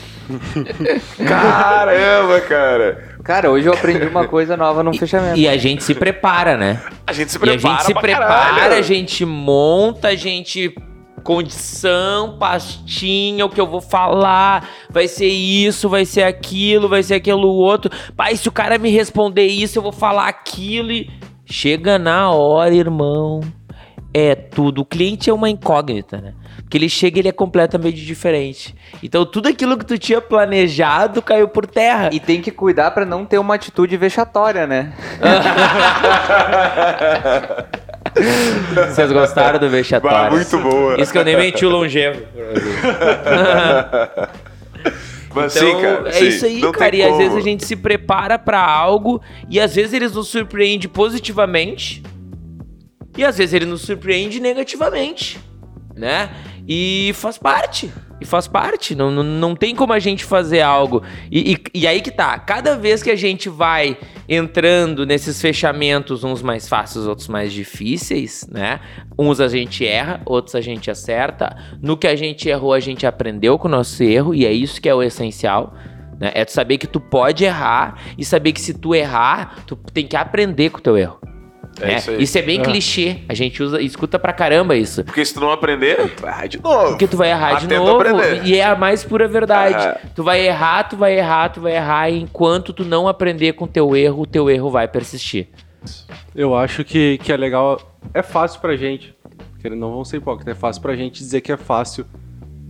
Caramba, 1.26 2.41
cara! 2.43 3.11
Cara, 3.22 3.51
hoje 3.51 3.66
eu 3.66 3.72
aprendi 3.72 4.07
uma 4.07 4.26
coisa 4.26 4.57
nova 4.57 4.83
no 4.83 4.93
fechamento. 4.97 5.39
E 5.39 5.47
a 5.49 5.57
gente 5.57 5.85
se 5.85 5.95
prepara, 5.95 6.57
né? 6.57 6.83
A 7.07 7.12
gente 7.12 7.31
se 7.31 7.39
E 7.39 7.41
a 7.41 7.53
prepara 7.53 7.74
gente 7.76 7.85
se 7.85 7.95
prepara, 7.95 8.26
caralho. 8.26 8.74
a 8.74 8.83
gente 8.83 9.24
monta, 9.24 10.09
a 10.09 10.14
gente. 10.16 10.74
Condição, 11.22 12.39
pastinha, 12.39 13.45
o 13.45 13.51
que 13.51 13.61
eu 13.61 13.66
vou 13.66 13.83
falar, 13.83 14.66
vai 14.89 15.07
ser 15.07 15.28
isso, 15.28 15.87
vai 15.87 16.07
ser 16.07 16.22
aquilo, 16.22 16.89
vai 16.89 17.03
ser 17.03 17.12
aquilo 17.12 17.47
outro. 17.47 17.91
Pai, 18.16 18.35
se 18.37 18.49
o 18.49 18.53
cara 18.53 18.78
me 18.78 18.91
responder 18.91 19.47
isso, 19.47 19.78
eu 19.78 19.83
vou 19.83 19.93
falar 19.93 20.28
aquilo 20.28 20.91
e. 20.91 21.11
Chega 21.45 21.99
na 21.99 22.31
hora, 22.31 22.74
irmão. 22.74 23.41
É 24.13 24.35
tudo. 24.35 24.81
O 24.81 24.85
cliente 24.85 25.31
é 25.31 25.33
uma 25.33 25.49
incógnita, 25.49 26.21
né? 26.21 26.35
Porque 26.57 26.77
ele 26.77 26.89
chega 26.89 27.19
e 27.19 27.21
ele 27.21 27.29
é 27.29 27.33
completamente 27.33 28.05
diferente. 28.05 28.75
Então 29.03 29.25
tudo 29.25 29.49
aquilo 29.49 29.77
que 29.79 29.85
tu 29.85 29.99
tinha 29.99 30.21
planejado 30.21 31.23
caiu 31.23 31.49
por 31.49 31.67
terra. 31.67 32.11
E 32.13 32.21
tem 32.21 32.41
que 32.41 32.51
cuidar 32.51 32.91
pra 32.91 33.05
não 33.05 33.25
ter 33.25 33.39
uma 33.39 33.55
atitude 33.55 33.97
vexatória, 33.97 34.67
né? 34.67 34.93
Vocês 38.89 39.13
gostaram 39.13 39.59
do 39.59 39.69
vexatório? 39.69 40.17
Bah, 40.17 40.31
muito 40.31 40.59
boa. 40.59 41.01
Isso 41.01 41.13
que 41.13 41.19
eu 41.19 41.25
nem 41.25 41.37
meti 41.37 41.65
o 41.65 41.71
longevo. 41.71 42.23
Mas 45.33 45.55
Então, 45.55 45.69
sim, 45.69 45.81
cara. 45.81 46.09
é 46.09 46.13
sim, 46.13 46.27
isso 46.27 46.45
aí, 46.45 46.61
não 46.61 46.73
cara. 46.73 46.97
E 46.97 47.03
às 47.03 47.17
vezes 47.17 47.37
a 47.37 47.41
gente 47.41 47.65
se 47.65 47.77
prepara 47.77 48.39
pra 48.39 48.61
algo 48.61 49.23
e 49.49 49.61
às 49.61 49.75
vezes 49.75 49.93
eles 49.93 50.13
nos 50.13 50.29
surpreende 50.29 50.89
positivamente 50.89 52.03
e 53.21 53.25
às 53.25 53.37
vezes 53.37 53.53
ele 53.53 53.66
nos 53.66 53.83
surpreende 53.83 54.41
negativamente, 54.41 55.39
né? 55.95 56.31
E 56.66 57.12
faz 57.14 57.37
parte. 57.37 57.93
E 58.21 58.25
faz 58.25 58.47
parte. 58.47 58.95
Não, 58.95 59.11
não, 59.11 59.23
não 59.23 59.57
tem 59.57 59.75
como 59.75 59.93
a 59.93 59.99
gente 59.99 60.25
fazer 60.25 60.61
algo. 60.61 61.03
E, 61.31 61.53
e, 61.53 61.81
e 61.81 61.87
aí 61.87 62.01
que 62.01 62.11
tá. 62.11 62.39
Cada 62.39 62.77
vez 62.77 63.03
que 63.03 63.11
a 63.11 63.16
gente 63.16 63.49
vai 63.49 63.99
entrando 64.29 65.05
nesses 65.05 65.41
fechamentos, 65.41 66.23
uns 66.23 66.43
mais 66.43 66.68
fáceis, 66.68 67.07
outros 67.07 67.29
mais 67.29 67.53
difíceis, 67.53 68.47
né? 68.51 68.81
Uns 69.18 69.41
a 69.41 69.49
gente 69.49 69.87
erra, 69.87 70.23
outros 70.25 70.55
a 70.55 70.61
gente 70.61 70.91
acerta. 70.91 71.57
No 71.83 71.97
que 71.97 72.07
a 72.07 72.14
gente 72.14 72.49
errou, 72.49 72.73
a 72.73 72.81
gente 72.81 73.07
aprendeu 73.07 73.59
com 73.59 73.68
o 73.68 73.71
nosso 73.71 74.03
erro. 74.03 74.35
E 74.35 74.47
é 74.47 74.53
isso 74.53 74.81
que 74.81 74.89
é 74.89 74.95
o 74.95 75.03
essencial. 75.03 75.75
Né? 76.18 76.31
É 76.35 76.45
tu 76.45 76.53
saber 76.53 76.79
que 76.79 76.87
tu 76.87 77.01
pode 77.01 77.45
errar 77.45 77.99
e 78.16 78.25
saber 78.25 78.53
que 78.53 78.61
se 78.61 78.75
tu 78.75 78.95
errar, 78.95 79.64
tu 79.66 79.77
tem 79.77 80.07
que 80.07 80.16
aprender 80.16 80.71
com 80.71 80.79
o 80.79 80.83
teu 80.83 80.97
erro. 80.97 81.18
É 81.79 81.87
né? 81.87 81.97
isso 82.18 82.39
aí. 82.39 82.43
é 82.45 82.47
bem 82.47 82.61
É. 82.61 82.62
clichê. 82.62 83.18
A 83.29 83.35
gente 83.35 83.62
usa, 83.62 83.81
escuta 83.81 84.18
pra 84.18 84.33
caramba 84.33 84.77
isso. 84.77 85.05
Porque 85.05 85.25
se 85.25 85.33
tu 85.35 85.41
não 85.41 85.51
aprender, 85.53 85.97
tu 86.16 86.23
vai 86.23 86.31
errar 86.33 86.47
de 86.47 86.62
novo. 86.62 86.89
Porque 86.89 87.07
tu 87.07 87.16
vai 87.16 87.31
errar 87.31 87.61
de 87.61 87.68
novo. 87.68 88.03
E 88.45 88.57
é 88.57 88.64
a 88.64 88.75
mais 88.75 89.05
pura 89.05 89.29
verdade. 89.29 89.83
É. 89.83 90.01
Tu 90.14 90.23
vai 90.23 90.47
errar, 90.47 90.85
tu 90.85 90.97
vai 90.97 91.16
errar, 91.16 91.49
tu 91.51 91.61
vai 91.61 91.77
errar. 91.77 92.11
E 92.11 92.21
enquanto 92.21 92.73
tu 92.73 92.85
não 92.85 93.07
aprender 93.09 93.53
com 93.53 93.64
o 93.64 93.68
teu 93.68 93.95
erro, 93.97 94.23
o 94.23 94.27
teu 94.27 94.51
erro 94.51 94.71
vai 94.71 94.89
persistir. 94.89 95.49
Eu 96.35 96.55
acho 96.55 96.85
que, 96.85 97.18
que 97.18 97.33
é 97.33 97.37
legal. 97.37 97.81
É 98.12 98.23
fácil 98.23 98.61
pra 98.61 98.77
gente. 98.77 99.14
Querendo, 99.61 99.81
não 99.81 99.91
vamos 99.91 100.09
ser 100.09 100.16
hipócritas. 100.18 100.57
É 100.57 100.59
fácil 100.59 100.83
pra 100.83 100.97
gente 100.97 101.18
dizer 101.18 101.41
que 101.41 101.53
é 101.53 101.57
fácil 101.57 102.07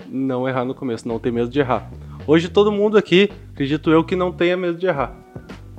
não 0.08 0.48
errar 0.48 0.64
no 0.64 0.74
começo, 0.74 1.06
não 1.06 1.18
ter 1.18 1.32
medo 1.32 1.48
de 1.48 1.60
errar. 1.60 1.88
Hoje 2.26 2.48
todo 2.48 2.70
mundo 2.70 2.98
aqui, 2.98 3.30
acredito 3.52 3.90
eu, 3.90 4.04
que 4.04 4.16
não 4.16 4.32
tenha 4.32 4.56
medo 4.56 4.76
de 4.76 4.86
errar. 4.86 5.14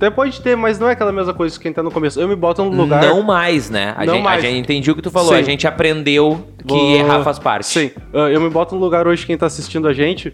Até 0.01 0.09
pode 0.09 0.41
ter, 0.41 0.57
mas 0.57 0.79
não 0.79 0.89
é 0.89 0.93
aquela 0.93 1.11
mesma 1.11 1.31
coisa 1.31 1.55
que 1.55 1.61
quem 1.61 1.71
tá 1.71 1.83
no 1.83 1.91
começo. 1.91 2.19
Eu 2.19 2.27
me 2.27 2.35
boto 2.35 2.63
no 2.65 2.71
lugar. 2.75 3.03
Não 3.05 3.21
mais, 3.21 3.69
né? 3.69 3.93
A, 3.95 4.03
Não 4.03 4.15
gente, 4.15 4.23
mais. 4.23 4.43
a 4.43 4.47
gente 4.47 4.57
entendi 4.59 4.89
o 4.89 4.95
que 4.95 5.01
tu 5.03 5.11
falou. 5.11 5.29
Sim. 5.29 5.35
A 5.35 5.43
gente 5.43 5.67
aprendeu 5.67 6.43
que 6.57 6.73
Vou- 6.73 6.95
errar 6.95 7.23
faz 7.23 7.37
parte. 7.37 7.67
Sim, 7.67 7.91
ah, 8.11 8.27
eu 8.31 8.41
me 8.41 8.49
boto 8.49 8.73
no 8.73 8.81
lugar 8.81 9.05
hoje 9.05 9.27
quem 9.27 9.37
tá 9.37 9.45
assistindo 9.45 9.87
a 9.87 9.93
gente 9.93 10.33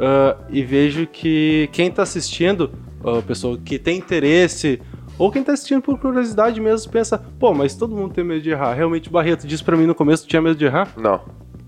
ah, 0.00 0.34
e 0.50 0.64
vejo 0.64 1.06
que 1.06 1.68
quem 1.70 1.92
tá 1.92 2.02
assistindo, 2.02 2.72
a 3.04 3.22
pessoa 3.22 3.56
que 3.56 3.78
tem 3.78 3.98
interesse, 3.98 4.80
ou 5.16 5.30
quem 5.30 5.44
tá 5.44 5.52
assistindo 5.52 5.80
por 5.80 5.96
curiosidade 5.96 6.60
mesmo, 6.60 6.90
pensa, 6.90 7.16
pô, 7.38 7.54
mas 7.54 7.76
todo 7.76 7.94
mundo 7.94 8.12
tem 8.12 8.24
medo 8.24 8.40
de 8.42 8.50
errar. 8.50 8.74
Realmente, 8.74 9.08
o 9.08 9.12
Barreto 9.12 9.46
disse 9.46 9.62
pra 9.62 9.76
mim 9.76 9.86
no 9.86 9.94
começo, 9.94 10.24
tu 10.24 10.28
tinha 10.28 10.42
medo 10.42 10.56
de 10.56 10.64
errar? 10.64 10.88
Não, 10.96 11.20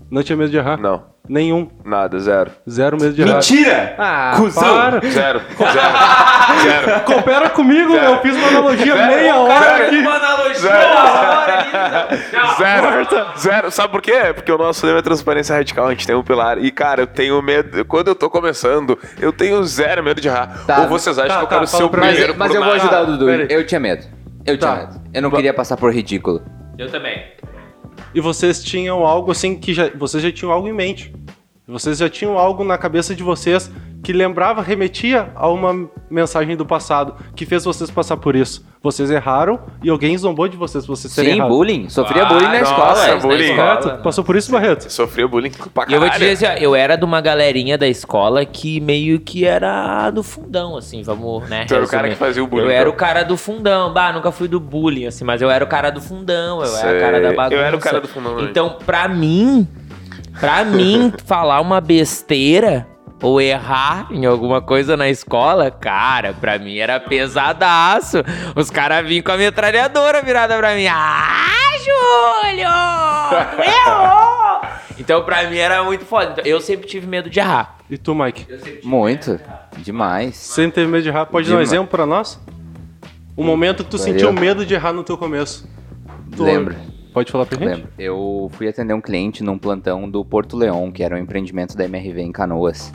Não 0.09 0.23
tinha 0.23 0.37
medo 0.37 0.49
de 0.49 0.57
errar? 0.57 0.77
não. 0.77 1.15
Nenhum. 1.29 1.69
Nada, 1.83 2.17
zero. 2.19 2.51
Zero 2.69 2.95
medo 2.95 3.13
de 3.13 3.21
errar. 3.21 3.33
Mentira! 3.33 3.95
Ah, 3.97 4.33
Cusão! 4.37 4.63
para. 4.77 5.01
Zero, 5.09 5.41
zero, 5.59 6.61
zero. 6.63 7.01
Coopera 7.01 7.49
comigo, 7.49 7.91
Zero. 7.91 8.05
eu 8.13 8.21
fiz 8.21 8.33
uma 8.37 8.47
analogia 8.47 8.95
Zero. 8.95 9.07
meia 9.07 9.35
hora 9.35 9.85
aqui. 9.87 9.97
analogia 10.07 10.53
Zero. 10.53 10.97
hora. 10.97 12.07
Zero, 12.57 13.37
zero. 13.37 13.71
Sabe 13.71 13.91
por 13.91 14.01
quê? 14.01 14.31
Porque 14.33 14.49
o 14.49 14.57
nosso 14.57 14.85
lema 14.85 14.99
é 14.99 15.01
transparência 15.01 15.53
radical, 15.53 15.87
a 15.87 15.89
gente 15.91 16.07
tem 16.07 16.15
um 16.15 16.23
pilar. 16.23 16.57
E, 16.63 16.71
cara, 16.71 17.01
eu 17.01 17.07
tenho 17.07 17.41
medo. 17.41 17.83
Quando 17.83 18.07
eu 18.07 18.15
tô 18.15 18.29
começando, 18.29 18.97
eu 19.19 19.33
tenho 19.33 19.61
zero 19.65 20.01
medo 20.01 20.21
de 20.21 20.29
errar. 20.29 20.63
Tá. 20.65 20.79
Ou 20.83 20.87
vocês 20.87 21.19
acham 21.19 21.27
Tá, 21.29 21.37
que 21.39 21.43
eu 21.43 21.47
tá, 21.49 21.55
quero 21.55 21.67
ser 21.67 21.83
o 21.83 21.89
primeiro 21.89 22.35
Mas 22.37 22.47
por 22.47 22.55
eu 22.55 22.63
vou 22.63 22.73
ajudar 22.73 23.01
o 23.01 23.05
Dudu. 23.05 23.29
Eu 23.29 23.65
tinha 23.67 23.81
medo. 23.81 24.05
Eu 24.45 24.57
tinha 24.57 24.71
Tá. 24.71 24.77
medo. 24.77 25.01
Eu 25.13 25.21
não 25.21 25.29
queria 25.31 25.53
passar 25.53 25.75
por 25.75 25.93
ridículo. 25.93 26.41
Eu 26.77 26.89
também. 26.89 27.21
E 28.13 28.21
vocês 28.21 28.63
tinham 28.63 29.05
algo 29.05 29.31
assim 29.31 29.55
que 29.55 29.73
já. 29.73 29.89
Vocês 29.89 30.23
já 30.23 30.31
tinham 30.31 30.51
algo 30.51 30.67
em 30.67 30.73
mente. 30.73 31.13
Vocês 31.67 31.97
já 31.97 32.07
tinham 32.09 32.37
algo 32.37 32.63
na 32.63 32.77
cabeça 32.77 33.13
de 33.13 33.21
vocês 33.21 33.69
que 34.01 34.13
lembrava, 34.13 34.61
remetia 34.61 35.29
a 35.35 35.49
uma 35.49 35.89
mensagem 36.09 36.55
do 36.55 36.65
passado 36.65 37.15
que 37.35 37.45
fez 37.45 37.65
vocês 37.65 37.91
passar 37.91 38.15
por 38.15 38.37
isso. 38.37 38.65
Vocês 38.81 39.11
erraram 39.11 39.59
e 39.83 39.89
alguém 39.89 40.17
zombou 40.17 40.47
de 40.47 40.55
vocês, 40.55 40.85
vocês 40.85 41.11
Sim, 41.11 41.25
errado. 41.25 41.49
bullying. 41.49 41.89
Sofria 41.89 42.23
Ah, 42.23 42.25
bullying 42.27 42.43
na 42.45 42.59
nossa, 42.59 42.71
escola. 42.71 43.07
na 43.07 43.15
bullying. 43.17 43.43
escola, 43.49 43.67
Barreto, 43.67 43.87
né? 43.89 43.97
passou 44.01 44.23
por 44.23 44.35
isso, 44.37 44.49
Barreto? 44.49 44.89
Sofria 44.89 45.27
bullying 45.27 45.51
pra 45.73 45.85
E 45.89 45.93
eu 45.93 45.99
vou 45.99 46.07
te 46.07 46.13
caralho. 46.13 46.29
dizer 46.31 46.45
assim, 46.47 46.57
ó, 46.57 46.63
eu 46.63 46.73
era 46.73 46.95
de 46.95 47.03
uma 47.03 47.19
galerinha 47.19 47.77
da 47.77 47.87
escola 47.87 48.45
que 48.45 48.79
meio 48.79 49.19
que 49.19 49.43
era 49.43 50.09
do 50.09 50.23
fundão, 50.23 50.77
assim, 50.77 51.01
vamos, 51.03 51.49
né? 51.49 51.65
Tu 51.65 51.75
era 51.75 51.83
o 51.83 51.87
cara 51.89 52.07
que 52.07 52.15
fazia 52.15 52.41
o 52.41 52.47
bullying, 52.47 52.63
Eu 52.65 52.71
era 52.71 52.81
então. 52.83 52.93
o 52.93 52.95
cara 52.95 53.23
do 53.23 53.35
fundão. 53.35 53.91
Bah, 53.91 54.13
nunca 54.13 54.31
fui 54.31 54.47
do 54.47 54.59
bullying, 54.61 55.07
assim, 55.07 55.25
mas 55.25 55.41
eu 55.41 55.51
era 55.51 55.65
o 55.65 55.67
cara 55.67 55.89
do 55.89 55.99
fundão, 55.99 56.63
eu 56.63 56.77
era 56.77 56.97
o 56.97 57.01
cara 57.01 57.19
da 57.19 57.27
Sei. 57.27 57.35
bagunça. 57.35 57.55
Eu 57.55 57.65
era 57.65 57.75
o 57.75 57.79
cara 57.79 57.99
do 57.99 58.07
fundão 58.07 58.31
também. 58.35 58.49
Então, 58.49 58.77
pra 58.85 59.09
mim, 59.09 59.67
pra 60.39 60.63
mim, 60.65 61.13
falar 61.25 61.59
uma 61.61 61.79
besteira 61.81 62.87
ou 63.21 63.41
errar 63.41 64.07
em 64.11 64.25
alguma 64.25 64.61
coisa 64.61 64.95
na 64.95 65.09
escola, 65.09 65.71
cara, 65.71 66.33
pra 66.33 66.59
mim 66.59 66.77
era 66.77 66.99
pesadaço. 66.99 68.17
Os 68.55 68.69
caras 68.69 69.07
vinham 69.07 69.23
com 69.23 69.31
a 69.31 69.37
metralhadora 69.37 70.21
virada 70.21 70.55
pra 70.57 70.75
mim. 70.75 70.85
Ah, 70.87 71.45
Júlio! 71.79 72.69
Tu 73.55 73.61
errou! 73.63 74.61
Então, 74.99 75.23
pra 75.23 75.43
mim 75.49 75.57
era 75.57 75.83
muito 75.83 76.05
foda. 76.05 76.31
Então, 76.33 76.43
eu 76.45 76.59
sempre 76.61 76.87
tive 76.87 77.07
medo 77.07 77.29
de 77.29 77.39
errar. 77.39 77.77
E 77.89 77.97
tu, 77.97 78.13
Mike? 78.15 78.45
Muito. 78.83 79.39
Demais. 79.77 80.35
Sempre 80.35 80.73
teve 80.75 80.87
medo 80.91 81.03
de 81.03 81.09
errar? 81.09 81.25
Pode 81.27 81.47
dar 81.47 81.53
um 81.53 81.57
Demais. 81.57 81.69
exemplo 81.71 81.87
pra 81.87 82.05
nós? 82.05 82.39
Um 83.37 83.43
momento 83.43 83.83
que 83.83 83.89
tu 83.91 83.97
Valeu. 83.97 84.13
sentiu 84.13 84.33
medo 84.33 84.65
de 84.65 84.73
errar 84.73 84.91
no 84.93 85.03
teu 85.03 85.17
começo. 85.17 85.67
Tu- 86.35 86.43
Lembro. 86.43 86.75
Pode 87.17 87.31
falar 87.31 87.47
pra 87.47 87.57
gente? 87.57 87.67
Lembro. 87.67 87.89
Eu 87.97 88.47
fui 88.53 88.67
atender 88.67 88.93
um 88.93 89.01
cliente 89.01 89.43
num 89.43 89.57
plantão 89.57 90.07
do 90.07 90.23
Porto 90.23 90.55
Leão, 90.55 90.91
que 90.91 91.01
era 91.01 91.15
um 91.15 91.17
empreendimento 91.17 91.75
da 91.75 91.83
MRV 91.85 92.21
em 92.21 92.31
Canoas. 92.31 92.93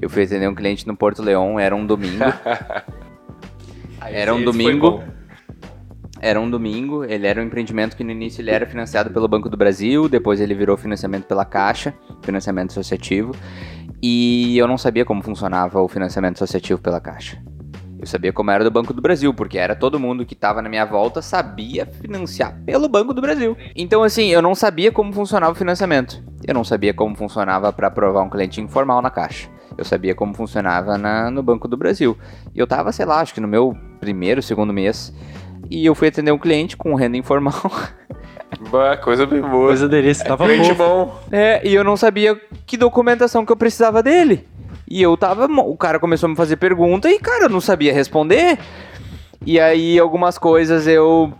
Eu 0.00 0.08
fui 0.08 0.22
atender 0.22 0.48
um 0.48 0.54
cliente 0.54 0.86
no 0.86 0.96
Porto 0.96 1.20
Leão, 1.20 1.60
era 1.60 1.76
um 1.76 1.84
domingo. 1.84 2.24
Era 4.00 4.32
um 4.32 4.42
domingo. 4.42 5.02
Era 6.18 6.40
um 6.40 6.48
domingo, 6.48 7.04
ele 7.04 7.26
era 7.26 7.40
um 7.40 7.44
empreendimento 7.44 7.96
que 7.96 8.04
no 8.04 8.12
início 8.12 8.40
ele 8.40 8.50
era 8.50 8.64
financiado 8.64 9.10
pelo 9.10 9.26
Banco 9.26 9.48
do 9.50 9.56
Brasil, 9.56 10.08
depois 10.08 10.40
ele 10.40 10.54
virou 10.54 10.76
financiamento 10.76 11.24
pela 11.24 11.44
Caixa, 11.44 11.92
financiamento 12.22 12.70
associativo, 12.70 13.34
e 14.00 14.56
eu 14.56 14.68
não 14.68 14.78
sabia 14.78 15.04
como 15.04 15.22
funcionava 15.22 15.80
o 15.82 15.88
financiamento 15.88 16.36
associativo 16.36 16.80
pela 16.80 17.00
Caixa. 17.00 17.42
Eu 17.98 18.06
sabia 18.06 18.32
como 18.32 18.50
era 18.50 18.62
do 18.62 18.70
Banco 18.70 18.92
do 18.92 19.00
Brasil, 19.00 19.32
porque 19.32 19.58
era 19.58 19.74
todo 19.74 19.98
mundo 19.98 20.26
que 20.26 20.34
tava 20.34 20.60
na 20.60 20.68
minha 20.68 20.84
volta 20.84 21.22
sabia 21.22 21.86
financiar 21.86 22.54
pelo 22.64 22.88
Banco 22.88 23.14
do 23.14 23.20
Brasil. 23.20 23.56
Então, 23.74 24.02
assim, 24.02 24.28
eu 24.28 24.42
não 24.42 24.54
sabia 24.54 24.92
como 24.92 25.12
funcionava 25.12 25.52
o 25.52 25.56
financiamento. 25.56 26.22
Eu 26.46 26.54
não 26.54 26.62
sabia 26.62 26.92
como 26.92 27.16
funcionava 27.16 27.72
para 27.72 27.88
aprovar 27.88 28.22
um 28.22 28.28
cliente 28.28 28.60
informal 28.60 29.00
na 29.00 29.10
caixa. 29.10 29.48
Eu 29.76 29.84
sabia 29.84 30.14
como 30.14 30.34
funcionava 30.34 30.98
na, 30.98 31.30
no 31.30 31.42
Banco 31.42 31.66
do 31.66 31.76
Brasil. 31.76 32.16
E 32.54 32.58
eu 32.58 32.66
tava, 32.66 32.92
sei 32.92 33.06
lá, 33.06 33.20
acho 33.20 33.34
que 33.34 33.40
no 33.40 33.48
meu 33.48 33.76
primeiro, 33.98 34.42
segundo 34.42 34.72
mês. 34.72 35.12
E 35.70 35.84
eu 35.84 35.94
fui 35.94 36.08
atender 36.08 36.32
um 36.32 36.38
cliente 36.38 36.76
com 36.76 36.94
renda 36.94 37.16
informal. 37.16 37.54
Bah, 38.70 38.96
coisa 38.96 39.26
bem 39.26 39.40
boa. 39.40 39.66
Coisa 39.66 39.88
delícia, 39.88 40.24
tava 40.24 40.46
fofo. 40.46 40.74
bom. 40.76 41.18
É, 41.32 41.66
e 41.66 41.74
eu 41.74 41.82
não 41.82 41.96
sabia 41.96 42.40
que 42.64 42.76
documentação 42.76 43.44
que 43.44 43.52
eu 43.52 43.56
precisava 43.56 44.02
dele. 44.02 44.46
E 44.88 45.02
eu 45.02 45.16
tava. 45.16 45.46
O 45.46 45.76
cara 45.76 45.98
começou 45.98 46.26
a 46.26 46.30
me 46.30 46.36
fazer 46.36 46.56
pergunta 46.56 47.10
e, 47.10 47.18
cara, 47.18 47.44
eu 47.44 47.48
não 47.48 47.60
sabia 47.60 47.92
responder. 47.92 48.58
E 49.44 49.58
aí, 49.60 49.98
algumas 49.98 50.38
coisas 50.38 50.86
eu. 50.86 51.32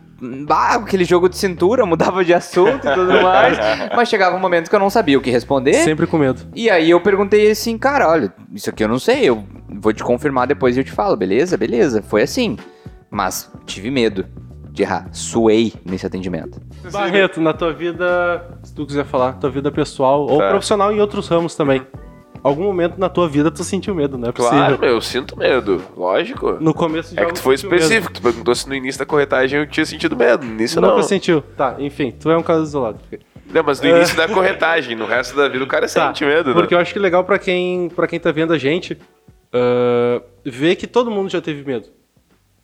Bah, 0.46 0.76
aquele 0.76 1.04
jogo 1.04 1.28
de 1.28 1.36
cintura, 1.36 1.84
mudava 1.84 2.24
de 2.24 2.32
assunto 2.32 2.88
e 2.88 2.94
tudo 2.94 3.22
mais. 3.22 3.58
mas 3.94 4.08
chegava 4.08 4.34
um 4.34 4.40
momento 4.40 4.70
que 4.70 4.74
eu 4.74 4.80
não 4.80 4.88
sabia 4.88 5.18
o 5.18 5.20
que 5.20 5.30
responder. 5.30 5.74
Sempre 5.74 6.06
com 6.06 6.16
medo. 6.16 6.40
E 6.54 6.70
aí 6.70 6.88
eu 6.88 6.98
perguntei 7.02 7.50
assim, 7.50 7.76
cara, 7.76 8.08
olha, 8.08 8.32
isso 8.54 8.70
aqui 8.70 8.82
eu 8.82 8.88
não 8.88 8.98
sei, 8.98 9.24
eu 9.28 9.44
vou 9.68 9.92
te 9.92 10.02
confirmar 10.02 10.46
depois 10.46 10.74
e 10.74 10.80
eu 10.80 10.84
te 10.84 10.90
falo, 10.90 11.14
beleza? 11.16 11.58
Beleza, 11.58 12.00
foi 12.00 12.22
assim. 12.22 12.56
Mas 13.10 13.52
tive 13.66 13.90
medo 13.90 14.24
de 14.70 14.82
errar, 14.84 15.06
suei 15.12 15.74
nesse 15.84 16.06
atendimento. 16.06 16.62
Barreto, 16.90 17.38
na 17.38 17.52
tua 17.52 17.74
vida, 17.74 18.58
se 18.62 18.74
tu 18.74 18.86
quiser 18.86 19.04
falar, 19.04 19.34
tua 19.34 19.50
vida 19.50 19.70
pessoal 19.70 20.22
ou 20.22 20.38
Tá. 20.38 20.48
profissional 20.48 20.90
em 20.92 20.98
outros 21.00 21.28
ramos 21.28 21.54
também. 21.54 21.86
Algum 22.46 22.62
momento 22.64 22.96
na 22.98 23.08
tua 23.08 23.28
vida 23.28 23.50
tu 23.50 23.64
sentiu 23.64 23.92
medo, 23.94 24.16
não 24.16 24.28
é. 24.28 24.32
Claro, 24.32 24.78
eu 24.84 25.00
sinto 25.00 25.36
medo. 25.36 25.82
Lógico. 25.96 26.52
No 26.60 26.72
começo 26.72 27.12
de 27.14 27.20
É 27.20 27.24
que 27.26 27.32
tu 27.34 27.40
foi 27.40 27.56
sentiu 27.56 27.70
medo. 27.70 27.82
específico. 27.82 28.12
Tu 28.12 28.22
perguntou 28.22 28.54
se 28.54 28.68
no 28.68 28.74
início 28.74 28.98
da 29.00 29.04
corretagem 29.06 29.58
eu 29.60 29.66
tinha 29.66 29.84
sentido 29.84 30.14
medo. 30.16 30.46
No 30.46 30.52
início 30.52 30.80
Nunca 30.80 30.94
não. 30.96 31.02
sentiu. 31.02 31.42
Tá, 31.56 31.74
enfim, 31.78 32.12
tu 32.12 32.30
é 32.30 32.36
um 32.36 32.42
caso 32.44 32.62
isolado. 32.62 33.00
Não, 33.52 33.62
mas 33.64 33.80
no 33.80 33.88
início 33.88 34.16
da 34.16 34.28
corretagem. 34.28 34.94
No 34.94 35.06
resto 35.06 35.36
da 35.36 35.48
vida 35.48 35.64
o 35.64 35.66
cara 35.66 35.88
Tá, 35.88 36.06
sente 36.08 36.24
medo, 36.24 36.52
Porque 36.52 36.74
né? 36.74 36.78
eu 36.78 36.82
acho 36.82 36.92
que 36.92 36.98
é 36.98 37.02
legal 37.02 37.24
pra 37.24 37.38
quem, 37.38 37.88
pra 37.88 38.06
quem 38.06 38.20
tá 38.20 38.30
vendo 38.30 38.52
a 38.52 38.58
gente 38.58 38.96
ah, 39.52 40.22
ver 40.44 40.76
que 40.76 40.86
todo 40.86 41.10
mundo 41.10 41.28
já 41.30 41.40
teve 41.40 41.64
medo. 41.64 41.88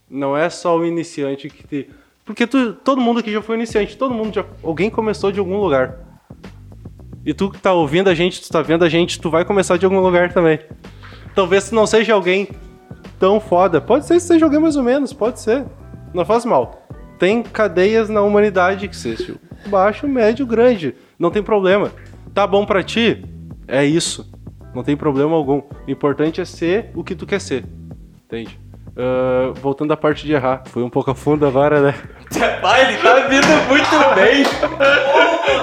Não 0.09 0.37
é 0.37 0.49
só 0.49 0.77
o 0.79 0.85
iniciante 0.87 1.49
que 1.49 1.67
te. 1.67 1.91
Porque 2.25 2.47
tu, 2.47 2.73
todo 2.75 3.01
mundo 3.01 3.19
aqui 3.19 3.33
já 3.33 3.43
foi 3.43 3.57
iniciante, 3.57 3.97
todo 3.97 4.15
mundo 4.15 4.33
já. 4.33 4.45
Alguém 4.63 4.89
começou 4.91 5.33
de 5.33 5.41
algum 5.41 5.59
lugar. 5.59 5.97
E 7.25 7.33
tu 7.33 7.51
que 7.51 7.59
tá 7.59 7.73
ouvindo 7.73 8.09
a 8.09 8.15
gente, 8.15 8.41
tu 8.41 8.49
tá 8.49 8.63
vendo 8.63 8.85
a 8.85 8.89
gente, 8.89 9.21
tu 9.21 9.31
vai 9.31 9.45
começar 9.45 9.77
de 9.77 9.85
algum 9.85 10.01
lugar 10.01 10.33
também. 10.33 10.59
Talvez 11.35 11.69
tu 11.69 11.75
não 11.75 11.87
seja 11.87 12.15
alguém 12.15 12.49
tão 13.19 13.39
foda. 13.39 13.81
Pode 13.81 14.07
ser 14.07 14.15
que 14.15 14.21
seja 14.21 14.45
alguém 14.45 14.61
mais 14.61 14.77
ou 14.77 14.83
menos, 14.83 15.13
pode 15.13 15.41
ser. 15.41 15.65
Não 16.13 16.25
faz 16.25 16.45
mal. 16.45 16.87
Tem 17.19 17.43
cadeias 17.43 18.09
na 18.09 18.23
humanidade 18.23 18.89
que 18.89 18.97
seja 18.97 19.37
baixo, 19.67 20.09
médio, 20.09 20.47
grande. 20.47 20.95
Não 21.19 21.31
tem 21.31 21.43
problema. 21.43 21.93
Tá 22.35 22.47
bom 22.47 22.67
pra 22.67 22.83
ti? 22.83 23.25
É 23.69 23.85
isso. 23.85 24.31
Não 24.75 24.83
tem 24.83 24.97
problema 24.97 25.35
algum. 25.35 25.59
O 25.87 25.91
importante 25.91 26.41
é 26.41 26.45
ser 26.45 26.91
o 26.95 27.05
que 27.05 27.15
tu 27.15 27.27
quer 27.27 27.41
ser. 27.41 27.65
Entende? 28.25 28.59
Ah, 28.97 29.53
voltando 29.61 29.93
à 29.93 29.97
parte 29.97 30.27
de 30.27 30.33
errar. 30.33 30.63
Foi 30.67 30.83
um 30.83 30.91
pouco 30.91 31.11
a 31.11 31.15
fundo 31.15 31.47
agora, 31.47 31.81
né? 31.81 31.95
Pai, 32.61 32.89
ele 32.89 32.99
tá 32.99 33.21
vindo 33.27 33.47
muito 33.69 34.15
bem. 34.15 34.45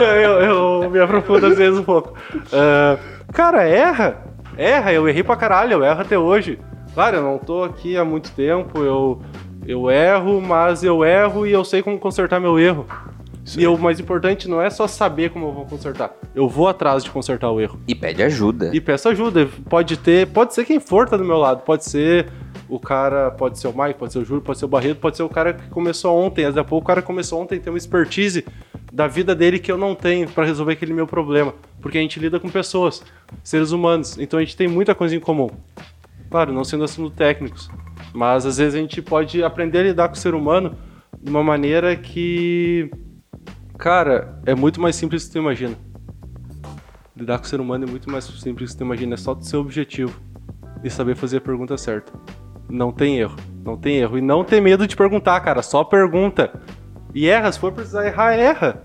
eu, 0.24 0.32
eu 0.42 0.90
me 0.90 1.00
aprofundo 1.00 1.46
às 1.46 1.58
vezes 1.58 1.80
um 1.80 1.84
pouco. 1.84 2.14
Ah, 2.52 2.98
cara, 3.32 3.64
erra. 3.64 4.24
Erra, 4.58 4.92
eu 4.92 5.08
errei 5.08 5.24
pra 5.24 5.36
caralho, 5.36 5.74
eu 5.74 5.84
erro 5.84 6.02
até 6.02 6.18
hoje. 6.18 6.60
Claro, 6.94 7.18
eu 7.18 7.24
não 7.24 7.38
tô 7.38 7.64
aqui 7.64 7.96
há 7.96 8.04
muito 8.04 8.32
tempo, 8.32 8.80
eu, 8.80 9.22
eu 9.66 9.90
erro, 9.90 10.42
mas 10.42 10.84
eu 10.84 11.06
erro 11.06 11.46
e 11.46 11.52
eu 11.52 11.64
sei 11.64 11.82
como 11.82 11.98
consertar 12.00 12.40
meu 12.40 12.60
erro. 12.60 12.86
E 13.58 13.66
o 13.66 13.78
mais 13.78 14.00
importante 14.00 14.48
não 14.48 14.62
é 14.62 14.70
só 14.70 14.86
saber 14.88 15.32
como 15.32 15.48
eu 15.48 15.54
vou 15.54 15.66
consertar. 15.66 16.12
Eu 16.36 16.48
vou 16.48 16.68
atrás 16.68 17.04
de 17.04 17.10
consertar 17.10 17.50
o 17.50 17.60
erro. 17.60 17.80
E 17.88 17.96
pede 17.96 18.22
ajuda. 18.22 18.70
E 18.74 18.82
peço 18.82 19.10
ajuda. 19.10 19.48
Pode 19.68 19.98
ter, 19.98 20.28
pode 20.28 20.54
ser 20.54 20.66
quem 20.66 20.80
for 20.80 21.08
tá 21.08 21.18
do 21.18 21.26
meu 21.26 21.38
lado. 21.38 21.64
Pode 21.64 21.86
ser 21.86 22.30
o 22.70 22.80
cara, 22.80 23.32
pode 23.32 23.58
ser 23.58 23.68
o 23.68 23.74
Mike, 23.76 23.98
pode 23.98 24.14
ser 24.14 24.20
o 24.20 24.26
Júlio, 24.26 24.42
pode 24.42 24.60
ser 24.60 24.66
o 24.66 24.68
Barreto, 24.68 25.00
pode 25.00 25.18
ser 25.18 25.24
o 25.24 25.30
cara 25.30 25.54
que 25.54 25.68
começou 25.70 26.16
ontem. 26.16 26.50
Daqui 26.52 26.70
pouco 26.70 26.84
o 26.84 26.88
cara 26.88 27.02
começou 27.02 27.42
ontem 27.42 27.60
tem 27.60 27.74
uma 27.74 27.78
expertise 27.78 28.46
da 28.94 29.08
vida 29.08 29.34
dele 29.34 29.58
que 29.58 29.72
eu 29.72 29.78
não 29.78 29.96
tenho 29.96 30.30
pra 30.30 30.46
resolver 30.46 30.74
aquele 30.74 30.94
meu 30.94 31.08
problema. 31.08 31.54
Porque 31.82 31.98
a 31.98 32.02
gente 32.02 32.20
lida 32.20 32.40
com 32.40 32.48
pessoas, 32.48 33.04
seres 33.44 33.72
humanos. 33.72 34.18
Então 34.20 34.38
a 34.38 34.44
gente 34.44 34.56
tem 34.56 34.68
muita 34.68 34.94
coisa 34.94 35.16
em 35.16 35.20
comum. 35.20 35.50
Claro, 36.30 36.54
não 36.54 36.64
sendo 36.64 36.84
assuntos 36.84 37.16
técnicos. 37.16 37.70
Mas 38.14 38.46
às 38.46 38.58
vezes 38.58 38.76
a 38.76 38.78
gente 38.78 39.02
pode 39.02 39.44
aprender 39.44 39.80
a 39.80 39.84
lidar 39.84 40.08
com 40.08 40.14
o 40.14 40.18
ser 40.18 40.36
humano 40.36 40.78
de 41.20 41.30
uma 41.30 41.44
maneira 41.44 41.96
que. 41.96 42.92
Cara, 43.80 44.40
é 44.46 44.54
muito 44.54 44.80
mais 44.80 44.96
simples 44.96 45.24
do 45.24 45.28
que 45.28 45.34
tu 45.34 45.40
imagina. 45.40 45.76
Lidar 47.16 47.40
com 47.40 47.46
o 47.46 47.48
ser 47.48 47.60
humano 47.60 47.86
é 47.86 47.90
muito 47.90 48.12
mais 48.12 48.26
simples 48.26 48.70
do 48.70 48.74
que 48.74 48.78
tu 48.78 48.84
imagina. 48.84 49.16
É 49.16 49.18
só 49.18 49.34
tu 49.34 49.44
ser 49.44 49.58
objetivo 49.58 50.20
e 50.84 50.90
saber 50.90 51.16
fazer 51.16 51.38
a 51.38 51.42
pergunta 51.42 51.78
certa. 51.78 52.12
Não 52.70 52.92
tem 52.92 53.18
erro. 53.18 53.36
Não 53.66 53.76
tem 53.76 53.98
erro. 53.98 54.18
E 54.18 54.22
não 54.22 54.44
ter 54.44 54.62
medo 54.62 54.88
de 54.88 54.96
perguntar, 54.96 55.40
cara. 55.42 55.62
Só 55.62 55.84
pergunta. 55.84 56.52
E 57.14 57.28
erra. 57.28 57.52
Se 57.52 57.60
for 57.60 57.72
precisar 57.72 58.06
errar, 58.06 58.34
erra. 58.34 58.84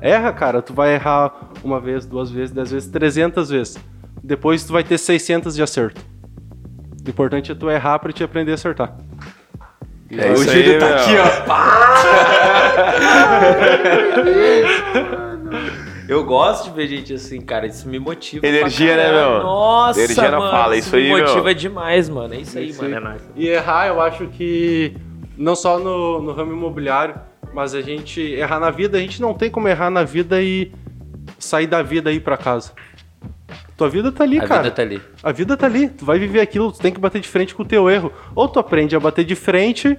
Erra, 0.00 0.32
cara. 0.32 0.60
Tu 0.60 0.74
vai 0.74 0.94
errar 0.94 1.50
uma 1.64 1.80
vez, 1.80 2.04
duas 2.06 2.30
vezes, 2.30 2.54
dez 2.54 2.70
vezes, 2.70 2.88
trezentas 2.88 3.48
vezes. 3.48 3.78
Depois 4.22 4.64
tu 4.64 4.72
vai 4.72 4.84
ter 4.84 4.98
600 4.98 5.54
de 5.54 5.62
acerto. 5.62 6.00
O 7.04 7.08
importante 7.08 7.52
é 7.52 7.54
tu 7.54 7.70
errar 7.70 7.98
pra 7.98 8.12
te 8.12 8.22
aprender 8.22 8.52
a 8.52 8.54
acertar. 8.54 8.96
É 10.10 10.32
isso 10.32 10.50
aí, 10.50 10.78
meu. 10.78 10.80
Eu 16.08 16.24
gosto 16.24 16.64
de 16.64 16.70
ver 16.76 16.86
gente 16.88 17.12
assim, 17.14 17.40
cara. 17.40 17.66
Isso 17.66 17.88
me 17.88 17.98
motiva. 17.98 18.40
pra 18.40 18.48
Energia, 18.48 18.96
né, 18.96 19.10
meu? 19.12 19.42
Nossa, 19.42 20.00
Energia 20.00 20.30
não 20.30 20.38
mano, 20.38 20.50
fala, 20.50 20.76
isso 20.76 20.94
aí, 20.96 21.08
me 21.08 21.14
meu. 21.14 21.26
motiva 21.26 21.54
demais, 21.54 22.08
mano. 22.08 22.34
É 22.34 22.38
isso 22.40 22.58
aí, 22.58 22.68
Isso 22.68 22.82
mano. 22.82 23.08
aí. 23.08 23.16
É. 23.16 23.20
E 23.36 23.48
errar, 23.48 23.88
eu 23.88 24.00
acho 24.00 24.26
que 24.28 24.96
não 25.36 25.54
só 25.56 25.78
no, 25.78 26.22
no 26.22 26.32
ramo 26.32 26.52
imobiliário, 26.52 27.14
mas 27.52 27.74
a 27.74 27.80
gente 27.82 28.20
errar 28.20 28.60
na 28.60 28.70
vida, 28.70 28.98
a 28.98 29.00
gente 29.00 29.20
não 29.20 29.34
tem 29.34 29.50
como 29.50 29.68
errar 29.68 29.90
na 29.90 30.04
vida 30.04 30.40
e 30.42 30.70
sair 31.38 31.66
da 31.66 31.82
vida 31.82 32.12
e 32.12 32.16
ir 32.16 32.20
pra 32.20 32.36
casa. 32.36 32.72
Tua 33.76 33.90
vida 33.90 34.10
tá 34.10 34.24
ali, 34.24 34.38
A 34.38 34.46
cara. 34.46 34.62
vida 34.62 34.74
tá 34.74 34.82
ali. 34.82 35.02
A 35.22 35.32
vida 35.32 35.56
tá 35.56 35.66
ali. 35.66 35.88
Tu 35.88 36.04
vai 36.04 36.18
viver 36.18 36.40
aquilo, 36.40 36.72
tu 36.72 36.78
tem 36.78 36.92
que 36.92 36.98
bater 37.00 37.20
de 37.20 37.28
frente 37.28 37.54
com 37.54 37.62
o 37.62 37.66
teu 37.66 37.90
erro. 37.90 38.10
Ou 38.34 38.48
tu 38.48 38.58
aprende 38.58 38.96
a 38.96 39.00
bater 39.00 39.24
de 39.24 39.34
frente, 39.34 39.98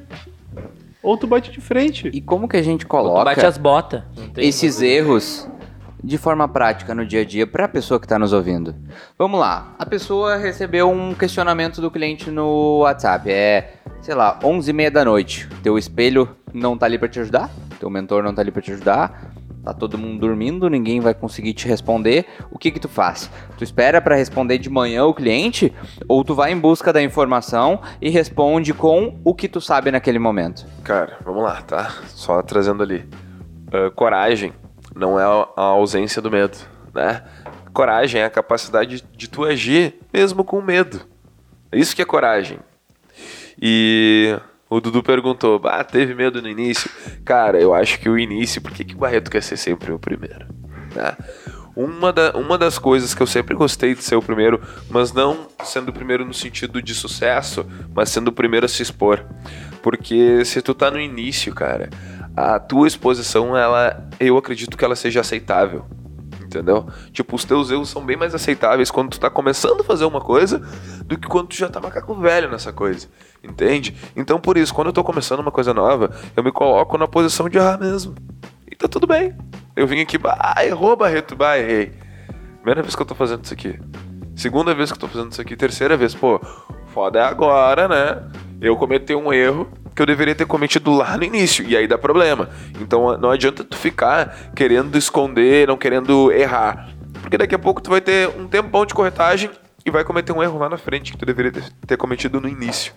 ou 1.04 1.16
tu 1.16 1.28
bate 1.28 1.52
de 1.52 1.62
frente. 1.62 2.10
E 2.12 2.20
como 2.20 2.48
que 2.48 2.58
a 2.58 2.62
gente 2.64 2.82
Tu 2.86 2.88
coloca 2.88 3.24
bate 3.26 3.46
as 3.46 3.58
botas. 3.58 4.02
Esses 4.36 4.82
erros 4.82 5.48
de 6.04 6.18
forma 6.18 6.48
prática 6.48 6.94
no 6.94 7.06
dia 7.06 7.22
a 7.22 7.26
dia 7.26 7.48
para 7.48 7.66
a 7.66 7.68
pessoa 7.68 8.00
que 8.00 8.06
está 8.06 8.20
nos 8.20 8.34
ouvindo? 8.34 8.76
Vamos 9.18 9.40
lá. 9.40 9.76
A 9.80 9.86
pessoa 9.86 10.36
recebeu 10.38 10.90
um 10.90 11.14
questionamento 11.14 11.82
do 11.82 11.92
cliente 11.92 12.30
no 12.30 12.80
WhatsApp. 12.80 13.30
É, 13.30 13.74
sei 14.02 14.16
lá, 14.16 14.40
11h30 14.40 14.90
da 14.90 15.06
noite. 15.06 15.50
Teu 15.64 15.78
espelho 15.78 16.30
não 16.54 16.78
tá 16.78 16.86
ali 16.86 16.98
para 16.98 17.08
te 17.08 17.20
ajudar? 17.20 17.50
Teu 17.80 17.90
mentor 17.90 18.24
não 18.24 18.34
tá 18.34 18.42
ali 18.42 18.52
para 18.52 18.62
te 18.62 18.72
ajudar? 18.72 19.34
Tá 19.64 19.74
todo 19.74 19.98
mundo 19.98 20.22
dormindo, 20.22 20.70
ninguém 20.70 21.02
vai 21.02 21.14
conseguir 21.14 21.54
te 21.54 21.68
responder. 21.68 22.26
O 22.50 22.58
que 22.58 22.72
que 22.72 22.80
tu 22.80 22.88
faz? 22.88 23.30
Tu 23.58 23.66
espera 23.66 24.00
para 24.00 24.16
responder 24.16 24.58
de 24.60 24.70
manhã 24.70 25.04
o 25.04 25.14
cliente 25.14 25.74
ou 26.08 26.24
tu 26.24 26.34
vai 26.34 26.54
em 26.54 26.58
busca 26.58 26.94
da 26.94 27.04
informação 27.04 27.82
e 28.02 28.10
responde 28.10 28.74
com 28.74 29.20
o 29.26 29.36
que 29.36 29.50
tu 29.50 29.60
sabe 29.60 29.92
naquele 29.92 30.20
momento? 30.20 30.66
Cara, 30.86 31.18
vamos 31.26 31.44
lá, 31.44 31.62
tá? 31.64 31.92
Só 32.08 32.42
trazendo 32.42 32.82
ali. 32.82 33.06
Ah, 33.70 33.92
coragem 33.94 34.54
não 34.98 35.20
é 35.20 35.24
a 35.24 35.62
ausência 35.62 36.22
do 36.22 36.32
medo, 36.32 36.58
né? 36.94 37.24
Coragem 37.74 38.22
é 38.22 38.26
a 38.26 38.30
capacidade 38.30 39.04
de 39.16 39.28
tu 39.30 39.44
agir 39.46 39.96
mesmo 40.12 40.44
com 40.44 40.62
medo. 40.62 41.02
É 41.72 41.78
isso 41.78 41.96
que 41.96 42.02
é 42.02 42.06
coragem. 42.06 42.60
E 43.62 44.38
o 44.70 44.80
Dudu 44.80 45.02
perguntou, 45.04 45.62
ah, 45.66 45.84
teve 45.84 46.14
medo 46.14 46.42
no 46.42 46.50
início? 46.50 46.90
Cara, 47.24 47.60
eu 47.60 47.74
acho 47.74 48.00
que 48.00 48.10
o 48.10 48.18
início, 48.18 48.62
por 48.62 48.72
que, 48.72 48.84
que 48.84 48.96
o 48.96 48.98
Barreto 48.98 49.32
quer 49.32 49.44
ser 49.44 49.58
sempre 49.58 49.92
o 49.92 50.00
primeiro? 50.00 50.48
Né? 50.96 51.16
Uma, 51.76 52.12
da- 52.12 52.32
uma 52.36 52.58
das 52.58 52.80
coisas 52.80 53.14
que 53.14 53.22
eu 53.22 53.28
sempre 53.28 53.54
gostei 53.56 53.94
de 53.94 54.04
ser 54.04 54.16
o 54.16 54.22
primeiro, 54.22 54.60
mas 54.90 55.14
não 55.14 55.48
sendo 55.64 55.90
o 55.90 55.94
primeiro 55.94 56.26
no 56.26 56.34
sentido 56.34 56.82
de 56.82 56.96
sucesso, 56.96 57.66
mas 57.94 58.10
sendo 58.10 58.30
o 58.30 58.32
primeiro 58.32 58.66
a 58.66 58.70
se 58.70 58.82
expor. 58.82 59.24
Porque 59.84 60.44
se 60.44 60.62
tu 60.62 60.74
tá 60.74 60.90
no 60.90 61.00
início, 61.00 61.54
cara, 61.54 61.90
a 62.38 62.60
tua 62.60 62.88
exposição, 62.88 63.58
ela, 63.58 64.08
eu 64.20 64.38
acredito 64.38 64.78
que 64.78 64.86
ela 64.86 64.96
seja 64.96 65.22
aceitável. 65.22 65.86
Entendeu? 66.40 66.88
Tipo, 67.12 67.36
os 67.36 67.44
teus 67.44 67.72
erros 67.72 67.90
são 67.90 68.06
bem 68.06 68.16
mais 68.16 68.36
aceitáveis 68.36 68.92
quando 68.92 69.10
tu 69.10 69.20
tá 69.20 69.28
começando 69.28 69.82
a 69.82 69.84
fazer 69.84 70.06
uma 70.06 70.22
coisa 70.22 70.60
do 71.04 71.18
que 71.18 71.28
quando 71.28 71.48
tu 71.48 71.56
já 71.56 71.68
tá 71.68 71.82
macaco 71.82 72.14
velho 72.14 72.50
nessa 72.50 72.72
coisa. 72.72 73.08
Entende? 73.44 73.98
Então, 74.16 74.40
por 74.40 74.56
isso, 74.56 74.72
quando 74.72 74.88
eu 74.88 74.94
tô 74.94 75.04
começando 75.04 75.40
uma 75.40 75.52
coisa 75.52 75.74
nova, 75.74 76.12
eu 76.36 76.44
me 76.44 76.52
coloco 76.52 76.96
na 76.96 77.08
posição 77.08 77.50
de 77.50 77.58
errar 77.58 77.80
mesmo. 77.80 78.14
E 78.72 78.76
tá 78.76 78.88
tudo 78.88 79.08
bem. 79.08 79.36
Eu 79.76 79.88
vim 79.88 80.00
aqui, 80.00 80.20
bah, 80.20 80.56
errou, 80.64 80.96
Barreto, 80.96 81.36
bah, 81.36 81.58
errei. 81.58 81.92
Primeira 82.58 82.84
vez 82.84 82.96
que 82.96 83.02
eu 83.02 83.06
tô 83.06 83.16
fazendo 83.16 83.44
isso 83.44 83.54
aqui. 83.54 83.80
Segunda 84.36 84.76
vez 84.76 84.92
que 84.92 84.98
eu 84.98 85.02
tô 85.02 85.08
fazendo 85.08 85.32
isso 85.32 85.42
aqui. 85.42 85.56
Terceira 85.56 85.98
vez, 85.98 86.14
pô, 86.14 86.40
foda 86.94 87.18
é 87.18 87.24
agora, 87.24 87.88
né? 87.88 88.30
eu 88.62 88.76
cometi 88.76 89.14
um 89.14 89.34
erro 89.34 89.68
que 89.98 90.02
eu 90.04 90.06
deveria 90.06 90.36
ter 90.36 90.46
cometido 90.46 90.94
lá 90.94 91.18
no 91.18 91.24
início, 91.24 91.66
e 91.68 91.76
aí 91.76 91.88
dá 91.88 91.98
problema. 91.98 92.52
Então 92.80 93.18
não 93.18 93.32
adianta 93.32 93.64
tu 93.64 93.76
ficar 93.76 94.52
querendo 94.56 94.96
esconder, 94.96 95.68
não 95.68 95.76
querendo 95.76 96.32
errar. 96.32 96.90
Porque 97.20 97.36
daqui 97.36 97.56
a 97.56 97.60
pouco 97.60 97.82
tu 97.82 97.90
vai 97.90 98.00
ter 98.00 98.30
um 98.30 98.48
tempão 98.48 98.86
de 98.86 98.94
corretagem 98.94 99.50
e 99.84 99.90
vai 99.90 100.04
cometer 100.04 100.32
um 100.32 100.44
erro 100.44 100.60
lá 100.60 100.70
na 100.70 100.78
frente 100.78 101.12
que 101.12 101.18
tu 101.18 101.26
deveria 101.26 101.52
ter, 101.88 101.98
cometido 101.98 102.40
no 102.40 102.48
início. 102.48 102.94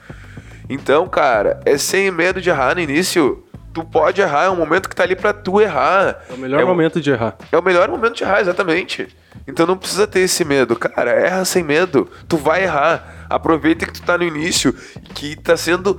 Então, 0.69 1.09
cara, 1.09 1.59
é 1.65 1.79
sem 1.79 2.11
medo 2.11 2.39
de 2.39 2.51
errar 2.51 2.75
no 2.75 2.83
início. 2.83 3.47
Tu 3.73 3.83
pode 3.83 4.21
errar, 4.21 4.45
é 4.45 4.51
um 4.51 4.57
momento 4.57 4.87
que 4.87 4.95
tá 4.95 5.05
ali 5.05 5.17
pra 5.17 5.33
tu 5.33 5.59
errar. 5.59 6.23
É 6.29 6.35
o 6.35 6.37
melhor 6.37 6.61
É 6.61 6.65
momento 6.67 7.01
de 7.01 7.11
errar. 7.11 7.35
É 7.51 7.57
o 7.57 7.63
melhor 7.63 7.89
momento 7.89 8.17
de 8.17 8.25
errar, 8.25 8.43
exatamente. 8.43 9.09
Então 9.49 9.67
não 9.67 9.79
precisa 9.79 10.07
ter 10.07 10.21
esse 10.21 10.45
medo. 10.45 10.77
Cara, 10.77 11.13
erra 11.13 11.47
sem 11.47 11.63
medo. 11.63 12.11
Tu 12.29 12.37
vai 12.37 12.65
errar. 12.65 13.27
Aproveita 13.31 13.87
que 13.87 13.93
tu 13.93 14.03
tá 14.03 14.19
no 14.19 14.25
início, 14.25 14.75
que 15.15 15.35
tá 15.37 15.57
sendo 15.57 15.99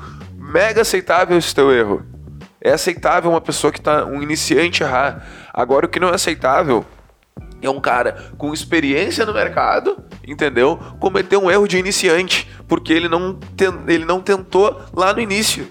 mega 0.51 0.81
aceitável 0.81 1.37
esse 1.37 1.53
teu 1.53 1.71
erro. 1.71 2.03
É 2.63 2.71
aceitável 2.71 3.31
uma 3.31 3.41
pessoa 3.41 3.71
que 3.71 3.81
tá 3.81 4.05
um 4.05 4.21
iniciante 4.21 4.83
errar. 4.83 5.25
Agora 5.53 5.85
o 5.85 5.89
que 5.89 5.99
não 5.99 6.09
é 6.09 6.15
aceitável 6.15 6.85
é 7.61 7.69
um 7.69 7.79
cara 7.79 8.31
com 8.37 8.53
experiência 8.53 9.25
no 9.25 9.33
mercado, 9.33 9.97
entendeu? 10.27 10.77
Cometer 10.99 11.37
um 11.37 11.49
erro 11.49 11.67
de 11.67 11.77
iniciante, 11.77 12.47
porque 12.67 12.91
ele 12.93 13.07
não, 13.07 13.33
ten- 13.55 13.79
ele 13.87 14.05
não 14.05 14.21
tentou 14.21 14.79
lá 14.93 15.13
no 15.13 15.19
início. 15.19 15.67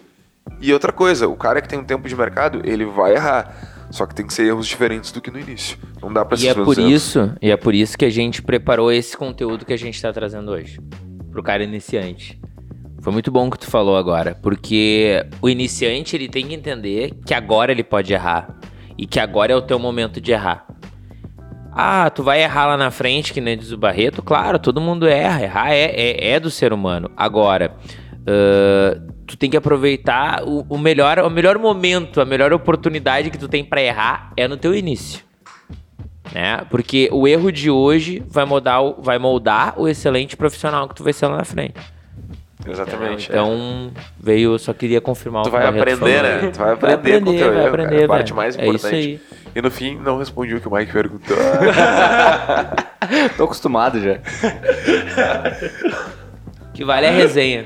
E 0.60 0.72
outra 0.72 0.92
coisa, 0.92 1.28
o 1.28 1.36
cara 1.36 1.60
que 1.60 1.68
tem 1.68 1.78
um 1.78 1.84
tempo 1.84 2.08
de 2.08 2.14
mercado, 2.16 2.60
ele 2.64 2.84
vai 2.84 3.14
errar. 3.14 3.86
Só 3.90 4.06
que 4.06 4.14
tem 4.14 4.24
que 4.26 4.32
ser 4.32 4.46
erros 4.46 4.66
diferentes 4.68 5.10
do 5.10 5.20
que 5.20 5.30
no 5.32 5.38
início. 5.38 5.76
Não 6.00 6.12
dá 6.12 6.24
pra 6.24 6.36
E 6.36 6.40
se 6.40 6.48
é 6.48 6.54
por 6.54 6.78
isso, 6.78 7.32
e 7.42 7.50
é 7.50 7.56
por 7.56 7.74
isso 7.74 7.98
que 7.98 8.04
a 8.04 8.10
gente 8.10 8.40
preparou 8.40 8.92
esse 8.92 9.16
conteúdo 9.16 9.64
que 9.64 9.72
a 9.72 9.76
gente 9.78 10.00
tá 10.00 10.12
trazendo 10.12 10.50
hoje. 10.52 10.80
Pro 11.32 11.42
cara 11.42 11.64
iniciante. 11.64 12.39
Foi 13.02 13.12
muito 13.12 13.30
bom 13.30 13.48
o 13.48 13.50
que 13.50 13.58
tu 13.58 13.66
falou 13.66 13.96
agora, 13.96 14.36
porque 14.42 15.24
o 15.40 15.48
iniciante 15.48 16.16
ele 16.16 16.28
tem 16.28 16.46
que 16.46 16.54
entender 16.54 17.12
que 17.24 17.32
agora 17.32 17.72
ele 17.72 17.82
pode 17.82 18.12
errar 18.12 18.58
e 18.98 19.06
que 19.06 19.18
agora 19.18 19.52
é 19.52 19.56
o 19.56 19.62
teu 19.62 19.78
momento 19.78 20.20
de 20.20 20.32
errar. 20.32 20.66
Ah, 21.72 22.10
tu 22.10 22.22
vai 22.22 22.42
errar 22.42 22.66
lá 22.66 22.76
na 22.76 22.90
frente, 22.90 23.32
que 23.32 23.40
nem 23.40 23.56
diz 23.56 23.72
o 23.72 23.78
Barreto? 23.78 24.22
Claro, 24.22 24.58
todo 24.58 24.80
mundo 24.80 25.06
erra. 25.06 25.42
Errar 25.42 25.72
é, 25.72 25.84
é, 25.84 26.32
é 26.32 26.40
do 26.40 26.50
ser 26.50 26.72
humano. 26.72 27.10
Agora, 27.16 27.76
ah, 28.26 29.00
tu 29.26 29.36
tem 29.36 29.48
que 29.48 29.56
aproveitar 29.56 30.42
o, 30.44 30.66
o 30.68 30.76
melhor, 30.76 31.20
o 31.20 31.30
melhor 31.30 31.58
momento, 31.58 32.20
a 32.20 32.24
melhor 32.24 32.52
oportunidade 32.52 33.30
que 33.30 33.38
tu 33.38 33.48
tem 33.48 33.64
pra 33.64 33.80
errar 33.80 34.32
é 34.36 34.46
no 34.46 34.56
teu 34.56 34.74
início. 34.74 35.24
Né? 36.34 36.66
Porque 36.70 37.08
o 37.12 37.26
erro 37.26 37.50
de 37.50 37.70
hoje 37.70 38.22
vai 38.28 38.44
moldar, 38.44 38.82
vai 38.98 39.18
moldar 39.18 39.74
o 39.80 39.88
excelente 39.88 40.36
profissional 40.36 40.88
que 40.88 40.94
tu 40.94 41.02
vai 41.02 41.12
ser 41.12 41.26
lá 41.26 41.38
na 41.38 41.44
frente. 41.44 41.80
Exatamente. 42.66 43.30
é. 43.30 43.34
Então, 43.34 43.90
veio, 44.18 44.54
eu 44.54 44.58
só 44.58 44.72
queria 44.72 45.00
confirmar 45.00 45.42
Tu 45.44 45.48
o 45.48 45.50
que 45.50 45.56
o 45.56 45.60
vai 45.60 45.68
aprender, 45.68 46.22
né? 46.22 46.50
Tu 46.50 46.58
vai 46.58 46.72
aprender, 46.72 46.94
aprender, 46.94 47.24
com 47.24 47.30
o 47.30 47.36
teu 47.36 47.54
vai 47.54 47.66
aprender, 47.66 47.90
cara. 47.90 48.04
A 48.04 48.08
parte 48.08 48.34
mais 48.34 48.56
É 48.58 48.66
isso 48.66 48.86
importante. 48.86 48.94
aí. 48.94 49.20
E 49.54 49.62
no 49.62 49.70
fim, 49.70 49.98
não 49.98 50.18
respondi 50.18 50.54
o 50.54 50.60
que 50.60 50.68
o 50.68 50.72
Mike 50.72 50.92
perguntou. 50.92 51.36
Tô 53.36 53.44
acostumado 53.44 54.00
já. 54.00 54.18
Que 56.72 56.84
vale 56.84 57.06
a 57.06 57.10
resenha. 57.10 57.64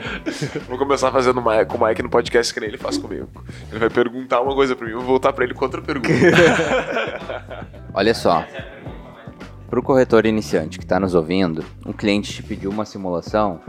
vou 0.68 0.78
começar 0.78 1.10
fazendo 1.12 1.42
com 1.68 1.76
o 1.76 1.86
Mike 1.86 2.02
no 2.02 2.08
podcast 2.08 2.52
que 2.54 2.60
nem 2.60 2.70
ele 2.70 2.78
faz 2.78 2.96
comigo. 2.96 3.28
Ele 3.70 3.78
vai 3.78 3.90
perguntar 3.90 4.40
uma 4.40 4.54
coisa 4.54 4.74
pra 4.74 4.86
mim, 4.86 4.92
eu 4.92 4.98
vou 4.98 5.06
voltar 5.08 5.32
pra 5.32 5.44
ele 5.44 5.54
com 5.54 5.64
outra 5.64 5.82
pergunta. 5.82 6.08
Olha 7.92 8.14
só. 8.14 8.44
Pro 9.68 9.82
corretor 9.82 10.24
iniciante 10.24 10.78
que 10.78 10.86
tá 10.86 10.98
nos 10.98 11.14
ouvindo, 11.14 11.64
um 11.84 11.92
cliente 11.92 12.32
te 12.32 12.42
pediu 12.42 12.70
uma 12.70 12.84
simulação. 12.84 13.60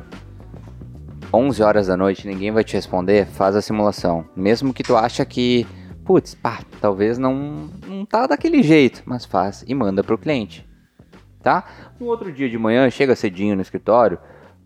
11 1.34 1.64
horas 1.64 1.88
da 1.88 1.98
noite, 1.98 2.28
ninguém 2.28 2.52
vai 2.52 2.64
te 2.64 2.74
responder, 2.74 3.26
faz 3.26 3.56
a 3.56 3.62
simulação. 3.62 4.26
Mesmo 4.36 4.74
que 4.74 4.84
tu 4.84 4.96
acha 4.96 5.26
que, 5.26 5.66
putz, 6.04 6.36
pá, 6.36 6.60
talvez 6.80 7.18
não, 7.18 7.70
não 7.88 8.06
tá 8.06 8.28
daquele 8.28 8.64
jeito, 8.64 9.04
mas 9.06 9.26
faz 9.26 9.64
e 9.68 9.74
manda 9.74 10.04
pro 10.04 10.18
cliente. 10.18 10.68
Tá? 11.42 11.66
No 12.00 12.08
outro 12.08 12.32
dia 12.32 12.50
de 12.50 12.58
manhã, 12.58 12.90
chega 12.90 13.16
cedinho 13.16 13.56
no 13.56 13.62
escritório, 13.62 14.18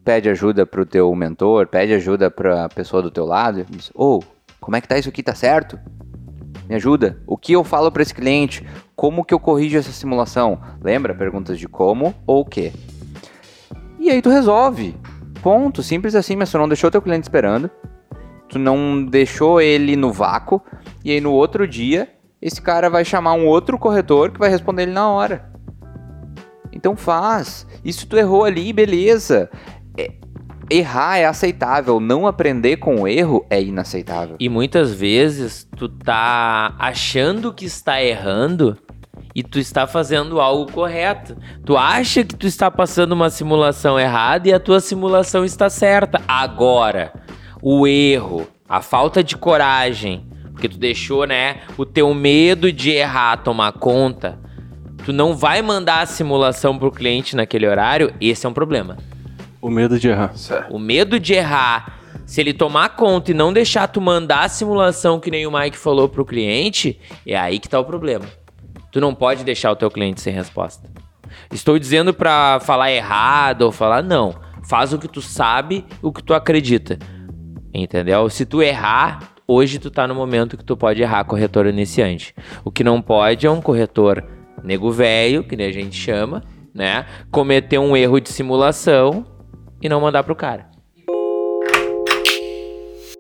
pede 0.04 0.30
ajuda 0.30 0.66
pro 0.66 0.86
teu 0.86 1.14
mentor, 1.14 1.68
pede 1.68 1.94
ajuda 1.94 2.32
pra 2.32 2.70
pessoa 2.70 3.02
do 3.02 3.12
teu 3.12 3.26
lado, 3.26 3.66
diz: 3.70 3.92
"Ô, 3.94 4.24
como 4.62 4.78
é 4.78 4.82
que 4.82 4.88
tá 4.88 4.98
isso 4.98 5.10
aqui? 5.10 5.22
Tá 5.22 5.36
certo?" 5.36 5.78
Me 6.70 6.76
ajuda. 6.76 7.18
O 7.26 7.36
que 7.36 7.54
eu 7.54 7.64
falo 7.64 7.92
para 7.92 8.04
esse 8.04 8.14
cliente? 8.14 8.64
Como 8.96 9.26
que 9.26 9.34
eu 9.34 9.40
corrijo 9.40 9.76
essa 9.76 9.92
simulação? 9.92 10.62
Lembra? 10.80 11.16
Perguntas 11.16 11.58
de 11.58 11.68
como 11.68 12.14
ou 12.28 12.42
o 12.42 12.46
que. 12.46 12.72
E 14.00 14.10
aí 14.10 14.22
tu 14.22 14.30
resolve. 14.30 14.96
Ponto. 15.42 15.82
Simples 15.82 16.16
assim, 16.16 16.36
mas 16.36 16.52
tu 16.52 16.58
não 16.58 16.68
deixou 16.68 16.92
teu 16.92 17.02
cliente 17.02 17.24
esperando. 17.24 17.70
Tu 18.48 18.58
não 18.58 19.06
deixou 19.06 19.62
ele 19.62 19.96
no 19.96 20.12
vácuo. 20.12 20.62
E 21.04 21.12
aí 21.12 21.22
no 21.22 21.32
outro 21.32 21.68
dia, 21.68 22.10
esse 22.42 22.62
cara 22.62 22.90
vai 22.90 23.06
chamar 23.06 23.34
um 23.34 23.46
outro 23.46 23.78
corretor 23.78 24.32
que 24.32 24.40
vai 24.40 24.50
responder 24.50 24.84
ele 24.84 24.92
na 24.92 25.10
hora. 25.10 25.50
Então 26.72 26.96
faz. 26.96 27.68
Isso 27.84 28.08
tu 28.08 28.18
errou 28.18 28.44
ali, 28.44 28.72
beleza. 28.74 29.50
É- 29.98 30.12
errar 30.70 31.18
é 31.18 31.26
aceitável. 31.26 32.00
Não 32.00 32.26
aprender 32.26 32.78
com 32.78 33.02
o 33.02 33.08
erro 33.08 33.46
é 33.50 33.62
inaceitável. 33.62 34.36
E 34.40 34.50
muitas 34.50 34.94
vezes 34.94 35.68
tu 35.76 35.90
tá 35.90 36.76
achando 36.80 37.54
que 37.54 37.66
está 37.66 38.02
errando 38.02 38.78
e 39.34 39.44
tu 39.44 39.60
está 39.60 39.86
fazendo 39.88 40.42
algo 40.42 40.72
correto. 40.72 41.38
Tu 41.66 41.78
acha 41.78 42.24
que 42.24 42.36
tu 42.36 42.48
está 42.48 42.70
passando 42.70 43.14
uma 43.14 43.30
simulação 43.30 44.00
errada 44.00 44.50
e 44.50 44.54
a 44.54 44.60
tua 44.60 44.80
simulação 44.80 45.46
está 45.46 45.70
certa. 45.70 46.22
Agora, 46.28 47.14
o 47.62 47.88
erro, 47.88 48.48
a 48.68 48.82
falta 48.82 49.24
de 49.24 49.38
coragem, 49.38 50.26
porque 50.52 50.70
tu 50.70 50.78
deixou, 50.78 51.26
né, 51.26 51.62
o 51.78 51.86
teu 51.86 52.14
medo 52.14 52.72
de 52.72 52.92
errar 52.92 53.38
tomar 53.38 53.74
conta, 53.74 54.38
tu 55.06 55.14
não 55.14 55.36
vai 55.36 55.62
mandar 55.62 56.02
a 56.02 56.06
simulação 56.06 56.78
pro 56.78 56.92
cliente 56.92 57.36
naquele 57.36 57.68
horário, 57.68 58.14
esse 58.20 58.46
é 58.46 58.50
um 58.50 58.54
problema. 58.54 58.98
O 59.62 59.70
medo 59.70 60.00
de 60.00 60.08
errar. 60.08 60.36
Certo. 60.36 60.74
O 60.74 60.80
medo 60.80 61.20
de 61.20 61.34
errar, 61.34 62.00
se 62.26 62.40
ele 62.40 62.54
tomar 62.54 62.90
conta 62.96 63.32
e 63.32 63.34
não 63.34 63.52
deixar 63.52 63.88
tu 63.88 64.00
mandar 64.00 64.46
a 64.46 64.50
simulação 64.50 65.20
que 65.20 65.32
nem 65.32 65.46
o 65.46 65.52
Mike 65.52 65.78
falou 65.78 66.08
pro 66.08 66.26
cliente, 66.26 67.00
é 67.26 67.38
aí 67.38 67.60
que 67.60 67.68
tá 67.68 67.80
o 67.80 67.86
problema. 67.86 68.26
Tu 68.92 69.00
não 69.00 69.14
pode 69.14 69.44
deixar 69.44 69.72
o 69.72 69.76
teu 69.76 69.90
cliente 69.90 70.22
sem 70.22 70.34
resposta. 70.34 70.90
Estou 71.52 71.78
dizendo 71.78 72.14
pra 72.14 72.60
falar 72.60 72.92
errado 72.92 73.64
ou 73.64 73.72
falar 73.72 74.02
não. 74.02 74.36
Faz 74.68 74.94
o 74.94 75.00
que 75.00 75.08
tu 75.08 75.22
sabe, 75.22 75.86
o 76.02 76.12
que 76.12 76.24
tu 76.24 76.34
acredita. 76.34 76.98
Entendeu? 77.74 78.30
Se 78.30 78.46
tu 78.46 78.62
errar, 78.62 79.34
hoje 79.48 79.80
tu 79.80 79.92
tá 79.92 80.08
no 80.08 80.16
momento 80.16 80.58
que 80.58 80.66
tu 80.66 80.76
pode 80.76 81.02
errar 81.02 81.24
corretor 81.24 81.68
iniciante. 81.68 82.36
O 82.64 82.72
que 82.72 82.84
não 82.84 83.02
pode 83.02 83.46
é 83.46 83.52
um 83.52 83.62
corretor 83.62 84.24
nego 84.64 84.92
velho, 84.92 85.44
que 85.44 85.56
nem 85.56 85.68
a 85.68 85.72
gente 85.72 85.96
chama, 85.96 86.44
né? 86.74 87.06
Cometer 87.32 87.78
um 87.78 87.96
erro 87.96 88.20
de 88.20 88.30
simulação 88.30 89.26
e 89.82 89.88
não 89.88 90.02
mandar 90.02 90.24
pro 90.24 90.36
cara. 90.36 90.70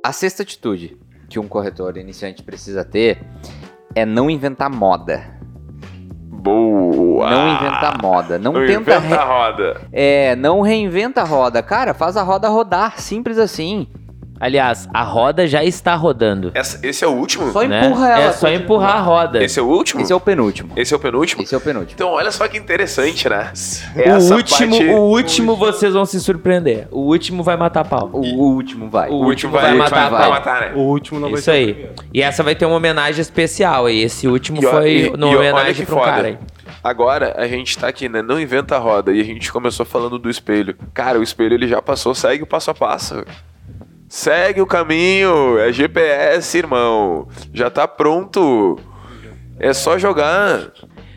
A 0.03 0.11
sexta 0.11 0.43
atitude 0.43 0.97
que 1.29 1.39
um 1.39 1.47
corretor 1.47 1.97
iniciante 1.97 2.41
precisa 2.41 2.83
ter 2.83 3.23
é 3.95 4.05
não 4.05 4.29
inventar 4.29 4.69
moda. 4.69 5.38
Boa! 6.39 7.29
Não 7.29 7.47
inventar 7.55 8.01
moda. 8.01 8.39
Não, 8.39 8.53
Não 8.53 8.65
tenta. 8.65 8.71
inventa 8.79 8.99
re- 8.99 9.13
a 9.15 9.23
roda. 9.23 9.81
É, 9.91 10.35
não 10.35 10.61
reinventa 10.61 11.21
a 11.21 11.25
roda. 11.25 11.61
Cara, 11.61 11.93
faz 11.93 12.15
a 12.17 12.23
roda 12.23 12.47
rodar. 12.47 12.99
Simples 12.99 13.37
assim. 13.37 13.87
Aliás, 14.39 14.87
a 14.93 15.03
roda 15.03 15.45
já 15.47 15.63
está 15.63 15.95
rodando. 15.95 16.51
Essa- 16.53 16.79
esse 16.81 17.03
é 17.03 17.07
o 17.07 17.11
último? 17.11 17.51
Só 17.51 17.63
né? 17.63 17.85
empurra 17.85 18.07
ela. 18.09 18.23
É 18.25 18.31
só 18.31 18.47
empurrar 18.49 18.95
a 18.95 18.99
roda. 19.01 19.43
Esse 19.43 19.59
é 19.59 19.61
o 19.61 19.65
último? 19.67 20.01
Esse 20.01 20.13
é 20.13 20.15
o 20.15 20.19
penúltimo. 20.19 20.71
Esse 20.75 20.93
é 20.93 20.97
o 20.97 20.99
penúltimo? 20.99 21.43
Esse 21.43 21.53
é 21.53 21.57
o 21.57 21.61
penúltimo. 21.61 21.91
Então, 21.95 22.09
olha 22.11 22.31
só 22.31 22.47
que 22.47 22.57
interessante, 22.57 23.27
né? 23.27 23.51
o 23.95 23.99
Essa 23.99 24.35
último, 24.35 24.77
parte- 24.77 24.89
o 24.91 24.97
último 25.01 25.55
vocês 25.55 25.93
vão 25.93 26.05
se 26.05 26.19
surpreender. 26.21 26.87
O 26.91 27.01
último 27.01 27.43
vai 27.43 27.57
matar 27.57 27.83
pau. 27.83 28.09
O 28.13 28.19
último 28.53 28.89
vai. 28.89 29.09
O 29.09 29.15
O 29.15 29.25
último 29.25 29.51
vai, 29.51 29.73
matar, 29.73 30.09
vai, 30.09 30.19
vai. 30.21 30.29
matar, 30.29 30.61
né? 30.61 30.71
O 30.75 30.79
último 30.79 31.19
não 31.19 31.29
vai 31.29 31.35
Isso 31.35 31.43
ser 31.45 31.51
o 31.51 31.53
aí. 31.55 31.73
primeiro. 31.73 31.95
E 32.13 32.21
essa 32.21 32.41
vai 32.41 32.55
ter 32.55 32.65
uma 32.65 32.75
homenagem 32.75 33.21
especial. 33.21 33.89
E 33.89 34.03
esse 34.03 34.27
último 34.27 34.59
E 34.59 34.65
foi 34.65 34.89
e- 34.91 35.01
e 35.07 35.09
olha 35.09 35.37
homenagem 35.37 35.83
um 35.83 35.87
foda. 35.87 36.05
cara 36.05 36.27
aí. 36.27 36.37
Agora 36.81 37.33
a 37.37 37.45
gente 37.47 37.77
tá 37.77 37.87
aqui, 37.87 38.07
né? 38.07 38.21
Não 38.21 38.39
inventa 38.39 38.75
a 38.75 38.79
roda. 38.79 39.11
E 39.11 39.19
a 39.19 39.23
gente 39.23 39.51
começou 39.51 39.85
falando 39.85 40.17
do 40.17 40.29
espelho. 40.29 40.75
Cara, 40.93 41.19
o 41.19 41.23
espelho 41.23 41.53
ele 41.55 41.67
já 41.67 41.81
passou, 41.81 42.15
segue 42.15 42.43
o 42.43 42.47
passo 42.47 42.71
a 42.71 42.73
passo. 42.73 43.25
Segue 44.09 44.59
o 44.59 44.65
caminho. 44.65 45.59
É 45.59 45.71
GPS, 45.71 46.57
irmão. 46.57 47.27
Já 47.53 47.69
tá 47.69 47.87
pronto. 47.87 48.77
É 49.59 49.71
só 49.71 49.99
jogar. 49.99 50.71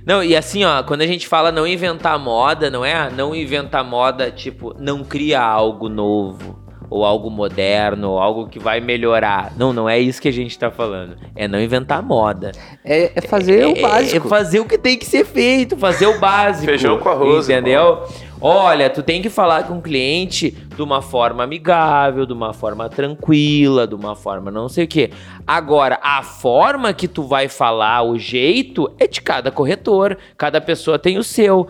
Não, 0.07 0.23
e 0.23 0.37
assim, 0.37 0.65
ó, 0.65 0.83
quando 0.83 1.01
a 1.01 1.07
gente 1.07 1.27
fala 1.27 1.51
não 1.51 1.67
inventar 1.67 2.19
moda, 2.19 2.69
não 2.69 2.85
é 2.85 3.09
não 3.09 3.35
inventar 3.35 3.85
moda, 3.85 4.31
tipo, 4.31 4.75
não 4.79 5.03
cria 5.05 5.41
algo 5.41 5.89
novo. 5.89 6.62
Ou 6.93 7.05
algo 7.05 7.31
moderno, 7.31 8.11
ou 8.11 8.19
algo 8.19 8.49
que 8.49 8.59
vai 8.59 8.81
melhorar. 8.81 9.53
Não, 9.57 9.73
não 9.73 9.89
é 9.89 9.99
isso 9.99 10.21
que 10.21 10.29
a 10.29 10.33
gente 10.33 10.59
tá 10.59 10.71
falando. 10.71 11.17
É 11.35 11.49
não 11.49 11.61
inventar 11.61 12.03
moda. 12.03 12.53
É, 12.85 13.13
é 13.15 13.21
fazer 13.23 13.67
o 13.67 13.77
É- 13.77 13.81
básico. 13.81 14.27
É 14.27 14.31
fazer 14.31 14.61
o 14.61 14.65
que 14.67 14.77
tem 14.77 14.99
que 14.99 15.07
ser 15.07 15.25
feito, 15.25 15.77
fazer 15.77 16.07
o 16.07 16.19
básico. 16.21 16.67
Feijão 16.67 16.99
com 16.99 17.09
arroz, 17.09 17.49
Entendeu? 17.49 18.03
Olha, 18.41 18.91
tu 18.91 19.03
tem 19.05 19.23
que 19.23 19.31
falar 19.31 19.69
com 19.69 19.79
o 19.79 19.81
cliente 19.83 20.51
de 20.51 20.83
uma 20.83 21.01
forma 21.01 21.45
amigável, 21.45 22.27
de 22.27 22.33
uma 22.33 22.53
forma 22.53 22.89
tranquila, 22.89 23.87
de 23.87 23.95
uma 23.95 24.17
forma 24.17 24.51
não 24.51 24.69
sei 24.69 24.85
o 24.85 24.89
quê. 24.89 25.11
Agora, 25.47 25.99
a 26.03 26.23
forma 26.23 26.93
que 26.93 27.07
tu 27.07 27.23
vai 27.23 27.49
falar, 27.49 28.03
o 28.03 28.19
jeito, 28.19 28.93
é 28.99 29.07
de 29.07 29.21
cada 29.21 29.51
corretor. 29.51 30.19
Cada 30.37 30.61
pessoa 30.61 30.99
tem 30.99 31.19
o 31.19 31.23
seu. 31.25 31.69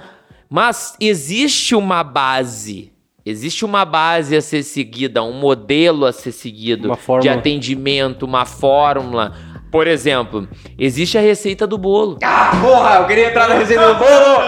Mas 0.48 0.96
existe 1.00 1.74
uma 1.74 2.02
base. 2.04 2.91
Existe 3.24 3.64
uma 3.64 3.84
base 3.84 4.36
a 4.36 4.40
ser 4.40 4.64
seguida, 4.64 5.22
um 5.22 5.32
modelo 5.32 6.06
a 6.06 6.12
ser 6.12 6.32
seguido 6.32 6.90
de 7.20 7.28
atendimento, 7.28 8.24
uma 8.24 8.44
fórmula. 8.44 9.32
Por 9.70 9.86
exemplo, 9.86 10.46
existe 10.76 11.16
a 11.16 11.20
receita 11.20 11.66
do 11.66 11.78
bolo. 11.78 12.18
Ah, 12.22 12.50
porra, 12.60 12.96
eu 12.96 13.06
queria 13.06 13.28
entrar 13.28 13.48
na 13.48 13.54
receita 13.54 13.86
do 13.86 13.94
bolo. 13.94 14.42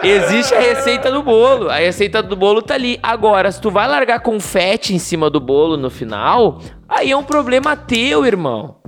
Existe 0.02 0.54
a 0.54 0.60
receita 0.60 1.10
do 1.10 1.22
bolo. 1.22 1.68
A 1.68 1.76
receita 1.76 2.22
do 2.22 2.34
bolo 2.34 2.62
tá 2.62 2.72
ali. 2.72 2.98
Agora, 3.02 3.52
se 3.52 3.60
tu 3.60 3.70
vai 3.70 3.86
largar 3.86 4.20
confete 4.20 4.94
em 4.94 4.98
cima 4.98 5.28
do 5.28 5.38
bolo 5.38 5.76
no 5.76 5.90
final, 5.90 6.58
aí 6.88 7.10
é 7.10 7.16
um 7.16 7.22
problema 7.22 7.76
teu, 7.76 8.24
irmão. 8.24 8.79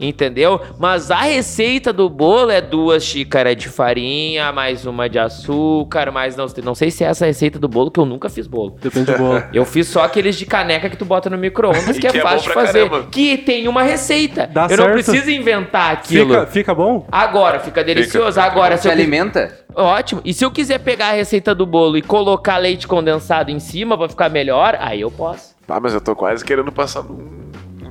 Entendeu? 0.00 0.60
Mas 0.78 1.10
a 1.10 1.20
receita 1.22 1.92
do 1.92 2.08
bolo 2.08 2.50
é 2.50 2.60
duas 2.60 3.04
xícaras 3.04 3.56
de 3.56 3.68
farinha, 3.68 4.52
mais 4.52 4.84
uma 4.86 5.08
de 5.08 5.18
açúcar, 5.18 6.10
mais 6.10 6.36
não, 6.36 6.46
não 6.64 6.74
sei 6.74 6.90
se 6.90 7.04
é 7.04 7.08
essa 7.08 7.24
a 7.24 7.28
receita 7.28 7.58
do 7.58 7.68
bolo, 7.68 7.90
que 7.90 8.00
eu 8.00 8.04
nunca 8.04 8.28
fiz 8.28 8.46
bolo. 8.46 8.76
Depende 8.80 9.12
do 9.12 9.18
bolo. 9.18 9.42
Eu 9.52 9.64
fiz 9.64 9.86
só 9.88 10.02
aqueles 10.04 10.36
de 10.36 10.46
caneca 10.46 10.88
que 10.90 10.96
tu 10.96 11.04
bota 11.04 11.30
no 11.30 11.38
micro-ondas, 11.38 11.96
E 11.96 12.00
que 12.00 12.06
é 12.06 12.10
que 12.10 12.18
é 12.18 12.22
bom 12.22 12.28
fácil 12.28 12.48
de 12.48 12.54
fazer. 12.54 12.88
caramba. 12.88 13.08
Que 13.10 13.38
tem 13.38 13.68
uma 13.68 13.82
receita. 13.82 14.46
Dá 14.46 14.62
eu 14.64 14.76
não 14.76 14.84
certo. 14.84 14.92
preciso 14.92 15.30
inventar 15.30 15.92
aquilo. 15.92 16.30
Fica, 16.34 16.46
fica 16.46 16.74
bom? 16.74 17.06
Agora, 17.10 17.60
fica 17.60 17.84
delicioso. 17.84 18.40
fica 18.40 18.42
Agora, 18.52 18.76
se 18.76 18.88
eu 18.88 18.92
alimenta? 18.92 19.58
Ótimo. 19.74 20.20
E 20.24 20.34
se 20.34 20.44
eu 20.44 20.50
quiser 20.50 20.78
pegar 20.78 21.08
a 21.08 21.12
receita 21.12 21.54
do 21.54 21.64
bolo 21.66 21.96
e 21.96 22.02
colocar 22.02 22.58
leite 22.58 22.86
condensado 22.86 23.50
em 23.50 23.58
cima 23.58 23.96
pra 23.96 24.08
ficar 24.08 24.28
melhor, 24.28 24.76
aí 24.80 25.00
eu 25.00 25.10
posso. 25.10 25.54
Ah, 25.68 25.80
mas 25.80 25.94
eu 25.94 26.00
tô 26.00 26.14
quase 26.14 26.44
querendo 26.44 26.70
passar 26.70 27.02
num 27.02 27.41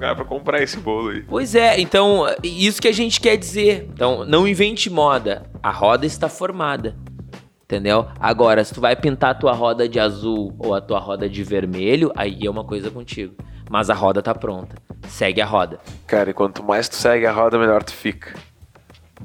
lugar 0.01 0.15
pra 0.15 0.25
comprar 0.25 0.63
esse 0.63 0.77
bolo 0.77 1.09
aí. 1.09 1.21
Pois 1.21 1.53
é, 1.53 1.79
então, 1.79 2.25
isso 2.43 2.81
que 2.81 2.87
a 2.87 2.91
gente 2.91 3.21
quer 3.21 3.37
dizer. 3.37 3.87
Então, 3.93 4.25
não 4.25 4.47
invente 4.47 4.89
moda. 4.89 5.43
A 5.61 5.69
roda 5.69 6.07
está 6.07 6.27
formada. 6.27 6.95
Entendeu? 7.63 8.07
Agora, 8.19 8.63
se 8.65 8.73
tu 8.73 8.81
vai 8.81 8.95
pintar 8.95 9.29
a 9.29 9.35
tua 9.35 9.53
roda 9.53 9.87
de 9.87 9.99
azul 9.99 10.53
ou 10.57 10.73
a 10.73 10.81
tua 10.81 10.99
roda 10.99 11.29
de 11.29 11.43
vermelho, 11.43 12.11
aí 12.17 12.39
é 12.45 12.49
uma 12.49 12.65
coisa 12.65 12.89
contigo. 12.89 13.35
Mas 13.69 13.89
a 13.89 13.93
roda 13.93 14.21
tá 14.21 14.33
pronta. 14.33 14.75
Segue 15.07 15.39
a 15.39 15.45
roda. 15.45 15.79
Cara, 16.07 16.31
e 16.31 16.33
quanto 16.33 16.63
mais 16.63 16.89
tu 16.89 16.95
segue 16.95 17.25
a 17.25 17.31
roda, 17.31 17.57
melhor 17.57 17.83
tu 17.83 17.93
fica. 17.93 18.33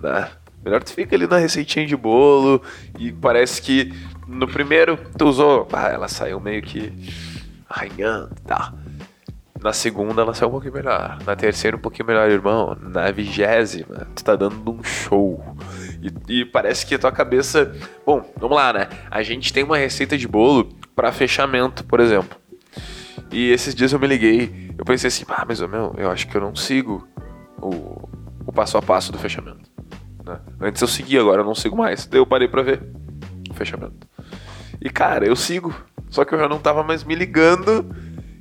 Né? 0.01 0.29
Melhor 0.65 0.83
tu 0.83 0.93
fica 0.93 1.17
ali 1.17 1.27
na 1.27 1.39
receitinha 1.39 1.87
de 1.87 1.97
bolo 1.97 2.63
e 2.99 3.13
parece 3.13 3.63
que 3.63 3.93
no 4.29 4.47
primeiro 4.47 4.99
tu 5.17 5.27
usou, 5.27 5.67
ah, 5.73 5.89
ela 5.89 6.07
saiu 6.07 6.39
meio 6.39 6.63
que 6.63 6.93
arranhando, 7.69 8.31
tá. 8.47 8.73
Na 9.63 9.73
segunda 9.73 10.23
ela 10.23 10.35
saiu 10.35 10.49
um 10.49 10.53
pouquinho 10.53 10.75
melhor. 10.75 11.19
Na 11.25 11.35
terceira 11.35 11.77
um 11.77 11.81
pouquinho 11.81 12.07
melhor, 12.07 12.31
irmão. 12.31 12.77
Na 12.81 13.11
vigésima, 13.11 14.07
tu 14.15 14.23
tá 14.23 14.37
dando 14.37 14.71
um 14.71 14.83
show. 14.85 15.43
E, 16.29 16.41
e 16.41 16.45
parece 16.45 16.87
que 16.87 16.95
a 16.95 16.99
tua 16.99 17.13
cabeça. 17.13 17.75
Bom, 18.05 18.23
vamos 18.39 18.57
lá, 18.57 18.73
né? 18.73 18.89
A 19.11 19.23
gente 19.23 19.53
tem 19.53 19.65
uma 19.65 19.79
receita 19.79 20.17
de 20.17 20.29
bolo 20.29 20.69
pra 20.95 21.13
fechamento, 21.13 21.85
por 21.85 22.01
exemplo. 22.01 22.39
E 23.33 23.51
esses 23.51 23.75
dias 23.75 23.93
eu 23.93 23.99
me 23.99 24.07
liguei, 24.07 24.73
eu 24.79 24.85
pensei 24.85 25.09
assim, 25.09 25.25
ah, 25.29 25.45
mas 25.47 25.61
meu, 25.61 25.95
eu 25.99 26.11
acho 26.11 26.29
que 26.29 26.37
eu 26.37 26.41
não 26.41 26.55
sigo 26.55 27.07
o, 27.61 28.09
o 28.47 28.53
passo 28.53 28.79
a 28.79 28.83
passo 28.83 29.11
do 29.11 29.19
fechamento. 29.19 29.69
né? 30.25 30.39
Antes 30.61 30.81
eu 30.81 30.89
seguia, 30.89 31.21
agora 31.21 31.41
eu 31.41 31.45
não 31.45 31.55
sigo 31.55 31.77
mais. 31.77 32.07
Daí 32.07 32.21
eu 32.21 32.27
parei 32.27 32.47
pra 32.47 32.63
ver 32.63 32.83
o 33.51 33.55
fechamento. 33.55 34.07
E 34.81 34.91
cara, 34.91 35.27
eu 35.27 35.35
sigo. 35.35 35.75
Só 36.09 36.25
que 36.25 36.35
eu 36.35 36.39
já 36.39 36.49
não 36.49 36.59
tava 36.59 36.85
mais 36.85 37.03
me 37.03 37.15
ligando 37.15 37.85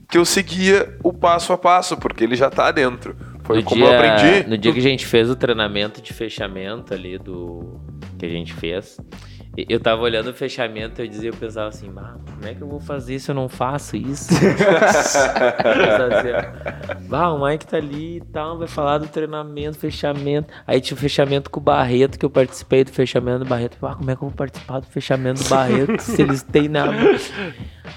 que 0.09 0.17
eu 0.17 0.25
seguia 0.25 0.97
o 1.03 1.13
passo 1.13 1.53
a 1.53 1.57
passo, 1.57 1.97
porque 1.97 2.23
ele 2.23 2.35
já 2.35 2.49
tá 2.49 2.71
dentro. 2.71 3.15
Foi 3.43 3.57
no 3.57 3.63
como 3.63 3.85
dia, 3.85 3.93
eu 3.93 3.97
aprendi. 3.97 4.49
No 4.49 4.57
dia 4.57 4.73
que 4.73 4.79
a 4.79 4.81
gente 4.81 5.05
fez 5.05 5.29
o 5.29 5.35
treinamento 5.35 6.01
de 6.01 6.13
fechamento 6.13 6.93
ali 6.93 7.17
do. 7.17 7.79
que 8.17 8.25
a 8.25 8.29
gente 8.29 8.53
fez. 8.53 8.97
Eu 9.57 9.79
tava 9.79 10.01
olhando 10.01 10.31
o 10.31 10.33
fechamento 10.33 11.01
e 11.01 11.05
eu 11.05 11.09
dizia, 11.09 11.29
eu 11.29 11.33
pensava 11.33 11.69
assim, 11.69 11.89
"Bah, 11.89 12.17
como 12.25 12.45
é 12.45 12.53
que 12.53 12.61
eu 12.61 12.67
vou 12.67 12.79
fazer 12.81 13.19
se 13.19 13.31
eu 13.31 13.35
não 13.35 13.47
faço 13.47 13.95
isso? 13.95 14.33
Assim, 14.33 16.29
bah, 17.07 17.31
o 17.31 17.45
Mike 17.45 17.65
tá 17.65 17.77
ali 17.77 18.17
e 18.17 18.21
tal, 18.33 18.57
vai 18.57 18.67
falar 18.67 18.97
do 18.97 19.07
treinamento, 19.07 19.77
fechamento. 19.77 20.53
Aí 20.67 20.81
tinha 20.81 20.97
o 20.97 20.99
fechamento 20.99 21.49
com 21.49 21.61
o 21.61 21.63
Barreto, 21.63 22.19
que 22.19 22.25
eu 22.25 22.29
participei 22.29 22.83
do 22.83 22.91
fechamento 22.91 23.39
do 23.39 23.45
Barreto. 23.45 23.77
Ah, 23.81 23.95
como 23.95 24.11
é 24.11 24.15
que 24.15 24.21
eu 24.23 24.27
vou 24.27 24.35
participar 24.35 24.79
do 24.79 24.87
fechamento 24.87 25.41
do 25.43 25.49
Barreto 25.49 25.99
se 26.01 26.21
eles 26.21 26.43
têm 26.43 26.67
nada? 26.67 26.91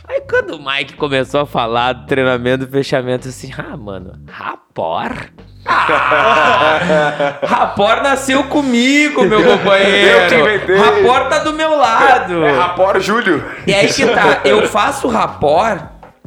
Aí 0.08 0.20
quando 0.28 0.56
o 0.56 0.58
Mike 0.64 0.94
começou 0.94 1.40
a 1.40 1.46
falar 1.46 1.92
do 1.92 2.06
treinamento 2.06 2.66
do 2.66 2.72
fechamento, 2.72 3.28
assim, 3.28 3.52
ah, 3.56 3.76
mano, 3.76 4.12
rapor? 4.30 5.30
Ah, 5.66 7.38
rapor 7.46 8.02
nasceu 8.02 8.44
comigo, 8.44 9.24
meu 9.24 9.42
companheiro. 9.58 10.22
Eu 10.22 10.28
que 10.28 10.34
inventei. 10.36 10.76
Rapor 10.76 11.28
tá 11.28 11.38
do 11.40 11.52
meu 11.52 11.76
lado. 11.76 12.44
É 12.44 12.52
Rapor 12.56 13.00
Júlio. 13.00 13.44
E 13.66 13.74
aí 13.74 13.88
que 13.92 14.06
tá, 14.06 14.40
eu 14.46 14.66
faço 14.68 15.08
rapor 15.08 15.78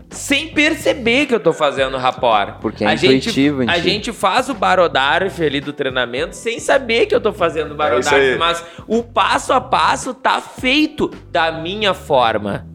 sem 0.09 0.49
perceber 0.49 1.25
que 1.25 1.33
eu 1.33 1.39
tô 1.39 1.53
fazendo 1.53 1.97
rapor. 1.97 2.55
Porque 2.59 2.83
é 2.83 2.87
a 2.87 2.93
intuitivo 2.95 3.61
gente, 3.61 3.71
A 3.71 3.79
gente 3.79 4.11
faz 4.11 4.49
o 4.49 4.53
barodarf 4.53 5.41
ali 5.41 5.61
do 5.61 5.71
treinamento 5.71 6.35
sem 6.35 6.59
saber 6.59 7.05
que 7.05 7.15
eu 7.15 7.21
tô 7.21 7.31
fazendo 7.31 7.73
É 7.73 7.77
barodarf, 7.77 8.15
aí. 8.19 8.37
mas 8.37 8.63
o 8.87 9.01
passo 9.01 9.53
a 9.53 9.61
passo 9.61 10.13
tá 10.13 10.41
feito 10.41 11.09
da 11.31 11.51
minha 11.53 11.93
forma, 11.93 12.67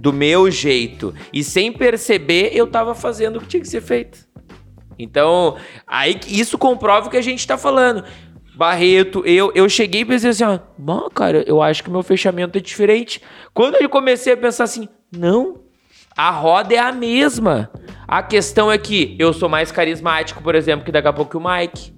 do 0.00 0.12
meu 0.12 0.50
jeito. 0.50 1.14
E 1.32 1.42
sem 1.42 1.72
perceber, 1.72 2.50
eu 2.52 2.66
tava 2.66 2.94
fazendo 2.94 3.36
o 3.36 3.40
que 3.40 3.48
tinha 3.48 3.60
que 3.60 3.68
ser 3.68 3.80
feito. 3.80 4.26
Então, 4.98 5.56
aí 5.86 6.18
isso 6.26 6.58
comprova 6.58 7.06
o 7.06 7.10
que 7.10 7.16
a 7.16 7.22
gente 7.22 7.46
tá 7.46 7.56
falando. 7.56 8.04
Barreto, 8.56 9.22
eu, 9.24 9.52
eu 9.54 9.68
cheguei 9.68 10.00
e 10.00 10.04
pensei 10.04 10.30
assim, 10.30 10.42
ó, 10.42 10.58
"Bom, 10.76 11.08
cara, 11.08 11.44
eu 11.46 11.62
acho 11.62 11.84
que 11.84 11.90
meu 11.90 12.02
fechamento 12.02 12.58
é 12.58 12.60
diferente. 12.60 13.22
Quando 13.54 13.76
eu 13.76 13.88
comecei 13.88 14.32
a 14.32 14.36
pensar 14.36 14.64
assim, 14.64 14.88
não, 15.16 15.60
a 16.16 16.30
roda 16.30 16.74
é 16.74 16.78
a 16.78 16.90
mesma. 16.90 17.70
A 18.06 18.22
questão 18.22 18.72
é 18.72 18.76
que 18.76 19.14
eu 19.18 19.32
sou 19.32 19.48
mais 19.48 19.70
carismático, 19.70 20.42
por 20.42 20.56
exemplo, 20.56 20.84
que 20.84 20.90
daqui 20.90 21.06
a 21.06 21.12
pouco 21.12 21.38
o 21.38 21.40
Mike. 21.40 21.97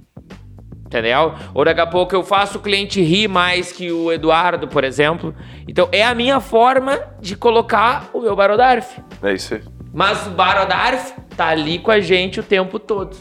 Entendeu? 0.91 1.35
Ou 1.55 1.65
daqui 1.65 1.81
a 1.81 1.87
pouco 1.87 2.17
eu 2.17 2.25
faço 2.25 2.59
o 2.59 2.61
cliente 2.61 3.01
rir 3.01 3.29
mais 3.29 3.71
que 3.71 3.93
o 3.93 4.11
Eduardo, 4.11 4.67
por 4.67 4.83
exemplo. 4.83 5.33
Então 5.69 5.89
é 5.93 6.03
a 6.05 6.13
minha 6.17 6.41
forma 6.41 6.99
de 7.21 7.37
colocar 7.37 8.11
o 8.13 8.21
meu 8.21 8.35
Barodarf. 8.35 9.01
É 9.23 9.33
isso 9.33 9.55
aí. 9.55 9.63
Mas 9.95 10.27
o 10.27 10.31
Barodarf 10.31 11.15
tá 11.37 11.47
ali 11.47 11.79
com 11.79 11.93
a 11.93 12.01
gente 12.01 12.41
o 12.41 12.43
tempo 12.43 12.77
todo. 12.81 13.17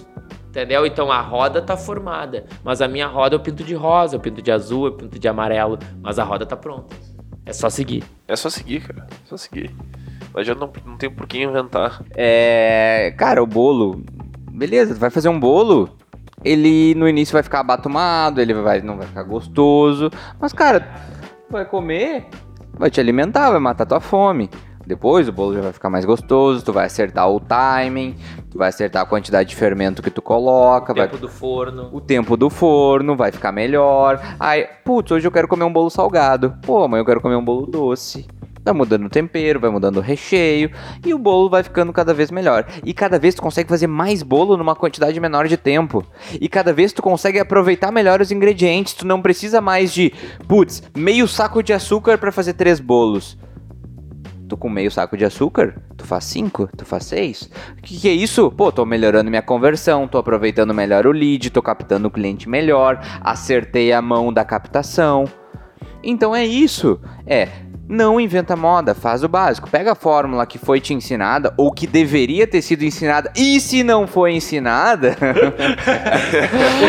Entendeu? 0.47 0.83
Então 0.83 1.11
a 1.11 1.21
roda 1.21 1.61
tá 1.61 1.77
formada. 1.77 2.45
Mas 2.63 2.81
a 2.81 2.87
minha 2.87 3.05
roda 3.05 3.35
eu 3.35 3.39
pinto 3.39 3.63
de 3.63 3.75
rosa, 3.75 4.15
eu 4.15 4.19
pinto 4.19 4.41
de 4.41 4.51
azul, 4.51 4.87
eu 4.87 4.93
pinto 4.93 5.19
de 5.19 5.27
amarelo. 5.27 5.77
Mas 6.01 6.17
a 6.17 6.23
roda 6.23 6.47
tá 6.47 6.57
pronta. 6.57 6.95
É 7.45 7.53
só 7.53 7.69
seguir. 7.69 8.03
É 8.27 8.35
só 8.35 8.49
seguir, 8.49 8.81
cara. 8.81 9.05
É 9.11 9.29
só 9.29 9.37
seguir. 9.37 9.69
Mas 10.33 10.47
já 10.47 10.55
não, 10.55 10.71
não 10.87 10.97
tem 10.97 11.07
por 11.07 11.27
que 11.27 11.39
inventar. 11.39 12.01
É. 12.15 13.13
Cara, 13.15 13.43
o 13.43 13.45
bolo. 13.45 14.03
Beleza, 14.51 14.95
tu 14.95 14.99
vai 14.99 15.11
fazer 15.11 15.29
um 15.29 15.39
bolo. 15.39 15.95
Ele 16.43 16.93
no 16.95 17.07
início 17.07 17.33
vai 17.33 17.43
ficar 17.43 17.59
abatumado, 17.59 18.39
ele 18.41 18.53
vai, 18.53 18.81
não 18.81 18.97
vai 18.97 19.07
ficar 19.07 19.23
gostoso. 19.23 20.09
Mas, 20.39 20.53
cara, 20.53 20.79
tu 21.47 21.51
vai 21.51 21.65
comer, 21.65 22.27
vai 22.77 22.89
te 22.89 22.99
alimentar, 22.99 23.51
vai 23.51 23.59
matar 23.59 23.85
tua 23.85 23.99
fome. 23.99 24.49
Depois 24.87 25.27
o 25.27 25.31
bolo 25.31 25.53
já 25.53 25.61
vai 25.61 25.71
ficar 25.71 25.89
mais 25.89 26.03
gostoso, 26.03 26.65
tu 26.65 26.73
vai 26.73 26.85
acertar 26.87 27.29
o 27.29 27.39
timing, 27.39 28.15
tu 28.49 28.57
vai 28.57 28.69
acertar 28.69 29.03
a 29.03 29.05
quantidade 29.05 29.49
de 29.49 29.55
fermento 29.55 30.01
que 30.01 30.09
tu 30.09 30.19
coloca, 30.19 30.95
vai 30.95 31.07
Tempo 31.07 31.19
do 31.21 31.29
forno. 31.29 31.89
o 31.91 32.01
tempo 32.01 32.35
do 32.35 32.49
forno 32.49 33.15
vai 33.15 33.31
ficar 33.31 33.51
melhor. 33.51 34.19
Aí, 34.39 34.67
putz, 34.83 35.11
hoje 35.11 35.27
eu 35.27 35.31
quero 35.31 35.47
comer 35.47 35.63
um 35.65 35.71
bolo 35.71 35.91
salgado. 35.91 36.55
Pô, 36.65 36.83
amanhã 36.83 37.01
eu 37.01 37.05
quero 37.05 37.21
comer 37.21 37.35
um 37.35 37.43
bolo 37.45 37.67
doce. 37.67 38.25
Vai 38.63 38.73
mudando 38.73 39.05
o 39.05 39.09
tempero, 39.09 39.59
vai 39.59 39.69
mudando 39.69 39.97
o 39.97 40.01
recheio 40.01 40.69
e 41.05 41.13
o 41.13 41.17
bolo 41.17 41.49
vai 41.49 41.63
ficando 41.63 41.93
cada 41.93 42.13
vez 42.13 42.29
melhor. 42.29 42.67
E 42.83 42.93
cada 42.93 43.17
vez 43.17 43.33
tu 43.35 43.41
consegue 43.41 43.69
fazer 43.69 43.87
mais 43.87 44.21
bolo 44.21 44.57
numa 44.57 44.75
quantidade 44.75 45.19
menor 45.19 45.47
de 45.47 45.57
tempo. 45.57 46.05
E 46.39 46.49
cada 46.49 46.73
vez 46.73 46.93
tu 46.93 47.01
consegue 47.01 47.39
aproveitar 47.39 47.91
melhor 47.91 48.21
os 48.21 48.31
ingredientes. 48.31 48.93
Tu 48.93 49.07
não 49.07 49.21
precisa 49.21 49.61
mais 49.61 49.93
de, 49.93 50.13
putz, 50.47 50.83
meio 50.95 51.27
saco 51.27 51.63
de 51.63 51.73
açúcar 51.73 52.17
para 52.17 52.31
fazer 52.31 52.53
três 52.53 52.79
bolos. 52.79 53.37
Tu 54.47 54.57
com 54.57 54.67
meio 54.67 54.89
saco 54.89 55.15
de 55.15 55.23
açúcar, 55.23 55.79
tu 55.95 56.03
faz 56.03 56.23
cinco, 56.23 56.67
tu 56.75 56.83
faz 56.83 57.05
seis. 57.05 57.51
O 57.77 57.81
que, 57.83 57.99
que 57.99 58.09
é 58.09 58.13
isso? 58.13 58.49
Pô, 58.49 58.71
tô 58.71 58.83
melhorando 58.83 59.29
minha 59.29 59.43
conversão, 59.43 60.07
tô 60.07 60.17
aproveitando 60.17 60.73
melhor 60.73 61.05
o 61.05 61.11
lead, 61.11 61.51
tô 61.51 61.61
captando 61.61 62.07
o 62.07 62.11
cliente 62.11 62.49
melhor, 62.49 62.99
acertei 63.21 63.93
a 63.93 64.01
mão 64.01 64.33
da 64.33 64.43
captação. 64.43 65.25
Então 66.03 66.35
é 66.35 66.43
isso. 66.45 66.99
É, 67.27 67.47
não 67.89 68.19
inventa 68.19 68.55
moda, 68.55 68.93
faz 68.93 69.23
o 69.23 69.27
básico. 69.27 69.67
Pega 69.67 69.93
a 69.93 69.95
fórmula 69.95 70.45
que 70.45 70.59
foi 70.59 70.79
te 70.79 70.93
ensinada 70.93 71.51
ou 71.57 71.71
que 71.71 71.87
deveria 71.87 72.45
ter 72.45 72.61
sido 72.61 72.83
ensinada 72.83 73.31
e 73.35 73.59
se 73.59 73.83
não 73.83 74.05
foi 74.05 74.33
ensinada, 74.33 75.17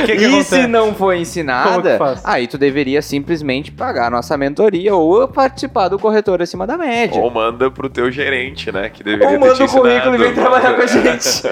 O 0.02 0.06
que 0.06 0.16
que 0.16 0.22
e 0.22 0.26
acontece? 0.26 0.62
se 0.62 0.66
não 0.66 0.94
foi 0.94 1.20
ensinada, 1.20 1.98
aí 2.22 2.46
tu 2.46 2.58
deveria 2.58 3.00
simplesmente 3.00 3.72
pagar 3.72 4.08
a 4.08 4.10
nossa 4.10 4.36
mentoria 4.36 4.94
ou 4.94 5.26
participar 5.26 5.88
do 5.88 5.98
corretor 5.98 6.42
acima 6.42 6.66
da 6.66 6.76
média. 6.76 7.20
Ou 7.20 7.30
manda 7.30 7.70
pro 7.70 7.88
teu 7.88 8.10
gerente, 8.10 8.70
né? 8.70 8.90
Que 8.90 9.02
deveria 9.02 9.26
Ou 9.26 9.40
ter 9.40 9.48
manda 9.48 9.64
o 9.64 9.68
currículo 9.68 10.14
e 10.16 10.18
vem 10.18 10.34
trabalhar 10.34 10.74
com 10.74 10.82
a 10.82 10.86
gente. 10.86 11.00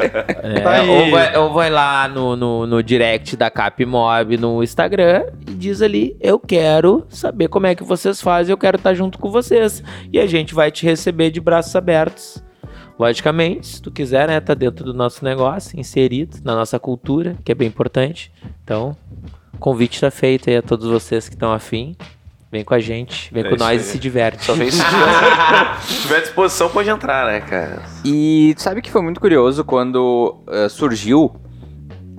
É, 0.49 0.61
Tá 0.61 0.83
ou, 0.83 1.11
vai, 1.11 1.37
ou 1.37 1.53
vai 1.55 1.71
lá 1.71 2.09
no, 2.09 2.37
no, 2.37 2.67
no 2.67 2.83
direct 2.83 3.37
da 3.37 3.51
Capmob 3.51 4.37
no 4.37 4.63
Instagram 4.63 5.25
e 5.47 5.53
diz 5.53 5.81
ali: 5.81 6.17
Eu 6.21 6.39
quero 6.39 7.07
saber 7.09 7.49
como 7.49 7.67
é 7.67 7.75
que 7.75 7.83
vocês 7.83 8.21
fazem, 8.21 8.53
eu 8.53 8.59
quero 8.59 8.77
estar 8.77 8.95
junto 8.95 9.19
com 9.19 9.31
vocês. 9.31 9.38
E 10.13 10.19
a 10.19 10.27
gente 10.27 10.55
vai 10.55 10.71
te 10.71 10.85
receber 10.85 11.31
de 11.31 11.41
braços 11.41 11.75
abertos. 11.77 12.43
Logicamente, 12.99 13.67
se 13.67 13.83
tu 13.83 13.91
quiser, 13.93 14.27
né, 14.29 14.41
tá 14.41 14.55
dentro 14.55 14.85
do 14.85 14.93
nosso 14.93 15.25
negócio, 15.25 15.79
inserido 15.79 16.39
na 16.43 16.55
nossa 16.55 16.79
cultura, 16.81 17.37
que 17.45 17.53
é 17.53 17.55
bem 17.55 17.69
importante. 17.69 18.33
Então, 18.65 18.97
o 19.55 19.59
convite 19.59 20.01
tá 20.01 20.11
feito 20.11 20.51
aí 20.51 20.57
a 20.57 20.63
todos 20.63 20.89
vocês 20.89 21.29
que 21.29 21.35
estão 21.37 21.53
afim. 21.53 21.95
Vem 22.51 22.65
com 22.65 22.75
a 22.75 22.81
gente, 22.81 23.33
vem 23.33 23.45
É 23.45 23.51
com 23.51 23.57
nós 23.57 23.71
aí. 23.71 23.77
e 23.77 23.81
se 23.81 23.99
diverte. 23.99 24.43
Só 24.45 24.55
vem 24.55 24.71
se 24.71 24.79
tiver, 24.83 25.81
se 25.83 26.03
tiver 26.03 26.21
disposição, 26.23 26.69
pode 26.71 26.89
entrar, 26.89 27.27
né, 27.27 27.41
cara? 27.41 27.83
E 28.05 28.55
tu 28.57 28.63
sabe 28.63 28.81
que 28.83 28.91
foi 28.91 29.03
muito 29.03 29.21
curioso 29.21 29.63
quando 29.65 30.43
eh, 30.49 30.69
surgiu 30.69 31.37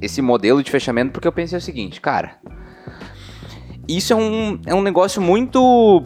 esse 0.01 0.21
modelo 0.21 0.63
de 0.63 0.69
fechamento, 0.71 1.11
porque 1.11 1.27
eu 1.27 1.31
pensei 1.31 1.57
o 1.57 1.61
seguinte, 1.61 1.99
cara, 1.99 2.37
isso 3.87 4.13
é 4.13 4.15
um, 4.15 4.61
é 4.65 4.73
um 4.73 4.81
negócio 4.83 5.19
muito 5.21 6.03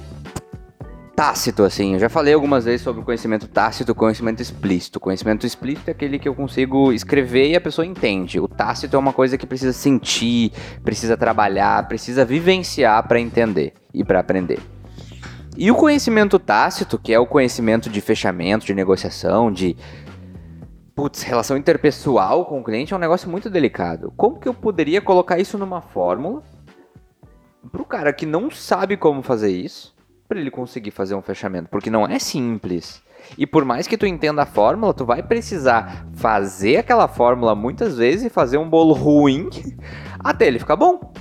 tácito, 1.15 1.64
assim. 1.64 1.94
Eu 1.94 1.99
já 1.99 2.10
falei 2.10 2.34
algumas 2.34 2.65
vezes 2.65 2.81
sobre 2.81 3.02
o 3.02 3.06
conhecimento 3.06 3.48
tácito 3.48 3.94
conhecimento 3.94 4.41
explícito. 4.41 4.98
O 4.98 5.02
conhecimento 5.02 5.45
explícito 5.45 5.90
é 5.90 5.91
aquele 5.91 6.19
que 6.19 6.27
eu 6.27 6.35
consigo 6.35 6.91
escrever 6.91 7.52
e 7.52 7.56
a 7.56 7.61
pessoa 7.61 7.85
entende. 7.85 8.40
O 8.40 8.48
tácito 8.48 8.95
é 8.95 8.99
uma 8.99 9.14
coisa 9.14 9.38
que 9.38 9.45
precisa 9.45 9.73
sentir, 9.73 10.52
precisa 10.84 11.15
trabalhar, 11.15 11.88
precisa 11.88 12.26
vivenciar 12.26 13.07
para 13.07 13.19
entender 13.19 13.73
e 13.94 14.03
para 14.03 14.19
aprender. 14.19 14.60
E 15.56 15.69
o 15.69 15.76
conhecimento 15.76 16.40
tácito, 16.40 16.98
que 16.98 17.14
é 17.14 17.19
o 17.19 17.27
conhecimento 17.27 17.90
de 17.90 18.02
fechamento, 18.02 18.65
de 18.65 18.73
negociação, 18.73 19.52
de 19.52 19.77
putz, 20.95 21.22
relação 21.22 21.56
interpessoal 21.57 22.45
com 22.45 22.60
o 22.60 22.64
cliente 22.64 22.94
é 22.94 22.98
um 22.98 22.99
negócio 22.99 23.30
muito 23.30 23.49
delicado. 23.49 24.11
Como 24.18 24.40
que 24.40 24.48
eu 24.48 24.53
poderia 24.53 25.02
colocar 25.02 25.40
isso 25.40 25.57
numa 25.57 25.81
fórmula 25.81 26.41
pro 27.72 27.85
cara 27.85 28.11
que 28.11 28.26
não 28.26 28.52
sabe 28.52 28.98
como 28.98 29.22
fazer 29.22 29.52
isso, 29.52 29.93
para 30.34 30.41
ele 30.41 30.49
conseguir 30.49 30.89
fazer 30.89 31.14
um 31.14 31.22
fechamento, 31.22 31.69
porque 31.69 31.91
não 31.91 32.07
é 32.07 32.18
simples. 32.18 33.03
E 33.38 33.45
por 33.45 33.64
mais 33.64 33.85
que 33.85 33.95
tu 33.95 34.07
entenda 34.07 34.41
a 34.41 34.45
fórmula, 34.47 34.91
tu 34.91 35.05
vai 35.05 35.22
precisar 35.22 36.07
fazer 36.14 36.77
aquela 36.77 37.07
fórmula 37.07 37.53
muitas 37.53 37.97
vezes 37.97 38.26
e 38.26 38.30
fazer 38.31 38.57
um 38.57 38.68
bolo 38.68 38.95
ruim 38.95 39.47
até 40.19 40.47
ele 40.47 40.57
ficar 40.57 40.76
bom. 40.76 41.14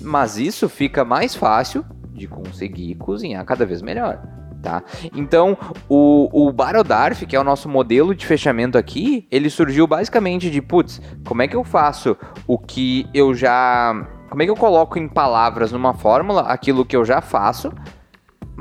Mas 0.00 0.38
isso 0.38 0.66
fica 0.66 1.04
mais 1.04 1.34
fácil 1.34 1.84
de 2.14 2.26
conseguir 2.26 2.94
cozinhar 2.94 3.44
cada 3.44 3.66
vez 3.66 3.82
melhor, 3.82 4.22
tá? 4.62 4.82
Então, 5.14 5.58
o, 5.86 6.46
o 6.48 6.50
Barodarf, 6.50 7.26
que 7.26 7.36
é 7.36 7.40
o 7.40 7.44
nosso 7.44 7.68
modelo 7.68 8.14
de 8.14 8.24
fechamento 8.24 8.78
aqui, 8.78 9.28
ele 9.30 9.50
surgiu 9.50 9.86
basicamente 9.86 10.50
de, 10.50 10.62
putz, 10.62 11.02
como 11.28 11.42
é 11.42 11.48
que 11.48 11.56
eu 11.56 11.64
faço 11.64 12.16
o 12.46 12.58
que 12.58 13.06
eu 13.12 13.34
já... 13.34 14.08
Como 14.30 14.40
é 14.42 14.46
que 14.46 14.50
eu 14.50 14.56
coloco 14.56 14.98
em 14.98 15.06
palavras 15.06 15.70
numa 15.70 15.92
fórmula 15.92 16.40
aquilo 16.40 16.86
que 16.86 16.96
eu 16.96 17.04
já 17.04 17.20
faço, 17.20 17.70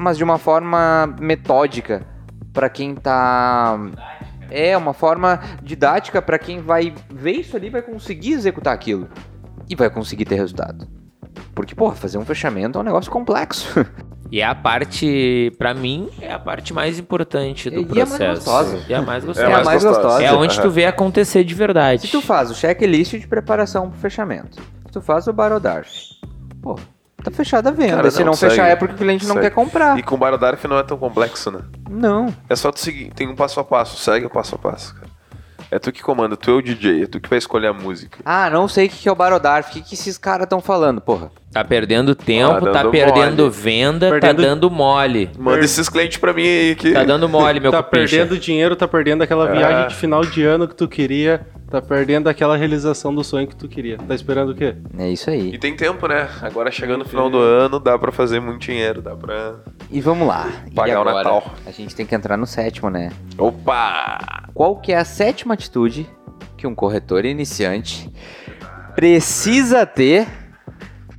mas 0.01 0.17
de 0.17 0.23
uma 0.23 0.37
forma 0.37 1.15
metódica 1.19 2.05
para 2.51 2.69
quem 2.69 2.95
tá... 2.95 3.79
É, 4.49 4.75
uma 4.75 4.93
forma 4.93 5.39
didática 5.63 6.21
para 6.21 6.37
quem 6.37 6.61
vai 6.61 6.93
ver 7.09 7.31
isso 7.31 7.55
ali 7.55 7.69
vai 7.69 7.81
conseguir 7.81 8.33
executar 8.33 8.73
aquilo. 8.73 9.07
E 9.69 9.75
vai 9.75 9.89
conseguir 9.89 10.25
ter 10.25 10.35
resultado. 10.35 10.85
Porque, 11.55 11.73
porra, 11.73 11.95
fazer 11.95 12.17
um 12.17 12.25
fechamento 12.25 12.77
é 12.77 12.81
um 12.81 12.83
negócio 12.83 13.09
complexo. 13.09 13.85
E 14.29 14.39
é 14.39 14.45
a 14.45 14.55
parte, 14.55 15.53
pra 15.57 15.73
mim, 15.73 16.09
é 16.21 16.31
a 16.31 16.39
parte 16.39 16.73
mais 16.73 16.97
importante 16.97 17.69
do 17.69 17.81
E 17.81 17.99
é 17.99 18.05
mais 18.05 18.09
processo. 18.09 18.35
gostosa. 18.35 18.85
E 18.87 18.93
é 18.93 18.95
a 18.95 19.01
mais 19.01 19.23
É 19.23 19.27
gostosa. 19.27 19.49
É 19.49 19.53
a 19.53 19.63
mais 19.63 19.83
gostosa. 19.83 20.23
É 20.23 20.33
onde 20.33 20.61
tu 20.61 20.69
vê 20.69 20.85
acontecer 20.85 21.43
de 21.43 21.53
verdade. 21.53 22.03
Se 22.03 22.11
tu 22.11 22.21
faz 22.21 22.49
o 22.49 22.55
checklist 22.55 23.11
de 23.11 23.27
preparação 23.27 23.89
pro 23.89 23.99
fechamento, 23.99 24.61
se 24.85 24.91
tu 24.91 25.01
faz 25.01 25.27
o 25.27 25.33
Barodarf, 25.33 25.91
pô, 26.61 26.79
tá 27.21 27.31
fechada 27.31 27.69
a 27.69 27.71
venda. 27.71 27.95
Cara, 27.97 28.11
Se 28.11 28.19
não, 28.19 28.27
não 28.27 28.33
fechar 28.33 28.55
segue. 28.55 28.69
é 28.69 28.75
porque 28.75 28.95
o 28.95 28.97
cliente 28.97 29.25
não 29.25 29.35
Segue. 29.35 29.47
quer 29.49 29.53
comprar. 29.55 29.97
E 29.97 30.03
com 30.03 30.15
o 30.15 30.17
Barodarf 30.17 30.67
não 30.67 30.77
é 30.77 30.83
tão 30.83 30.97
complexo, 30.97 31.51
né? 31.51 31.61
Não. 31.89 32.33
É 32.49 32.55
só 32.55 32.71
tu 32.71 32.79
seguir, 32.79 33.11
tem 33.13 33.27
um 33.27 33.35
passo 33.35 33.59
a 33.59 33.63
passo, 33.63 33.97
segue 33.97 34.25
o 34.25 34.29
passo 34.29 34.55
a 34.55 34.57
passo, 34.57 34.95
cara. 34.95 35.07
É 35.69 35.79
tu 35.79 35.91
que 35.91 36.01
comanda, 36.01 36.35
tu 36.35 36.51
é 36.51 36.53
o 36.53 36.61
DJ, 36.61 37.03
é 37.03 37.07
tu 37.07 37.19
que 37.21 37.29
vai 37.29 37.37
escolher 37.37 37.67
a 37.67 37.73
música. 37.73 38.19
Ah, 38.25 38.49
não 38.49 38.67
sei 38.67 38.87
o 38.87 38.89
que 38.89 38.97
que 38.97 39.07
é 39.07 39.11
o 39.11 39.15
Barodarf, 39.15 39.69
o 39.69 39.73
que, 39.73 39.81
que 39.81 39.93
esses 39.95 40.17
caras 40.17 40.43
estão 40.43 40.59
falando, 40.59 40.99
porra. 40.99 41.31
Tá 41.51 41.65
perdendo 41.65 42.15
tempo, 42.15 42.49
Ah, 42.67 42.71
tá 42.71 42.83
dando 42.83 42.91
perdendo 42.91 43.43
mole. 43.43 43.49
venda, 43.55 44.09
Perdendo- 44.09 44.35
tá 44.37 44.41
dando 44.47 44.71
mole. 44.71 45.29
Manda 45.37 45.57
Per- 45.57 45.65
esses 45.65 45.89
clientes 45.89 46.17
pra 46.17 46.31
mim 46.31 46.43
aí 46.47 46.75
que. 46.75 46.93
Tá 46.93 47.03
dando 47.03 47.27
mole, 47.27 47.59
meu 47.59 47.71
tá 47.71 47.83
cupincha. 47.83 48.15
perdendo 48.15 48.39
dinheiro, 48.39 48.73
tá 48.75 48.87
perdendo 48.87 49.21
aquela 49.21 49.49
É. 49.49 49.51
viagem 49.57 49.87
de 49.89 49.95
final 49.95 50.21
de 50.23 50.43
ano 50.45 50.65
que 50.65 50.73
tu 50.73 50.87
queria, 50.87 51.45
tá 51.69 51.81
perdendo 51.81 52.29
aquela 52.29 52.55
realização 52.55 53.13
do 53.13 53.21
sonho 53.21 53.47
que 53.47 53.55
tu 53.55 53.67
queria. 53.67 53.97
Tá 53.97 54.15
esperando 54.15 54.51
o 54.51 54.55
quê? 54.55 54.75
É 54.97 55.09
isso 55.09 55.29
aí. 55.29 55.53
E 55.53 55.57
tem 55.57 55.75
tempo, 55.75 56.07
né? 56.07 56.29
Agora 56.41 56.71
chegando 56.71 56.99
no 56.99 57.05
final 57.05 57.29
do 57.29 57.37
ano, 57.39 57.81
dá 57.81 57.99
pra 57.99 58.13
fazer 58.13 58.39
muito 58.39 58.61
dinheiro, 58.61 59.01
dá 59.01 59.13
pra. 59.13 59.55
E 59.91 59.99
vamos 59.99 60.25
lá. 60.29 60.47
E 60.71 60.73
Pagar 60.73 61.01
o? 61.01 61.03
Natal. 61.03 61.43
A 61.65 61.71
gente 61.71 61.93
tem 61.93 62.05
que 62.05 62.15
entrar 62.15 62.37
no 62.37 62.47
sétimo, 62.47 62.89
né? 62.89 63.11
Opa! 63.37 64.47
Qual 64.53 64.77
que 64.77 64.93
é 64.93 64.97
a 64.97 65.03
sétima 65.03 65.53
atitude 65.55 66.07
que 66.55 66.65
um 66.65 66.73
corretor 66.73 67.25
iniciante 67.25 68.09
precisa 68.95 69.85
ter 69.85 70.27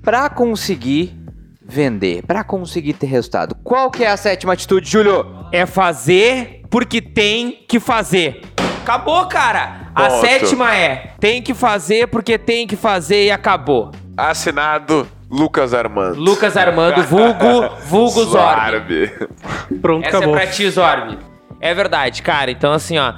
para 0.03 0.29
conseguir 0.29 1.17
vender, 1.65 2.23
para 2.27 2.43
conseguir 2.45 2.95
ter 2.95 3.07
resultado? 3.07 3.55
Qual 3.63 3.91
que 3.91 4.05
é 4.05 4.11
a 4.11 4.17
sétima 4.17 4.53
atitude, 4.53 4.89
Júlio? 4.89 5.47
É 5.53 5.65
fazer 5.67 6.63
porque 6.69 7.01
tem 7.01 7.65
que 7.69 7.79
fazer. 7.79 8.43
Acabou, 8.83 9.27
cara. 9.27 9.91
A 9.95 10.09
Ponto. 10.09 10.21
sétima 10.27 10.75
é 10.75 11.13
tem 11.21 11.43
que 11.43 11.55
fazer 11.55 12.09
porque 12.09 12.37
tem 12.39 12.67
que 12.67 12.77
fazer 12.77 13.27
e 13.27 13.31
acabou. 13.31 13.93
Assinado 14.17 15.07
Lucas 15.31 15.73
Armando. 15.73 16.19
Lucas 16.21 16.57
Armando, 16.57 17.03
vulgo, 17.05 17.77
vulgo 17.87 18.25
Zorb. 18.25 19.11
Pronto, 19.81 20.07
Essa 20.07 20.19
acabou. 20.19 20.37
é 20.37 20.41
pra 20.41 20.51
ti, 20.51 20.69
Zorb. 20.69 21.19
É 21.61 21.73
verdade, 21.73 22.23
cara. 22.23 22.51
Então, 22.51 22.73
assim, 22.73 22.99
ó. 22.99 23.15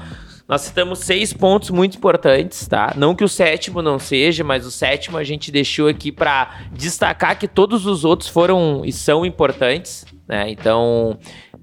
Nós 0.46 0.60
citamos 0.60 0.98
seis 0.98 1.32
pontos 1.32 1.70
muito 1.70 1.96
importantes, 1.96 2.68
tá? 2.68 2.92
Não 2.96 3.14
que 3.14 3.24
o 3.24 3.28
sétimo 3.28 3.80
não 3.80 3.98
seja, 3.98 4.44
mas 4.44 4.66
o 4.66 4.70
sétimo 4.70 5.16
a 5.16 5.24
gente 5.24 5.50
deixou 5.50 5.88
aqui 5.88 6.12
pra 6.12 6.66
destacar 6.72 7.38
que 7.38 7.48
todos 7.48 7.86
os 7.86 8.04
outros 8.04 8.28
foram 8.28 8.82
e 8.84 8.92
são 8.92 9.24
importantes, 9.24 10.04
né? 10.28 10.50
Então, 10.50 11.18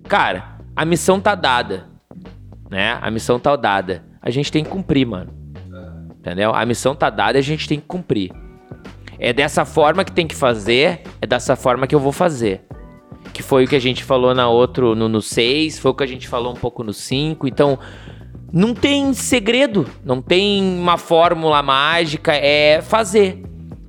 cara, 0.07 0.57
a 0.75 0.83
missão 0.83 1.19
tá 1.19 1.35
dada, 1.35 1.87
né? 2.71 2.97
A 3.01 3.11
missão 3.11 3.39
tá 3.39 3.55
dada. 3.55 4.03
A 4.19 4.31
gente 4.31 4.51
tem 4.51 4.63
que 4.63 4.69
cumprir, 4.69 5.05
mano. 5.05 5.31
Entendeu? 6.19 6.53
A 6.53 6.65
missão 6.65 6.95
tá 6.95 7.09
dada 7.11 7.37
e 7.37 7.39
a 7.39 7.43
gente 7.43 7.67
tem 7.67 7.79
que 7.79 7.85
cumprir. 7.85 8.31
É 9.19 9.31
dessa 9.31 9.63
forma 9.63 10.03
que 10.03 10.11
tem 10.11 10.25
que 10.25 10.35
fazer, 10.35 11.03
é 11.21 11.27
dessa 11.27 11.55
forma 11.55 11.85
que 11.85 11.93
eu 11.93 11.99
vou 11.99 12.11
fazer 12.11 12.65
que 13.31 13.41
foi 13.41 13.63
o 13.63 13.67
que 13.67 13.75
a 13.75 13.79
gente 13.79 14.03
falou 14.03 14.33
na 14.33 14.49
outro 14.49 14.95
no 14.95 15.21
6, 15.21 15.79
foi 15.79 15.91
o 15.91 15.93
que 15.93 16.03
a 16.03 16.07
gente 16.07 16.27
falou 16.27 16.51
um 16.51 16.55
pouco 16.55 16.83
no 16.83 16.93
5. 16.93 17.47
Então, 17.47 17.79
não 18.51 18.73
tem 18.73 19.13
segredo, 19.13 19.87
não 20.03 20.21
tem 20.21 20.61
uma 20.61 20.97
fórmula 20.97 21.61
mágica, 21.63 22.33
é 22.33 22.81
fazer. 22.81 23.41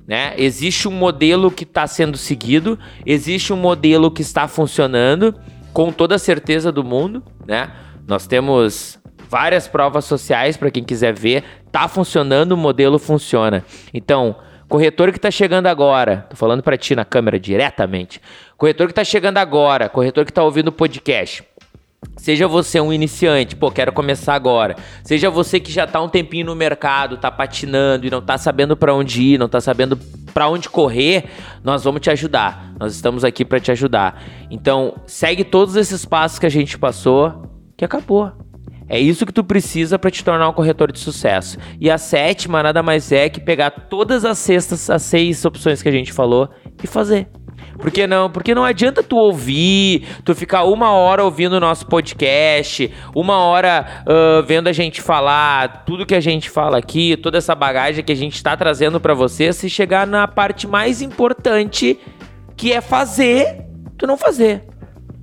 Né? 0.07 0.33
Existe 0.37 0.87
um 0.87 0.91
modelo 0.91 1.49
que 1.49 1.63
está 1.63 1.87
sendo 1.87 2.17
seguido, 2.17 2.77
existe 3.05 3.53
um 3.53 3.57
modelo 3.57 4.11
que 4.11 4.21
está 4.21 4.47
funcionando, 4.47 5.35
com 5.73 5.91
toda 5.91 6.15
a 6.15 6.19
certeza 6.19 6.71
do 6.71 6.83
mundo. 6.83 7.23
Né? 7.45 7.71
Nós 8.07 8.27
temos 8.27 8.99
várias 9.29 9.67
provas 9.67 10.05
sociais 10.05 10.55
para 10.55 10.69
quem 10.69 10.83
quiser 10.83 11.13
ver. 11.13 11.43
Tá 11.71 11.87
funcionando, 11.87 12.51
o 12.51 12.57
modelo 12.57 12.99
funciona. 12.99 13.65
Então, 13.93 14.35
corretor 14.69 15.11
que 15.11 15.17
está 15.17 15.31
chegando 15.31 15.67
agora, 15.67 16.27
tô 16.29 16.35
falando 16.35 16.61
para 16.61 16.77
ti 16.77 16.95
na 16.95 17.03
câmera 17.03 17.39
diretamente. 17.39 18.21
Corretor 18.57 18.87
que 18.87 18.91
está 18.91 19.03
chegando 19.03 19.37
agora, 19.39 19.89
corretor 19.89 20.25
que 20.25 20.31
está 20.31 20.43
ouvindo 20.43 20.67
o 20.67 20.71
podcast. 20.71 21.43
Seja 22.17 22.47
você 22.47 22.79
um 22.79 22.93
iniciante, 22.93 23.55
pô, 23.55 23.69
quero 23.69 23.91
começar 23.91 24.33
agora. 24.33 24.75
Seja 25.03 25.29
você 25.29 25.59
que 25.59 25.71
já 25.71 25.85
tá 25.85 26.01
um 26.01 26.07
tempinho 26.07 26.45
no 26.45 26.55
mercado, 26.55 27.17
tá 27.17 27.29
patinando 27.29 28.05
e 28.05 28.09
não 28.09 28.21
tá 28.21 28.37
sabendo 28.37 28.77
para 28.77 28.93
onde 28.93 29.21
ir, 29.21 29.37
não 29.37 29.49
tá 29.49 29.59
sabendo 29.59 29.97
para 30.33 30.47
onde 30.47 30.69
correr, 30.69 31.25
nós 31.63 31.83
vamos 31.83 32.01
te 32.01 32.09
ajudar. 32.09 32.73
Nós 32.79 32.95
estamos 32.95 33.23
aqui 33.23 33.43
para 33.43 33.59
te 33.59 33.71
ajudar. 33.71 34.23
Então, 34.49 34.95
segue 35.05 35.43
todos 35.43 35.75
esses 35.75 36.05
passos 36.05 36.39
que 36.39 36.45
a 36.45 36.49
gente 36.49 36.77
passou, 36.77 37.49
que 37.77 37.85
acabou. 37.85 38.31
É 38.87 38.99
isso 38.99 39.25
que 39.25 39.33
tu 39.33 39.43
precisa 39.43 39.97
para 39.97 40.11
te 40.11 40.23
tornar 40.23 40.49
um 40.49 40.53
corretor 40.53 40.91
de 40.91 40.99
sucesso. 40.99 41.57
E 41.79 41.89
a 41.89 41.97
sétima 41.97 42.61
nada 42.61 42.83
mais 42.83 43.11
é 43.11 43.29
que 43.29 43.39
pegar 43.39 43.71
todas 43.71 44.25
as 44.25 44.37
sextas, 44.37 44.89
as 44.89 45.01
seis 45.03 45.43
opções 45.45 45.81
que 45.81 45.89
a 45.89 45.91
gente 45.91 46.11
falou 46.11 46.49
e 46.83 46.87
fazer. 46.87 47.27
Por 47.77 47.91
que 47.91 48.05
não? 48.07 48.29
Porque 48.29 48.53
não 48.53 48.63
adianta 48.63 49.03
tu 49.03 49.17
ouvir, 49.17 50.07
tu 50.23 50.33
ficar 50.35 50.63
uma 50.63 50.91
hora 50.91 51.23
ouvindo 51.23 51.53
o 51.53 51.59
nosso 51.59 51.85
podcast, 51.85 52.91
uma 53.15 53.37
hora 53.39 54.03
uh, 54.07 54.43
vendo 54.43 54.67
a 54.67 54.71
gente 54.71 55.01
falar, 55.01 55.83
tudo 55.85 56.05
que 56.05 56.15
a 56.15 56.21
gente 56.21 56.49
fala 56.49 56.77
aqui, 56.77 57.17
toda 57.17 57.37
essa 57.37 57.55
bagagem 57.55 58.03
que 58.03 58.11
a 58.11 58.15
gente 58.15 58.35
está 58.35 58.55
trazendo 58.55 58.99
para 58.99 59.13
você, 59.13 59.51
se 59.51 59.69
chegar 59.69 60.07
na 60.07 60.27
parte 60.27 60.67
mais 60.67 61.01
importante, 61.01 61.99
que 62.55 62.71
é 62.71 62.81
fazer, 62.81 63.65
tu 63.97 64.07
não 64.07 64.17
fazer. 64.17 64.63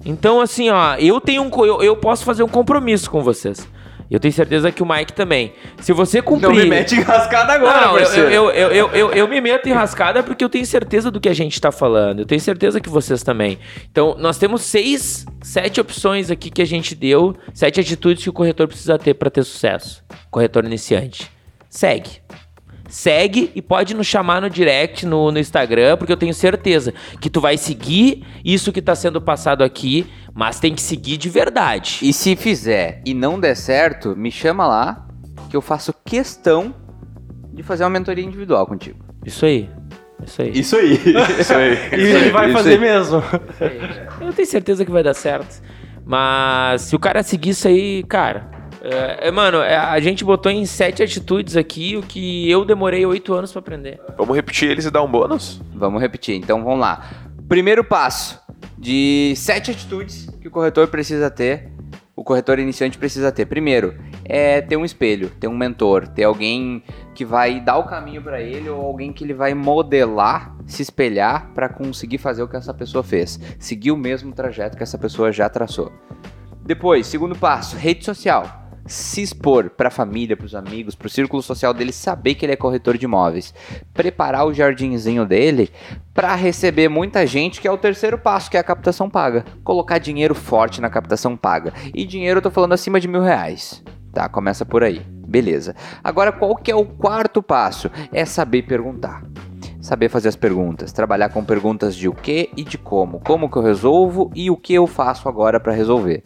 Então, 0.05 0.41
assim, 0.41 0.71
ó, 0.71 0.95
eu 0.97 1.21
tenho 1.21 1.43
um. 1.43 1.65
Eu, 1.65 1.83
eu 1.83 1.97
posso 1.97 2.25
fazer 2.25 2.43
um 2.43 2.49
compromisso 2.49 3.11
com 3.11 3.23
vocês. 3.23 3.69
Eu 4.11 4.19
tenho 4.19 4.35
certeza 4.35 4.73
que 4.73 4.83
o 4.83 4.87
Mike 4.87 5.13
também. 5.13 5.53
Se 5.81 5.93
você 5.93 6.21
cumprir. 6.21 6.49
Não 6.49 6.55
me 6.57 6.65
mete 6.67 6.97
em 6.97 7.01
rascada 7.01 7.53
agora, 7.53 7.81
Não, 7.81 7.99
eu, 7.99 8.05
parceiro. 8.05 8.31
eu, 8.31 8.51
eu, 8.51 8.69
eu, 8.73 8.91
eu, 8.91 9.13
eu 9.13 9.29
me 9.29 9.41
meto 9.41 9.69
em 9.69 9.73
rascada 9.73 10.23
porque 10.23 10.43
eu 10.45 10.49
tenho 10.49 10.67
certeza 10.67 11.11
do 11.11 11.21
que 11.21 11.29
a 11.29 11.35
gente 11.35 11.61
tá 11.61 11.71
falando. 11.71 12.21
Eu 12.21 12.27
tenho 12.27 12.41
certeza 12.41 12.81
que 12.81 12.89
vocês 12.89 13.23
também. 13.23 13.59
Então, 13.91 14.17
nós 14.19 14.37
temos 14.37 14.63
seis, 14.63 15.25
sete 15.43 15.81
opções 15.81 16.31
aqui 16.31 16.51
que 16.51 16.61
a 16.61 16.67
gente 16.67 16.95
deu, 16.95 17.37
sete 17.55 17.79
atitudes 17.79 18.25
que 18.25 18.31
o 18.31 18.33
corretor 18.33 18.67
precisa 18.67 18.99
ter 18.99 19.15
para 19.15 19.31
ter 19.31 19.45
sucesso. 19.45 20.03
Corretor 20.31 20.65
iniciante. 20.65 21.31
Segue. 21.69 22.11
Segue 22.91 23.53
e 23.55 23.63
pode 23.63 23.95
nos 23.95 24.07
chamar 24.07 24.43
no 24.43 24.51
direct 24.51 25.07
no, 25.07 25.31
no 25.31 25.39
Instagram, 25.39 25.97
porque 25.97 26.13
eu 26.13 26.17
tenho 26.17 26.35
certeza 26.35 26.93
que 27.21 27.31
tu 27.31 27.41
vai 27.41 27.57
seguir 27.57 28.27
isso 28.45 28.73
que 28.73 28.83
tá 28.83 28.95
sendo 28.95 29.21
passado 29.21 29.63
aqui, 29.63 30.07
mas 30.35 30.59
tem 30.59 30.75
que 30.75 30.83
seguir 30.83 31.17
de 31.17 31.29
verdade. 31.29 32.01
E 32.03 32.13
se 32.13 32.35
fizer 32.35 33.01
e 33.07 33.15
não 33.15 33.39
der 33.39 33.55
certo, 33.57 34.17
me 34.17 34.31
chama 34.31 34.67
lá, 34.67 35.07
que 35.49 35.57
eu 35.57 35.63
faço 35.63 35.95
questão 36.05 36.75
de 37.53 37.63
fazer 37.63 37.85
uma 37.85 37.91
mentoria 37.91 38.25
individual 38.25 38.67
contigo. 38.67 38.99
Isso 39.25 39.47
aí. 39.47 39.71
Isso 40.27 40.43
aí. 40.43 40.51
Isso 40.53 40.77
aí. 40.77 40.93
Isso 41.41 41.55
aí. 41.55 41.79
E 41.99 42.03
ele 42.03 42.31
vai 42.31 42.47
Isso 42.47 42.57
fazer 42.57 42.73
aí. 42.73 42.79
mesmo. 42.79 43.23
Eu 44.21 44.33
tenho 44.33 44.49
certeza 44.49 44.85
que 44.85 44.91
vai 44.91 45.03
dar 45.03 45.15
certo. 45.15 45.63
Mas 46.05 46.83
se 46.83 46.97
o 46.97 46.99
cara 46.99 47.23
seguir 47.23 47.51
isso 47.51 47.69
aí, 47.69 48.03
cara. 48.03 48.60
É, 48.83 49.29
é, 49.29 49.31
mano, 49.31 49.59
é, 49.59 49.77
a 49.77 50.01
gente 50.01 50.25
botou 50.25 50.51
em 50.51 50.65
sete 50.65 51.03
atitudes 51.03 51.57
aqui 51.57 51.97
o 51.97 52.03
que 52.03 52.51
eu 52.51 52.65
demorei 52.65 53.05
oito 53.05 53.35
anos 53.35 53.53
pra 53.53 53.61
aprender. 53.61 54.01
Vamos 54.17 54.35
repetir 54.35 54.71
eles 54.71 54.87
e 54.87 54.91
dar 54.91 55.03
um 55.03 55.11
bônus? 55.11 55.61
Vamos 55.75 56.01
repetir, 56.01 56.37
então 56.37 56.65
vamos 56.65 56.81
lá. 56.81 57.11
Primeiro 57.49 57.85
passo 57.85 58.41
de 58.79 59.35
sete 59.37 59.71
atitudes 59.71 60.27
que 60.41 60.49
o 60.49 60.51
corretor 60.51 60.89
precisa 60.89 61.31
ter, 61.31 61.71
o 62.17 62.25
corretor 62.25 62.59
iniciante 62.59 62.97
precisa 62.97 63.31
ter. 63.33 63.47
Primeiro, 63.47 63.99
é 64.25 64.61
ter 64.61 64.77
um 64.77 64.85
espelho, 64.85 65.31
ter 65.41 65.49
um 65.49 65.57
mentor, 65.57 66.07
ter 66.09 66.25
alguém 66.25 66.83
que 67.15 67.25
vai 67.25 67.61
dar 67.61 67.79
o 67.79 67.85
caminho 67.85 68.23
para 68.23 68.41
ele 68.41 68.69
ou 68.69 68.81
alguém 68.81 69.13
que 69.13 69.25
ele 69.25 69.35
vai 69.35 69.53
modelar, 69.53 70.55
se 70.67 70.83
espelhar 70.83 71.51
para 71.55 71.69
conseguir 71.69 72.19
fazer 72.19 72.43
o 72.43 72.49
que 72.49 72.57
essa 72.57 72.73
pessoa 72.73 73.03
fez, 73.03 73.39
seguir 73.59 73.91
o 73.91 73.97
mesmo 73.97 74.33
trajeto 74.33 74.77
que 74.77 74.83
essa 74.83 74.97
pessoa 74.97 75.33
já 75.33 75.49
traçou. 75.49 75.93
Depois, 76.63 77.07
segundo 77.07 77.35
passo, 77.35 77.77
rede 77.77 78.05
social. 78.05 78.60
Se 78.91 79.23
expor 79.23 79.71
para 79.71 79.87
a 79.87 79.91
família, 79.91 80.37
para 80.37 80.47
os 80.47 80.55
amigos, 80.57 80.97
para 80.97 81.07
o 81.07 81.11
círculo 81.11 81.41
social 81.41 81.73
dele, 81.73 81.93
saber 81.93 82.35
que 82.35 82.45
ele 82.45 82.55
é 82.55 82.57
corretor 82.57 82.99
de 82.99 83.05
imóveis. 83.05 83.55
Preparar 83.95 84.45
o 84.45 84.53
jardinzinho 84.53 85.25
dele 85.25 85.71
para 86.13 86.35
receber 86.35 86.89
muita 86.89 87.25
gente, 87.25 87.61
que 87.61 87.69
é 87.69 87.71
o 87.71 87.79
terceiro 87.79 88.19
passo, 88.19 88.51
que 88.51 88.57
é 88.57 88.61
a 88.61 88.65
captação 88.65 89.09
paga. 89.09 89.45
Colocar 89.63 89.99
dinheiro 89.99 90.35
forte 90.35 90.81
na 90.81 90.91
captação 90.91 91.37
paga. 91.37 91.73
E 91.95 92.05
dinheiro 92.05 92.39
eu 92.39 92.43
tô 92.43 92.51
falando 92.51 92.73
acima 92.73 92.99
de 92.99 93.07
mil 93.07 93.23
reais. 93.23 93.81
Tá, 94.13 94.29
começa 94.29 94.67
por 94.67 94.83
aí. 94.83 94.99
Beleza. 95.25 95.77
Agora, 96.03 96.33
qual 96.33 96.57
que 96.57 96.73
é 96.73 96.75
o 96.75 96.85
quarto 96.85 97.41
passo? 97.41 97.89
É 98.13 98.25
saber 98.25 98.63
perguntar. 98.63 99.23
Saber 99.91 100.09
fazer 100.09 100.29
as 100.29 100.37
perguntas, 100.37 100.93
trabalhar 100.93 101.31
com 101.31 101.45
perguntas 101.45 101.97
de 101.97 102.09
o 102.09 102.13
que 102.13 102.49
e 102.57 102.63
de 102.63 102.79
como, 102.79 103.19
como 103.19 103.51
que 103.51 103.57
eu 103.57 103.63
resolvo 103.63 104.31
e 104.37 104.49
o 104.49 104.57
que 104.57 104.73
eu 104.73 104.87
faço 104.87 105.29
agora 105.29 105.59
para 105.59 105.73
resolver. 105.73 106.23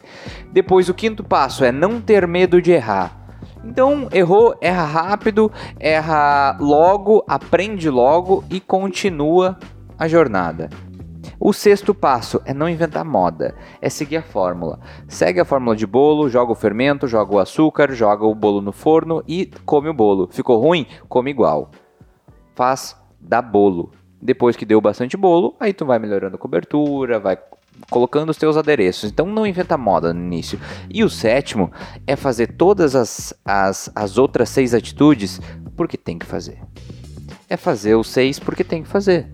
Depois, 0.53 0.91
o 0.91 0.93
quinto 0.93 1.25
passo 1.25 1.65
é 1.65 1.73
não 1.73 1.99
ter 1.99 2.29
medo 2.29 2.61
de 2.61 2.73
errar. 2.73 3.39
Então, 3.65 4.07
errou, 4.13 4.55
erra 4.61 4.85
rápido, 4.85 5.51
erra 5.81 6.59
logo, 6.61 7.25
aprende 7.27 7.89
logo 7.89 8.45
e 8.51 8.61
continua 8.61 9.59
a 9.99 10.07
jornada. 10.07 10.69
O 11.41 11.51
sexto 11.51 11.95
passo 11.95 12.43
é 12.45 12.53
não 12.53 12.69
inventar 12.69 13.03
moda, 13.03 13.55
é 13.81 13.89
seguir 13.89 14.19
a 14.19 14.23
fórmula. 14.23 14.79
Segue 15.09 15.41
a 15.41 15.45
fórmula 15.47 15.75
de 15.75 15.87
bolo, 15.87 16.29
joga 16.29 16.53
o 16.53 16.55
fermento, 16.55 17.09
joga 17.09 17.35
o 17.35 17.39
açúcar, 17.39 17.93
joga 17.93 18.27
o 18.27 18.35
bolo 18.35 18.61
no 18.61 18.73
forno 18.73 19.25
e 19.27 19.51
come 19.65 19.89
o 19.89 19.95
bolo. 19.95 20.29
Ficou 20.31 20.61
ruim? 20.61 20.87
Come 21.09 21.31
igual. 21.31 21.71
Faz 22.55 23.03
da 23.25 23.41
bolo. 23.43 23.93
Depois 24.21 24.57
que 24.57 24.65
deu 24.65 24.81
bastante 24.81 25.17
bolo, 25.17 25.55
aí 25.61 25.73
tu 25.73 25.85
vai 25.85 25.99
melhorando 25.99 26.37
a 26.37 26.39
cobertura, 26.39 27.19
vai 27.19 27.37
colocando 27.91 28.31
os 28.31 28.37
teus 28.37 28.57
adereços. 28.57 29.11
Então 29.11 29.27
não 29.27 29.47
inventa 29.47 29.77
moda 29.77 30.15
no 30.15 30.21
início. 30.21 30.59
E 30.89 31.05
o 31.05 31.11
sétimo 31.11 31.71
é 32.07 32.17
fazer 32.17 32.49
todas 32.53 32.95
as, 32.95 33.35
as, 33.45 33.91
as 33.95 34.17
outras 34.17 34.49
seis 34.49 34.73
atitudes 34.75 35.41
porque 35.77 35.97
tem 35.97 36.19
que 36.19 36.27
fazer. 36.27 36.59
É 37.49 37.57
fazer 37.57 37.95
os 37.97 38.09
seis 38.09 38.39
porque 38.39 38.65
tem 38.65 38.83
que 38.83 38.89
fazer. 38.89 39.27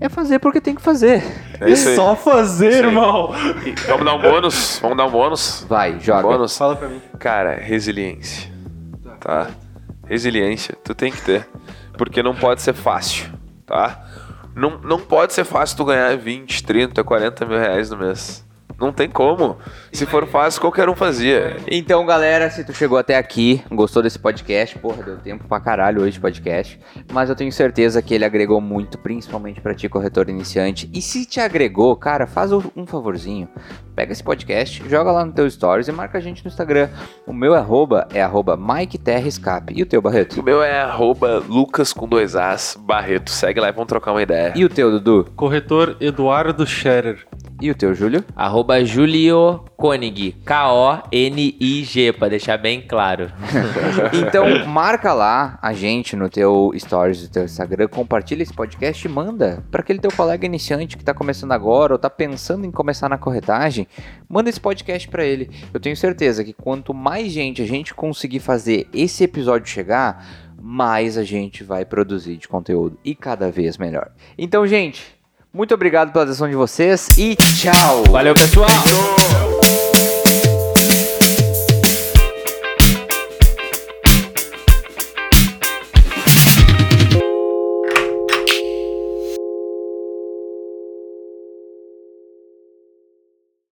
É 0.00 0.08
fazer 0.08 0.38
porque 0.38 0.60
tem 0.60 0.74
que 0.74 0.80
fazer. 0.80 1.22
É 1.60 1.68
isso 1.68 1.88
aí. 1.90 1.96
Só 1.96 2.16
fazer, 2.16 2.70
Isso 2.70 2.78
aí. 2.78 2.86
irmão. 2.86 3.32
E 3.66 3.72
Vamos 3.86 4.04
dar 4.06 4.14
um 4.14 4.22
bônus? 4.22 4.78
Vamos 4.80 4.96
dar 4.96 5.06
um 5.06 5.10
bônus? 5.10 5.66
Vai, 5.68 6.00
joga. 6.00 6.22
Bônus? 6.22 6.56
Fala 6.56 6.74
pra 6.76 6.88
mim. 6.88 7.02
Cara, 7.18 7.56
resiliência. 7.56 8.50
Tá? 9.20 9.50
Resiliência, 10.06 10.74
tu 10.82 10.94
tem 10.94 11.12
que 11.12 11.20
ter. 11.20 11.46
Porque 12.00 12.22
não 12.22 12.34
pode 12.34 12.62
ser 12.62 12.72
fácil, 12.72 13.28
tá? 13.66 14.02
Não, 14.54 14.78
não 14.78 14.98
pode 14.98 15.34
ser 15.34 15.44
fácil 15.44 15.76
tu 15.76 15.84
ganhar 15.84 16.16
20, 16.16 16.64
30, 16.64 17.04
40 17.04 17.44
mil 17.44 17.58
reais 17.58 17.90
no 17.90 17.98
mês. 17.98 18.42
Não 18.80 18.92
tem 18.92 19.10
como. 19.10 19.58
Se 19.92 20.06
for 20.06 20.26
fácil, 20.26 20.60
qualquer 20.60 20.88
um 20.88 20.96
fazia. 20.96 21.56
Então, 21.66 22.06
galera, 22.06 22.48
se 22.48 22.64
tu 22.64 22.72
chegou 22.72 22.96
até 22.96 23.16
aqui, 23.16 23.62
gostou 23.70 24.02
desse 24.02 24.18
podcast, 24.18 24.78
porra, 24.78 25.02
deu 25.02 25.18
tempo 25.18 25.46
pra 25.46 25.60
caralho 25.60 26.00
hoje 26.00 26.12
de 26.12 26.20
podcast, 26.20 26.80
mas 27.12 27.28
eu 27.28 27.36
tenho 27.36 27.52
certeza 27.52 28.00
que 28.00 28.14
ele 28.14 28.24
agregou 28.24 28.60
muito, 28.60 28.96
principalmente 28.96 29.60
pra 29.60 29.74
ti, 29.74 29.88
corretor 29.88 30.30
iniciante. 30.30 30.88
E 30.94 31.02
se 31.02 31.26
te 31.26 31.40
agregou, 31.40 31.94
cara, 31.94 32.26
faz 32.26 32.52
um 32.52 32.86
favorzinho. 32.86 33.48
Pega 33.94 34.12
esse 34.12 34.24
podcast, 34.24 34.82
joga 34.88 35.12
lá 35.12 35.26
no 35.26 35.32
teu 35.32 35.50
stories 35.50 35.88
e 35.88 35.92
marca 35.92 36.16
a 36.16 36.20
gente 36.20 36.42
no 36.42 36.48
Instagram. 36.48 36.88
O 37.26 37.34
meu 37.34 37.54
arroba 37.54 38.08
é 38.14 38.22
arroba 38.22 38.56
Mike 38.56 38.96
Terra 38.96 39.28
Escape. 39.28 39.74
E 39.76 39.82
o 39.82 39.86
teu, 39.86 40.00
Barreto? 40.00 40.40
O 40.40 40.42
meu 40.42 40.62
é 40.62 40.80
arroba 40.80 41.42
Lucas 41.46 41.92
com 41.92 42.08
dois 42.08 42.34
As 42.34 42.78
Barreto. 42.80 43.30
Segue 43.30 43.60
lá 43.60 43.68
e 43.68 43.72
vamos 43.72 43.88
trocar 43.88 44.12
uma 44.12 44.22
ideia. 44.22 44.54
E 44.56 44.64
o 44.64 44.70
teu, 44.70 44.90
Dudu? 44.90 45.30
Corretor 45.36 45.96
Eduardo 46.00 46.66
Scherer. 46.66 47.26
E 47.60 47.70
o 47.70 47.74
teu, 47.74 47.94
Júlio? 47.94 48.24
Arroba 48.34 48.82
Julio 48.82 49.62
Koenig. 49.76 50.32
K-O-N-I-G, 50.46 52.14
pra 52.14 52.28
deixar 52.28 52.56
bem 52.56 52.80
claro. 52.80 53.30
Então, 54.14 54.66
marca 54.66 55.12
lá 55.12 55.58
a 55.60 55.74
gente 55.74 56.16
no 56.16 56.30
teu 56.30 56.72
stories 56.74 57.22
do 57.22 57.30
teu 57.30 57.44
Instagram, 57.44 57.86
compartilha 57.88 58.42
esse 58.42 58.52
podcast 58.52 59.06
e 59.06 59.10
manda 59.10 59.62
para 59.70 59.82
aquele 59.82 59.98
teu 59.98 60.10
colega 60.10 60.46
iniciante 60.46 60.96
que 60.96 61.04
tá 61.04 61.12
começando 61.12 61.52
agora 61.52 61.92
ou 61.92 61.98
tá 61.98 62.08
pensando 62.08 62.64
em 62.64 62.70
começar 62.70 63.08
na 63.10 63.18
corretagem, 63.18 63.86
manda 64.26 64.48
esse 64.48 64.60
podcast 64.60 65.06
para 65.08 65.24
ele. 65.24 65.50
Eu 65.74 65.80
tenho 65.80 65.96
certeza 65.96 66.42
que 66.42 66.54
quanto 66.54 66.94
mais 66.94 67.30
gente 67.30 67.60
a 67.60 67.66
gente 67.66 67.92
conseguir 67.92 68.40
fazer 68.40 68.88
esse 68.92 69.24
episódio 69.24 69.68
chegar, 69.68 70.24
mais 70.60 71.18
a 71.18 71.24
gente 71.24 71.62
vai 71.62 71.84
produzir 71.84 72.36
de 72.36 72.48
conteúdo 72.48 72.98
e 73.04 73.14
cada 73.14 73.50
vez 73.50 73.76
melhor. 73.76 74.10
Então, 74.38 74.66
gente, 74.66 75.19
muito 75.52 75.74
obrigado 75.74 76.12
pela 76.12 76.24
atenção 76.24 76.48
de 76.48 76.54
vocês 76.54 77.08
e 77.18 77.36
tchau. 77.36 78.04
Valeu, 78.10 78.34
pessoal! 78.34 78.68